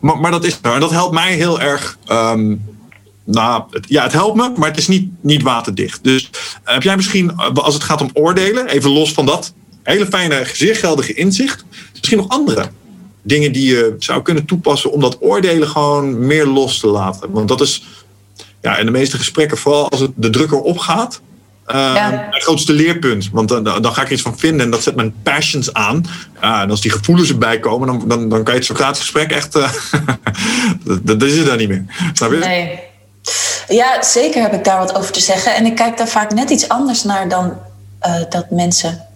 maar, 0.00 0.18
maar 0.18 0.30
dat 0.30 0.44
is 0.44 0.58
er. 0.62 0.72
En 0.72 0.80
dat 0.80 0.90
helpt 0.90 1.14
mij 1.14 1.34
heel 1.34 1.60
erg... 1.60 1.98
Nou, 3.26 3.62
het, 3.70 3.84
ja, 3.88 4.02
het 4.02 4.12
helpt 4.12 4.36
me, 4.36 4.52
maar 4.56 4.68
het 4.68 4.78
is 4.78 4.88
niet, 4.88 5.10
niet 5.20 5.42
waterdicht. 5.42 6.04
Dus 6.04 6.30
eh, 6.64 6.72
heb 6.74 6.82
jij 6.82 6.96
misschien, 6.96 7.30
eh, 7.30 7.54
als 7.54 7.74
het 7.74 7.82
gaat 7.82 8.00
om 8.00 8.10
oordelen, 8.12 8.68
even 8.68 8.90
los 8.90 9.12
van 9.12 9.26
dat 9.26 9.54
hele 9.82 10.06
fijne, 10.06 10.46
zeer 10.52 10.76
geldige 10.76 11.14
inzicht, 11.14 11.64
misschien 11.92 12.18
nog 12.18 12.28
andere 12.28 12.68
dingen 13.22 13.52
die 13.52 13.68
je 13.68 13.96
zou 13.98 14.22
kunnen 14.22 14.44
toepassen 14.44 14.92
om 14.92 15.00
dat 15.00 15.16
oordelen 15.20 15.68
gewoon 15.68 16.26
meer 16.26 16.46
los 16.46 16.80
te 16.80 16.86
laten? 16.86 17.30
Want 17.30 17.48
dat 17.48 17.60
is 17.60 17.84
ja, 18.60 18.76
in 18.76 18.86
de 18.86 18.92
meeste 18.92 19.16
gesprekken, 19.16 19.58
vooral 19.58 19.90
als 19.90 20.00
het 20.00 20.10
de 20.14 20.30
drukker 20.30 20.60
opgaat, 20.60 21.20
uh, 21.20 21.35
ja. 21.66 22.28
het 22.30 22.42
grootste 22.42 22.72
leerpunt. 22.72 23.28
Want 23.32 23.48
dan, 23.48 23.64
dan 23.64 23.94
ga 23.94 24.00
ik 24.00 24.06
er 24.06 24.12
iets 24.12 24.22
van 24.22 24.38
vinden 24.38 24.60
en 24.60 24.70
dat 24.70 24.82
zet 24.82 24.94
mijn 24.94 25.14
passions 25.22 25.72
aan. 25.72 26.04
En 26.40 26.70
als 26.70 26.80
die 26.80 26.90
gevoelens 26.90 27.28
erbij 27.28 27.60
komen, 27.60 27.86
dan, 27.86 28.08
dan, 28.08 28.28
dan 28.28 28.42
kan 28.42 28.52
je 28.52 28.58
het 28.58 28.68
Socratisch 28.68 29.00
gesprek 29.00 29.30
echt. 29.30 29.56
Uh, 29.56 29.72
dat, 30.84 31.20
dat, 31.20 31.22
is 31.22 31.36
het 31.36 31.46
dan 31.46 31.56
niet 31.56 31.68
meer. 31.68 31.84
Snap 32.12 32.32
je? 32.32 32.38
Nee. 32.38 32.80
Ja, 33.68 34.02
zeker 34.02 34.42
heb 34.42 34.52
ik 34.52 34.64
daar 34.64 34.78
wat 34.78 34.94
over 34.94 35.12
te 35.12 35.20
zeggen. 35.20 35.54
En 35.54 35.66
ik 35.66 35.74
kijk 35.74 35.96
daar 35.96 36.08
vaak 36.08 36.34
net 36.34 36.50
iets 36.50 36.68
anders 36.68 37.02
naar 37.02 37.28
dan 37.28 37.58
uh, 38.06 38.14
dat 38.30 38.50
mensen 38.50 39.06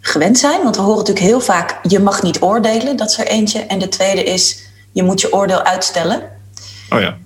gewend 0.00 0.38
zijn. 0.38 0.62
Want 0.62 0.76
we 0.76 0.82
horen 0.82 0.98
natuurlijk 0.98 1.26
heel 1.26 1.40
vaak: 1.40 1.78
je 1.88 1.98
mag 1.98 2.22
niet 2.22 2.42
oordelen. 2.42 2.96
Dat 2.96 3.10
is 3.10 3.18
er 3.18 3.26
eentje. 3.26 3.58
En 3.60 3.78
de 3.78 3.88
tweede 3.88 4.24
is: 4.24 4.62
je 4.92 5.02
moet 5.02 5.20
je 5.20 5.32
oordeel 5.32 5.62
uitstellen. 5.62 6.22
Oh 6.90 7.00
ja. 7.00 7.16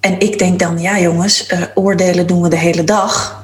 En 0.00 0.20
ik 0.20 0.38
denk 0.38 0.58
dan: 0.58 0.80
ja, 0.80 0.98
jongens, 0.98 1.52
uh, 1.52 1.62
oordelen 1.74 2.26
doen 2.26 2.42
we 2.42 2.48
de 2.48 2.56
hele 2.56 2.84
dag. 2.84 3.41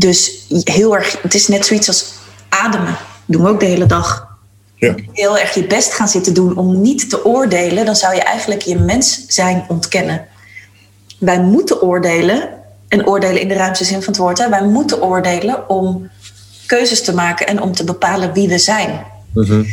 Dus 0.00 0.46
heel 0.64 0.96
erg, 0.96 1.22
het 1.22 1.34
is 1.34 1.48
net 1.48 1.66
zoiets 1.66 1.88
als 1.88 2.12
ademen. 2.48 2.96
Doen 3.26 3.42
we 3.42 3.48
ook 3.48 3.60
de 3.60 3.66
hele 3.66 3.86
dag. 3.86 4.28
Ja. 4.76 4.94
Heel 5.12 5.38
erg 5.38 5.54
je 5.54 5.66
best 5.66 5.92
gaan 5.92 6.08
zitten 6.08 6.34
doen 6.34 6.56
om 6.56 6.80
niet 6.80 7.10
te 7.10 7.24
oordelen, 7.24 7.84
dan 7.84 7.96
zou 7.96 8.14
je 8.14 8.22
eigenlijk 8.22 8.62
je 8.62 8.78
mens 8.78 9.24
zijn 9.26 9.64
ontkennen 9.68 10.28
wij 11.20 11.40
moeten 11.40 11.82
oordelen, 11.82 12.48
en 12.88 13.06
oordelen 13.06 13.40
in 13.40 13.48
de 13.48 13.54
ruimste 13.54 13.84
zin 13.84 14.02
van 14.02 14.12
het 14.12 14.22
woord, 14.22 14.38
hè, 14.38 14.48
wij 14.48 14.64
moeten 14.64 15.02
oordelen 15.02 15.68
om 15.68 16.10
keuzes 16.66 17.02
te 17.02 17.14
maken 17.14 17.46
en 17.46 17.62
om 17.62 17.72
te 17.72 17.84
bepalen 17.84 18.32
wie 18.32 18.48
we 18.48 18.58
zijn. 18.58 19.04
Mhm. 19.34 19.64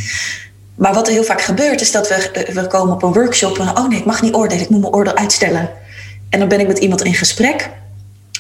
Maar 0.76 0.94
wat 0.94 1.08
er 1.08 1.14
heel 1.14 1.24
vaak 1.24 1.42
gebeurt, 1.42 1.82
is 1.82 1.92
dat 1.92 2.08
we, 2.08 2.14
eh, 2.14 2.54
we 2.54 2.68
komen 2.68 2.94
op 2.94 3.04
een 3.04 3.14
workshop 3.14 3.58
en 3.60 3.78
oh 3.78 3.88
nee, 3.88 4.00
ik 4.00 4.06
mag 4.06 4.22
niet 4.22 4.34
oordelen, 4.34 4.64
ik 4.64 4.70
moet 4.70 4.82
mijn 4.82 4.94
oordeel 4.94 5.16
uitstellen. 5.16 5.70
En 6.30 6.40
dan 6.40 6.48
ben 6.48 6.60
ik 6.60 6.68
met 6.68 6.78
iemand 6.78 7.04
in 7.04 7.14
gesprek. 7.14 7.70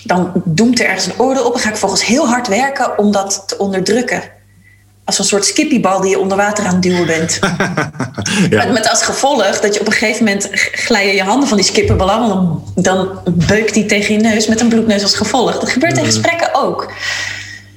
Dan 0.03 0.31
doemt 0.45 0.79
er 0.79 0.85
ergens 0.85 1.05
een 1.05 1.19
oordeel 1.19 1.45
op 1.45 1.53
en 1.53 1.59
ga 1.59 1.69
ik 1.69 1.77
volgens 1.77 2.05
heel 2.05 2.27
hard 2.27 2.47
werken 2.47 2.97
om 2.97 3.11
dat 3.11 3.43
te 3.45 3.57
onderdrukken 3.57 4.35
als 5.07 5.19
een 5.19 5.25
soort 5.25 5.45
skippiebal 5.45 6.01
die 6.01 6.09
je 6.09 6.19
onder 6.19 6.37
water 6.37 6.65
aan 6.65 6.73
het 6.73 6.83
duwen 6.83 7.05
bent. 7.05 7.39
ja. 8.49 8.65
met, 8.65 8.71
met, 8.71 8.89
als 8.89 9.03
gevolg 9.03 9.59
dat 9.59 9.73
je 9.73 9.79
op 9.79 9.85
een 9.87 9.93
gegeven 9.93 10.25
moment 10.25 10.49
glijden 10.71 11.15
je 11.15 11.23
handen 11.23 11.47
van 11.47 11.57
die 11.57 11.65
skipperbal 11.65 12.11
af. 12.11 12.27
Dan, 12.27 12.63
dan 12.75 13.19
beukt 13.25 13.73
die 13.73 13.85
tegen 13.85 14.13
je 14.13 14.21
neus 14.21 14.47
met 14.47 14.59
een 14.59 14.67
bloedneus 14.67 15.01
als 15.01 15.15
gevolg. 15.15 15.59
Dat 15.59 15.69
gebeurt 15.69 15.97
in 15.97 15.99
mm. 15.99 16.05
gesprekken 16.05 16.53
ook. 16.53 16.91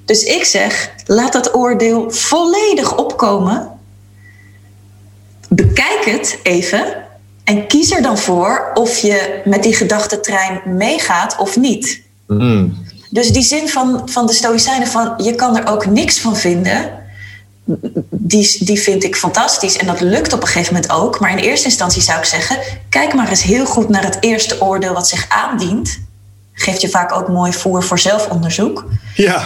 Dus 0.05 0.23
ik 0.23 0.45
zeg, 0.45 0.91
laat 1.07 1.33
dat 1.33 1.55
oordeel 1.55 2.11
volledig 2.11 2.97
opkomen. 2.97 3.69
Bekijk 5.49 6.05
het 6.05 6.39
even. 6.43 6.85
En 7.45 7.67
kies 7.67 7.91
er 7.91 8.03
dan 8.03 8.19
voor 8.19 8.71
of 8.75 8.99
je 8.99 9.41
met 9.45 9.63
die 9.63 9.75
gedachtentrein 9.75 10.61
meegaat 10.65 11.37
of 11.39 11.57
niet. 11.57 12.03
Mm. 12.39 12.77
Dus 13.11 13.29
die 13.29 13.43
zin 13.43 13.69
van, 13.69 14.03
van 14.05 14.27
de 14.27 14.33
Stoïcijnen 14.33 14.89
van 14.89 15.15
je 15.17 15.35
kan 15.35 15.57
er 15.57 15.73
ook 15.73 15.87
niks 15.87 16.21
van 16.21 16.37
vinden 16.37 16.99
die, 18.11 18.65
die 18.65 18.81
vind 18.81 19.05
ik 19.05 19.17
fantastisch. 19.17 19.77
En 19.77 19.87
dat 19.87 20.01
lukt 20.01 20.33
op 20.33 20.41
een 20.41 20.47
gegeven 20.47 20.75
moment 20.75 20.93
ook. 20.93 21.21
Maar 21.21 21.31
in 21.31 21.39
eerste 21.39 21.67
instantie 21.67 22.03
zou 22.03 22.19
ik 22.19 22.25
zeggen: 22.25 22.59
kijk 22.89 23.15
maar 23.15 23.29
eens 23.29 23.43
heel 23.43 23.67
goed 23.67 23.89
naar 23.89 24.05
het 24.05 24.17
eerste 24.21 24.61
oordeel 24.61 24.93
wat 24.93 25.09
zich 25.09 25.27
aandient. 25.29 26.01
Geeft 26.53 26.81
je 26.81 26.89
vaak 26.89 27.13
ook 27.13 27.29
mooi 27.29 27.53
voer 27.53 27.83
voor 27.83 27.99
zelfonderzoek. 27.99 28.85
Ja. 29.15 29.43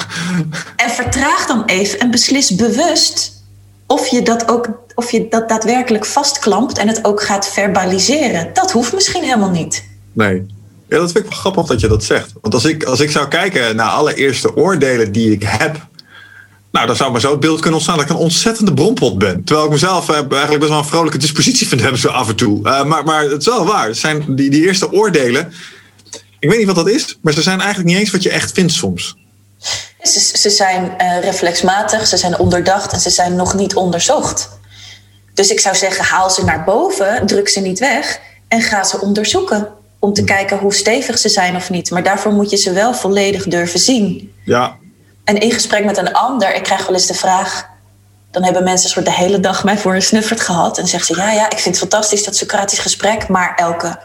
En 0.76 0.90
vertraag 0.90 1.46
dan 1.46 1.64
even 1.64 1.98
en 1.98 2.10
beslis 2.10 2.54
bewust 2.54 3.42
of 3.86 4.06
je 4.06 4.22
dat 4.22 4.48
ook 4.48 4.68
of 4.94 5.10
je 5.10 5.28
dat 5.28 5.48
daadwerkelijk 5.48 6.04
vastklampt 6.04 6.78
en 6.78 6.88
het 6.88 7.04
ook 7.04 7.22
gaat 7.22 7.48
verbaliseren. 7.48 8.50
Dat 8.52 8.72
hoeft 8.72 8.92
misschien 8.92 9.22
helemaal 9.22 9.50
niet. 9.50 9.84
Nee. 10.12 10.53
Ja, 10.94 11.00
dat 11.00 11.12
vind 11.12 11.24
ik 11.24 11.30
wel 11.30 11.40
grappig 11.40 11.66
dat 11.66 11.80
je 11.80 11.88
dat 11.88 12.04
zegt. 12.04 12.32
Want 12.40 12.54
als 12.54 12.64
ik, 12.64 12.84
als 12.84 13.00
ik 13.00 13.10
zou 13.10 13.28
kijken 13.28 13.76
naar 13.76 13.90
alle 13.90 14.14
eerste 14.14 14.56
oordelen 14.56 15.12
die 15.12 15.32
ik 15.32 15.42
heb 15.42 15.86
nou, 16.74 16.86
dan 16.86 16.96
zou 16.96 17.12
maar 17.12 17.20
zo 17.20 17.30
het 17.30 17.40
beeld 17.40 17.60
kunnen 17.60 17.74
ontstaan 17.74 17.96
dat 17.96 18.04
ik 18.04 18.10
een 18.10 18.22
ontzettende 18.22 18.74
bronpot 18.74 19.18
ben. 19.18 19.44
Terwijl 19.44 19.66
ik 19.66 19.72
mezelf 19.72 20.08
uh, 20.08 20.16
eigenlijk 20.16 20.58
best 20.58 20.70
wel 20.70 20.78
een 20.78 20.84
vrolijke 20.84 21.18
dispositie 21.18 21.68
vind 21.68 21.80
hebben 21.80 22.00
zo 22.00 22.08
af 22.08 22.28
en 22.28 22.36
toe. 22.36 22.58
Uh, 22.58 22.84
maar, 22.84 23.04
maar 23.04 23.22
het 23.22 23.40
is 23.40 23.46
wel 23.46 23.66
waar. 23.66 23.86
Het 23.86 23.96
zijn 23.96 24.36
die, 24.36 24.50
die 24.50 24.66
eerste 24.66 24.92
oordelen. 24.92 25.52
Ik 26.38 26.48
weet 26.48 26.58
niet 26.58 26.66
wat 26.66 26.76
dat 26.76 26.88
is, 26.88 27.18
maar 27.20 27.32
ze 27.32 27.42
zijn 27.42 27.60
eigenlijk 27.60 27.88
niet 27.88 27.98
eens 27.98 28.10
wat 28.10 28.22
je 28.22 28.30
echt 28.30 28.52
vindt 28.52 28.72
soms. 28.72 29.16
Ze, 30.02 30.20
ze 30.38 30.50
zijn 30.50 30.94
uh, 31.00 31.20
reflexmatig, 31.20 32.06
ze 32.06 32.16
zijn 32.16 32.38
onderdacht 32.38 32.92
en 32.92 33.00
ze 33.00 33.10
zijn 33.10 33.36
nog 33.36 33.54
niet 33.54 33.74
onderzocht. 33.74 34.48
Dus 35.34 35.50
ik 35.50 35.60
zou 35.60 35.76
zeggen, 35.76 36.04
haal 36.04 36.30
ze 36.30 36.44
naar 36.44 36.64
boven, 36.64 37.26
druk 37.26 37.48
ze 37.48 37.60
niet 37.60 37.78
weg 37.78 38.20
en 38.48 38.62
ga 38.62 38.84
ze 38.84 39.00
onderzoeken. 39.00 39.68
Om 40.04 40.12
te 40.12 40.24
kijken 40.24 40.58
hoe 40.58 40.74
stevig 40.74 41.18
ze 41.18 41.28
zijn 41.28 41.56
of 41.56 41.70
niet. 41.70 41.90
Maar 41.90 42.02
daarvoor 42.02 42.32
moet 42.32 42.50
je 42.50 42.56
ze 42.56 42.72
wel 42.72 42.94
volledig 42.94 43.44
durven 43.44 43.80
zien. 43.80 44.32
Ja, 44.44 44.76
en 45.24 45.38
in 45.38 45.52
gesprek 45.52 45.84
met 45.84 45.96
een 45.96 46.12
ander, 46.12 46.54
ik 46.54 46.62
krijg 46.62 46.86
wel 46.86 46.94
eens 46.94 47.06
de 47.06 47.14
vraag. 47.14 47.68
Dan 48.30 48.44
hebben 48.44 48.64
mensen 48.64 48.90
soort 48.90 49.04
de 49.04 49.12
hele 49.12 49.40
dag 49.40 49.64
mij 49.64 49.78
voor 49.78 49.94
een 49.94 50.02
snuffert 50.02 50.40
gehad. 50.40 50.78
En 50.78 50.86
zeggen 50.86 51.14
ze: 51.14 51.20
Ja, 51.20 51.32
ja, 51.32 51.44
ik 51.44 51.58
vind 51.58 51.80
het 51.80 51.90
fantastisch 51.90 52.24
dat 52.24 52.36
Socratisch 52.36 52.78
gesprek. 52.78 53.28
Maar 53.28 53.54
Elke, 53.54 53.98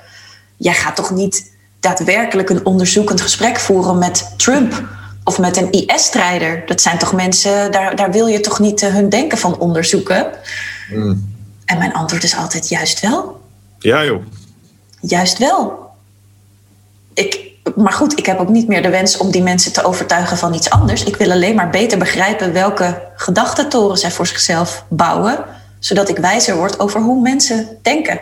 jij 0.58 0.74
gaat 0.74 0.96
toch 0.96 1.12
niet 1.12 1.52
daadwerkelijk 1.80 2.50
een 2.50 2.66
onderzoekend 2.66 3.22
gesprek 3.22 3.60
voeren 3.60 3.98
met 3.98 4.34
Trump 4.38 4.84
of 5.24 5.40
met 5.40 5.58
een 5.58 5.72
IS-strijder? 5.72 6.66
Dat 6.66 6.82
zijn 6.82 6.98
toch 6.98 7.14
mensen, 7.14 7.72
daar, 7.72 7.96
daar 7.96 8.12
wil 8.12 8.28
je 8.28 8.40
toch 8.40 8.60
niet 8.60 8.82
eh, 8.82 8.94
hun 8.94 9.10
denken 9.10 9.38
van 9.38 9.60
onderzoeken? 9.60 10.28
Mm. 10.90 11.38
En 11.66 11.78
mijn 11.78 11.94
antwoord 11.94 12.24
is 12.24 12.36
altijd: 12.36 12.70
Juist 12.70 13.00
wel. 13.00 13.42
Ja, 13.80 14.04
joh. 14.04 14.24
Juist 15.02 15.38
wel. 15.38 15.89
Ik, 17.14 17.52
maar 17.76 17.94
goed, 17.94 18.20
ik 18.20 18.26
heb 18.26 18.40
ook 18.40 18.50
niet 18.50 18.68
meer 18.68 18.82
de 18.82 18.90
wens 18.90 19.18
om 19.18 19.32
die 19.32 19.44
mensen 19.44 19.74
te 19.74 19.84
overtuigen 19.84 20.38
van 20.38 20.54
iets 20.54 20.70
anders. 20.70 21.04
Ik 21.04 21.16
wil 21.16 21.32
alleen 21.32 21.56
maar 21.56 21.70
beter 21.70 21.98
begrijpen 21.98 22.54
welke 22.54 23.02
gedachtentoren 23.16 23.98
zij 23.98 24.12
voor 24.12 24.28
zichzelf 24.28 24.86
bouwen, 24.90 25.46
zodat 25.80 26.10
ik 26.10 26.18
wijzer 26.18 26.56
word 26.56 26.80
over 26.80 27.02
hoe 27.02 27.22
mensen 27.22 27.68
denken. 27.82 28.20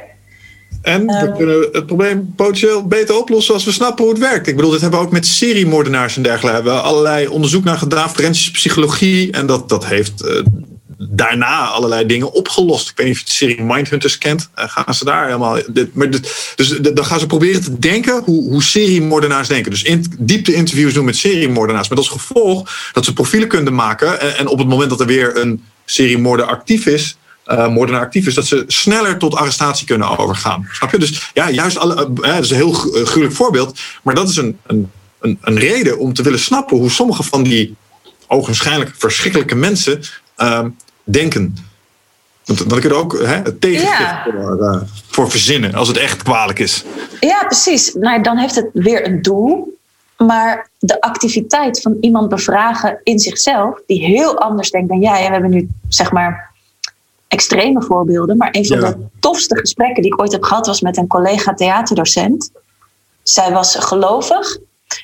En 0.82 1.06
we 1.06 1.14
ehm. 1.14 1.36
kunnen 1.36 1.68
het 1.72 1.86
probleem 1.86 2.34
potentieel 2.36 2.88
beter 2.88 3.18
oplossen 3.18 3.54
als 3.54 3.66
we 3.66 3.72
snappen 3.72 4.04
hoe 4.04 4.14
het 4.14 4.22
werkt. 4.22 4.48
Ik 4.48 4.56
bedoel, 4.56 4.72
dit 4.72 4.82
hebben 4.82 5.00
we 5.00 5.06
ook 5.06 5.12
met 5.12 5.26
seriemoordenaars 5.26 6.16
en 6.16 6.22
dergelijke. 6.22 6.62
We 6.62 6.70
hebben 6.70 6.84
allerlei 6.84 7.28
onderzoek 7.28 7.64
naar 7.64 7.78
gedaan, 7.78 8.10
forensische 8.10 8.52
psychologie. 8.52 9.32
En 9.32 9.46
dat, 9.46 9.70
dat 9.70 9.86
heeft 9.86 10.26
uh, 10.26 10.46
daarna 10.98 11.68
allerlei 11.68 12.06
dingen 12.06 12.32
opgelost. 12.32 12.90
Ik 12.90 12.98
weet 12.98 13.08
niet 13.08 13.16
of 13.16 13.22
je 13.22 13.26
de 13.26 13.32
serie 13.32 13.64
Mindhunters 13.64 14.18
kent. 14.18 14.50
Uh, 14.58 14.64
gaan 14.68 14.94
ze 14.94 15.06
daar 15.06 15.26
helemaal. 15.26 15.60
Dit, 15.68 15.94
maar 15.94 16.10
dus 16.56 16.70
dan 16.70 17.06
gaan 17.06 17.20
ze 17.20 17.26
proberen 17.26 17.64
te 17.64 17.80
denken 17.80 18.22
hoe, 18.26 18.50
hoe 18.50 18.64
seriemoordenaars 18.64 19.48
denken. 19.48 19.72
Dus 19.72 19.84
in, 19.84 20.06
diepte 20.20 20.54
interviews 20.54 20.94
doen 20.94 21.06
met 21.06 21.18
seriemoordenaars. 21.18 21.90
Met 21.90 21.98
als 21.98 22.10
gevolg 22.10 22.72
dat 22.94 23.06
ze 23.06 23.14
profielen 23.14 23.48
kunnen 23.48 23.76
maken. 23.76 24.38
En, 24.38 24.48
op 24.48 24.58
het 24.58 24.68
moment 24.68 24.90
dat 24.90 25.00
er 25.00 25.06
weer 25.06 25.38
een 25.38 25.64
seriemoorder 25.86 26.46
actief 26.46 26.86
is 26.86 27.18
uh, 27.48 27.68
moordenaar 27.68 28.02
actief 28.02 28.28
is, 28.28 28.34
dat 28.34 28.46
ze 28.46 28.64
sneller 28.68 29.18
tot 29.18 29.36
arrestatie 29.36 29.88
kunnen 29.88 30.18
overgaan. 30.18 30.68
Snap 30.72 30.92
je? 30.92 30.98
Dus 30.98 31.32
ja, 31.34 31.50
juist 31.50 31.78
alle, 31.78 32.10
uh, 32.22 32.34
dat 32.34 32.44
is 32.44 32.50
een 32.50 32.56
heel 32.56 32.74
gruwelijk 32.74 33.36
voorbeeld, 33.36 33.80
maar 34.04 34.16
dat 34.16 34.30
is 34.30 34.36
een, 34.36 34.58
een, 34.68 34.90
een, 35.42 35.60
reden 35.60 36.00
om 36.00 36.14
te 36.14 36.22
willen 36.22 36.40
snappen 36.40 36.78
hoe 36.78 36.90
sommige 36.90 37.24
van 37.24 37.44
die 37.44 37.76
ogenschijnlijk 38.28 38.96
verschrikkelijke 38.98 39.56
mensen 39.56 40.02
uh, 40.38 40.66
denken. 41.08 41.58
Want 42.46 42.70
dan 42.70 42.80
kun 42.80 42.90
je 42.90 42.96
er 42.96 43.02
ook 43.02 43.20
hè, 43.20 43.36
het 43.36 43.62
tegengewicht 43.62 44.24
voor, 44.24 44.88
voor, 45.08 45.30
verzinnen 45.30 45.74
als 45.74 45.88
het 45.88 45.98
echt 45.98 46.24
kwalijk 46.24 46.60
is. 46.60 46.84
Ja, 47.20 47.44
precies. 47.46 47.94
Nou, 47.94 48.22
dan 48.22 48.38
heeft 48.38 48.56
het 48.56 48.70
weer 48.74 49.08
een 49.08 49.22
doel. 49.22 49.76
Maar 50.18 50.70
de 50.80 51.02
activiteit 51.02 51.82
van 51.82 51.98
iemand 52.02 52.30
bevragen 52.30 53.00
in 53.04 53.20
zichzelf, 53.20 53.82
die 53.86 54.06
heel 54.06 54.40
anders 54.40 54.72
denkt 54.72 54.90
dan 54.90 55.00
jij. 55.00 55.20
En 55.20 55.26
we 55.26 55.32
hebben 55.32 55.50
nu 55.50 55.70
zeg 55.88 56.12
maar 56.12 56.52
extreme 57.28 57.82
voorbeelden. 57.82 58.38
Maar 58.38 58.50
een 58.52 58.66
van 58.66 58.80
de 58.80 58.98
tofste 59.20 59.58
gesprekken 59.58 60.04
die 60.04 60.14
ik 60.14 60.22
ooit 60.22 60.32
heb 60.32 60.44
gehad 60.44 60.68
was 60.68 60.82
met 60.82 60.98
een 60.98 61.08
collega 61.08 61.54
theaterdocent. 61.54 62.52
Zij 63.24 63.52
was 63.52 63.76
gelovig 63.76 64.58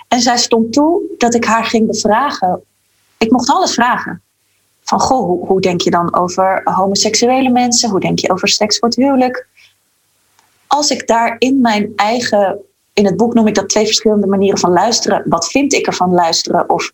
en 0.07 0.19
zij 0.19 0.37
stond 0.37 0.73
toe 0.73 1.01
dat 1.17 1.33
ik 1.33 1.45
haar 1.45 1.65
ging 1.65 1.87
bevragen. 1.87 2.61
Ik 3.17 3.31
mocht 3.31 3.49
alles 3.49 3.73
vragen. 3.73 4.21
Van 4.83 4.99
goh, 4.99 5.25
hoe, 5.25 5.47
hoe 5.47 5.61
denk 5.61 5.81
je 5.81 5.89
dan 5.89 6.15
over 6.15 6.61
homoseksuele 6.63 7.49
mensen? 7.49 7.89
Hoe 7.89 7.99
denk 7.99 8.19
je 8.19 8.31
over 8.31 8.47
seks 8.47 8.77
voor 8.77 8.87
het 8.87 8.97
huwelijk? 8.97 9.47
Als 10.67 10.89
ik 10.89 11.07
daar 11.07 11.35
in 11.39 11.61
mijn 11.61 11.93
eigen, 11.95 12.59
in 12.93 13.05
het 13.05 13.17
boek 13.17 13.33
noem 13.33 13.47
ik 13.47 13.55
dat 13.55 13.69
twee 13.69 13.85
verschillende 13.85 14.27
manieren 14.27 14.59
van 14.59 14.71
luisteren. 14.71 15.23
Wat 15.25 15.47
vind 15.47 15.73
ik 15.73 15.87
ervan 15.87 16.11
luisteren? 16.11 16.69
Of 16.69 16.91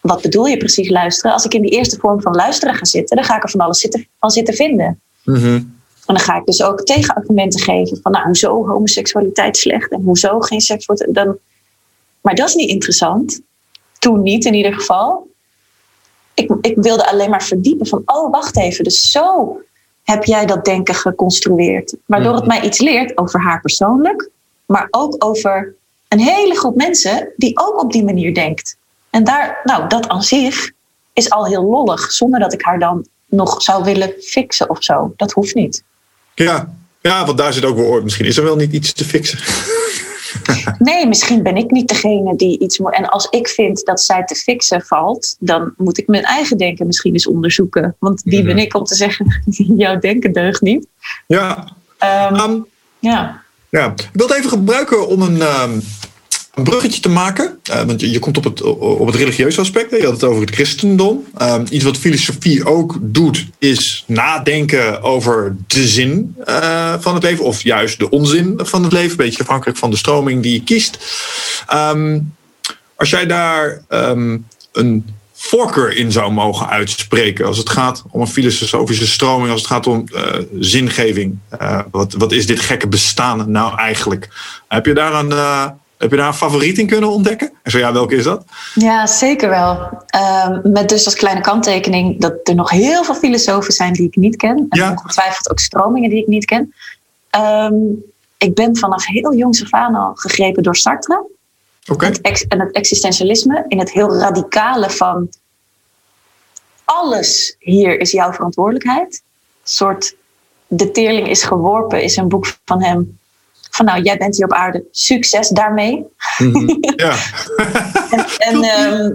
wat 0.00 0.22
bedoel 0.22 0.46
je 0.46 0.56
precies 0.56 0.88
luisteren? 0.88 1.32
Als 1.32 1.44
ik 1.44 1.54
in 1.54 1.62
die 1.62 1.70
eerste 1.70 1.98
vorm 1.98 2.20
van 2.20 2.34
luisteren 2.34 2.74
ga 2.74 2.84
zitten, 2.84 3.16
dan 3.16 3.24
ga 3.24 3.36
ik 3.36 3.42
er 3.42 3.50
van 3.50 3.60
alles 3.60 3.80
zitten, 3.80 4.08
van 4.18 4.30
zitten 4.30 4.54
vinden. 4.54 5.00
Mhm. 5.24 5.62
En 6.06 6.16
dan 6.16 6.24
ga 6.24 6.36
ik 6.36 6.44
dus 6.44 6.62
ook 6.62 6.82
tegenargumenten 6.82 7.60
geven 7.60 7.98
van, 8.02 8.12
nou, 8.12 8.24
hoezo 8.26 8.66
homoseksualiteit 8.66 9.56
slecht 9.56 9.90
en 9.90 10.02
hoezo 10.02 10.40
geen 10.40 10.60
seks 10.60 10.86
wordt. 10.86 11.14
Dan... 11.14 11.38
Maar 12.20 12.34
dat 12.34 12.48
is 12.48 12.54
niet 12.54 12.68
interessant. 12.68 13.40
Toen 13.98 14.22
niet 14.22 14.44
in 14.44 14.54
ieder 14.54 14.74
geval. 14.74 15.29
Ik, 16.40 16.56
ik 16.60 16.74
wilde 16.76 17.10
alleen 17.10 17.30
maar 17.30 17.42
verdiepen 17.42 17.86
van, 17.86 18.02
oh, 18.04 18.30
wacht 18.30 18.56
even, 18.56 18.84
dus 18.84 19.10
zo 19.10 19.56
heb 20.04 20.24
jij 20.24 20.46
dat 20.46 20.64
denken 20.64 20.94
geconstrueerd. 20.94 21.96
Waardoor 22.06 22.34
het 22.34 22.44
mhm. 22.46 22.58
mij 22.58 22.62
iets 22.62 22.80
leert 22.80 23.18
over 23.18 23.40
haar 23.40 23.60
persoonlijk, 23.60 24.30
maar 24.66 24.86
ook 24.90 25.24
over 25.24 25.74
een 26.08 26.20
hele 26.20 26.54
groep 26.54 26.76
mensen 26.76 27.32
die 27.36 27.58
ook 27.58 27.82
op 27.82 27.92
die 27.92 28.04
manier 28.04 28.34
denkt. 28.34 28.76
En 29.10 29.24
daar, 29.24 29.60
nou, 29.64 29.88
dat 29.88 30.08
aan 30.08 30.22
zich 30.22 30.70
is 31.12 31.30
al 31.30 31.46
heel 31.46 31.64
lollig, 31.64 32.12
zonder 32.12 32.40
dat 32.40 32.52
ik 32.52 32.62
haar 32.62 32.78
dan 32.78 33.06
nog 33.26 33.62
zou 33.62 33.84
willen 33.84 34.14
fixen 34.20 34.70
of 34.70 34.82
zo. 34.82 35.12
Dat 35.16 35.32
hoeft 35.32 35.54
niet. 35.54 35.82
Ja, 36.34 36.74
ja 37.00 37.24
want 37.24 37.38
daar 37.38 37.52
zit 37.52 37.64
ook 37.64 37.76
wel 37.76 38.02
Misschien 38.02 38.26
is 38.26 38.36
er 38.36 38.44
wel 38.44 38.56
niet 38.56 38.72
iets 38.72 38.92
te 38.92 39.04
fixen. 39.04 39.38
nee, 40.78 41.06
misschien 41.06 41.42
ben 41.42 41.56
ik 41.56 41.70
niet 41.70 41.88
degene 41.88 42.36
die 42.36 42.58
iets 42.58 42.78
moet. 42.78 42.94
En 42.94 43.08
als 43.08 43.26
ik 43.30 43.48
vind 43.48 43.84
dat 43.84 44.00
zij 44.00 44.24
te 44.24 44.34
fixen 44.34 44.82
valt, 44.82 45.36
dan 45.38 45.74
moet 45.76 45.98
ik 45.98 46.06
mijn 46.06 46.24
eigen 46.24 46.58
denken 46.58 46.86
misschien 46.86 47.12
eens 47.12 47.26
onderzoeken. 47.26 47.96
Want 47.98 48.22
die 48.24 48.42
ben 48.42 48.54
mhm. 48.54 48.64
ik 48.64 48.74
om 48.74 48.84
te 48.84 48.94
zeggen: 48.94 49.42
jouw 49.84 49.98
denken 49.98 50.32
deugt 50.32 50.60
niet. 50.60 50.86
Ja. 51.26 51.68
Um, 52.32 52.66
ja. 52.98 53.42
ja. 53.68 53.86
Ik 53.86 54.10
wil 54.12 54.26
het 54.26 54.36
even 54.36 54.50
gebruiken 54.50 55.08
om 55.08 55.22
een. 55.22 55.40
Um, 55.40 55.82
een 56.60 56.66
bruggetje 56.66 57.00
te 57.00 57.08
maken. 57.08 57.58
Uh, 57.70 57.82
want 57.82 58.00
je, 58.00 58.10
je, 58.10 58.18
komt 58.18 58.36
op 58.36 58.44
het, 58.44 58.62
op 58.62 59.06
het 59.06 59.14
religieuze 59.14 59.60
aspect. 59.60 59.90
Hè? 59.90 59.96
Je 59.96 60.04
had 60.04 60.12
het 60.12 60.24
over 60.24 60.40
het 60.40 60.54
christendom. 60.54 61.24
Um, 61.42 61.64
iets 61.70 61.84
wat 61.84 61.96
filosofie 61.96 62.66
ook 62.66 62.98
doet, 63.00 63.46
is 63.58 64.04
nadenken 64.06 65.02
over 65.02 65.56
de 65.66 65.88
zin 65.88 66.36
uh, 66.48 66.94
van 66.98 67.14
het 67.14 67.22
leven. 67.22 67.44
Of 67.44 67.62
juist 67.62 67.98
de 67.98 68.10
onzin 68.10 68.54
van 68.56 68.82
het 68.82 68.92
leven. 68.92 69.16
Beetje 69.16 69.42
afhankelijk 69.42 69.78
van 69.78 69.90
de 69.90 69.96
stroming 69.96 70.42
die 70.42 70.52
je 70.52 70.62
kiest. 70.62 70.98
Um, 71.74 72.34
als 72.96 73.10
jij 73.10 73.26
daar 73.26 73.82
um, 73.88 74.46
een 74.72 75.06
voorkeur 75.32 75.96
in 75.96 76.12
zou 76.12 76.32
mogen 76.32 76.68
uitspreken. 76.68 77.46
Als 77.46 77.58
het 77.58 77.70
gaat 77.70 78.02
om 78.10 78.20
een 78.20 78.26
filosofische 78.26 79.06
stroming, 79.06 79.50
als 79.50 79.60
het 79.60 79.70
gaat 79.70 79.86
om 79.86 80.04
uh, 80.12 80.22
zingeving. 80.58 81.38
Wat, 81.90 82.12
wat 82.12 82.32
is 82.32 82.46
dit 82.46 82.60
gekke 82.60 82.88
bestaan 82.88 83.50
nou 83.50 83.78
eigenlijk? 83.78 84.28
Heb 84.68 84.86
je 84.86 84.94
daar 84.94 85.14
een, 85.14 85.32
heb 86.00 86.10
je 86.10 86.16
daar 86.16 86.26
een 86.26 86.34
favoriet 86.34 86.78
in 86.78 86.86
kunnen 86.86 87.10
ontdekken? 87.10 87.52
En 87.62 87.70
zo 87.70 87.78
ja, 87.78 87.92
welke 87.92 88.16
is 88.16 88.24
dat? 88.24 88.44
Ja, 88.74 89.06
zeker 89.06 89.48
wel. 89.48 89.88
Um, 90.46 90.72
met 90.72 90.88
dus 90.88 91.04
als 91.04 91.14
kleine 91.14 91.40
kanttekening 91.40 92.20
dat 92.20 92.34
er 92.42 92.54
nog 92.54 92.70
heel 92.70 93.04
veel 93.04 93.14
filosofen 93.14 93.72
zijn 93.72 93.92
die 93.92 94.06
ik 94.06 94.16
niet 94.16 94.36
ken. 94.36 94.66
En 94.68 94.78
ja. 94.78 94.90
ongetwijfeld 94.90 95.50
ook 95.50 95.58
stromingen 95.58 96.10
die 96.10 96.20
ik 96.20 96.26
niet 96.26 96.44
ken. 96.44 96.74
Um, 97.38 98.04
ik 98.38 98.54
ben 98.54 98.76
vanaf 98.76 99.06
heel 99.06 99.34
jongs 99.34 99.62
af 99.62 99.70
aan 99.70 99.94
al 99.94 100.14
gegrepen 100.14 100.62
door 100.62 100.76
Sartre. 100.76 101.26
Okay. 101.90 102.08
Het 102.08 102.46
en 102.48 102.60
het 102.60 102.74
existentialisme 102.74 103.64
in 103.68 103.78
het 103.78 103.92
heel 103.92 104.16
radicale 104.16 104.90
van 104.90 105.28
alles 106.84 107.56
hier 107.58 108.00
is 108.00 108.10
jouw 108.10 108.32
verantwoordelijkheid. 108.32 109.22
Een 109.62 109.70
soort 109.70 110.16
De 110.66 110.90
Teerling 110.90 111.28
is 111.28 111.42
geworpen 111.42 112.02
is 112.02 112.16
een 112.16 112.28
boek 112.28 112.56
van 112.64 112.82
hem 112.82 113.18
van 113.70 113.84
nou, 113.84 114.02
jij 114.02 114.16
bent 114.16 114.36
hier 114.36 114.44
op 114.44 114.52
aarde, 114.52 114.84
succes 114.90 115.48
daarmee. 115.48 116.06
Mhm. 116.38 116.68
Ja. 116.96 117.16
en, 118.10 118.24
en, 118.38 118.62
ehm, 118.62 119.12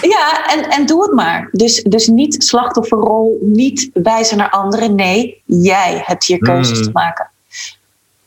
ja, 0.00 0.46
en, 0.46 0.68
en 0.68 0.86
doe 0.86 1.02
het 1.02 1.12
maar. 1.12 1.48
Dus, 1.52 1.82
dus 1.82 2.06
niet 2.06 2.44
slachtofferrol, 2.44 3.38
niet 3.42 3.90
wijzen 3.92 4.36
naar 4.36 4.50
anderen. 4.50 4.94
Nee, 4.94 5.42
jij 5.44 6.02
hebt 6.04 6.24
hier 6.24 6.38
keuzes 6.38 6.78
mhm. 6.78 6.86
te 6.86 6.90
maken. 6.92 7.30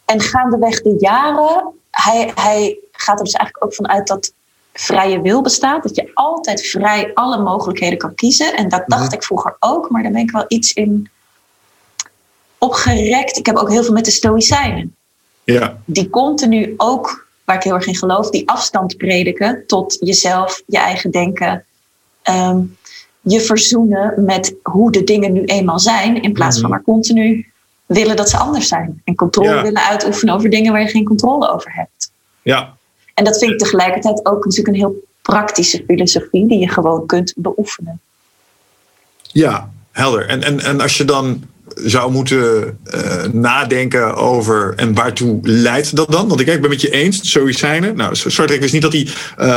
En 0.05 0.21
gaandeweg 0.21 0.81
de 0.81 0.95
jaren, 0.99 1.73
hij, 1.91 2.31
hij 2.35 2.79
gaat 2.91 3.17
er 3.17 3.23
dus 3.23 3.33
eigenlijk 3.33 3.65
ook 3.65 3.73
vanuit 3.73 4.07
dat 4.07 4.33
vrije 4.73 5.21
wil 5.21 5.41
bestaat. 5.41 5.83
Dat 5.83 5.95
je 5.95 6.11
altijd 6.13 6.67
vrij 6.67 7.11
alle 7.13 7.41
mogelijkheden 7.41 7.97
kan 7.97 8.15
kiezen. 8.15 8.55
En 8.55 8.69
dat 8.69 8.83
dacht 8.87 9.05
mhm. 9.05 9.13
ik 9.13 9.23
vroeger 9.23 9.55
ook, 9.59 9.89
maar 9.89 10.03
daar 10.03 10.11
ben 10.11 10.21
ik 10.21 10.31
wel 10.31 10.45
iets 10.47 10.73
in 10.73 11.09
opgerekt. 12.57 13.37
Ik 13.37 13.45
heb 13.45 13.55
ook 13.55 13.69
heel 13.69 13.83
veel 13.83 13.93
met 13.93 14.05
de 14.05 14.11
Stoïcijnen. 14.11 14.95
Ja. 15.51 15.77
Die 15.85 16.09
continu 16.09 16.73
ook, 16.77 17.27
waar 17.45 17.55
ik 17.55 17.63
heel 17.63 17.73
erg 17.73 17.87
in 17.87 17.95
geloof, 17.95 18.29
die 18.29 18.49
afstand 18.49 18.97
prediken 18.97 19.63
tot 19.67 19.97
jezelf, 19.99 20.61
je 20.65 20.77
eigen 20.77 21.11
denken. 21.11 21.65
Ehm, 22.21 22.59
je 23.21 23.41
verzoenen 23.41 24.23
met 24.25 24.55
hoe 24.63 24.91
de 24.91 25.03
dingen 25.03 25.33
nu 25.33 25.43
eenmaal 25.43 25.79
zijn, 25.79 26.21
in 26.21 26.33
plaats 26.33 26.59
van 26.59 26.69
mhm. 26.69 26.71
maar 26.71 26.83
continu 26.83 27.51
willen 27.85 28.15
dat 28.15 28.29
ze 28.29 28.37
anders 28.37 28.67
zijn. 28.67 29.01
En 29.03 29.15
controle 29.15 29.61
willen 29.61 29.87
uitoefenen 29.87 30.33
over 30.33 30.49
dingen 30.49 30.71
waar 30.71 30.81
je 30.81 30.87
geen 30.87 31.05
controle 31.05 31.49
over 31.49 31.73
hebt. 31.73 32.11
Ja. 32.41 32.77
En 33.13 33.23
dat 33.23 33.37
vind 33.37 33.51
ik 33.51 33.57
tegelijkertijd 33.57 34.25
ook 34.25 34.45
natuurlijk 34.45 34.67
een 34.67 34.81
heel 34.81 35.03
praktische 35.21 35.83
filosofie 35.87 36.47
die 36.47 36.59
je 36.59 36.69
gewoon 36.69 37.05
kunt 37.05 37.33
beoefenen. 37.35 37.99
Ja, 39.21 39.71
helder. 39.91 40.27
En, 40.27 40.43
en, 40.43 40.59
en 40.59 40.81
als 40.81 40.97
je 40.97 41.05
dan 41.05 41.43
zou 41.75 42.11
moeten 42.11 42.77
uh, 42.93 43.23
nadenken 43.31 44.15
over 44.15 44.73
en 44.75 44.93
waartoe 44.93 45.39
leidt 45.41 45.95
dat 45.95 46.11
dan? 46.11 46.27
Want 46.27 46.39
ik, 46.39 46.47
ik 46.47 46.61
ben 46.61 46.69
met 46.69 46.81
je 46.81 46.89
eens, 46.89 47.29
Stoïcijnen. 47.29 47.95
Nou, 47.95 48.15
Sartre, 48.15 48.55
ik 48.55 48.61
wist 48.61 48.73
niet 48.73 48.81
dat 48.81 48.93
hij, 48.93 49.07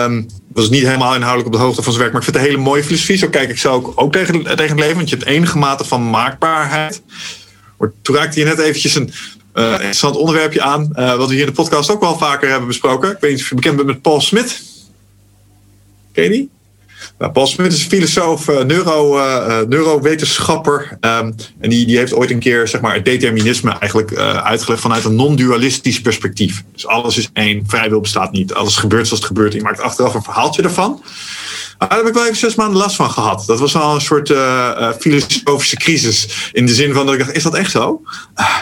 um, 0.05 0.27
was 0.53 0.71
niet 0.71 0.83
helemaal 0.83 1.15
inhoudelijk 1.15 1.47
op 1.47 1.61
de 1.61 1.65
hoogte 1.65 1.83
van 1.83 1.93
zijn 1.93 2.05
werk, 2.05 2.13
maar 2.13 2.23
ik 2.23 2.27
vind 2.27 2.37
het 2.37 2.47
een 2.47 2.53
hele 2.53 2.69
mooie 2.69 2.85
filosofie. 2.85 3.17
Zo 3.17 3.29
kijk 3.29 3.51
ik 3.51 3.59
zo 3.59 3.93
ook, 3.95 4.13
tegen, 4.13 4.43
tegen 4.43 4.69
het 4.69 4.79
leven, 4.79 4.97
want 4.97 5.09
je 5.09 5.17
hebt 5.17 5.29
enige 5.29 5.59
mate 5.59 5.85
van 5.85 6.11
maakbaarheid. 6.11 7.03
Toen 8.03 8.17
raakte 8.17 8.39
je 8.39 8.45
net 8.45 8.59
eventjes 8.59 8.95
een 8.95 9.13
uh, 9.55 9.73
interessant 9.73 10.17
onderwerpje 10.17 10.63
aan, 10.63 10.93
uh, 10.97 11.17
wat 11.17 11.29
we 11.29 11.35
hier 11.35 11.43
in 11.43 11.49
de 11.49 11.63
podcast 11.63 11.91
ook 11.91 12.01
wel 12.01 12.19
vaker 12.19 12.49
hebben 12.49 12.69
besproken. 12.69 13.11
Ik 13.11 13.17
weet 13.21 13.31
niet 13.31 13.41
of 13.41 13.49
je 13.49 13.55
bekend 13.55 13.77
bent 13.77 13.89
met 13.89 14.03
Paul 14.03 14.21
Smit. 14.21 14.63
Ken 16.13 16.25
je 16.25 16.31
die? 16.31 16.51
Nou, 17.19 17.33
Paul 17.33 17.47
Smit 17.47 17.73
is 17.73 17.83
filosoof, 17.83 18.49
uh, 18.49 18.63
neuro, 18.63 19.17
uh, 19.19 19.61
neurowetenschapper. 19.69 20.99
Um, 21.01 21.35
en 21.61 21.71
die, 21.71 21.87
die 21.87 21.97
heeft 21.97 22.15
ooit 22.15 22.31
een 22.31 22.39
keer 22.39 22.69
zeg 22.69 22.81
maar, 22.81 22.95
het 22.95 23.05
determinisme 23.05 23.71
eigenlijk 23.71 24.15
uitgelegd 24.17 24.83
vanuit 24.83 25.05
een 25.05 25.15
non-dualistisch 25.15 26.01
perspectief. 26.01 26.63
Dus 26.73 26.87
alles 26.87 27.19
is 27.19 27.31
één, 27.33 27.65
vrijwil 27.67 28.01
bestaat 28.01 28.33
niet. 28.33 28.55
Alles 28.55 28.77
gebeurt 28.77 29.07
zoals 29.07 29.23
het 29.23 29.29
gebeurt. 29.29 29.53
Je 29.53 29.63
maakt 29.63 29.81
achteraf 29.81 30.15
een 30.15 30.23
verhaaltje 30.23 30.63
ervan. 30.63 31.03
daar 31.79 31.97
heb 31.97 32.07
ik 32.07 32.15
wel 32.15 32.25
even 32.25 32.37
zes 32.37 32.55
maanden 32.55 32.79
last 32.79 32.97
van 32.97 33.11
gehad. 33.11 33.45
Dat 33.47 33.59
was 33.59 33.73
wel 33.73 33.95
een 33.95 34.01
soort 34.01 34.33
filosofische 34.99 35.77
crisis. 35.77 36.51
In 36.53 36.67
de 36.67 36.75
zin 36.75 36.93
van 36.93 37.07
dat 37.07 37.15
ik 37.15 37.21
dacht, 37.21 37.37
is 37.37 37.43
dat 37.43 37.55
echt 37.55 37.71
zo? 37.71 38.03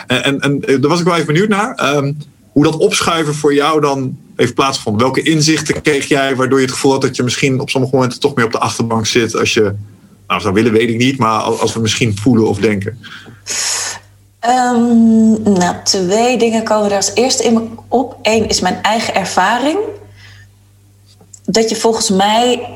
en, 0.07 0.23
en, 0.23 0.41
en 0.41 0.61
daar 0.61 0.91
was 0.91 0.99
ik 0.99 1.05
wel 1.05 1.15
even 1.15 1.27
benieuwd 1.27 1.49
naar. 1.49 1.95
Um, 1.97 2.17
hoe 2.53 2.65
dat 2.65 2.77
opschuiven 2.77 3.35
voor 3.35 3.55
jou 3.55 3.81
dan 3.81 4.17
heeft 4.37 4.55
plaatsgevonden. 4.55 5.03
Welke 5.03 5.23
inzichten 5.23 5.83
kreeg 5.83 6.09
jij 6.09 6.37
waardoor 6.37 6.59
je 6.59 6.65
het 6.65 6.75
gevoel 6.75 6.93
had 6.93 7.01
dat 7.01 7.17
je 7.17 7.23
misschien 7.23 7.61
op 7.61 7.71
sommige 7.71 7.95
momenten 7.95 8.21
toch 8.21 8.35
meer 8.35 8.45
op 8.45 8.53
de 8.53 8.59
achterbank 8.59 9.07
zit 9.07 9.37
als 9.37 9.55
je 9.55 9.75
nou, 10.27 10.41
zou 10.41 10.55
willen, 10.55 10.73
weet 10.73 10.89
ik 10.89 10.97
niet, 10.97 11.19
maar 11.19 11.41
als 11.41 11.75
we 11.75 11.81
misschien 11.81 12.19
voelen 12.19 12.49
of 12.49 12.59
denken? 12.59 12.99
Um, 14.47 15.43
nou, 15.43 15.77
twee 15.85 16.39
dingen 16.39 16.65
komen 16.65 16.91
er 16.91 16.97
als 16.97 17.15
eerste 17.15 17.45
in 17.45 17.55
me 17.55 17.69
op. 17.89 18.17
Eén 18.23 18.49
is 18.49 18.61
mijn 18.61 18.83
eigen 18.83 19.15
ervaring. 19.15 19.79
Dat 21.45 21.69
je 21.69 21.77
volgens 21.77 22.11
mij. 22.11 22.69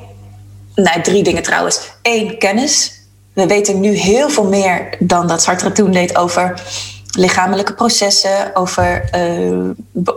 Nou, 0.74 1.03
drie 1.03 1.23
dingen 1.23 1.43
trouwens. 1.43 1.81
Eén, 2.03 2.39
kennis. 2.39 2.93
We 3.32 3.47
weten 3.47 3.81
nu 3.81 3.89
heel 3.89 4.31
veel 4.31 4.44
meer 4.47 4.97
dan 4.98 5.27
dat 5.27 5.43
Sartre 5.43 5.73
toen 5.73 5.90
deed 5.90 6.16
over 6.16 6.62
lichamelijke 7.17 7.75
processen, 7.75 8.51
over 8.55 9.11
uh, 9.15 9.71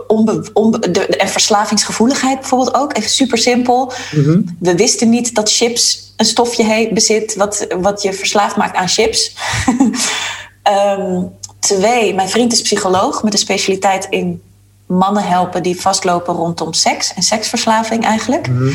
onbe, 0.06 0.50
onbe, 0.52 0.90
de, 0.90 1.06
en 1.06 1.28
verslavingsgevoeligheid 1.28 2.40
bijvoorbeeld 2.40 2.74
ook. 2.74 2.96
Even 2.96 3.10
super 3.10 3.38
simpel. 3.38 3.92
Mhm. 4.12 4.40
We 4.58 4.74
wisten 4.74 5.08
niet 5.08 5.34
dat 5.34 5.52
chips 5.52 6.12
een 6.16 6.24
stofje 6.24 6.90
bezit 6.92 7.34
wat, 7.34 7.66
wat 7.80 8.02
je 8.02 8.12
verslaafd 8.12 8.56
maakt 8.56 8.76
aan 8.76 8.88
chips. 8.88 9.34
um, 10.98 11.32
twee, 11.60 12.14
mijn 12.14 12.28
vriend 12.28 12.52
is 12.52 12.62
psycholoog 12.62 13.22
met 13.22 13.32
een 13.32 13.38
specialiteit 13.38 14.06
in 14.10 14.42
mannen 14.86 15.24
helpen 15.24 15.62
die 15.62 15.80
vastlopen 15.80 16.34
rondom 16.34 16.72
seks 16.72 17.14
en 17.14 17.22
seksverslaving 17.22 18.04
eigenlijk. 18.04 18.48
Mhm. 18.48 18.72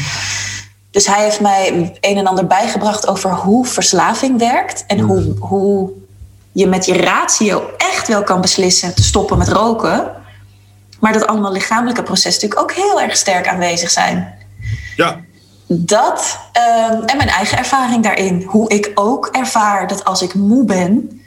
Dus 0.91 1.07
hij 1.07 1.23
heeft 1.23 1.39
mij 1.39 1.91
een 2.01 2.17
en 2.17 2.27
ander 2.27 2.47
bijgebracht 2.47 3.07
over 3.07 3.31
hoe 3.31 3.65
verslaving 3.65 4.39
werkt 4.39 4.83
en 4.87 4.97
mhm. 4.97 5.05
hoe, 5.05 5.35
hoe 5.39 5.91
je 6.55 6.67
met 6.67 6.85
je 6.85 6.97
ratio 6.97 7.69
echt 7.77 8.07
wel 8.07 8.23
kan 8.23 8.41
beslissen 8.41 8.95
te 8.95 9.03
stoppen 9.03 9.37
met 9.37 9.47
roken. 9.47 10.11
Maar 10.99 11.13
dat 11.13 11.27
allemaal 11.27 11.51
lichamelijke 11.51 12.03
processen 12.03 12.49
natuurlijk 12.49 12.61
ook 12.61 12.85
heel 12.85 13.01
erg 13.01 13.17
sterk 13.17 13.47
aanwezig 13.47 13.91
zijn. 13.91 14.33
Ja. 14.95 15.19
Dat 15.67 16.39
ehm, 16.51 17.01
en 17.01 17.17
mijn 17.17 17.29
eigen 17.29 17.57
ervaring 17.57 18.03
daarin. 18.03 18.43
Hoe 18.47 18.69
ik 18.69 18.91
ook 18.95 19.27
ervaar 19.27 19.87
dat 19.87 20.05
als 20.05 20.21
ik 20.21 20.33
moe 20.33 20.65
ben, 20.65 21.21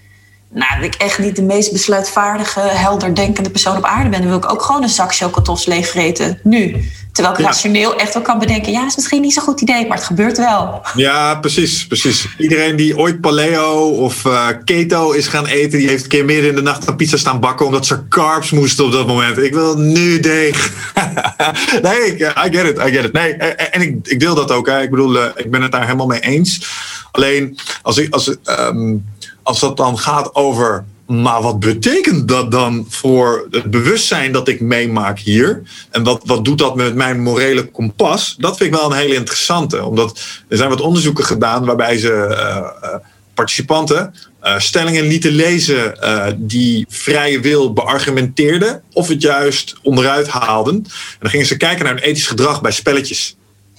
nou, 0.50 0.80
dat 0.80 0.84
ik 0.84 0.94
echt 0.94 1.18
niet 1.18 1.36
de 1.36 1.42
meest 1.42 1.72
besluitvaardige, 1.72 2.60
helderdenkende 2.60 3.50
persoon 3.50 3.76
op 3.76 3.84
aarde 3.84 4.08
ben. 4.08 4.20
Dan 4.20 4.28
wil 4.28 4.38
ik 4.38 4.50
ook 4.50 4.62
gewoon 4.62 4.82
een 4.82 4.88
zak 4.88 5.14
chocotofs 5.14 5.66
leegvreten. 5.66 6.40
Nu. 6.42 6.90
Terwijl 7.12 7.38
ik 7.38 7.44
rationeel 7.44 7.96
echt 7.96 8.14
wel 8.14 8.22
kan 8.22 8.38
bedenken... 8.38 8.72
ja, 8.72 8.80
dat 8.80 8.88
is 8.88 8.96
misschien 8.96 9.20
niet 9.20 9.32
zo'n 9.32 9.42
goed 9.42 9.60
idee, 9.60 9.86
maar 9.86 9.96
het 9.96 10.06
gebeurt 10.06 10.36
wel. 10.36 10.82
Ja, 10.94 11.34
precies, 11.34 11.86
precies. 11.86 12.28
Iedereen 12.38 12.76
die 12.76 12.98
ooit 12.98 13.20
paleo 13.20 13.88
of 13.88 14.24
uh, 14.24 14.46
keto 14.64 15.10
is 15.10 15.26
gaan 15.26 15.46
eten... 15.46 15.78
die 15.78 15.88
heeft 15.88 16.02
een 16.02 16.08
keer 16.08 16.24
midden 16.24 16.48
in 16.48 16.54
de 16.54 16.62
nacht 16.62 16.86
een 16.86 16.96
pizza 16.96 17.16
staan 17.16 17.40
bakken... 17.40 17.66
omdat 17.66 17.86
ze 17.86 18.08
carbs 18.08 18.50
moesten 18.50 18.84
op 18.84 18.92
dat 18.92 19.06
moment. 19.06 19.38
Ik 19.38 19.52
wil 19.52 19.78
nu 19.78 20.20
deeg. 20.20 20.72
nee, 21.82 22.16
ik, 22.16 22.20
I 22.20 22.56
get 22.56 22.66
it, 22.66 22.78
I 22.78 22.90
get 22.90 23.04
it. 23.04 23.12
Nee, 23.12 23.34
en 23.34 23.80
ik, 23.80 23.96
ik 24.02 24.20
deel 24.20 24.34
dat 24.34 24.50
ook. 24.50 24.66
Hè. 24.66 24.82
Ik 24.82 24.90
bedoel, 24.90 25.16
uh, 25.16 25.24
ik 25.34 25.50
ben 25.50 25.62
het 25.62 25.72
daar 25.72 25.84
helemaal 25.84 26.06
mee 26.06 26.20
eens. 26.20 26.66
Alleen, 27.10 27.58
als, 27.82 27.98
ik, 27.98 28.12
als, 28.12 28.36
um, 28.60 29.04
als 29.48 29.60
dat 29.60 29.76
dan 29.76 29.98
gaat 29.98 30.34
over 30.34 30.84
maar 31.06 31.42
wat 31.42 31.60
betekent 31.60 32.28
dat 32.28 32.50
dan 32.50 32.86
voor 32.88 33.46
het 33.50 33.70
bewustzijn 33.70 34.32
dat 34.32 34.48
ik 34.48 34.60
meemaak 34.60 35.18
hier? 35.18 35.62
En 35.90 36.02
wat, 36.02 36.22
wat 36.24 36.44
doet 36.44 36.58
dat 36.58 36.76
met 36.76 36.94
mijn 36.94 37.22
morele 37.22 37.64
kompas? 37.64 38.36
Dat 38.38 38.56
vind 38.56 38.72
ik 38.72 38.80
wel 38.80 38.90
een 38.90 38.96
hele 38.96 39.14
interessante. 39.14 39.84
Omdat 39.84 40.20
er 40.48 40.56
zijn 40.56 40.68
wat 40.68 40.80
onderzoeken 40.80 41.24
gedaan 41.24 41.64
waarbij 41.64 41.98
ze 41.98 42.26
uh, 42.30 42.94
participanten 43.34 44.14
uh, 44.42 44.58
stellingen 44.58 45.06
lieten 45.06 45.32
lezen 45.32 45.94
die 46.38 46.86
vrije 46.88 47.40
wil 47.40 47.72
beargumenteerden. 47.72 48.82
Of 48.92 49.08
het 49.08 49.22
juist 49.22 49.76
onderuit 49.82 50.28
haalden. 50.28 50.74
En 50.74 51.18
dan 51.18 51.30
gingen 51.30 51.46
ze 51.46 51.56
kijken 51.56 51.84
naar 51.84 51.94
hun 51.94 52.02
ethisch 52.02 52.26
gedrag 52.26 52.60
bij 52.60 52.72
spelletjes. 52.72 53.36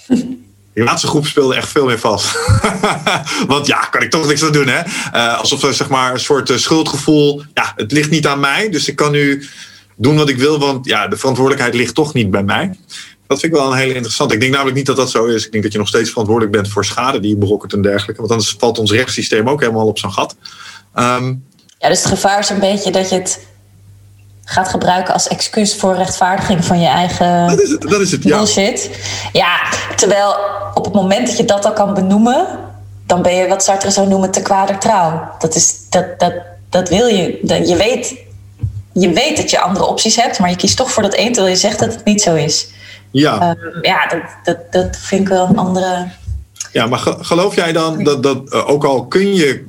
Die 0.73 0.83
laatste 0.83 1.07
groep 1.07 1.25
speelde 1.25 1.55
echt 1.55 1.69
veel 1.69 1.85
meer 1.85 1.99
vast. 1.99 2.37
Want 3.47 3.67
ja, 3.67 3.79
kan 3.79 4.01
ik 4.01 4.09
toch 4.09 4.27
niks 4.27 4.43
aan 4.43 4.51
doen, 4.51 4.67
hè? 4.67 4.81
Uh, 5.15 5.39
alsof 5.39 5.63
er 5.63 5.73
zeg 5.73 5.89
maar 5.89 6.13
een 6.13 6.19
soort 6.19 6.49
uh, 6.49 6.57
schuldgevoel. 6.57 7.43
Ja, 7.53 7.73
het 7.75 7.91
ligt 7.91 8.09
niet 8.09 8.27
aan 8.27 8.39
mij, 8.39 8.69
dus 8.69 8.87
ik 8.87 8.95
kan 8.95 9.11
nu 9.11 9.47
doen 9.95 10.15
wat 10.15 10.29
ik 10.29 10.37
wil, 10.37 10.59
want 10.59 10.85
ja, 10.85 11.07
de 11.07 11.17
verantwoordelijkheid 11.17 11.75
ligt 11.75 11.95
toch 11.95 12.13
niet 12.13 12.31
bij 12.31 12.43
mij. 12.43 12.77
Dat 13.27 13.39
vind 13.39 13.53
ik 13.53 13.59
wel 13.59 13.71
een 13.71 13.77
hele 13.77 13.93
interessant. 13.93 14.31
Ik 14.31 14.39
denk 14.39 14.51
namelijk 14.51 14.77
niet 14.77 14.85
dat 14.85 14.95
dat 14.95 15.11
zo 15.11 15.25
is. 15.25 15.45
Ik 15.45 15.51
denk 15.51 15.63
dat 15.63 15.71
je 15.71 15.77
nog 15.77 15.87
steeds 15.87 16.09
verantwoordelijk 16.09 16.55
bent 16.55 16.69
voor 16.69 16.85
schade 16.85 17.19
die 17.19 17.29
je 17.29 17.37
berokkent 17.37 17.73
en 17.73 17.81
dergelijke. 17.81 18.21
Want 18.21 18.31
anders 18.31 18.55
valt 18.59 18.79
ons 18.79 18.91
rechtssysteem 18.91 19.49
ook 19.49 19.61
helemaal 19.61 19.87
op 19.87 19.99
zijn 19.99 20.11
gat. 20.11 20.35
Um, 20.95 21.45
ja, 21.77 21.89
dus 21.89 22.03
het 22.03 22.07
gevaar 22.07 22.39
is 22.39 22.49
een 22.49 22.59
beetje 22.59 22.91
dat 22.91 23.09
je 23.09 23.15
het 23.15 23.47
gaat 24.49 24.69
gebruiken 24.69 25.13
als 25.13 25.27
excuus 25.27 25.75
voor 25.75 25.95
rechtvaardiging 25.95 26.65
van 26.65 26.79
je 26.79 26.87
eigen 26.87 27.47
dat 27.47 27.61
is 27.61 27.69
het, 27.69 27.81
dat 27.81 28.01
is 28.01 28.11
het, 28.11 28.23
ja. 28.23 28.37
bullshit. 28.37 28.89
Ja, 29.31 29.59
terwijl 29.95 30.35
op 30.73 30.85
het 30.85 30.93
moment 30.93 31.27
dat 31.27 31.37
je 31.37 31.45
dat 31.45 31.65
al 31.65 31.73
kan 31.73 31.93
benoemen, 31.93 32.47
dan 33.05 33.21
ben 33.21 33.35
je 33.35 33.47
wat 33.47 33.63
Sartre 33.63 33.91
zou 33.91 34.07
noemen 34.07 34.31
te 34.31 34.41
kwader 34.41 34.77
trouw. 34.77 35.31
Dat, 35.39 35.55
is, 35.55 35.75
dat, 35.89 36.19
dat, 36.19 36.33
dat 36.69 36.89
wil 36.89 37.07
je. 37.07 37.39
je, 37.43 37.75
weet, 37.75 38.15
je 38.93 39.09
weet 39.09 39.37
dat 39.37 39.49
je 39.49 39.59
andere 39.59 39.85
opties 39.85 40.15
hebt, 40.15 40.39
maar 40.39 40.49
je 40.49 40.55
kiest 40.55 40.77
toch 40.77 40.91
voor 40.91 41.03
dat 41.03 41.13
één 41.13 41.31
terwijl 41.31 41.53
je 41.53 41.59
zegt 41.59 41.79
dat 41.79 41.93
het 41.93 42.05
niet 42.05 42.21
zo 42.21 42.35
is. 42.35 42.67
Ja, 43.11 43.55
um, 43.61 43.79
ja 43.81 44.07
dat, 44.07 44.21
dat, 44.43 44.71
dat 44.71 44.97
vind 44.97 45.21
ik 45.21 45.27
wel 45.27 45.47
een 45.47 45.57
andere. 45.57 46.07
Ja, 46.71 46.85
maar 46.85 46.99
geloof 46.99 47.55
jij 47.55 47.71
dan 47.71 48.03
dat, 48.03 48.23
dat 48.23 48.53
uh, 48.53 48.69
ook 48.69 48.83
al 48.83 49.05
kun 49.05 49.35
je. 49.35 49.65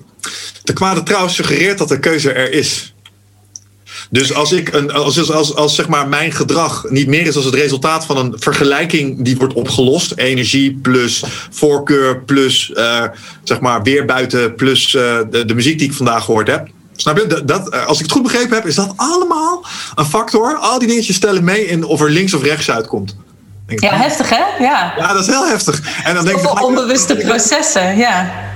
De 0.62 0.72
kwade 0.72 1.02
trouw 1.02 1.28
suggereert 1.28 1.78
dat 1.78 1.88
de 1.88 1.98
keuze 1.98 2.32
er 2.32 2.52
is. 2.52 2.94
Dus 4.12 4.34
als, 4.34 4.52
ik 4.52 4.72
een, 4.72 4.92
als, 4.92 5.30
als, 5.30 5.54
als, 5.54 5.74
zeg 5.74 5.88
maar 5.88 6.08
mijn 6.08 6.32
gedrag 6.32 6.84
niet 6.88 7.06
meer 7.06 7.26
is 7.26 7.36
als 7.36 7.44
het 7.44 7.54
resultaat 7.54 8.04
van 8.04 8.16
een 8.16 8.34
vergelijking 8.38 9.24
die 9.24 9.36
wordt 9.36 9.54
opgelost. 9.54 10.12
Energie 10.16 10.78
plus 10.82 11.24
voorkeur 11.50 12.20
plus 12.20 12.72
uh, 12.74 13.04
zeg 13.42 13.60
maar 13.60 13.82
weer 13.82 14.04
buiten 14.04 14.54
plus 14.54 14.94
uh, 14.94 15.18
de, 15.30 15.44
de, 15.44 15.54
muziek 15.54 15.78
die 15.78 15.88
ik 15.88 15.94
vandaag 15.94 16.24
gehoord 16.24 16.46
heb. 16.46 16.68
Snap 16.96 17.18
je? 17.18 17.26
Dat, 17.26 17.48
dat, 17.48 17.86
als 17.86 17.98
ik 17.98 18.04
het 18.04 18.12
goed 18.12 18.22
begrepen 18.22 18.56
heb, 18.56 18.66
is 18.66 18.74
dat 18.74 18.92
allemaal 18.96 19.64
een 19.94 20.04
factor. 20.04 20.56
Al 20.56 20.78
die 20.78 20.88
dingetjes 20.88 21.16
stellen 21.16 21.44
mee 21.44 21.66
in 21.66 21.84
of 21.84 22.00
er 22.00 22.10
links 22.10 22.34
of 22.34 22.42
rechts 22.42 22.70
uitkomt. 22.70 23.16
Ja, 23.66 23.96
heftig 23.96 24.28
hè? 24.30 24.64
Ja. 24.64 24.94
ja, 24.96 25.12
dat 25.12 25.22
is 25.22 25.26
heel 25.26 25.46
heftig. 25.46 25.82
En 26.04 26.14
dan 26.14 26.24
denk 26.24 26.38
ik, 26.38 26.62
onbewuste 26.62 27.16
processen, 27.16 27.96
ja 27.96 28.48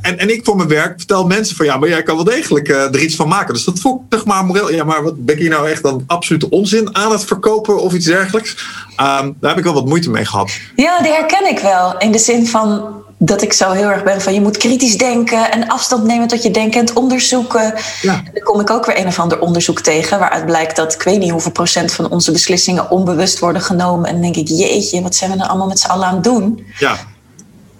en, 0.00 0.18
en 0.18 0.30
ik 0.30 0.44
voor 0.44 0.56
mijn 0.56 0.68
werk 0.68 0.94
vertel 0.96 1.26
mensen 1.26 1.56
van 1.56 1.66
ja, 1.66 1.76
maar 1.76 1.88
jij 1.88 2.02
kan 2.02 2.14
wel 2.14 2.24
degelijk 2.24 2.68
uh, 2.68 2.82
er 2.82 3.02
iets 3.02 3.16
van 3.16 3.28
maken. 3.28 3.54
Dus 3.54 3.64
dat 3.64 3.78
voelt 3.78 4.02
zeg 4.08 4.24
maar 4.24 4.44
moreel. 4.44 4.72
Ja, 4.72 4.84
maar 4.84 5.02
wat 5.02 5.24
ben 5.24 5.34
ik 5.34 5.40
hier 5.40 5.50
nou 5.50 5.70
echt 5.70 5.82
dan 5.82 6.04
absolute 6.06 6.50
onzin 6.50 6.96
aan 6.96 7.12
het 7.12 7.24
verkopen 7.24 7.80
of 7.80 7.92
iets 7.92 8.06
dergelijks? 8.06 8.50
Um, 8.90 9.36
daar 9.40 9.50
heb 9.50 9.58
ik 9.58 9.64
wel 9.64 9.74
wat 9.74 9.86
moeite 9.86 10.10
mee 10.10 10.24
gehad. 10.24 10.50
Ja, 10.76 11.02
die 11.02 11.12
herken 11.12 11.50
ik 11.50 11.58
wel. 11.58 11.98
In 11.98 12.12
de 12.12 12.18
zin 12.18 12.46
van 12.46 13.00
dat 13.24 13.42
ik 13.42 13.52
zo 13.52 13.70
heel 13.70 13.88
erg 13.88 14.02
ben 14.02 14.20
van 14.20 14.34
je 14.34 14.40
moet 14.40 14.56
kritisch 14.56 14.98
denken 14.98 15.50
en 15.50 15.68
afstand 15.68 16.04
nemen 16.04 16.28
tot 16.28 16.42
je 16.42 16.50
denken 16.50 16.80
en 16.80 16.86
het 16.86 16.94
onderzoeken. 16.94 17.74
Ja. 18.02 18.14
En 18.14 18.30
dan 18.32 18.42
kom 18.42 18.60
ik 18.60 18.70
ook 18.70 18.86
weer 18.86 18.98
een 18.98 19.06
of 19.06 19.18
ander 19.18 19.40
onderzoek 19.40 19.80
tegen 19.80 20.18
waaruit 20.18 20.46
blijkt 20.46 20.76
dat 20.76 20.94
ik 20.94 21.02
weet 21.02 21.18
niet 21.18 21.30
hoeveel 21.30 21.52
procent 21.52 21.92
van 21.92 22.10
onze 22.10 22.32
beslissingen 22.32 22.90
onbewust 22.90 23.38
worden 23.38 23.62
genomen. 23.62 24.06
En 24.06 24.12
dan 24.12 24.22
denk 24.22 24.36
ik, 24.36 24.48
jeetje, 24.48 25.02
wat 25.02 25.14
zijn 25.14 25.30
we 25.30 25.36
nou 25.36 25.48
allemaal 25.48 25.68
met 25.68 25.80
z'n 25.80 25.86
allen 25.86 26.06
aan 26.06 26.14
het 26.14 26.24
doen? 26.24 26.66
Ja. 26.78 26.96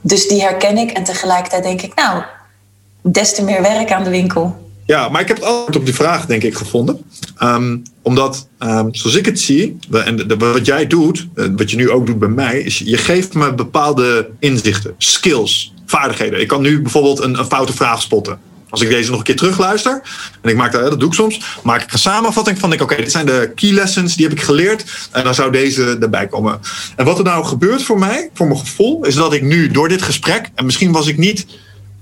Dus 0.03 0.29
die 0.29 0.41
herken 0.41 0.79
ik 0.79 0.91
en 0.91 1.05
tegelijkertijd 1.05 1.63
denk 1.63 1.83
ik, 1.83 1.95
nou, 1.95 2.23
des 3.03 3.35
te 3.35 3.45
meer 3.45 3.63
werk 3.63 3.93
aan 3.93 4.05
de 4.05 4.11
winkel. 4.11 4.61
Ja, 4.87 5.09
maar 5.09 5.21
ik 5.21 5.29
heb 5.29 5.37
het 5.37 5.47
antwoord 5.47 5.77
op 5.77 5.85
die 5.85 5.95
vraag, 5.95 6.27
denk 6.27 6.43
ik, 6.43 6.55
gevonden. 6.55 7.05
Um, 7.43 7.83
omdat, 8.03 8.49
um, 8.59 8.95
zoals 8.95 9.17
ik 9.17 9.27
het 9.27 9.41
zie, 9.41 9.79
en 9.91 10.39
wat 10.39 10.67
jij 10.67 10.87
doet, 10.87 11.29
eh, 11.35 11.47
wat 11.57 11.71
je 11.71 11.77
nu 11.77 11.91
ook 11.91 12.07
doet 12.07 12.19
bij 12.19 12.29
mij, 12.29 12.61
is 12.61 12.79
je 12.79 12.97
geeft 12.97 13.35
me 13.35 13.55
bepaalde 13.55 14.31
inzichten, 14.39 14.95
skills, 14.99 15.75
vaardigheden. 15.87 16.41
Ik 16.41 16.49
kan 16.49 16.63
nu 16.63 16.83
bijvoorbeeld 16.83 17.21
een, 17.21 17.39
een 17.39 17.45
foute 17.45 17.73
vraag 17.73 18.03
spotten. 18.03 18.39
Als 18.73 18.81
ik 18.81 18.89
deze 18.89 19.11
nog 19.11 19.19
een 19.19 19.25
keer 19.25 19.37
terugluister, 19.37 20.03
en 20.41 20.51
ik 20.51 20.57
maak 20.57 20.73
dat, 20.73 20.91
dat 20.91 21.01
doe 21.01 21.09
ik 21.09 21.15
soms, 21.15 21.41
maak 21.63 21.83
ik 21.83 21.93
een 21.93 21.99
samenvatting 21.99 22.59
van, 22.59 22.81
oké, 22.81 22.97
dit 22.97 23.11
zijn 23.11 23.27
de 23.27 23.53
key 23.55 23.71
lessons, 23.71 24.17
die 24.17 24.27
heb 24.27 24.37
ik 24.39 24.43
geleerd, 24.43 25.09
en 25.11 25.25
dan 25.25 25.35
zou 25.35 25.53
deze 25.53 25.97
erbij 26.01 26.27
komen. 26.27 26.61
En 26.97 27.05
wat 27.05 27.19
er 27.19 27.25
nou 27.25 27.45
gebeurt 27.45 27.83
voor 27.83 27.99
mij, 27.99 28.31
voor 28.35 28.47
mijn 28.47 28.59
gevoel, 28.59 29.05
is 29.05 29.15
dat 29.15 29.33
ik 29.33 29.43
nu 29.43 29.71
door 29.71 29.89
dit 29.89 30.03
gesprek, 30.03 30.51
en 30.55 30.65
misschien 30.65 30.93
was 30.93 31.07
ik 31.07 31.19
niet 31.19 31.47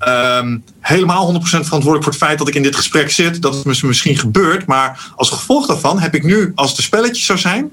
um, 0.09 0.65
helemaal 0.81 1.35
100% 1.35 1.41
verantwoordelijk 1.43 2.03
voor 2.03 2.13
het 2.13 2.23
feit 2.23 2.39
dat 2.39 2.49
ik 2.49 2.55
in 2.55 2.63
dit 2.63 2.77
gesprek 2.77 3.11
zit, 3.11 3.43
dat 3.43 3.55
het 3.55 3.83
misschien 3.83 4.19
gebeurt, 4.19 4.67
maar 4.67 5.13
als 5.17 5.31
gevolg 5.31 5.67
daarvan 5.67 5.99
heb 5.99 6.15
ik 6.15 6.23
nu, 6.23 6.53
als 6.55 6.69
het 6.69 6.79
een 6.79 6.85
spelletje 6.85 7.23
zou 7.23 7.39
zijn, 7.39 7.71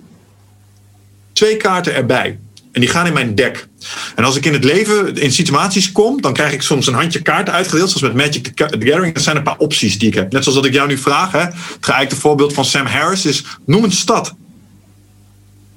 twee 1.34 1.58
kaarten 1.58 1.94
erbij. 1.94 2.40
En 2.72 2.82
die 2.82 2.90
gaan 2.90 3.06
in 3.06 3.14
mijn 3.14 3.36
deck. 3.36 3.68
En 4.16 4.24
als 4.24 4.36
ik 4.36 4.46
in 4.46 4.54
het 4.54 4.64
leven 4.64 5.16
in 5.16 5.32
situaties 5.32 5.92
kom, 5.92 6.22
dan 6.22 6.34
krijg 6.34 6.54
ik 6.54 6.62
soms 6.62 6.88
een 6.88 6.94
handje 6.94 7.22
kaarten 7.22 7.54
uitgedeeld, 7.54 7.90
zoals 7.90 8.14
met 8.14 8.26
Magic 8.26 8.44
the 8.44 8.52
Gathering. 8.56 9.14
Dat 9.14 9.24
zijn 9.24 9.38
een 9.38 9.44
paar 9.44 9.58
opties 9.58 10.00
die 10.00 10.08
ik 10.08 10.14
heb. 10.14 10.32
Net 10.32 10.44
zoals 10.44 10.58
dat 10.58 10.68
ik 10.68 10.74
jou 10.74 10.88
nu 10.88 10.98
vraag. 10.98 11.32
Hè. 11.32 11.40
Het 11.40 11.56
geëikte 11.80 12.16
voorbeeld 12.16 12.54
van 12.54 12.66
Sam 12.66 12.86
Harris 12.86 13.26
is: 13.26 13.44
noem 13.66 13.84
een 13.84 13.92
stad. 13.92 14.34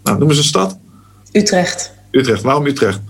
Nou, 0.03 0.19
noem 0.19 0.29
eens 0.29 0.39
een 0.39 0.45
stad. 0.45 0.79
Utrecht. 1.33 1.93
Utrecht. 2.11 2.43
Waarom 2.43 2.67
Utrecht? 2.67 3.01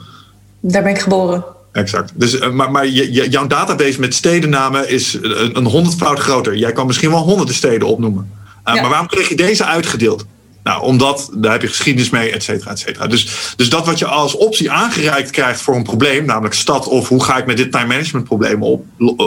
Daar 0.60 0.82
ben 0.82 0.93
ik 0.93 1.01
geboren. 1.01 1.44
Exact. 1.72 2.12
Dus, 2.14 2.39
eh, 2.39 2.51
maar 2.51 2.70
maar 2.70 2.89
jouw 2.89 3.47
database 3.47 4.01
met 4.01 4.14
stedennamen 4.14 4.89
is 4.89 5.14
een, 5.22 5.56
een 5.56 5.66
honderdvoud 5.66 6.18
groter. 6.18 6.56
Jij 6.56 6.72
kan 6.72 6.86
misschien 6.86 7.10
wel 7.10 7.22
honderden 7.22 7.55
steden 7.55 7.89
opnoemen. 7.89 8.31
Uh, 8.64 8.74
Maar 8.74 8.89
waarom 8.89 9.06
kreeg 9.06 9.28
je 9.28 9.36
deze 9.36 9.64
uitgedeeld? 9.64 10.27
Nou, 10.70 10.82
omdat 10.82 11.30
daar 11.34 11.52
heb 11.52 11.62
je 11.62 11.68
geschiedenis 11.68 12.10
mee, 12.10 12.30
et 12.30 12.42
cetera, 12.42 12.70
et 12.70 12.78
cetera. 12.78 13.06
Dus, 13.06 13.52
dus 13.56 13.68
dat 13.68 13.86
wat 13.86 13.98
je 13.98 14.06
als 14.06 14.36
optie 14.36 14.70
aangereikt 14.70 15.30
krijgt 15.30 15.60
voor 15.60 15.76
een 15.76 15.82
probleem, 15.82 16.24
namelijk 16.24 16.55
stad 16.55 16.86
of 16.86 17.09
hoe 17.09 17.24
ga 17.24 17.38
ik 17.38 17.47
met 17.47 17.56
dit 17.56 17.72
time 17.72 17.86
management 17.86 18.24
probleem 18.24 18.62
op, 18.62 18.84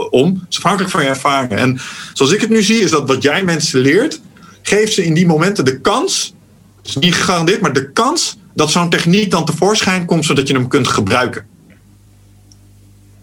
om, 0.10 0.46
is 0.50 0.58
afhankelijk 0.58 0.92
van 0.92 1.04
je 1.04 1.10
ervaringen. 1.10 1.58
En 1.58 1.80
zoals 2.14 2.32
ik 2.32 2.42
het 2.42 2.50
nu 2.50 2.64
zie, 2.64 2.80
is 2.80 2.92
dat 2.92 3.08
wat 3.08 3.24
jij 3.24 3.44
mensen 3.44 3.80
leert, 3.80 4.22
geeft 4.62 4.94
ze 4.94 5.06
in 5.06 5.14
die 5.14 5.26
momenten 5.26 5.66
de 5.66 5.80
kans, 5.80 6.34
is 6.84 6.96
niet 6.96 7.16
gegarandeerd, 7.16 7.62
maar 7.62 7.74
de 7.74 7.92
kans 7.92 8.38
dat 8.54 8.72
zo'n 8.72 8.90
techniek 8.90 9.32
dan 9.32 9.46
tevoorschijn 9.46 10.06
komt, 10.06 10.26
zodat 10.26 10.48
je 10.48 10.54
hem 10.54 10.68
kunt 10.68 10.88
gebruiken. 10.88 11.46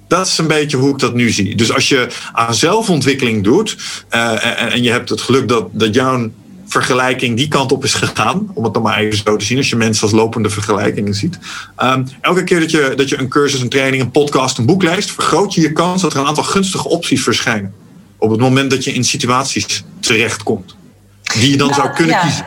Dat 0.08 0.26
is 0.26 0.38
een 0.38 0.46
beetje 0.46 0.76
hoe 0.76 0.90
ik 0.90 0.98
dat 0.98 1.14
nu 1.14 1.30
zie. 1.30 1.56
Dus 1.56 1.72
als 1.72 1.88
je 1.88 2.08
aan 2.32 2.54
zelfontwikkeling 2.54 3.44
doet 3.44 3.76
uh, 4.10 4.44
en, 4.44 4.56
en, 4.56 4.82
je 4.82 4.90
hebt 4.90 5.08
het 5.08 5.20
geluk 5.20 5.48
dat, 5.48 5.68
dat 5.72 5.94
jouw 5.94 6.30
vergelijking 6.70 7.36
die 7.36 7.48
kant 7.48 7.72
op 7.72 7.84
is 7.84 7.94
gegaan, 7.94 8.50
om 8.54 8.64
het 8.64 8.74
dan 8.74 8.82
maar 8.82 8.98
even 8.98 9.18
zo 9.24 9.36
te 9.36 9.44
zien, 9.44 9.58
als 9.58 9.68
je 9.68 9.76
mensen 9.76 10.02
als 10.02 10.12
lopende 10.12 10.50
vergelijkingen 10.50 11.14
ziet. 11.14 11.38
Um, 11.78 12.06
elke 12.20 12.44
keer 12.44 12.60
dat 12.60 12.70
je, 12.70 12.92
dat 12.96 13.08
je 13.08 13.18
een 13.18 13.28
cursus, 13.28 13.60
een 13.60 13.68
training, 13.68 14.02
een 14.02 14.10
podcast, 14.10 14.58
een 14.58 14.66
boek 14.66 14.82
leest, 14.82 15.10
vergroot 15.10 15.54
je 15.54 15.60
je 15.60 15.72
kans 15.72 16.02
dat 16.02 16.12
er 16.12 16.18
een 16.18 16.26
aantal 16.26 16.44
gunstige 16.44 16.88
opties 16.88 17.22
verschijnen. 17.22 17.74
Op 18.18 18.30
het 18.30 18.40
moment 18.40 18.70
dat 18.70 18.84
je 18.84 18.92
in 18.92 19.04
situaties 19.04 19.84
terechtkomt, 20.00 20.76
die 21.22 21.50
je 21.50 21.56
dan 21.56 21.68
nou, 21.68 21.80
zou 21.80 21.94
kunnen 21.94 22.14
ja. 22.14 22.20
kiezen. 22.20 22.46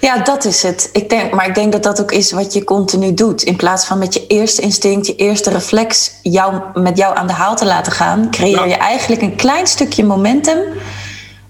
Ja, 0.00 0.18
dat 0.22 0.44
is 0.44 0.62
het. 0.62 0.88
Ik 0.92 1.08
denk, 1.08 1.34
maar 1.34 1.48
ik 1.48 1.54
denk 1.54 1.72
dat 1.72 1.82
dat 1.82 2.00
ook 2.00 2.12
is 2.12 2.32
wat 2.32 2.52
je 2.52 2.64
continu 2.64 3.14
doet. 3.14 3.42
In 3.42 3.56
plaats 3.56 3.84
van 3.84 3.98
met 3.98 4.14
je 4.14 4.26
eerste 4.26 4.62
instinct, 4.62 5.06
je 5.06 5.16
eerste 5.16 5.50
reflex 5.50 6.10
jou, 6.22 6.62
met 6.74 6.96
jou 6.96 7.16
aan 7.16 7.26
de 7.26 7.32
haal 7.32 7.56
te 7.56 7.66
laten 7.66 7.92
gaan, 7.92 8.30
creëer 8.30 8.68
je 8.68 8.74
eigenlijk 8.74 9.22
een 9.22 9.36
klein 9.36 9.66
stukje 9.66 10.04
momentum 10.04 10.58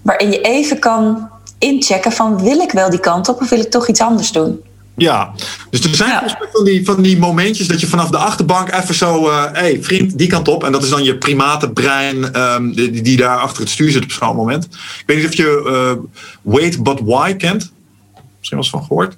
waarin 0.01 0.31
je 0.31 0.41
even 0.41 0.79
kan 0.79 1.30
inchecken 1.61 2.11
van 2.11 2.43
wil 2.43 2.59
ik 2.59 2.71
wel 2.71 2.89
die 2.89 2.99
kant 2.99 3.29
op 3.29 3.41
of 3.41 3.49
wil 3.49 3.59
ik 3.59 3.69
toch 3.69 3.87
iets 3.87 4.01
anders 4.01 4.31
doen? 4.31 4.61
Ja, 4.95 5.33
dus 5.69 5.83
er 5.83 5.95
zijn 5.95 6.09
ja. 6.09 6.37
van, 6.51 6.65
die, 6.65 6.85
van 6.85 7.01
die 7.01 7.17
momentjes 7.17 7.67
dat 7.67 7.79
je 7.79 7.87
vanaf 7.87 8.09
de 8.09 8.17
achterbank 8.17 8.71
even 8.71 8.95
zo, 8.95 9.29
hé 9.29 9.29
uh, 9.29 9.51
hey, 9.51 9.77
vriend, 9.81 10.17
die 10.17 10.27
kant 10.27 10.47
op. 10.47 10.63
En 10.63 10.71
dat 10.71 10.83
is 10.83 10.89
dan 10.89 11.03
je 11.03 11.17
primate 11.17 11.69
brein 11.69 12.41
um, 12.41 12.73
die, 12.73 13.01
die, 13.01 13.17
daar 13.17 13.37
achter 13.37 13.61
het 13.61 13.69
stuur 13.69 13.91
zit 13.91 14.03
op 14.03 14.11
zo'n 14.11 14.35
moment. 14.35 14.63
Ik 14.63 15.03
weet 15.05 15.17
niet 15.17 15.25
of 15.25 15.33
je 15.33 15.63
uh, 15.65 16.03
Wait 16.41 16.83
But 16.83 16.99
Why 17.03 17.33
kent. 17.33 17.71
Misschien 18.37 18.57
wel 18.57 18.59
eens 18.59 18.69
van 18.69 18.83
gehoord. 18.83 19.15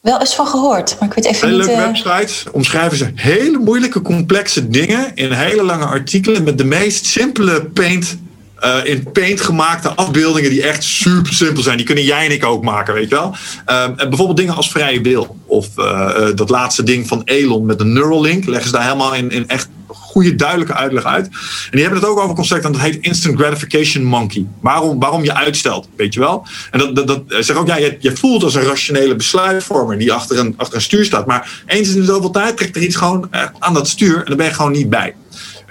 Wel 0.00 0.20
eens 0.20 0.34
van 0.34 0.46
gehoord, 0.46 0.96
maar 1.00 1.08
ik 1.08 1.14
weet 1.14 1.24
even 1.24 1.48
hele 1.48 1.58
niet... 1.58 1.66
leuke 1.66 1.82
uh... 1.82 1.86
websites 1.86 2.44
omschrijven 2.52 2.98
ze 2.98 3.10
hele 3.14 3.58
moeilijke, 3.58 4.02
complexe 4.02 4.68
dingen 4.68 5.14
in 5.14 5.32
hele 5.32 5.62
lange 5.62 5.84
artikelen 5.84 6.42
met 6.42 6.58
de 6.58 6.64
meest 6.64 7.06
simpele 7.06 7.64
paint 7.64 8.16
uh, 8.64 8.76
in 8.84 9.12
paint 9.12 9.40
gemaakte 9.40 9.94
afbeeldingen 9.94 10.50
die 10.50 10.62
echt 10.62 10.84
super 10.84 11.32
simpel 11.32 11.62
zijn. 11.62 11.76
Die 11.76 11.86
kunnen 11.86 12.04
jij 12.04 12.24
en 12.24 12.32
ik 12.32 12.44
ook 12.44 12.64
maken, 12.64 12.94
weet 12.94 13.08
je 13.08 13.14
wel. 13.14 13.36
Uh, 13.66 14.08
bijvoorbeeld 14.08 14.36
dingen 14.36 14.54
als 14.54 14.70
vrije 14.70 15.00
wil. 15.00 15.36
Of 15.46 15.68
uh, 15.76 16.26
dat 16.34 16.50
laatste 16.50 16.82
ding 16.82 17.08
van 17.08 17.22
Elon 17.24 17.66
met 17.66 17.78
de 17.78 17.84
Neuralink. 17.84 18.46
Leggen 18.46 18.66
ze 18.66 18.72
daar 18.72 18.84
helemaal 18.84 19.14
in, 19.14 19.30
in 19.30 19.48
echt 19.48 19.68
goede, 19.86 20.34
duidelijke 20.34 20.74
uitleg 20.74 21.04
uit. 21.04 21.26
En 21.26 21.70
die 21.70 21.80
hebben 21.80 22.00
het 22.00 22.08
ook 22.08 22.18
over 22.18 22.34
concept 22.34 22.64
en 22.64 22.72
dat 22.72 22.80
heet 22.80 22.98
Instant 23.00 23.38
Gratification 23.38 24.04
Monkey. 24.04 24.46
Waarom, 24.60 24.98
waarom 24.98 25.24
je 25.24 25.34
uitstelt, 25.34 25.88
weet 25.96 26.14
je 26.14 26.20
wel. 26.20 26.46
En 26.70 26.78
dat, 26.78 26.96
dat, 26.96 27.06
dat 27.06 27.22
zeg 27.44 27.56
ook, 27.56 27.66
ja, 27.66 27.76
je, 27.76 27.96
je 28.00 28.16
voelt 28.16 28.42
als 28.42 28.54
een 28.54 28.62
rationele 28.62 29.16
besluitvormer 29.16 29.98
die 29.98 30.12
achter 30.12 30.38
een, 30.38 30.54
achter 30.56 30.76
een 30.76 30.82
stuur 30.82 31.04
staat. 31.04 31.26
Maar 31.26 31.62
eens 31.66 31.88
in 31.88 32.00
de 32.00 32.04
zoveel 32.04 32.30
tijd 32.30 32.56
trekt 32.56 32.76
er 32.76 32.82
iets 32.82 32.96
gewoon 32.96 33.28
aan 33.58 33.74
dat 33.74 33.88
stuur 33.88 34.18
en 34.18 34.24
dan 34.24 34.36
ben 34.36 34.46
je 34.46 34.52
gewoon 34.52 34.72
niet 34.72 34.90
bij. 34.90 35.14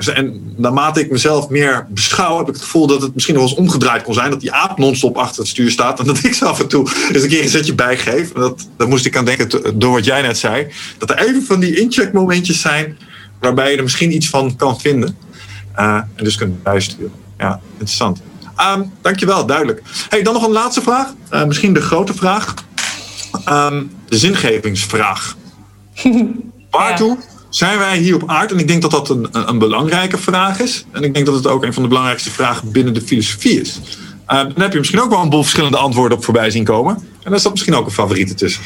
En 0.08 0.54
naarmate 0.58 1.00
ik 1.00 1.12
mezelf 1.12 1.50
meer 1.50 1.88
beschouw, 1.90 2.38
heb 2.38 2.48
ik 2.48 2.54
het 2.54 2.64
gevoel 2.64 2.88
dat 2.88 3.02
het 3.02 3.14
misschien 3.14 3.36
nog 3.36 3.44
wel 3.44 3.52
eens 3.52 3.62
omgedraaid 3.62 4.04
kon 4.04 4.14
zijn. 4.14 4.30
Dat 4.30 4.40
die 4.40 4.52
aap 4.52 4.78
non-stop 4.78 5.18
achter 5.18 5.40
het 5.42 5.48
stuur 5.48 5.72
staat. 5.72 6.00
En 6.00 6.06
dat 6.12 6.24
ik 6.24 6.34
ze 6.34 6.46
af 6.46 6.60
en 6.60 6.68
toe 6.68 6.92
eens 7.14 7.24
een 7.24 7.30
keer 7.30 7.44
een 7.44 7.50
zetje 7.50 7.76
bijgeef. 7.76 8.32
Dat, 8.32 8.68
daar 8.78 8.88
moest 8.88 9.06
ik 9.06 9.18
aan 9.18 9.26
denken 9.26 9.80
door 9.80 9.92
wat 9.92 10.06
jij 10.06 10.22
net 10.22 10.38
zei. 10.38 10.68
Dat 10.98 11.10
er 11.10 11.18
even 11.18 11.44
van 11.44 11.60
die 11.60 11.80
incheckmomentjes 11.80 12.62
zijn 12.62 12.98
waarbij 13.40 13.72
je 13.72 13.78
er 13.78 13.84
misschien 13.84 14.16
iets 14.16 14.30
van 14.30 14.56
kan 14.56 14.80
vinden. 14.80 15.18
Uh, 15.80 15.96
en 15.96 16.24
dus 16.24 16.36
kunt 16.36 16.64
bijsturen. 16.64 17.12
Ja, 17.38 17.60
interessant. 17.72 18.22
Um, 18.76 18.92
dankjewel, 19.02 19.46
duidelijk. 19.46 19.82
Hey, 20.10 20.22
dan 20.22 20.34
nog 20.34 20.46
een 20.46 20.52
laatste 20.52 20.82
vraag. 20.82 21.14
Uh, 21.32 21.46
misschien 21.46 21.74
de 21.74 21.82
grote 21.82 22.14
vraag. 22.14 22.54
Um, 23.50 23.92
de 24.08 24.18
zingevingsvraag. 24.18 25.38
Waartoe 26.72 27.18
ja 27.18 27.31
zijn 27.52 27.78
wij 27.78 27.98
hier 27.98 28.16
op 28.16 28.30
aarde? 28.30 28.54
En 28.54 28.60
ik 28.60 28.68
denk 28.68 28.82
dat 28.82 28.92
dat 28.92 29.10
een, 29.10 29.28
een, 29.32 29.60
belangrijke 29.60 30.18
vraag 30.18 30.60
is. 30.60 30.86
En 30.92 31.04
ik 31.04 31.14
denk 31.14 31.26
dat 31.26 31.36
het 31.36 31.48
ook 31.48 31.64
een 31.64 31.74
van 31.74 31.84
de 31.84 31.90
belangrijkste 31.90 32.32
vragen 32.32 32.72
binnen 32.72 32.94
de 32.94 33.02
filosofie 33.02 33.62
is. 33.62 33.80
Uh, 34.28 34.38
dan 34.38 34.54
heb 34.56 34.72
je 34.72 34.78
misschien 34.78 35.02
ook 35.02 35.10
wel 35.10 35.22
een 35.22 35.30
boel 35.30 35.42
verschillende 35.42 35.78
antwoorden 35.78 36.18
op 36.18 36.24
voorbij 36.24 36.50
zien 36.50 36.64
komen. 36.64 36.96
En 36.96 37.04
daar 37.24 37.34
is 37.34 37.44
dat 37.44 37.52
misschien 37.52 37.76
ook 37.76 37.86
een 37.86 37.92
favoriete 37.92 38.34
tussen. 38.34 38.64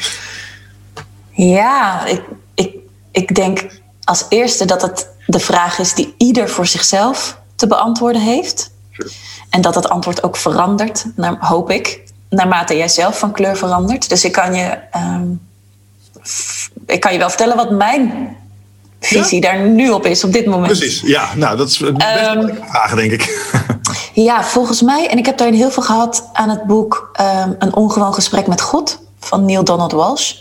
Ja, 1.30 2.06
ik, 2.06 2.22
ik, 2.54 2.74
ik 3.10 3.34
denk 3.34 3.66
als 4.04 4.26
eerste 4.28 4.64
dat 4.64 4.82
het 4.82 5.08
de 5.26 5.40
vraag 5.40 5.78
is 5.78 5.94
die 5.94 6.14
ieder 6.18 6.48
voor 6.48 6.66
zichzelf 6.66 7.38
te 7.56 7.66
beantwoorden 7.66 8.22
heeft. 8.22 8.70
Sure. 8.92 9.10
En 9.50 9.60
dat 9.60 9.74
dat 9.74 9.88
antwoord 9.88 10.22
ook 10.22 10.36
verandert, 10.36 11.04
naar, 11.16 11.36
hoop 11.38 11.70
ik, 11.70 12.02
naarmate 12.30 12.76
jij 12.76 12.88
zelf 12.88 13.18
van 13.18 13.32
kleur 13.32 13.56
verandert. 13.56 14.08
Dus 14.08 14.24
ik 14.24 14.32
kan 14.32 14.54
je, 14.54 14.78
um, 14.96 15.40
ik 16.86 17.00
kan 17.00 17.12
je 17.12 17.18
wel 17.18 17.28
vertellen 17.28 17.56
wat 17.56 17.70
mijn 17.70 18.36
visie 19.00 19.42
ja? 19.42 19.52
daar 19.52 19.68
nu 19.68 19.90
op 19.90 20.06
is, 20.06 20.24
op 20.24 20.32
dit 20.32 20.46
moment. 20.46 20.78
Precies, 20.78 21.00
ja. 21.00 21.34
Nou, 21.34 21.56
dat 21.56 21.68
is 21.68 21.78
best 21.78 21.90
um, 21.90 22.38
een 22.38 22.58
vraag, 22.68 22.94
denk 22.94 23.12
ik. 23.12 23.50
ja, 24.28 24.44
volgens 24.44 24.82
mij, 24.82 25.08
en 25.08 25.18
ik 25.18 25.26
heb 25.26 25.38
daarin 25.38 25.56
heel 25.56 25.70
veel 25.70 25.82
gehad 25.82 26.28
aan 26.32 26.48
het 26.48 26.62
boek 26.62 27.10
um, 27.20 27.56
Een 27.58 27.74
ongewoon 27.74 28.14
gesprek 28.14 28.46
met 28.46 28.60
God 28.60 28.98
van 29.20 29.44
Neil 29.44 29.64
Donald 29.64 29.92
Walsh. 29.92 30.32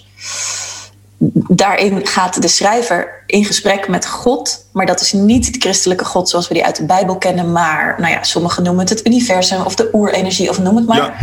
Daarin 1.48 2.08
gaat 2.08 2.42
de 2.42 2.48
schrijver 2.48 3.24
in 3.26 3.46
gesprek 3.46 3.88
met 3.88 4.08
God, 4.08 4.66
maar 4.72 4.86
dat 4.86 5.02
is 5.02 5.14
niet 5.14 5.54
de 5.54 5.60
christelijke 5.60 6.06
God 6.06 6.30
zoals 6.30 6.48
we 6.48 6.54
die 6.54 6.66
uit 6.66 6.76
de 6.76 6.86
Bijbel 6.86 7.18
kennen, 7.18 7.52
maar 7.52 7.96
nou 7.98 8.12
ja, 8.12 8.24
sommigen 8.24 8.64
noemen 8.64 8.82
het 8.82 8.90
het 8.90 9.08
universum 9.08 9.62
of 9.62 9.76
de 9.76 9.90
oerenergie 9.94 10.50
of 10.50 10.60
noem 10.60 10.76
het 10.76 10.86
maar. 10.86 10.98
Ja. 10.98 11.14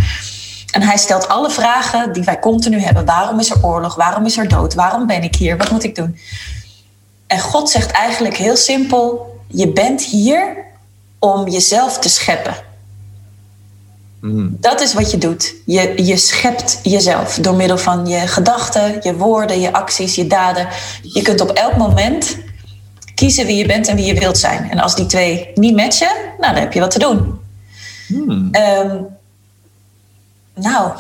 En 0.73 0.83
hij 0.83 0.97
stelt 0.97 1.29
alle 1.29 1.51
vragen 1.51 2.13
die 2.13 2.23
wij 2.23 2.39
continu 2.39 2.81
hebben. 2.81 3.05
Waarom 3.05 3.39
is 3.39 3.51
er 3.51 3.65
oorlog? 3.65 3.95
Waarom 3.95 4.27
is 4.27 4.39
er 4.39 4.49
dood? 4.49 4.75
Waarom 4.75 5.07
ben 5.07 5.23
ik 5.23 5.35
hier? 5.35 5.57
Wat 5.57 5.71
moet 5.71 5.85
ik 5.85 5.95
doen? 5.95 6.19
En 7.33 7.41
God 7.41 7.71
zegt 7.71 7.91
eigenlijk 7.91 8.37
heel 8.37 8.57
simpel: 8.57 9.37
je 9.47 9.69
bent 9.73 10.05
hier 10.05 10.57
om 11.19 11.49
jezelf 11.49 11.99
te 11.99 12.09
scheppen. 12.09 12.55
Mm. 14.21 14.57
Dat 14.61 14.81
is 14.81 14.95
wat 14.95 15.11
je 15.11 15.19
doet. 15.19 15.55
Je, 15.67 16.05
je 16.05 16.17
schept 16.17 16.81
jezelf 16.83 17.35
door 17.35 17.55
middel 17.55 17.79
van 17.79 18.07
je 18.07 18.27
gedachten, 18.27 18.99
je 19.03 19.17
woorden, 19.17 19.61
je 19.61 19.73
acties, 19.73 20.15
je 20.15 20.27
daden. 20.27 20.69
Je 21.03 21.23
kunt 21.23 21.41
op 21.41 21.51
elk 21.51 21.77
moment 21.77 22.39
kiezen 23.15 23.47
wie 23.47 23.57
je 23.57 23.67
bent 23.67 23.89
en 23.89 23.97
wie 23.97 24.05
je 24.05 24.21
wilt 24.21 24.39
zijn. 24.39 24.71
En 24.71 24.79
als 24.79 24.97
die 24.97 25.07
twee 25.07 25.51
niet 25.55 25.77
matchen, 25.77 26.13
nou, 26.39 26.53
dan 26.53 26.63
heb 26.63 26.73
je 26.73 26.81
wat 26.81 26.91
te 26.91 26.99
doen. 26.99 27.41
Mm. 28.09 28.51
Um, 28.55 29.07
nou. 30.55 30.93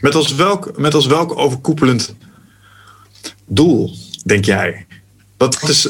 Met 0.00 0.14
als, 0.14 0.34
welk, 0.34 0.78
met 0.78 0.94
als 0.94 1.06
welk 1.06 1.38
overkoepelend 1.38 2.14
doel, 3.46 3.90
denk 4.24 4.44
jij? 4.44 4.86
Wat 5.42 5.62
is. 5.68 5.88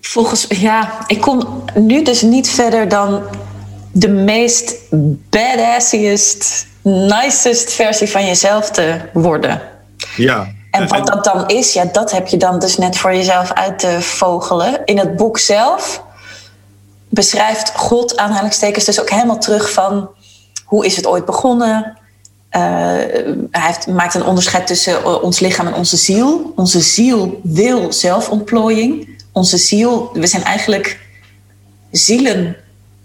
Volgens 0.00 0.46
ja, 0.48 1.04
ik 1.06 1.20
kom 1.20 1.64
nu 1.74 2.02
dus 2.02 2.22
niet 2.22 2.48
verder 2.48 2.88
dan 2.88 3.22
de 3.92 4.08
meest 4.08 4.74
badassiest, 5.30 6.66
nicest 6.82 7.72
versie 7.72 8.08
van 8.10 8.26
jezelf 8.26 8.70
te 8.70 9.00
worden. 9.12 9.62
Ja. 10.16 10.52
En 10.70 10.88
wat 10.88 11.06
dat 11.06 11.24
dan 11.24 11.48
is, 11.48 11.72
ja, 11.72 11.84
dat 11.84 12.10
heb 12.10 12.26
je 12.26 12.36
dan 12.36 12.58
dus 12.58 12.76
net 12.76 12.96
voor 12.96 13.14
jezelf 13.14 13.52
uit 13.52 13.78
te 13.78 14.00
vogelen. 14.00 14.84
In 14.84 14.98
het 14.98 15.16
boek 15.16 15.38
zelf 15.38 16.02
beschrijft 17.08 17.72
God 17.76 18.16
aanhalingstekens 18.16 18.84
dus 18.84 19.00
ook 19.00 19.10
helemaal 19.10 19.38
terug 19.38 19.72
van 19.72 20.08
hoe 20.64 20.86
is 20.86 20.96
het 20.96 21.06
ooit 21.06 21.24
begonnen? 21.24 21.98
Uh, 22.56 22.62
hij 23.50 23.66
heeft, 23.66 23.86
maakt 23.86 24.14
een 24.14 24.24
onderscheid 24.24 24.66
tussen 24.66 25.22
ons 25.22 25.40
lichaam 25.40 25.66
en 25.66 25.74
onze 25.74 25.96
ziel. 25.96 26.52
Onze 26.56 26.80
ziel 26.80 27.40
wil 27.42 27.92
zelfontplooiing. 27.92 29.08
Onze 29.32 29.56
ziel, 29.56 30.10
we 30.12 30.26
zijn 30.26 30.44
eigenlijk 30.44 30.98
zielen 31.90 32.56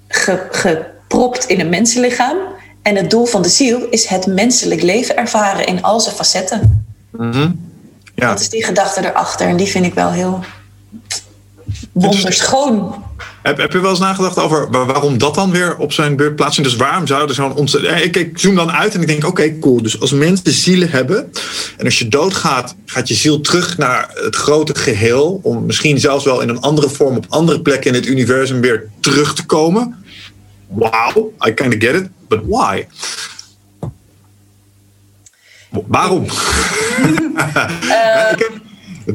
ge, 0.07 0.47
gepropt 0.51 1.45
in 1.45 1.59
een 1.59 1.69
mensenlichaam. 1.69 2.37
En 2.81 2.95
het 2.95 3.09
doel 3.09 3.25
van 3.25 3.41
de 3.41 3.49
ziel 3.49 3.87
is 3.89 4.05
het 4.05 4.25
menselijk 4.25 4.81
leven 4.81 5.17
ervaren 5.17 5.65
in 5.65 5.83
al 5.83 5.99
zijn 5.99 6.15
facetten. 6.15 6.85
Mm 7.11 7.31
-hmm. 7.31 7.69
Ja. 8.15 8.27
Dat 8.27 8.39
is 8.39 8.49
die 8.49 8.63
gedachte 8.63 9.05
erachter. 9.05 9.47
En 9.47 9.57
die 9.57 9.67
vind 9.67 9.85
ik 9.85 9.93
wel 9.93 10.11
heel 10.11 10.39
wonderschoon. 11.91 13.03
Heb, 13.47 13.57
heb 13.57 13.71
je 13.71 13.79
wel 13.79 13.89
eens 13.89 13.99
nagedacht 13.99 14.39
over 14.39 14.69
waarom 14.69 15.17
dat 15.17 15.35
dan 15.35 15.51
weer 15.51 15.77
op 15.77 15.93
zijn 15.93 16.15
beurt 16.15 16.35
plaatsvindt? 16.35 16.69
Dus 16.69 16.79
waarom 16.79 17.07
zouden 17.07 17.35
zo'n 17.35 17.55
ontzettend... 17.55 17.93
Eh, 17.93 18.03
ik, 18.03 18.15
ik 18.15 18.39
zoom 18.39 18.55
dan 18.55 18.71
uit 18.71 18.93
en 18.93 19.01
ik 19.01 19.07
denk, 19.07 19.25
oké, 19.25 19.59
cool. 19.59 19.81
Dus 19.81 19.99
als 19.99 20.11
mensen 20.11 20.51
zielen 20.51 20.89
hebben 20.89 21.31
en 21.77 21.85
als 21.85 21.99
je 21.99 22.07
doodgaat, 22.07 22.75
gaat 22.85 23.07
je 23.07 23.13
ziel 23.13 23.41
terug 23.41 23.77
naar 23.77 24.09
het 24.13 24.35
grote 24.35 24.75
geheel. 24.75 25.39
Om 25.43 25.65
misschien 25.65 25.99
zelfs 25.99 26.25
wel 26.25 26.41
in 26.41 26.49
een 26.49 26.61
andere 26.61 26.89
vorm 26.89 27.15
op 27.15 27.25
andere 27.29 27.61
plekken 27.61 27.89
in 27.89 27.95
het 27.95 28.05
universum 28.05 28.61
weer 28.61 28.89
terug 28.99 29.35
te 29.35 29.45
komen. 29.45 30.05
Wow, 30.67 31.17
I 31.47 31.51
kind 31.53 31.73
of 31.73 31.79
get 31.79 31.95
it, 31.95 32.09
but 32.27 32.39
why? 32.45 32.85
Waarom? 35.69 36.25
Uh, 39.07 39.13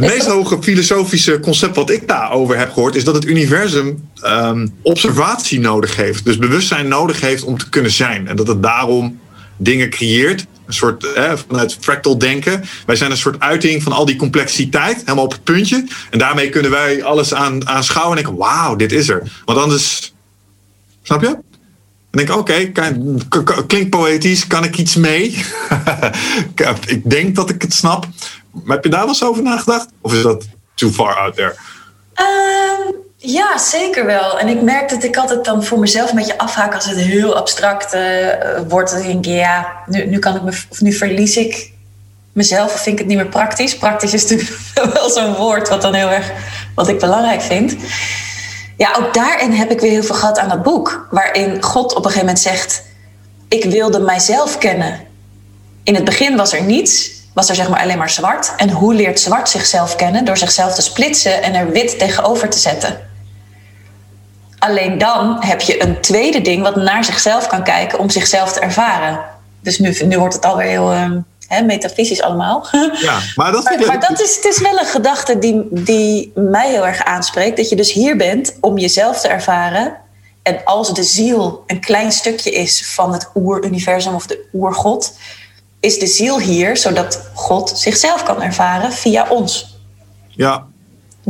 het 0.00 0.10
meest 0.10 0.26
hoge 0.26 0.62
filosofische 0.62 1.40
concept 1.40 1.76
wat 1.76 1.90
ik 1.90 2.08
daarover 2.08 2.58
heb 2.58 2.72
gehoord, 2.72 2.94
is 2.94 3.04
dat 3.04 3.14
het 3.14 3.24
universum 3.24 4.08
um, 4.24 4.74
observatie 4.82 5.60
nodig 5.60 5.96
heeft. 5.96 6.24
Dus 6.24 6.38
bewustzijn 6.38 6.88
nodig 6.88 7.20
heeft 7.20 7.42
om 7.42 7.58
te 7.58 7.68
kunnen 7.68 7.90
zijn. 7.90 8.28
En 8.28 8.36
dat 8.36 8.46
het 8.46 8.62
daarom 8.62 9.20
dingen 9.56 9.90
creëert. 9.90 10.46
Een 10.66 10.74
soort 10.74 11.06
vanuit 11.48 11.76
fractal 11.80 12.18
denken. 12.18 12.64
Wij 12.86 12.96
zijn 12.96 13.10
een 13.10 13.16
soort 13.16 13.40
uiting 13.40 13.82
van 13.82 13.92
al 13.92 14.04
die 14.04 14.16
complexiteit, 14.16 14.96
helemaal 14.96 15.24
op 15.24 15.32
het 15.32 15.44
puntje. 15.44 15.84
En 16.10 16.18
daarmee 16.18 16.48
kunnen 16.48 16.70
wij 16.70 17.02
alles 17.02 17.34
aan, 17.34 17.68
aanschouwen 17.68 18.16
en 18.16 18.24
denken: 18.24 18.42
wauw, 18.42 18.76
dit 18.76 18.92
is 18.92 19.08
er. 19.08 19.42
Want 19.44 19.58
anders. 19.58 20.12
Snap 21.02 21.22
je? 21.22 21.38
Dan 22.10 22.24
denk 22.24 22.38
oké, 22.38 22.72
klinkt 23.66 23.90
poëtisch, 23.90 24.46
kan 24.46 24.64
ik 24.64 24.76
iets 24.76 24.94
mee? 24.94 25.44
ik 26.86 27.10
denk 27.10 27.34
dat 27.34 27.50
ik 27.50 27.62
het 27.62 27.74
snap. 27.74 28.06
Heb 28.66 28.84
je 28.84 28.90
daar 28.90 29.00
wel 29.00 29.08
eens 29.08 29.24
over 29.24 29.42
nagedacht? 29.42 29.88
Of 30.00 30.12
is 30.12 30.22
dat 30.22 30.46
too 30.74 30.90
far 30.90 31.14
out 31.14 31.34
there? 31.34 31.54
Ehm, 32.14 32.92
ja, 33.16 33.58
zeker 33.58 34.06
wel. 34.06 34.38
En 34.38 34.48
ik 34.48 34.62
merk 34.62 34.88
dat 34.88 35.02
ik 35.02 35.16
altijd 35.16 35.44
dan 35.44 35.64
voor 35.64 35.78
mezelf 35.78 36.10
een 36.10 36.16
beetje 36.16 36.38
afhaak 36.38 36.74
als 36.74 36.86
het 36.86 36.96
heel 36.96 37.36
abstract 37.36 37.94
uh, 37.94 38.00
wordt. 38.68 38.90
Dan 38.90 39.02
denk 39.02 39.26
ik, 39.26 39.32
ja, 39.32 39.72
nu, 39.86 40.06
nu, 40.06 40.18
kan 40.18 40.36
ik 40.36 40.42
me, 40.42 40.48
of 40.70 40.80
nu 40.80 40.92
verlies 40.92 41.36
ik 41.36 41.72
mezelf 42.32 42.74
of 42.74 42.80
vind 42.80 42.94
ik 42.94 42.98
het 42.98 43.08
niet 43.08 43.16
meer 43.16 43.28
praktisch. 43.28 43.76
Praktisch 43.76 44.14
is 44.14 44.22
natuurlijk 44.22 44.60
wel 44.94 45.10
zo'n 45.10 45.34
woord 45.34 45.68
wat 45.68 45.82
dan 45.82 45.94
heel 45.94 46.10
erg 46.10 46.32
wat 46.74 46.88
ik 46.88 46.98
belangrijk 46.98 47.42
vind. 47.42 47.76
Ja, 48.76 48.96
ook 48.98 49.14
daarin 49.14 49.52
heb 49.52 49.70
ik 49.70 49.80
weer 49.80 49.90
heel 49.90 50.02
veel 50.02 50.14
gehad 50.14 50.38
aan 50.38 50.48
dat 50.48 50.62
boek. 50.62 51.06
Waarin 51.10 51.62
God 51.62 51.90
op 51.90 51.96
een 51.96 52.10
gegeven 52.10 52.26
moment 52.26 52.40
zegt: 52.40 52.82
Ik 53.48 53.64
wilde 53.64 53.98
mijzelf 53.98 54.58
kennen. 54.58 55.00
In 55.82 55.94
het 55.94 56.04
begin 56.04 56.36
was 56.36 56.52
er 56.52 56.62
niets 56.62 57.10
was 57.38 57.48
er 57.48 57.54
zeg 57.54 57.68
maar 57.68 57.80
alleen 57.80 57.98
maar 57.98 58.10
zwart. 58.10 58.52
En 58.56 58.70
hoe 58.70 58.94
leert 58.94 59.20
zwart 59.20 59.48
zichzelf 59.48 59.96
kennen? 59.96 60.24
Door 60.24 60.36
zichzelf 60.36 60.74
te 60.74 60.82
splitsen 60.82 61.42
en 61.42 61.54
er 61.54 61.70
wit 61.70 61.98
tegenover 61.98 62.48
te 62.48 62.58
zetten. 62.58 62.98
Alleen 64.58 64.98
dan 64.98 65.36
heb 65.40 65.60
je 65.60 65.82
een 65.82 66.00
tweede 66.00 66.40
ding 66.40 66.62
wat 66.62 66.76
naar 66.76 67.04
zichzelf 67.04 67.46
kan 67.46 67.64
kijken 67.64 67.98
om 67.98 68.10
zichzelf 68.10 68.52
te 68.52 68.60
ervaren. 68.60 69.20
Dus 69.60 69.78
nu, 69.78 69.96
nu 70.04 70.18
wordt 70.18 70.34
het 70.34 70.44
alweer 70.44 70.68
heel 70.68 70.94
uh, 70.94 71.62
metafysisch 71.66 72.22
allemaal. 72.22 72.66
Ja, 73.00 73.18
maar 73.34 73.52
dat, 73.52 73.64
maar, 73.64 73.86
maar 73.86 74.00
dat 74.00 74.20
is, 74.20 74.36
het 74.36 74.44
is 74.44 74.60
wel 74.60 74.78
een 74.78 74.86
gedachte 74.86 75.38
die, 75.38 75.66
die 75.70 76.32
mij 76.34 76.70
heel 76.70 76.86
erg 76.86 77.04
aanspreekt. 77.04 77.56
Dat 77.56 77.68
je 77.68 77.76
dus 77.76 77.92
hier 77.92 78.16
bent 78.16 78.56
om 78.60 78.78
jezelf 78.78 79.20
te 79.20 79.28
ervaren. 79.28 79.96
En 80.42 80.60
als 80.64 80.94
de 80.94 81.02
ziel 81.02 81.62
een 81.66 81.80
klein 81.80 82.12
stukje 82.12 82.50
is 82.50 82.92
van 82.94 83.12
het 83.12 83.30
oeruniversum 83.34 84.14
of 84.14 84.26
de 84.26 84.48
oergod, 84.52 85.12
is 85.80 85.98
de 85.98 86.06
ziel 86.06 86.40
hier 86.40 86.76
zodat 86.76 87.20
God 87.34 87.72
zichzelf 87.74 88.22
kan 88.22 88.42
ervaren 88.42 88.92
via 88.92 89.26
ons. 89.28 89.76
Ja. 90.28 90.66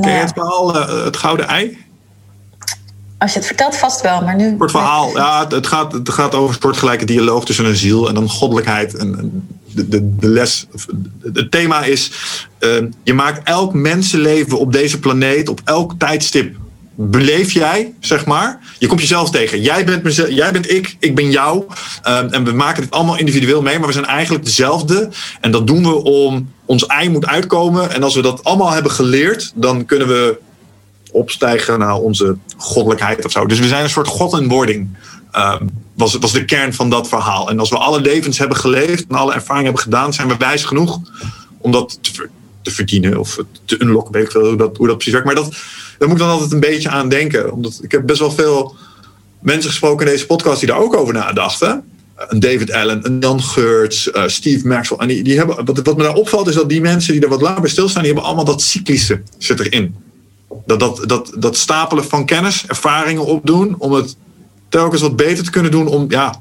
Ken 0.01 0.13
je 0.13 0.19
het 0.19 0.33
verhaal 0.33 0.77
uh, 0.77 1.05
Het 1.05 1.17
Gouden 1.17 1.49
Ei? 1.49 1.87
Als 3.19 3.33
je 3.33 3.39
het 3.39 3.47
vertelt, 3.47 3.77
vast 3.77 4.01
wel, 4.01 4.23
maar 4.23 4.37
nu. 4.37 4.57
Kort 4.57 4.71
verhaal, 4.71 5.11
ja, 5.11 5.47
het 5.49 5.67
gaat, 5.67 5.93
het 5.93 6.09
gaat 6.09 6.35
over 6.35 6.55
een 6.55 6.61
soortgelijke 6.63 7.05
dialoog 7.05 7.45
tussen 7.45 7.65
een 7.65 7.77
ziel 7.77 8.09
en 8.09 8.15
dan 8.15 8.29
goddelijkheid. 8.29 8.97
En, 8.97 9.49
de, 9.67 9.89
de, 9.89 10.17
de 10.17 10.29
les, 10.29 10.67
het 11.33 11.51
thema 11.51 11.85
is: 11.85 12.11
uh, 12.61 12.83
je 13.03 13.15
maakt 13.15 13.49
elk 13.49 13.73
mensenleven 13.75 14.59
op 14.59 14.73
deze 14.73 14.99
planeet 14.99 15.49
op 15.49 15.61
elk 15.65 15.95
tijdstip 15.99 16.57
beleef 17.01 17.53
jij, 17.53 17.95
zeg 18.01 18.27
maar. 18.27 18.61
Je 18.79 18.87
komt 18.87 19.01
jezelf 19.01 19.31
tegen. 19.31 19.61
Jij 19.61 19.85
bent, 19.85 20.03
mezelf, 20.03 20.29
jij 20.31 20.53
bent 20.53 20.71
ik, 20.71 20.97
ik 20.99 21.15
ben 21.15 21.31
jou. 21.31 21.59
Um, 21.59 22.29
en 22.29 22.45
we 22.45 22.53
maken 22.53 22.83
dit 22.83 22.91
allemaal 22.91 23.19
individueel 23.19 23.63
mee, 23.63 23.79
maar 23.79 23.87
we 23.87 23.93
zijn 23.93 24.05
eigenlijk 24.05 24.45
dezelfde. 24.45 25.09
En 25.41 25.51
dat 25.51 25.67
doen 25.67 25.83
we 25.83 26.03
om 26.03 26.53
ons 26.65 26.87
ei 26.87 27.11
moet 27.11 27.27
uitkomen. 27.27 27.91
En 27.91 28.03
als 28.03 28.15
we 28.15 28.23
dat 28.23 28.45
allemaal 28.45 28.71
hebben 28.71 28.93
geleerd, 28.93 29.53
dan 29.55 29.85
kunnen 29.85 30.09
we 30.09 30.39
opstijgen 31.11 31.79
naar 31.79 31.97
onze 31.97 32.37
goddelijkheid 32.57 33.25
of 33.25 33.31
zo. 33.31 33.47
Dus 33.47 33.59
we 33.59 33.69
zijn 33.69 33.83
een 33.83 33.91
soort 33.91 34.09
god 34.09 34.41
in 34.41 34.49
wording. 34.49 34.89
Um, 35.37 35.71
was, 35.95 36.15
was 36.15 36.33
de 36.33 36.45
kern 36.45 36.75
van 36.75 36.91
dat 36.91 37.09
verhaal. 37.09 37.51
En 37.51 37.59
als 37.59 37.71
we 37.71 37.79
alle 37.79 38.01
levens 38.01 38.39
hebben 38.39 38.57
geleefd 38.57 39.05
en 39.09 39.17
alle 39.17 39.35
ervaringen 39.35 39.65
hebben 39.65 39.83
gedaan, 39.83 40.13
zijn 40.13 40.29
we 40.29 40.37
wijs 40.37 40.65
genoeg 40.65 41.01
om 41.59 41.73
dat 41.73 41.99
te, 42.01 42.29
te 42.69 42.75
verdienen 42.75 43.19
of 43.19 43.39
te 43.65 43.83
unlocken. 43.83 44.13
Weet 44.13 44.25
ik 44.25 44.31
veel 44.31 44.47
hoe 44.47 44.57
dat, 44.57 44.77
hoe 44.77 44.87
dat 44.87 44.97
precies 44.97 45.13
werkt. 45.13 45.27
Maar 45.27 45.37
dat, 45.37 45.55
daar 45.99 46.09
moet 46.09 46.19
ik 46.19 46.25
dan 46.25 46.33
altijd 46.33 46.53
een 46.53 46.61
beetje 46.61 46.89
aan 46.89 47.09
denken. 47.09 47.53
Omdat 47.53 47.79
ik 47.83 47.93
heb 47.93 48.07
best 48.07 48.19
wel 48.19 48.31
veel 48.31 48.77
mensen 49.39 49.71
gesproken 49.71 50.07
in 50.07 50.13
deze 50.13 50.27
podcast 50.27 50.59
die 50.59 50.69
daar 50.69 50.79
ook 50.79 50.97
over 50.97 51.15
nadachten. 51.15 51.85
Een 52.17 52.41
David 52.41 52.73
Allen, 52.73 53.07
een 53.07 53.19
Jan 53.21 53.43
Geurts, 53.43 54.07
uh, 54.07 54.23
Steve 54.27 54.67
Maxwell. 54.67 54.99
En 54.99 55.09
die, 55.09 55.23
die 55.23 55.37
hebben, 55.37 55.65
wat, 55.65 55.81
wat 55.83 55.97
me 55.97 56.03
daar 56.03 56.15
opvalt 56.15 56.49
is 56.49 56.55
dat 56.55 56.69
die 56.69 56.81
mensen 56.81 57.13
die 57.13 57.23
er 57.23 57.29
wat 57.29 57.41
langer 57.41 57.61
bij 57.61 57.71
stilstaan, 57.71 58.03
die 58.03 58.13
hebben 58.13 58.29
allemaal 58.29 58.53
dat 58.53 58.63
cyclische 58.63 59.23
zit 59.39 59.61
erin. 59.61 59.95
Dat, 60.67 60.81
dat, 60.81 61.03
dat, 61.07 61.33
dat 61.39 61.57
stapelen 61.57 62.05
van 62.05 62.27
kennis, 62.27 62.67
ervaringen 62.67 63.25
opdoen, 63.25 63.75
om 63.79 63.93
het 63.93 64.17
telkens 64.69 65.01
wat 65.01 65.17
beter 65.17 65.45
te 65.45 65.51
kunnen 65.51 65.71
doen 65.71 65.87
om 65.87 66.05
ja, 66.09 66.41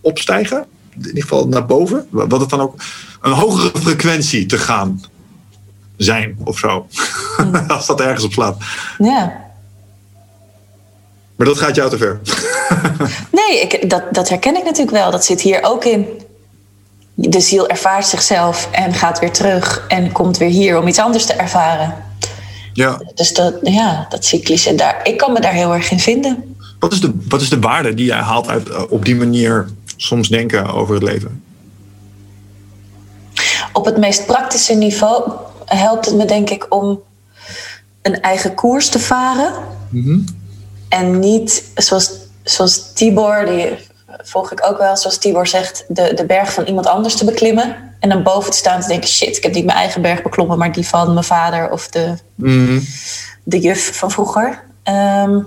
opstijgen. 0.00 0.66
In 0.94 1.06
ieder 1.06 1.22
geval 1.22 1.48
naar 1.48 1.66
boven. 1.66 2.06
Wat 2.10 2.40
het 2.40 2.50
dan 2.50 2.60
ook 2.60 2.74
een 3.20 3.32
hogere 3.32 3.78
frequentie 3.78 4.46
te 4.46 4.58
gaan 4.58 5.00
zijn 6.02 6.36
of 6.44 6.58
zo. 6.58 6.86
Als 7.68 7.86
dat 7.86 8.00
ergens 8.00 8.24
op 8.24 8.32
slaat. 8.32 8.56
Ja. 8.98 9.40
Maar 11.36 11.46
dat 11.46 11.58
gaat 11.58 11.74
jou 11.74 11.90
te 11.90 11.98
ver. 11.98 12.20
nee, 13.40 13.60
ik, 13.60 13.90
dat, 13.90 14.02
dat 14.10 14.28
herken 14.28 14.56
ik 14.56 14.64
natuurlijk 14.64 14.96
wel. 14.96 15.10
Dat 15.10 15.24
zit 15.24 15.40
hier 15.40 15.58
ook 15.62 15.84
in. 15.84 16.06
De 17.14 17.40
ziel 17.40 17.68
ervaart 17.68 18.06
zichzelf 18.06 18.68
en 18.70 18.94
gaat 18.94 19.18
weer 19.18 19.32
terug 19.32 19.84
en 19.88 20.12
komt 20.12 20.38
weer 20.38 20.48
hier 20.48 20.78
om 20.78 20.88
iets 20.88 20.98
anders 20.98 21.26
te 21.26 21.32
ervaren. 21.32 21.94
Ja. 22.72 23.00
Dus 23.14 23.34
dat, 23.34 23.54
ja, 23.62 24.06
dat 24.08 24.24
cyclisch. 24.24 24.66
En 24.66 24.76
daar, 24.76 25.00
ik 25.02 25.16
kan 25.16 25.32
me 25.32 25.40
daar 25.40 25.52
heel 25.52 25.74
erg 25.74 25.90
in 25.90 26.00
vinden. 26.00 26.56
Wat 26.78 26.92
is 26.92 27.00
de, 27.00 27.12
wat 27.28 27.40
is 27.40 27.48
de 27.48 27.58
waarde 27.58 27.94
die 27.94 28.06
jij 28.06 28.18
haalt 28.18 28.48
uit 28.48 28.68
eh, 28.68 28.82
op 28.88 29.04
die 29.04 29.16
manier 29.16 29.68
soms 29.96 30.28
denken 30.28 30.66
over 30.66 30.94
het 30.94 31.02
leven? 31.02 31.42
Op 33.72 33.84
het 33.84 33.96
meest 33.96 34.26
praktische 34.26 34.74
niveau 34.74 35.30
helpt 35.76 36.06
het 36.06 36.14
me 36.14 36.24
denk 36.24 36.50
ik 36.50 36.66
om 36.68 37.02
een 38.02 38.20
eigen 38.20 38.54
koers 38.54 38.88
te 38.88 38.98
varen. 38.98 39.52
Mhm. 39.88 40.18
En 40.88 41.18
niet 41.18 41.64
zoals, 41.74 42.10
zoals 42.42 42.92
Tibor, 42.92 43.46
die 43.46 43.76
volg 44.18 44.52
ik 44.52 44.66
ook 44.66 44.78
wel, 44.78 44.96
zoals 44.96 45.18
Tibor 45.18 45.46
zegt, 45.46 45.84
de, 45.88 46.14
de 46.14 46.26
berg 46.26 46.52
van 46.52 46.64
iemand 46.64 46.86
anders 46.86 47.16
te 47.16 47.24
beklimmen. 47.24 47.90
En 48.00 48.08
dan 48.08 48.22
boven 48.22 48.50
te 48.50 48.56
staan 48.56 48.80
te 48.80 48.88
denken: 48.88 49.08
shit, 49.08 49.36
ik 49.36 49.42
heb 49.42 49.54
niet 49.54 49.64
mijn 49.64 49.78
eigen 49.78 50.02
berg 50.02 50.22
beklommen, 50.22 50.58
maar 50.58 50.72
die 50.72 50.86
van 50.86 51.12
mijn 51.12 51.24
vader 51.24 51.70
of 51.70 51.88
de, 51.88 52.14
mhm. 52.34 52.80
de 53.42 53.58
juf 53.58 53.96
van 53.96 54.10
vroeger. 54.10 54.62
Ehm, 54.82 55.38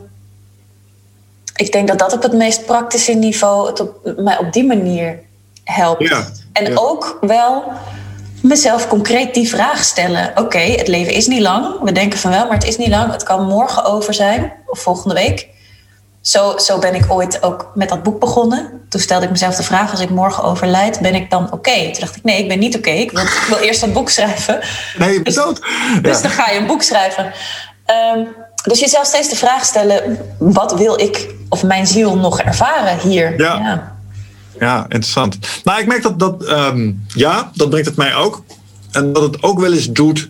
ik 1.55 1.71
denk 1.71 1.87
dat 1.87 1.99
dat 1.99 2.13
op 2.13 2.21
het 2.21 2.33
meest 2.33 2.65
praktische 2.65 3.13
niveau 3.13 3.67
het 3.67 3.79
op, 3.79 4.13
mij 4.17 4.37
op 4.37 4.53
die 4.53 4.65
manier 4.65 5.19
helpt. 5.63 6.07
Ja, 6.07 6.27
en 6.51 6.79
ook 6.79 7.17
wel 7.21 7.63
mezelf 8.47 8.87
concreet 8.87 9.33
die 9.33 9.49
vraag 9.49 9.83
stellen. 9.83 10.31
Oké, 10.35 10.57
het 10.57 10.87
leven 10.87 11.13
is 11.13 11.27
niet 11.27 11.41
lang. 11.41 11.79
We 11.81 11.91
denken 11.91 12.19
van 12.19 12.31
wel, 12.31 12.45
maar 12.45 12.57
het 12.57 12.67
is 12.67 12.77
niet 12.77 12.89
lang. 12.89 13.11
Het 13.11 13.23
kan 13.23 13.45
morgen 13.45 13.85
over 13.85 14.13
zijn 14.13 14.53
of 14.65 14.79
volgende 14.79 15.15
week. 15.15 15.47
Zo, 16.21 16.57
zo 16.57 16.79
ben 16.79 16.95
ik 16.95 17.05
ooit 17.07 17.43
ook 17.43 17.71
met 17.73 17.89
dat 17.89 18.03
boek 18.03 18.19
begonnen. 18.19 18.85
Toen 18.89 19.01
stelde 19.01 19.25
ik 19.25 19.31
mezelf 19.31 19.55
de 19.55 19.63
vraag: 19.63 19.91
als 19.91 19.99
ik 19.99 20.09
morgen 20.09 20.43
overlijd, 20.43 20.99
ben 20.99 21.15
ik 21.15 21.29
dan 21.29 21.51
oké? 21.51 21.91
Toen 21.91 21.99
dacht 21.99 22.15
ik: 22.15 22.23
nee, 22.23 22.39
ik 22.39 22.47
ben 22.47 22.59
niet 22.59 22.77
oké. 22.77 22.89
Ik, 22.89 23.11
ik, 23.11 23.45
wil 23.47 23.57
eerst 23.57 23.81
dat 23.81 23.93
boek 23.93 24.09
schrijven. 24.09 24.59
Nee, 24.97 25.13
je 25.13 25.21
bent 25.21 25.35
dood. 25.35 25.61
Dus, 26.01 26.21
dan 26.21 26.31
ga 26.31 26.49
je 26.49 26.59
een 26.59 26.67
boek 26.67 26.81
schrijven. 26.81 27.33
Um, 28.15 28.27
dus 28.63 28.79
jezelf 28.79 29.05
steeds 29.05 29.29
de 29.29 29.35
vraag 29.35 29.65
stellen: 29.65 30.17
wat 30.39 30.73
wil 30.73 30.99
ik 30.99 31.33
of 31.49 31.63
mijn 31.63 31.87
ziel 31.87 32.17
nog 32.17 32.41
ervaren 32.41 32.99
hier? 32.99 33.41
ja. 33.41 33.55
ja 33.55 33.94
ja, 34.59 34.83
interessant. 34.83 35.37
Nou, 35.63 35.79
ik 35.79 35.87
merk 35.87 36.03
dat 36.03 36.19
dat, 36.19 36.45
ehm, 36.45 36.91
ja, 37.07 37.51
dat 37.53 37.69
brengt 37.69 37.87
het 37.87 37.95
mij 37.95 38.15
ook. 38.15 38.43
En 38.91 39.13
dat 39.13 39.23
het 39.23 39.43
ook 39.43 39.59
wel 39.59 39.73
eens 39.73 39.91
doet 39.91 40.29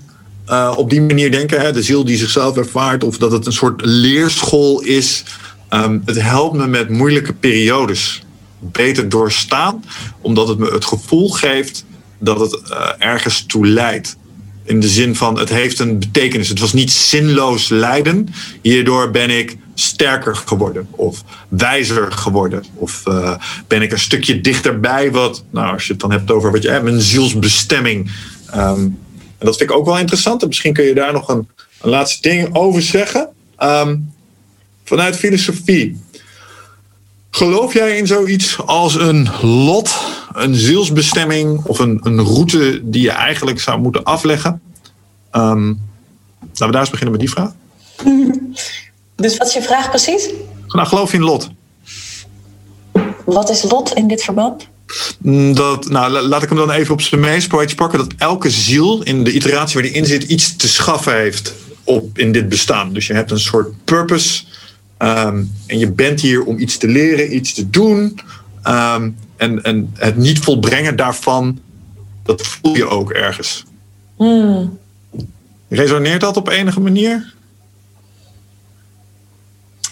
uh, 0.50 0.74
op 0.76 0.90
die 0.90 1.02
manier 1.02 1.32
denken, 1.32 1.60
hè, 1.60 1.72
de 1.72 1.84
ziel 1.84 2.06
die 2.06 2.18
zichzelf 2.18 2.58
ervaart, 2.58 3.04
of 3.04 3.18
dat 3.18 3.32
het 3.32 3.46
een 3.46 3.54
soort 3.54 3.82
leerschool 3.86 4.82
is. 4.82 5.24
Um, 5.70 6.02
het 6.06 6.22
helpt 6.22 6.56
me 6.56 6.68
met 6.68 6.90
moeilijke 6.90 7.34
periodes 7.34 8.24
beter 8.60 9.10
doorstaan, 9.10 9.84
omdat 10.22 10.48
het 10.48 10.58
me 10.58 10.72
het 10.72 10.86
gevoel 10.86 11.30
geeft 11.30 11.86
dat 12.20 12.40
het 12.40 12.62
ergens 12.98 13.46
toe 13.46 13.68
leidt. 13.68 14.18
In 14.66 14.80
de 14.80 14.88
zin 14.88 15.16
van 15.16 15.40
het 15.40 15.50
heeft 15.50 15.80
een 15.80 16.00
betekenis. 16.00 16.50
Het 16.50 16.60
was 16.60 16.74
niet 16.74 16.92
zinloos 16.92 17.70
lijden. 17.70 18.28
Hierdoor 18.62 19.12
ben 19.12 19.30
ik 19.30 19.58
sterker 19.74 20.36
geworden 20.36 20.88
of 20.92 21.24
wijzer 21.50 22.12
geworden. 22.12 22.64
Of 22.74 23.04
ben 23.68 23.82
ik 23.82 23.92
een 23.92 24.00
stukje 24.00 24.42
dichterbij 24.42 25.12
wat, 25.12 25.44
nou 25.50 25.74
als 25.74 25.86
je 25.86 25.92
het 25.92 26.02
dan 26.02 26.12
hebt 26.12 26.32
over 26.32 26.52
wat 26.52 26.64
je 26.64 26.70
hebt, 26.70 26.84
mijn 26.84 27.02
zielsbestemming. 27.02 28.12
Um, 28.56 28.98
en 29.38 29.46
dat 29.46 29.58
vind 29.58 29.70
ik 29.70 29.76
ook 29.76 29.86
wel 29.86 30.00
interessant. 30.00 30.42
En 30.42 30.48
misschien 30.48 30.74
kun 30.74 30.84
je 30.84 30.94
daar 30.94 31.14
nog 31.14 31.30
een, 31.30 31.48
laatste 31.82 32.30
ding 32.30 32.56
over 32.56 32.82
zeggen. 32.82 33.30
Um, 33.64 34.14
vanuit 34.84 35.16
filosofie. 35.16 36.00
Geloof 37.36 37.74
jij 37.74 37.98
in 37.98 38.08
zoiets 38.08 38.58
als 38.66 38.96
een 38.96 39.30
lot, 39.42 39.96
een 40.34 40.56
zielsbestemming 40.56 41.66
of 41.66 41.80
een, 41.80 42.00
een 42.04 42.22
route 42.22 42.82
die 42.84 43.02
je 43.02 43.12
eigenlijk 43.12 43.60
zou 43.60 43.80
moeten 43.80 44.04
afleggen? 44.04 44.62
Um, 45.32 45.80
laten 46.42 46.66
we 46.66 46.72
daar 46.72 46.82
eens 46.82 46.90
beginnen 46.90 47.12
met 47.12 47.20
die 47.20 47.30
vraag. 47.30 47.52
Dus 49.16 49.38
wat 49.38 49.48
is 49.48 49.54
je 49.54 49.62
vraag 49.62 49.90
precies? 49.90 50.30
Nou, 50.68 50.88
geloof 50.88 51.12
je 51.12 51.18
in 51.18 51.24
lot? 51.24 51.50
Wat 53.26 53.50
is 53.50 53.64
lot 53.64 53.94
in 53.94 54.08
dit 54.08 54.24
verband? 54.24 54.68
Mm, 55.18 55.56
dat, 55.56 55.90
nou, 55.90 56.12
laat 56.12 56.44
ik 56.44 56.50
hem 56.50 56.58
dan 56.58 56.72
even 56.72 56.94
op 56.94 57.02
zijn 57.02 57.22
meest 57.22 57.48
poëtisch 57.48 57.76
pakken. 57.76 58.00
Dat 58.00 58.14
elke 58.18 58.50
ziel 58.50 59.04
in 59.04 59.24
de 59.24 59.32
iteratie 59.32 59.74
waar 59.74 59.84
die 59.84 60.00
in 60.00 60.06
zit 60.06 60.24
iets 60.24 60.56
te 60.56 60.68
schaffen 60.68 61.16
heeft 61.16 61.54
op 61.84 62.18
in 62.18 62.32
dit 62.32 62.50
bestaan. 62.50 62.94
Dus 62.94 63.08
je 63.08 63.14
hebt 63.14 63.32
een 63.32 63.40
soort 63.40 63.84
purpose. 63.84 64.44
Ehm, 64.98 65.44
en 65.66 65.80
je 65.80 65.92
bent 65.92 66.22
hier 66.22 66.44
om 66.44 66.58
iets 66.58 66.78
te 66.78 66.88
leren, 66.88 67.36
iets 67.36 67.54
te 67.54 67.70
doen. 67.70 68.20
Ehm, 68.64 69.10
en, 69.38 69.64
en 69.64 69.92
het 69.94 70.16
niet 70.16 70.40
volbrengen 70.40 70.96
daarvan, 70.96 71.60
dat 72.24 72.42
voel 72.42 72.76
je 72.76 72.88
ook 72.88 73.12
ergens. 73.12 73.64
Hmm. 74.16 74.78
Resoneert 75.70 76.22
dat 76.22 76.38
op 76.38 76.48
enige 76.48 76.80
manier? 76.80 77.34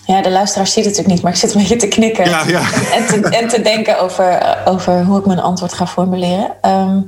Ja, 0.05 0.21
de 0.21 0.31
luisteraar 0.31 0.67
ziet 0.67 0.75
het 0.75 0.85
natuurlijk 0.85 1.13
niet, 1.13 1.21
maar 1.21 1.31
ik 1.31 1.37
zit 1.37 1.53
een 1.53 1.61
beetje 1.61 1.75
te 1.75 1.87
knikken. 1.87 2.25
Ja, 2.25 2.47
ja. 2.47 2.61
En, 2.97 3.07
te, 3.07 3.29
en 3.29 3.47
te 3.47 3.61
denken 3.61 3.99
over, 3.99 4.57
over 4.65 5.03
hoe 5.03 5.19
ik 5.19 5.25
mijn 5.25 5.39
antwoord 5.39 5.73
ga 5.73 5.87
formuleren. 5.87 6.55
Ehm, 6.61 6.99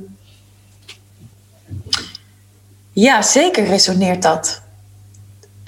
ja, 2.92 3.22
zeker 3.22 3.64
resoneert 3.64 4.22
dat. 4.22 4.62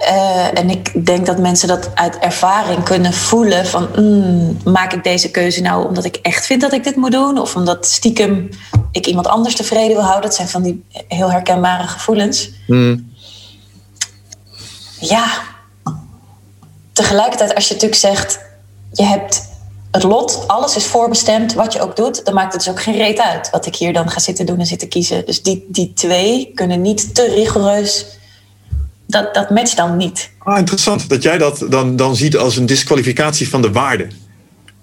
Uh, 0.01 0.59
en 0.59 0.71
ik 0.71 1.07
denk 1.07 1.27
dat 1.27 1.39
mensen 1.39 1.69
dat 1.69 1.91
uit 1.95 2.19
ervaring 2.19 2.83
kunnen 2.83 3.13
voelen 3.13 3.67
van 3.67 3.89
mm, 3.97 4.59
maak 4.65 4.93
ik 4.93 5.05
deze 5.05 5.31
keuze 5.31 5.61
nou 5.61 5.87
omdat 5.87 6.05
ik 6.05 6.17
echt 6.17 6.47
vind 6.47 6.61
dat 6.61 6.73
ik 6.73 6.85
dit 6.85 6.97
moet 6.97 7.13
doen 7.13 7.39
of 7.39 7.57
omdat 7.57 7.87
stiekem 7.87 8.49
ik 8.93 9.07
iemand 9.07 9.27
anders 9.27 9.55
tevreden 9.55 9.97
wil 9.97 10.05
houden. 10.05 10.23
Dat 10.23 10.35
zijn 10.35 10.49
van 10.49 10.63
die 10.63 10.85
heel 11.09 11.31
herkenbare 11.31 11.87
gevoelens. 11.87 12.51
Mm. 12.67 13.13
Ja, 15.01 15.27
tegelijkertijd, 16.93 17.55
als 17.55 17.69
je 17.69 17.75
natuurlijk 17.75 18.01
zegt, 18.01 18.41
je 18.93 19.05
hebt 19.05 19.49
het 19.91 20.03
lot, 20.03 20.45
alles 20.47 20.77
is 20.77 20.87
voorbestemd, 20.87 21.55
wat 21.55 21.73
je 21.73 21.81
ook 21.81 21.97
doet, 21.97 22.25
dan 22.25 22.35
maakt 22.35 22.53
het 22.53 22.63
dus 22.63 22.73
ook 22.73 22.83
geen 22.83 22.97
reet 22.97 23.19
uit 23.19 23.51
wat 23.51 23.67
ik 23.67 23.77
hier 23.77 23.93
dan 23.93 24.11
ga 24.11 24.21
zitten 24.21 24.47
doen 24.47 24.59
en 24.59 24.67
zitten 24.67 24.89
kiezen. 24.89 25.27
Dus 25.27 25.43
die, 25.43 25.67
die 25.69 25.93
twee 25.93 26.53
kunnen 26.55 26.83
niet 26.83 27.15
te 27.15 27.25
rigoureus. 27.35 28.18
Dat, 29.09 29.35
dat 29.35 29.51
matcht 29.51 29.77
dan 29.77 29.97
niet. 29.97 30.31
Ah, 30.39 30.59
interessant 30.59 31.09
dat 31.09 31.23
jij 31.23 31.39
dat 31.39 31.67
dan, 31.69 31.97
dan 31.97 32.17
ziet 32.17 32.37
als 32.37 32.57
een 32.57 32.67
disqualificatie 32.67 33.49
van 33.49 33.63
de 33.63 33.73
waarde. 33.73 34.07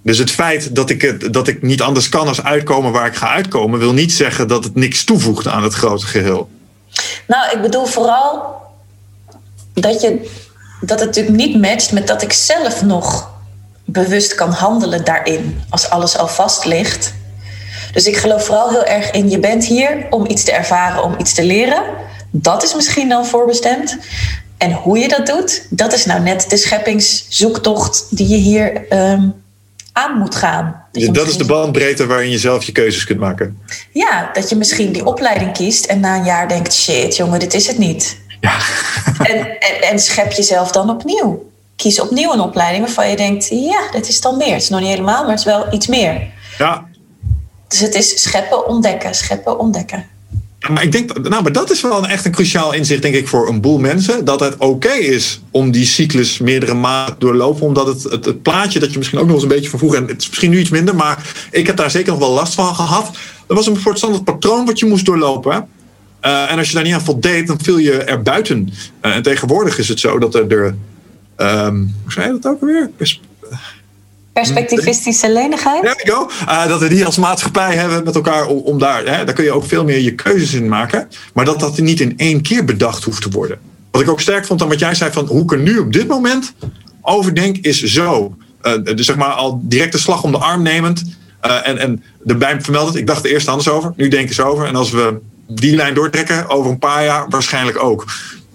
Dus 0.01 0.17
het 0.17 0.31
feit 0.31 0.75
dat 0.75 0.89
ik, 0.89 1.33
dat 1.33 1.47
ik 1.47 1.61
niet 1.61 1.81
anders 1.81 2.09
kan 2.09 2.27
als 2.27 2.43
uitkomen 2.43 2.91
waar 2.91 3.07
ik 3.07 3.15
ga 3.15 3.27
uitkomen, 3.27 3.79
wil 3.79 3.93
niet 3.93 4.13
zeggen 4.13 4.47
dat 4.47 4.63
het 4.63 4.75
niks 4.75 5.03
toevoegt 5.03 5.47
aan 5.47 5.63
het 5.63 5.73
grote 5.73 6.05
geheel. 6.05 6.49
Nou, 7.27 7.51
ik 7.55 7.61
bedoel 7.61 7.85
vooral 7.85 8.55
dat 9.73 10.01
je 10.01 10.29
dat 10.81 10.99
het 10.99 11.07
natuurlijk 11.07 11.35
niet 11.35 11.61
matcht 11.61 11.91
met 11.91 12.07
dat 12.07 12.21
ik 12.21 12.33
zelf 12.33 12.81
nog 12.81 13.29
bewust 13.85 14.35
kan 14.35 14.51
handelen 14.51 15.05
daarin, 15.05 15.63
als 15.69 15.89
alles 15.89 16.17
al 16.17 16.27
vast 16.27 16.65
ligt. 16.65 17.13
Dus 17.93 18.05
ik 18.05 18.17
geloof 18.17 18.45
vooral 18.45 18.69
heel 18.69 18.85
erg 18.85 19.11
in 19.11 19.29
je 19.29 19.39
bent 19.39 19.65
hier 19.65 20.07
om 20.09 20.25
iets 20.25 20.43
te 20.43 20.51
ervaren, 20.51 21.03
om 21.03 21.15
iets 21.17 21.33
te 21.33 21.43
leren. 21.43 21.83
Dat 22.41 22.63
is 22.63 22.75
misschien 22.75 23.09
dan 23.09 23.25
voorbestemd. 23.25 23.97
En 24.57 24.71
hoe 24.71 24.97
je 24.97 25.07
dat 25.07 25.25
doet, 25.25 25.67
dat 25.69 25.93
is 25.93 26.05
nou 26.05 26.21
net 26.21 26.49
de 26.49 26.57
scheppingszoektocht 26.57 28.17
die 28.17 28.27
je 28.27 28.35
hier 28.35 28.93
um, 28.93 29.33
aan 29.91 30.17
moet 30.17 30.35
gaan. 30.35 30.83
Dat, 30.91 31.13
dat 31.13 31.27
is 31.27 31.37
de 31.37 31.45
bandbreedte 31.45 32.05
waarin 32.05 32.29
je 32.29 32.37
zelf 32.37 32.63
je 32.63 32.71
keuzes 32.71 33.03
kunt 33.03 33.19
maken. 33.19 33.61
Ja, 33.91 34.29
dat 34.33 34.49
je 34.49 34.55
misschien 34.55 34.91
die 34.91 35.05
opleiding 35.05 35.53
kiest 35.53 35.85
en 35.85 35.99
na 35.99 36.15
een 36.15 36.23
jaar 36.23 36.47
denkt: 36.47 36.73
shit, 36.73 37.15
jongen, 37.15 37.39
dit 37.39 37.53
is 37.53 37.67
het 37.67 37.77
niet. 37.77 38.17
Ja. 38.41 38.57
En, 39.19 39.59
en, 39.59 39.81
en 39.81 39.99
schep 39.99 40.31
jezelf 40.31 40.71
dan 40.71 40.89
opnieuw. 40.89 41.51
Kies 41.75 41.99
opnieuw 41.99 42.33
een 42.33 42.39
opleiding 42.39 42.85
waarvan 42.85 43.09
je 43.09 43.15
denkt: 43.15 43.47
ja, 43.49 43.91
dit 43.91 44.07
is 44.07 44.21
dan 44.21 44.37
meer. 44.37 44.53
Het 44.53 44.61
is 44.61 44.69
nog 44.69 44.79
niet 44.79 44.89
helemaal, 44.89 45.21
maar 45.21 45.31
het 45.31 45.39
is 45.39 45.45
wel 45.45 45.73
iets 45.73 45.87
meer. 45.87 46.27
Ja. 46.57 46.85
Dus 47.67 47.79
het 47.79 47.95
is 47.95 48.21
scheppen, 48.21 48.67
ontdekken, 48.67 49.15
scheppen, 49.15 49.59
ontdekken. 49.59 50.05
Maar 50.71 50.83
ik 50.83 50.91
denk, 50.91 51.29
nou, 51.29 51.43
maar 51.43 51.51
dat 51.51 51.71
is 51.71 51.81
wel 51.81 51.97
een, 51.97 52.09
echt 52.09 52.25
een 52.25 52.31
cruciaal 52.31 52.73
inzicht, 52.73 53.01
denk 53.01 53.15
ik, 53.15 53.27
voor 53.27 53.47
een 53.47 53.61
boel 53.61 53.79
mensen. 53.79 54.25
Dat 54.25 54.39
het 54.39 54.57
oké 54.57 54.91
is 54.91 55.41
om 55.51 55.71
die 55.71 55.85
cyclus 55.85 56.37
meerdere 56.37 56.73
maanden 56.73 57.15
doorlopen. 57.19 57.65
Omdat 57.65 57.87
het, 57.87 58.03
het, 58.03 58.25
het, 58.25 58.41
plaatje 58.41 58.79
dat 58.79 58.91
je 58.91 58.97
misschien 58.97 59.19
ook 59.19 59.25
nog 59.25 59.33
eens 59.33 59.43
een 59.43 59.49
beetje 59.49 59.69
van 59.69 59.79
vroeger. 59.79 60.01
En 60.01 60.07
het 60.07 60.21
is 60.21 60.27
misschien 60.27 60.49
nu 60.49 60.59
iets 60.59 60.69
minder, 60.69 60.95
maar 60.95 61.33
ik 61.51 61.67
heb 61.67 61.77
daar 61.77 61.91
zeker 61.91 62.11
nog 62.11 62.19
wel 62.19 62.31
last 62.31 62.53
van 62.53 62.75
gehad. 62.75 63.17
Er 63.47 63.55
was 63.55 63.67
een 63.67 63.77
soort 63.93 64.23
patroon 64.23 64.65
wat 64.65 64.79
je 64.79 64.85
moest 64.85 65.05
doorlopen. 65.05 65.67
Uh, 66.21 66.51
en 66.51 66.57
als 66.57 66.67
je 66.67 66.75
daar 66.75 66.83
niet 66.83 66.93
aan 66.93 67.01
voldeed, 67.01 67.47
dan 67.47 67.59
viel 67.61 67.77
je 67.77 67.93
er 67.93 68.21
buiten. 68.21 68.69
Uh, 69.01 69.15
en 69.15 69.23
tegenwoordig 69.23 69.77
is 69.77 69.87
het 69.87 69.99
zo 69.99 70.19
dat 70.19 70.35
er. 70.35 70.47
De, 70.47 70.73
um, 71.37 71.95
hoe 72.03 72.11
zei 72.11 72.25
je 72.25 72.39
dat 72.39 72.51
ook 72.51 72.61
alweer? 72.61 72.89
Perspectivistische 74.35 75.31
lenigheid? 75.31 75.81
There 75.81 76.01
we 76.03 76.11
go. 76.11 76.29
Uh, 76.47 76.67
dat 76.67 76.79
we 76.79 76.87
die 76.87 77.05
als 77.05 77.17
maatschappij 77.17 77.75
hebben 77.75 78.03
met 78.03 78.15
elkaar 78.15 78.47
om, 78.47 78.57
om 78.57 78.79
daar. 78.79 79.05
Hè, 79.05 79.25
daar 79.25 79.33
kun 79.33 79.43
je 79.43 79.51
ook 79.51 79.65
veel 79.65 79.83
meer 79.83 79.99
je 79.99 80.15
keuzes 80.15 80.53
in 80.53 80.67
maken. 80.67 81.07
Maar 81.33 81.45
dat 81.45 81.59
dat 81.59 81.77
niet 81.77 81.99
in 81.99 82.13
één 82.17 82.41
keer 82.41 82.65
bedacht 82.65 83.03
hoeft 83.03 83.21
te 83.21 83.29
worden. 83.29 83.59
Wat 83.91 84.01
ik 84.01 84.09
ook 84.09 84.21
sterk 84.21 84.45
vond 84.45 84.61
aan 84.61 84.67
wat 84.67 84.79
jij 84.79 84.95
zei 84.95 85.11
van 85.11 85.25
hoe 85.25 85.43
ik 85.43 85.51
er 85.51 85.59
nu 85.59 85.77
op 85.77 85.93
dit 85.93 86.07
moment 86.07 86.53
over 87.01 87.35
denk, 87.35 87.57
is 87.57 87.83
zo. 87.83 88.35
dus 88.83 89.05
zeg 89.05 89.15
maar 89.15 89.31
al 89.31 89.59
direct 89.63 89.91
de 89.91 89.97
slag 89.97 90.23
om 90.23 90.31
de 90.31 90.37
arm 90.37 90.61
nemend. 90.61 91.03
en, 91.41 91.77
en 91.77 92.03
erbij 92.25 92.61
vermeldend, 92.61 92.95
ik 92.95 93.07
dacht 93.07 93.25
er 93.25 93.31
eerst 93.31 93.47
anders 93.47 93.69
over, 93.69 93.93
nu 93.95 94.07
denk 94.07 94.23
ik 94.23 94.29
eens 94.29 94.39
over. 94.39 94.65
En 94.65 94.75
als 94.75 94.91
we 94.91 95.19
die 95.47 95.75
lijn 95.75 95.93
doortrekken 95.93 96.49
over 96.49 96.71
een 96.71 96.79
paar 96.79 97.03
jaar 97.03 97.25
waarschijnlijk 97.29 97.83
ook. 97.83 98.05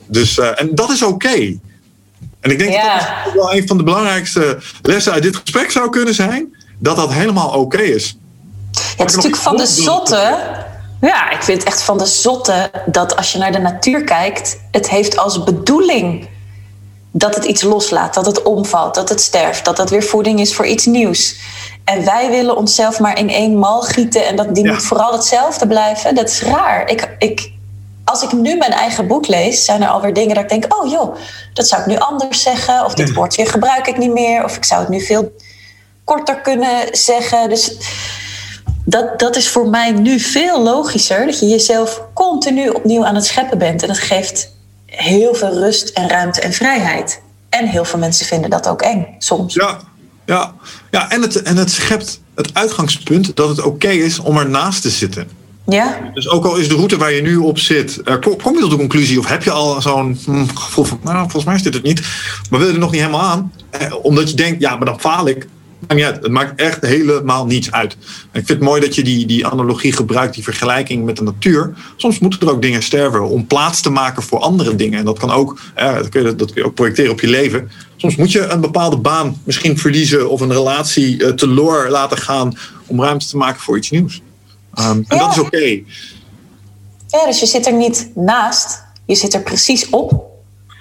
Dus, 0.07 0.39
uh, 0.39 0.61
en 0.61 0.75
dat 0.75 0.91
is 0.91 1.03
oké. 1.03 1.59
En 2.41 2.51
ik 2.51 2.59
denk 2.59 2.73
dat 2.73 3.09
dat 3.25 3.35
wel 3.35 3.55
een 3.55 3.67
van 3.67 3.77
de 3.77 3.83
belangrijkste 3.83 4.59
lessen 4.83 5.13
uit 5.13 5.23
dit 5.23 5.37
gesprek 5.37 5.71
zou 5.71 5.91
kunnen 5.91 6.15
zijn. 6.15 6.57
Dat 6.79 6.97
dat 6.97 7.13
helemaal 7.13 7.51
oké 7.51 7.81
is. 7.81 8.19
Ja, 8.73 8.81
het 8.97 9.09
is 9.09 9.15
natuurlijk 9.15 9.43
van 9.43 9.57
de 9.57 9.67
zotte. 9.67 10.39
Ja, 11.01 11.31
ik 11.31 11.43
vind 11.43 11.59
het 11.59 11.67
echt 11.67 11.83
van 11.83 11.99
de 11.99 12.07
zotte 12.07 12.71
dat 12.87 13.17
als 13.17 13.33
je 13.33 13.39
naar 13.39 13.53
de 13.53 13.59
natuur 13.59 14.05
kijkt, 14.05 14.61
het 14.71 14.89
heeft 14.89 15.17
als 15.17 15.45
bedoeling 15.45 16.29
dat 17.13 17.35
het 17.35 17.45
iets 17.45 17.63
loslaat, 17.63 18.15
dat 18.15 18.27
het 18.27 18.43
omvalt, 18.43 18.95
dat 18.95 19.09
het 19.09 19.21
sterft, 19.21 19.65
dat 19.65 19.77
dat 19.77 19.91
weer 19.91 20.03
voeding 20.03 20.41
is 20.41 20.55
voor 20.55 20.67
iets 20.67 20.87
nieuws. 20.87 21.37
En 21.85 22.05
wij 22.05 22.31
willen 22.31 22.57
onszelf 22.57 23.01
maar 23.01 23.19
in 23.19 23.29
één 23.29 23.59
mal 23.59 23.81
gieten 23.83 24.27
en 24.27 24.37
dat, 24.37 24.55
die 24.55 24.67
moet 24.67 24.83
vooral 24.83 25.13
hetzelfde 25.13 25.67
blijven. 25.67 26.15
Dat 26.15 26.29
is 26.29 26.43
raar. 26.43 26.91
Ik, 26.91 27.15
ik, 27.19 27.53
als 28.11 28.23
ik 28.23 28.33
nu 28.33 28.57
mijn 28.57 28.73
eigen 28.73 29.07
boek 29.07 29.27
lees, 29.27 29.65
zijn 29.65 29.83
er 29.83 29.89
alweer 29.89 30.13
dingen 30.13 30.35
dat 30.35 30.45
ik 30.45 30.49
denk: 30.49 30.75
oh 30.75 30.91
joh, 30.91 31.17
dat 31.55 31.69
zou 31.69 31.81
ik 31.81 31.87
nu 31.87 31.97
anders 31.97 32.43
zeggen. 32.43 32.85
Of 32.85 32.95
dit 32.95 33.13
woordje 33.13 33.47
gebruik 33.47 33.87
ik 33.87 33.99
niet 33.99 34.13
meer. 34.13 34.45
Of 34.45 34.57
ik 34.57 34.65
zou 34.65 34.81
het 34.81 34.89
nu 34.89 35.01
veel 35.01 35.33
korter 36.05 36.41
kunnen 36.41 36.89
zeggen. 36.91 37.49
Dus 37.49 37.77
dat, 38.85 39.19
dat 39.19 39.37
is 39.37 39.49
voor 39.49 39.69
mij 39.69 39.91
nu 39.91 40.21
veel 40.21 40.63
logischer. 40.63 41.27
Dat 41.27 41.41
je 41.41 41.47
jezelf 41.47 42.03
continu 42.15 42.69
opnieuw 42.69 43.05
aan 43.05 43.15
het 43.15 43.27
scheppen 43.27 43.59
bent. 43.59 43.83
En 43.83 43.89
dat 43.89 43.99
geeft 43.99 44.53
heel 44.87 45.35
veel 45.35 45.53
rust 45.53 45.89
en 45.89 46.09
ruimte 46.09 46.41
en 46.41 46.53
vrijheid. 46.53 47.23
En 47.49 47.67
heel 47.67 47.85
veel 47.85 47.99
mensen 47.99 48.27
vinden 48.27 48.51
dat 48.51 48.69
ook 48.69 48.83
eng 48.83 49.15
soms. 49.19 49.55
Ja, 49.55 49.81
ja, 50.27 50.55
ja 50.91 51.11
en, 51.11 51.23
het, 51.23 51.43
en 51.43 51.57
het 51.57 51.71
schept 51.71 52.21
het 52.35 52.55
uitgangspunt 52.55 53.37
dat 53.37 53.49
het 53.49 53.63
oké 53.63 53.89
is 53.89 54.19
om 54.19 54.37
ernaast 54.37 54.83
te 54.83 54.91
zitten. 54.91 55.40
Ja. 55.67 56.11
Dus 56.15 56.29
ook 56.29 56.45
al 56.45 56.57
is 56.57 56.69
de 56.69 56.75
route 56.75 56.97
waar 56.97 57.13
je 57.13 57.23
nu 57.23 57.37
op 57.37 57.59
zit, 57.59 58.01
uh, 58.05 58.15
kom, 58.21 58.55
je 58.55 58.61
tot 58.61 58.71
de 58.71 58.77
conclusie 58.77 59.19
of 59.19 59.27
heb 59.27 59.43
je 59.43 59.51
al 59.51 59.83
zo'n 59.83 60.19
hm, 60.25 60.47
gevoel 60.47 60.85
van, 60.85 61.01
nou, 61.03 61.19
volgens 61.19 61.45
mij 61.45 61.55
is 61.55 61.63
dit 61.63 61.75
het 61.75 61.83
niet, 61.83 62.03
maar 62.51 62.59
wil 62.59 62.69
je 62.69 62.75
er 62.75 62.81
nog 62.81 62.91
niet 62.91 63.01
helemaal 63.01 63.29
aan, 63.29 63.53
eh, 63.71 63.95
omdat 64.03 64.31
je 64.31 64.37
denkt, 64.37 64.61
ja, 64.61 64.77
maar 64.77 64.87
dan 64.87 65.01
faal 65.01 65.29
ik. 65.29 65.49
Het 65.87 66.29
maakt 66.29 66.61
echt 66.61 66.87
helemaal 66.87 67.47
niets 67.47 67.73
uit. 67.73 67.93
ik 67.93 67.99
vind 68.33 68.49
het 68.49 68.61
mooi 68.61 68.81
dat 68.81 68.95
je 68.95 69.03
die, 69.03 69.27
die 69.27 69.47
analogie 69.47 69.93
gebruikt, 69.93 70.35
die 70.35 70.45
vergelijking 70.45 71.05
met 71.05 71.17
de 71.17 71.23
natuur. 71.23 71.73
Soms 71.97 72.19
moeten 72.19 72.41
er 72.41 72.53
ook 72.53 72.63
dingen 72.63 72.83
sterven 72.83 73.29
om 73.29 73.47
plaats 73.47 73.81
te 73.81 73.91
maken 73.91 74.23
voor 74.23 74.39
andere 74.39 74.75
dingen. 74.75 74.99
En 74.99 75.05
dat 75.05 75.19
kan 75.19 75.31
ook, 75.31 75.61
eh, 75.75 75.95
dat, 75.95 76.09
kun 76.09 76.23
je, 76.23 76.35
dat 76.35 76.63
ook 76.63 76.75
projecteren 76.75 77.11
op 77.11 77.21
je 77.21 77.29
leven. 77.29 77.71
Soms 77.97 78.17
moet 78.17 78.33
je 78.33 78.47
een 78.47 78.61
bepaalde 78.61 78.97
baan 78.97 79.37
misschien 79.45 79.79
verliezen 79.79 80.31
of 80.31 80.41
een 80.41 80.53
relatie 80.53 81.23
uh, 81.23 81.29
teloor 81.29 81.89
laten 81.89 82.19
gaan 82.19 82.53
om 82.87 83.03
ruimte 83.03 83.27
te 83.27 83.37
maken 83.37 83.61
voor 83.61 83.77
iets 83.77 83.91
nieuws. 83.91 84.23
Um, 84.79 85.05
en 85.09 85.19
dat 85.19 85.31
is 85.31 85.39
oké. 85.39 85.83
Ja, 87.07 87.27
dus 87.27 87.41
je 87.41 87.47
zit 87.47 87.67
er 87.67 87.73
niet 87.73 88.11
naast. 88.15 88.83
Je 89.07 89.15
zit 89.15 89.35
er 89.35 89.43
precies 89.43 89.89
op. 89.89 90.29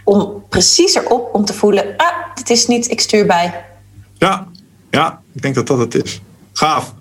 Om 0.03 0.43
precies 0.49 0.95
erop 0.95 1.29
om 1.33 1.45
te 1.45 1.53
voelen, 1.53 1.93
ah, 1.97 2.35
dit 2.35 2.49
is 2.49 2.67
niet, 2.67 2.91
ik 2.91 2.99
stuur 2.99 3.25
bij. 3.25 3.65
Ja, 4.17 4.47
ja, 4.91 5.21
ik 5.33 5.41
denk 5.41 5.55
dat 5.55 5.67
dat 5.67 5.77
het 5.77 6.03
is. 6.03 6.21
Gaaf. 6.53 6.93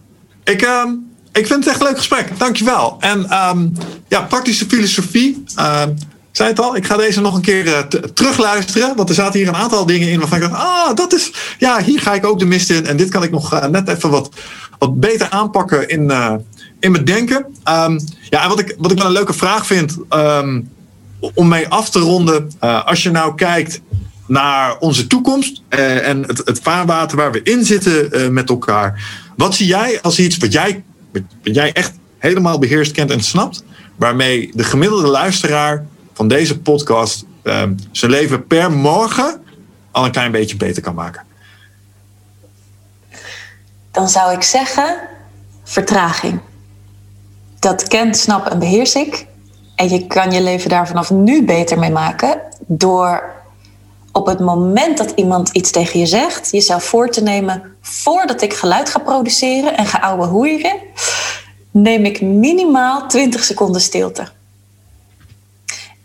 Ik, 0.45 0.63
uh, 0.63 0.85
ik 1.33 1.47
vind 1.47 1.65
het 1.65 1.67
echt 1.67 1.81
een 1.81 1.87
leuk 1.87 1.97
gesprek. 1.97 2.39
Dankjewel. 2.39 2.97
En 3.01 3.49
um, 3.49 3.73
ja, 4.09 4.23
praktische 4.23 4.67
filosofie. 4.69 5.45
Uh, 5.59 5.83
ik 6.31 6.37
zei 6.37 6.49
het 6.49 6.61
al, 6.61 6.77
ik 6.77 6.87
ga 6.87 6.97
deze 6.97 7.21
nog 7.21 7.35
een 7.35 7.43
keer 7.43 7.67
uh, 7.67 7.79
terugluisteren. 8.15 8.97
Want 8.97 9.09
er 9.09 9.15
zaten 9.15 9.39
hier 9.39 9.49
een 9.49 9.57
aantal 9.57 9.87
dingen 9.87 10.09
in 10.09 10.19
waarvan 10.19 10.43
ik 10.43 10.51
dacht, 10.51 10.63
ah, 10.63 10.97
dat 10.97 11.13
is, 11.13 11.33
ja, 11.59 11.83
hier 11.83 12.01
ga 12.01 12.15
ik 12.15 12.27
ook 12.27 12.39
de 12.39 12.47
mist 12.47 12.71
in. 12.71 12.87
En 12.87 12.97
dit 12.97 13.09
kan 13.09 13.23
ik 13.23 13.31
nog 13.31 13.53
uh, 13.53 13.67
net 13.67 13.89
even 13.89 14.11
wat, 14.11 14.29
wat 14.79 15.01
beter 15.01 15.31
aanpakken 15.31 15.89
in, 15.89 16.03
uh, 16.03 16.35
in 16.81 16.91
mijn 16.93 17.05
denken. 17.05 17.37
Um, 17.65 18.01
ja, 18.31 18.43
en 18.43 18.49
wat 18.49 18.59
ik, 18.59 18.75
wat 18.79 18.91
ik 18.91 18.99
wel 18.99 19.07
een 19.07 19.13
leuke 19.13 19.33
vraag 19.33 19.67
vind, 19.67 19.99
um, 20.11 20.71
om 21.35 21.49
mee 21.49 21.69
af 21.69 21.91
te 21.91 21.99
ronden. 21.99 22.51
als 22.61 23.03
je 23.03 23.11
nou 23.11 23.35
kijkt 23.35 23.81
naar 24.27 24.79
onze 24.79 25.07
toekomst 25.07 25.63
en 25.69 26.23
het, 26.23 26.43
het 26.45 26.61
vaarwater 26.63 27.17
waar 27.17 27.33
we 27.33 27.43
in 27.43 27.65
zitten 27.65 28.33
met 28.33 28.49
elkaar. 28.49 29.03
Wat 29.37 29.55
zie 29.55 29.67
jij 29.67 30.03
als 30.03 30.19
iets 30.19 30.37
wat 30.37 30.53
jij, 30.53 30.85
wat 31.13 31.23
jij 31.43 31.73
echt 31.73 31.93
helemaal 32.19 32.59
beheerst, 32.59 32.93
kent 32.93 33.11
en 33.11 33.23
snapt? 33.23 33.65
Waarmee 33.97 34.51
de 34.55 34.65
gemiddelde 34.65 35.07
luisteraar 35.07 35.87
van 36.15 36.29
deze 36.29 36.59
podcast 36.59 37.25
um, 37.43 37.77
zijn 37.93 38.11
leven 38.11 38.47
per 38.47 38.73
morgen 38.73 39.41
al 39.91 40.05
een 40.05 40.13
klein 40.13 40.33
beetje 40.33 40.57
beter 40.57 40.83
kan 40.83 40.95
maken? 40.95 41.23
Dan 43.91 44.09
zou 44.09 44.33
ik 44.33 44.43
zeggen 44.43 45.01
vertraging. 45.65 46.41
Dat 47.61 47.89
kent, 47.89 48.17
snap 48.17 48.47
en 48.47 48.59
beheers 48.59 48.95
ik. 48.95 49.27
En 49.75 49.89
je 49.89 50.07
kan 50.07 50.31
je 50.31 50.43
leven 50.43 50.71
daar 50.71 50.87
vanaf 50.87 51.11
nu 51.11 51.45
beter 51.45 51.79
mee 51.79 51.91
maken 51.91 52.41
door 52.67 53.37
op 54.13 54.27
het 54.27 54.41
moment 54.41 54.99
dat 54.99 55.13
iemand 55.15 55.49
iets 55.49 55.71
tegen 55.71 56.01
je 56.01 56.07
zegt, 56.07 56.51
jezelf 56.51 56.85
voor 56.85 57.11
te 57.11 57.23
nemen 57.23 57.77
voordat 57.81 58.43
ik 58.43 58.55
geluid 58.55 58.89
ga 58.89 58.99
produceren 58.99 59.77
en 59.77 59.87
ga 59.87 59.99
ouwe 59.99 60.27
hoeieren, 60.27 60.77
neem 61.71 62.05
ik 62.05 62.21
minimaal 62.21 63.07
20 63.09 63.45
seconden 63.45 63.81
stilte. 63.81 64.29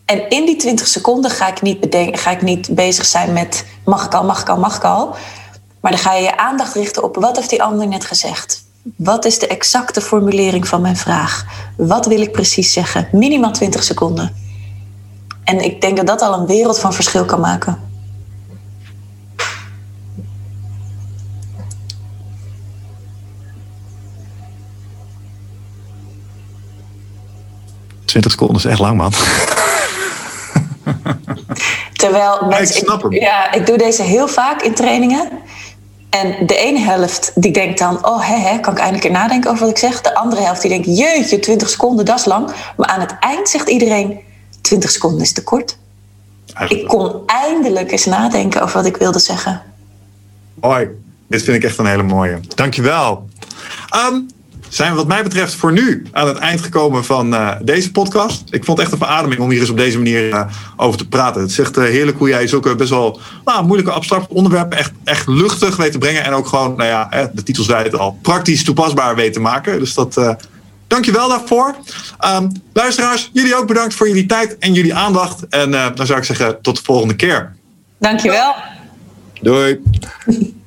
En 0.06 0.30
in 0.30 0.46
die 0.46 0.56
20 0.56 0.88
seconden 0.88 1.32
ga 1.32 1.48
ik, 1.48 1.62
niet 1.62 1.80
bedenken, 1.80 2.20
ga 2.20 2.32
ik 2.32 2.42
niet 2.42 2.76
bezig 2.76 3.06
zijn 3.06 3.34
met 3.34 3.66
mag 3.86 4.06
ik 4.06 4.14
al, 4.14 4.24
mag 4.24 4.42
ik 4.42 4.50
al, 4.50 4.58
mag 4.58 4.76
ik 4.76 4.84
al. 4.84 5.16
Maar 5.80 5.92
dan 5.92 6.02
ga 6.02 6.14
je 6.14 6.24
je 6.24 6.38
aandacht 6.38 6.74
richten 6.74 7.04
op 7.04 7.16
wat 7.16 7.36
heeft 7.36 7.50
die 7.50 7.64
ander 7.64 7.88
net 7.88 8.06
gezegd. 8.06 8.63
Wat 8.84 9.26
is 9.26 9.40
de 9.40 9.48
exacte 9.48 10.02
formulering 10.02 10.68
van 10.68 10.82
mijn 10.82 10.98
vraag? 10.98 11.46
Wat 11.78 12.06
wil 12.06 12.22
ik 12.22 12.32
precies 12.32 12.74
zeggen? 12.74 13.08
Minimaal 13.12 13.52
20 13.52 13.84
seconden. 13.84 14.36
En 15.44 15.64
ik 15.64 15.82
denk 15.82 15.98
dat 15.98 16.08
dat 16.08 16.22
al 16.22 16.34
een 16.34 16.46
wereld 16.46 16.80
van 16.80 16.94
verschil 16.94 17.26
kan 17.26 17.40
maken. 17.40 17.92
Twintig 28.06 28.32
seconden 28.32 28.58
is 28.58 28.66
echt 28.66 28.80
lang, 28.80 28.98
man. 28.98 29.14
Terwijl 31.94 32.46
mensen, 32.46 32.78
ik, 32.78 32.84
snap 32.84 33.02
hem. 33.02 33.14
ja, 33.14 33.52
ik 33.52 33.66
doe 33.66 33.78
deze 33.78 34.04
heel 34.04 34.28
vaak 34.28 34.62
in 34.62 34.74
trainingen. 34.74 35.30
En 36.22 36.46
de 36.46 36.56
ene 36.56 36.80
helft 36.80 37.32
die 37.36 37.52
denkt 37.52 37.80
dan, 37.80 38.06
oh 38.06 38.28
hè, 38.28 38.36
hè, 38.36 38.60
kan 38.60 38.74
ik 38.74 38.80
eindelijk 38.80 39.12
nadenken 39.12 39.50
over 39.50 39.62
wat 39.62 39.72
ik 39.72 39.78
zeg. 39.78 40.02
De 40.02 40.16
andere 40.16 40.42
helft 40.42 40.62
die 40.62 40.70
denkt, 40.70 40.98
jeetje, 40.98 41.40
20 41.40 41.70
seconden, 41.70 42.06
dat 42.06 42.20
is 42.20 42.26
lang. 42.26 42.52
Maar 42.78 42.88
aan 42.88 43.00
het 43.00 43.16
eind 43.20 43.50
zegt 43.50 43.70
iedereen, 43.70 44.20
20 44.62 44.92
seconden 44.92 45.22
is 45.22 45.34
te 45.34 45.44
kort. 45.44 45.78
ik 46.68 46.88
kon 46.88 47.22
eindelijk 47.26 47.92
eens 47.92 48.06
nadenken 48.06 48.62
over 48.62 48.78
wat 48.78 48.86
ik 48.86 48.98
wilde 48.98 49.20
zeggen. 49.20 49.62
Hoi, 50.60 50.88
dit 51.28 51.44
vind 51.44 51.58
ik 51.58 51.64
echt 51.64 51.78
een 51.78 51.86
hele 51.86 52.04
mooie. 52.04 52.40
Dankjewel. 52.56 53.28
Um, 54.10 54.28
zijn 54.76 54.92
we 54.92 54.98
wat 54.98 55.08
mij 55.08 55.24
betreft 55.24 55.56
voor 55.56 55.72
nu 55.72 56.06
aan 56.12 56.28
het 56.28 56.38
eind 56.38 56.62
gekomen 56.62 57.06
van 57.06 57.34
uh, 57.34 57.52
deze 57.62 57.92
podcast. 57.92 58.44
Ik 58.50 58.64
vond 58.66 58.78
het 58.78 58.88
echt 58.88 58.92
een 58.92 59.06
verademing 59.06 59.42
om 59.42 59.50
hier 59.50 59.60
eens 59.60 59.70
op 59.70 59.78
deze 59.78 59.98
manier 59.98 60.30
uh, 60.30 60.48
over 60.76 60.98
te 60.98 61.08
praten. 61.08 61.42
Het 61.42 61.50
is 61.50 61.60
echt 61.60 61.78
uh, 61.78 61.84
heerlijk 61.84 62.18
hoe 62.18 62.30
jij 62.30 62.48
zulke 62.48 62.76
best 62.76 62.90
wel 62.90 63.20
nou, 63.46 63.66
moeilijke 63.66 63.92
abstracte 63.92 64.34
onderwerpen 64.34 64.78
echt, 64.78 64.92
echt 65.04 65.28
luchtig 65.28 65.76
weet 65.76 65.92
te 65.92 65.98
brengen. 65.98 66.24
En 66.24 66.34
ook 66.34 66.48
gewoon, 66.48 66.76
nou 66.76 66.90
ja, 66.90 67.30
de 67.34 67.44
titel 67.44 67.64
zei 67.64 67.84
het 67.84 67.98
al, 67.98 68.18
praktisch 68.22 68.64
toepasbaar 68.64 69.16
weet 69.16 69.34
te 69.34 69.40
maken. 69.40 69.80
Dus 69.80 69.94
dat, 69.94 70.38
dankjewel 70.88 71.28
daarvoor. 71.28 71.76
Um, 72.36 72.52
luisteraars, 72.74 73.30
jullie 73.34 73.56
ook 73.56 73.68
bedankt 73.68 73.94
voor 73.94 74.08
jullie 74.08 74.26
tijd 74.26 74.58
en 74.58 74.74
jullie 74.74 74.96
aandacht. 74.96 75.48
En 75.48 75.72
dan 75.72 76.06
zou 76.06 76.20
ik 76.20 76.26
zeggen, 76.26 76.62
tot 76.62 76.76
de 76.76 76.84
volgende 76.84 77.16
keer. 77.16 77.56
Dankjewel. 78.00 78.56
Doei. 79.42 79.80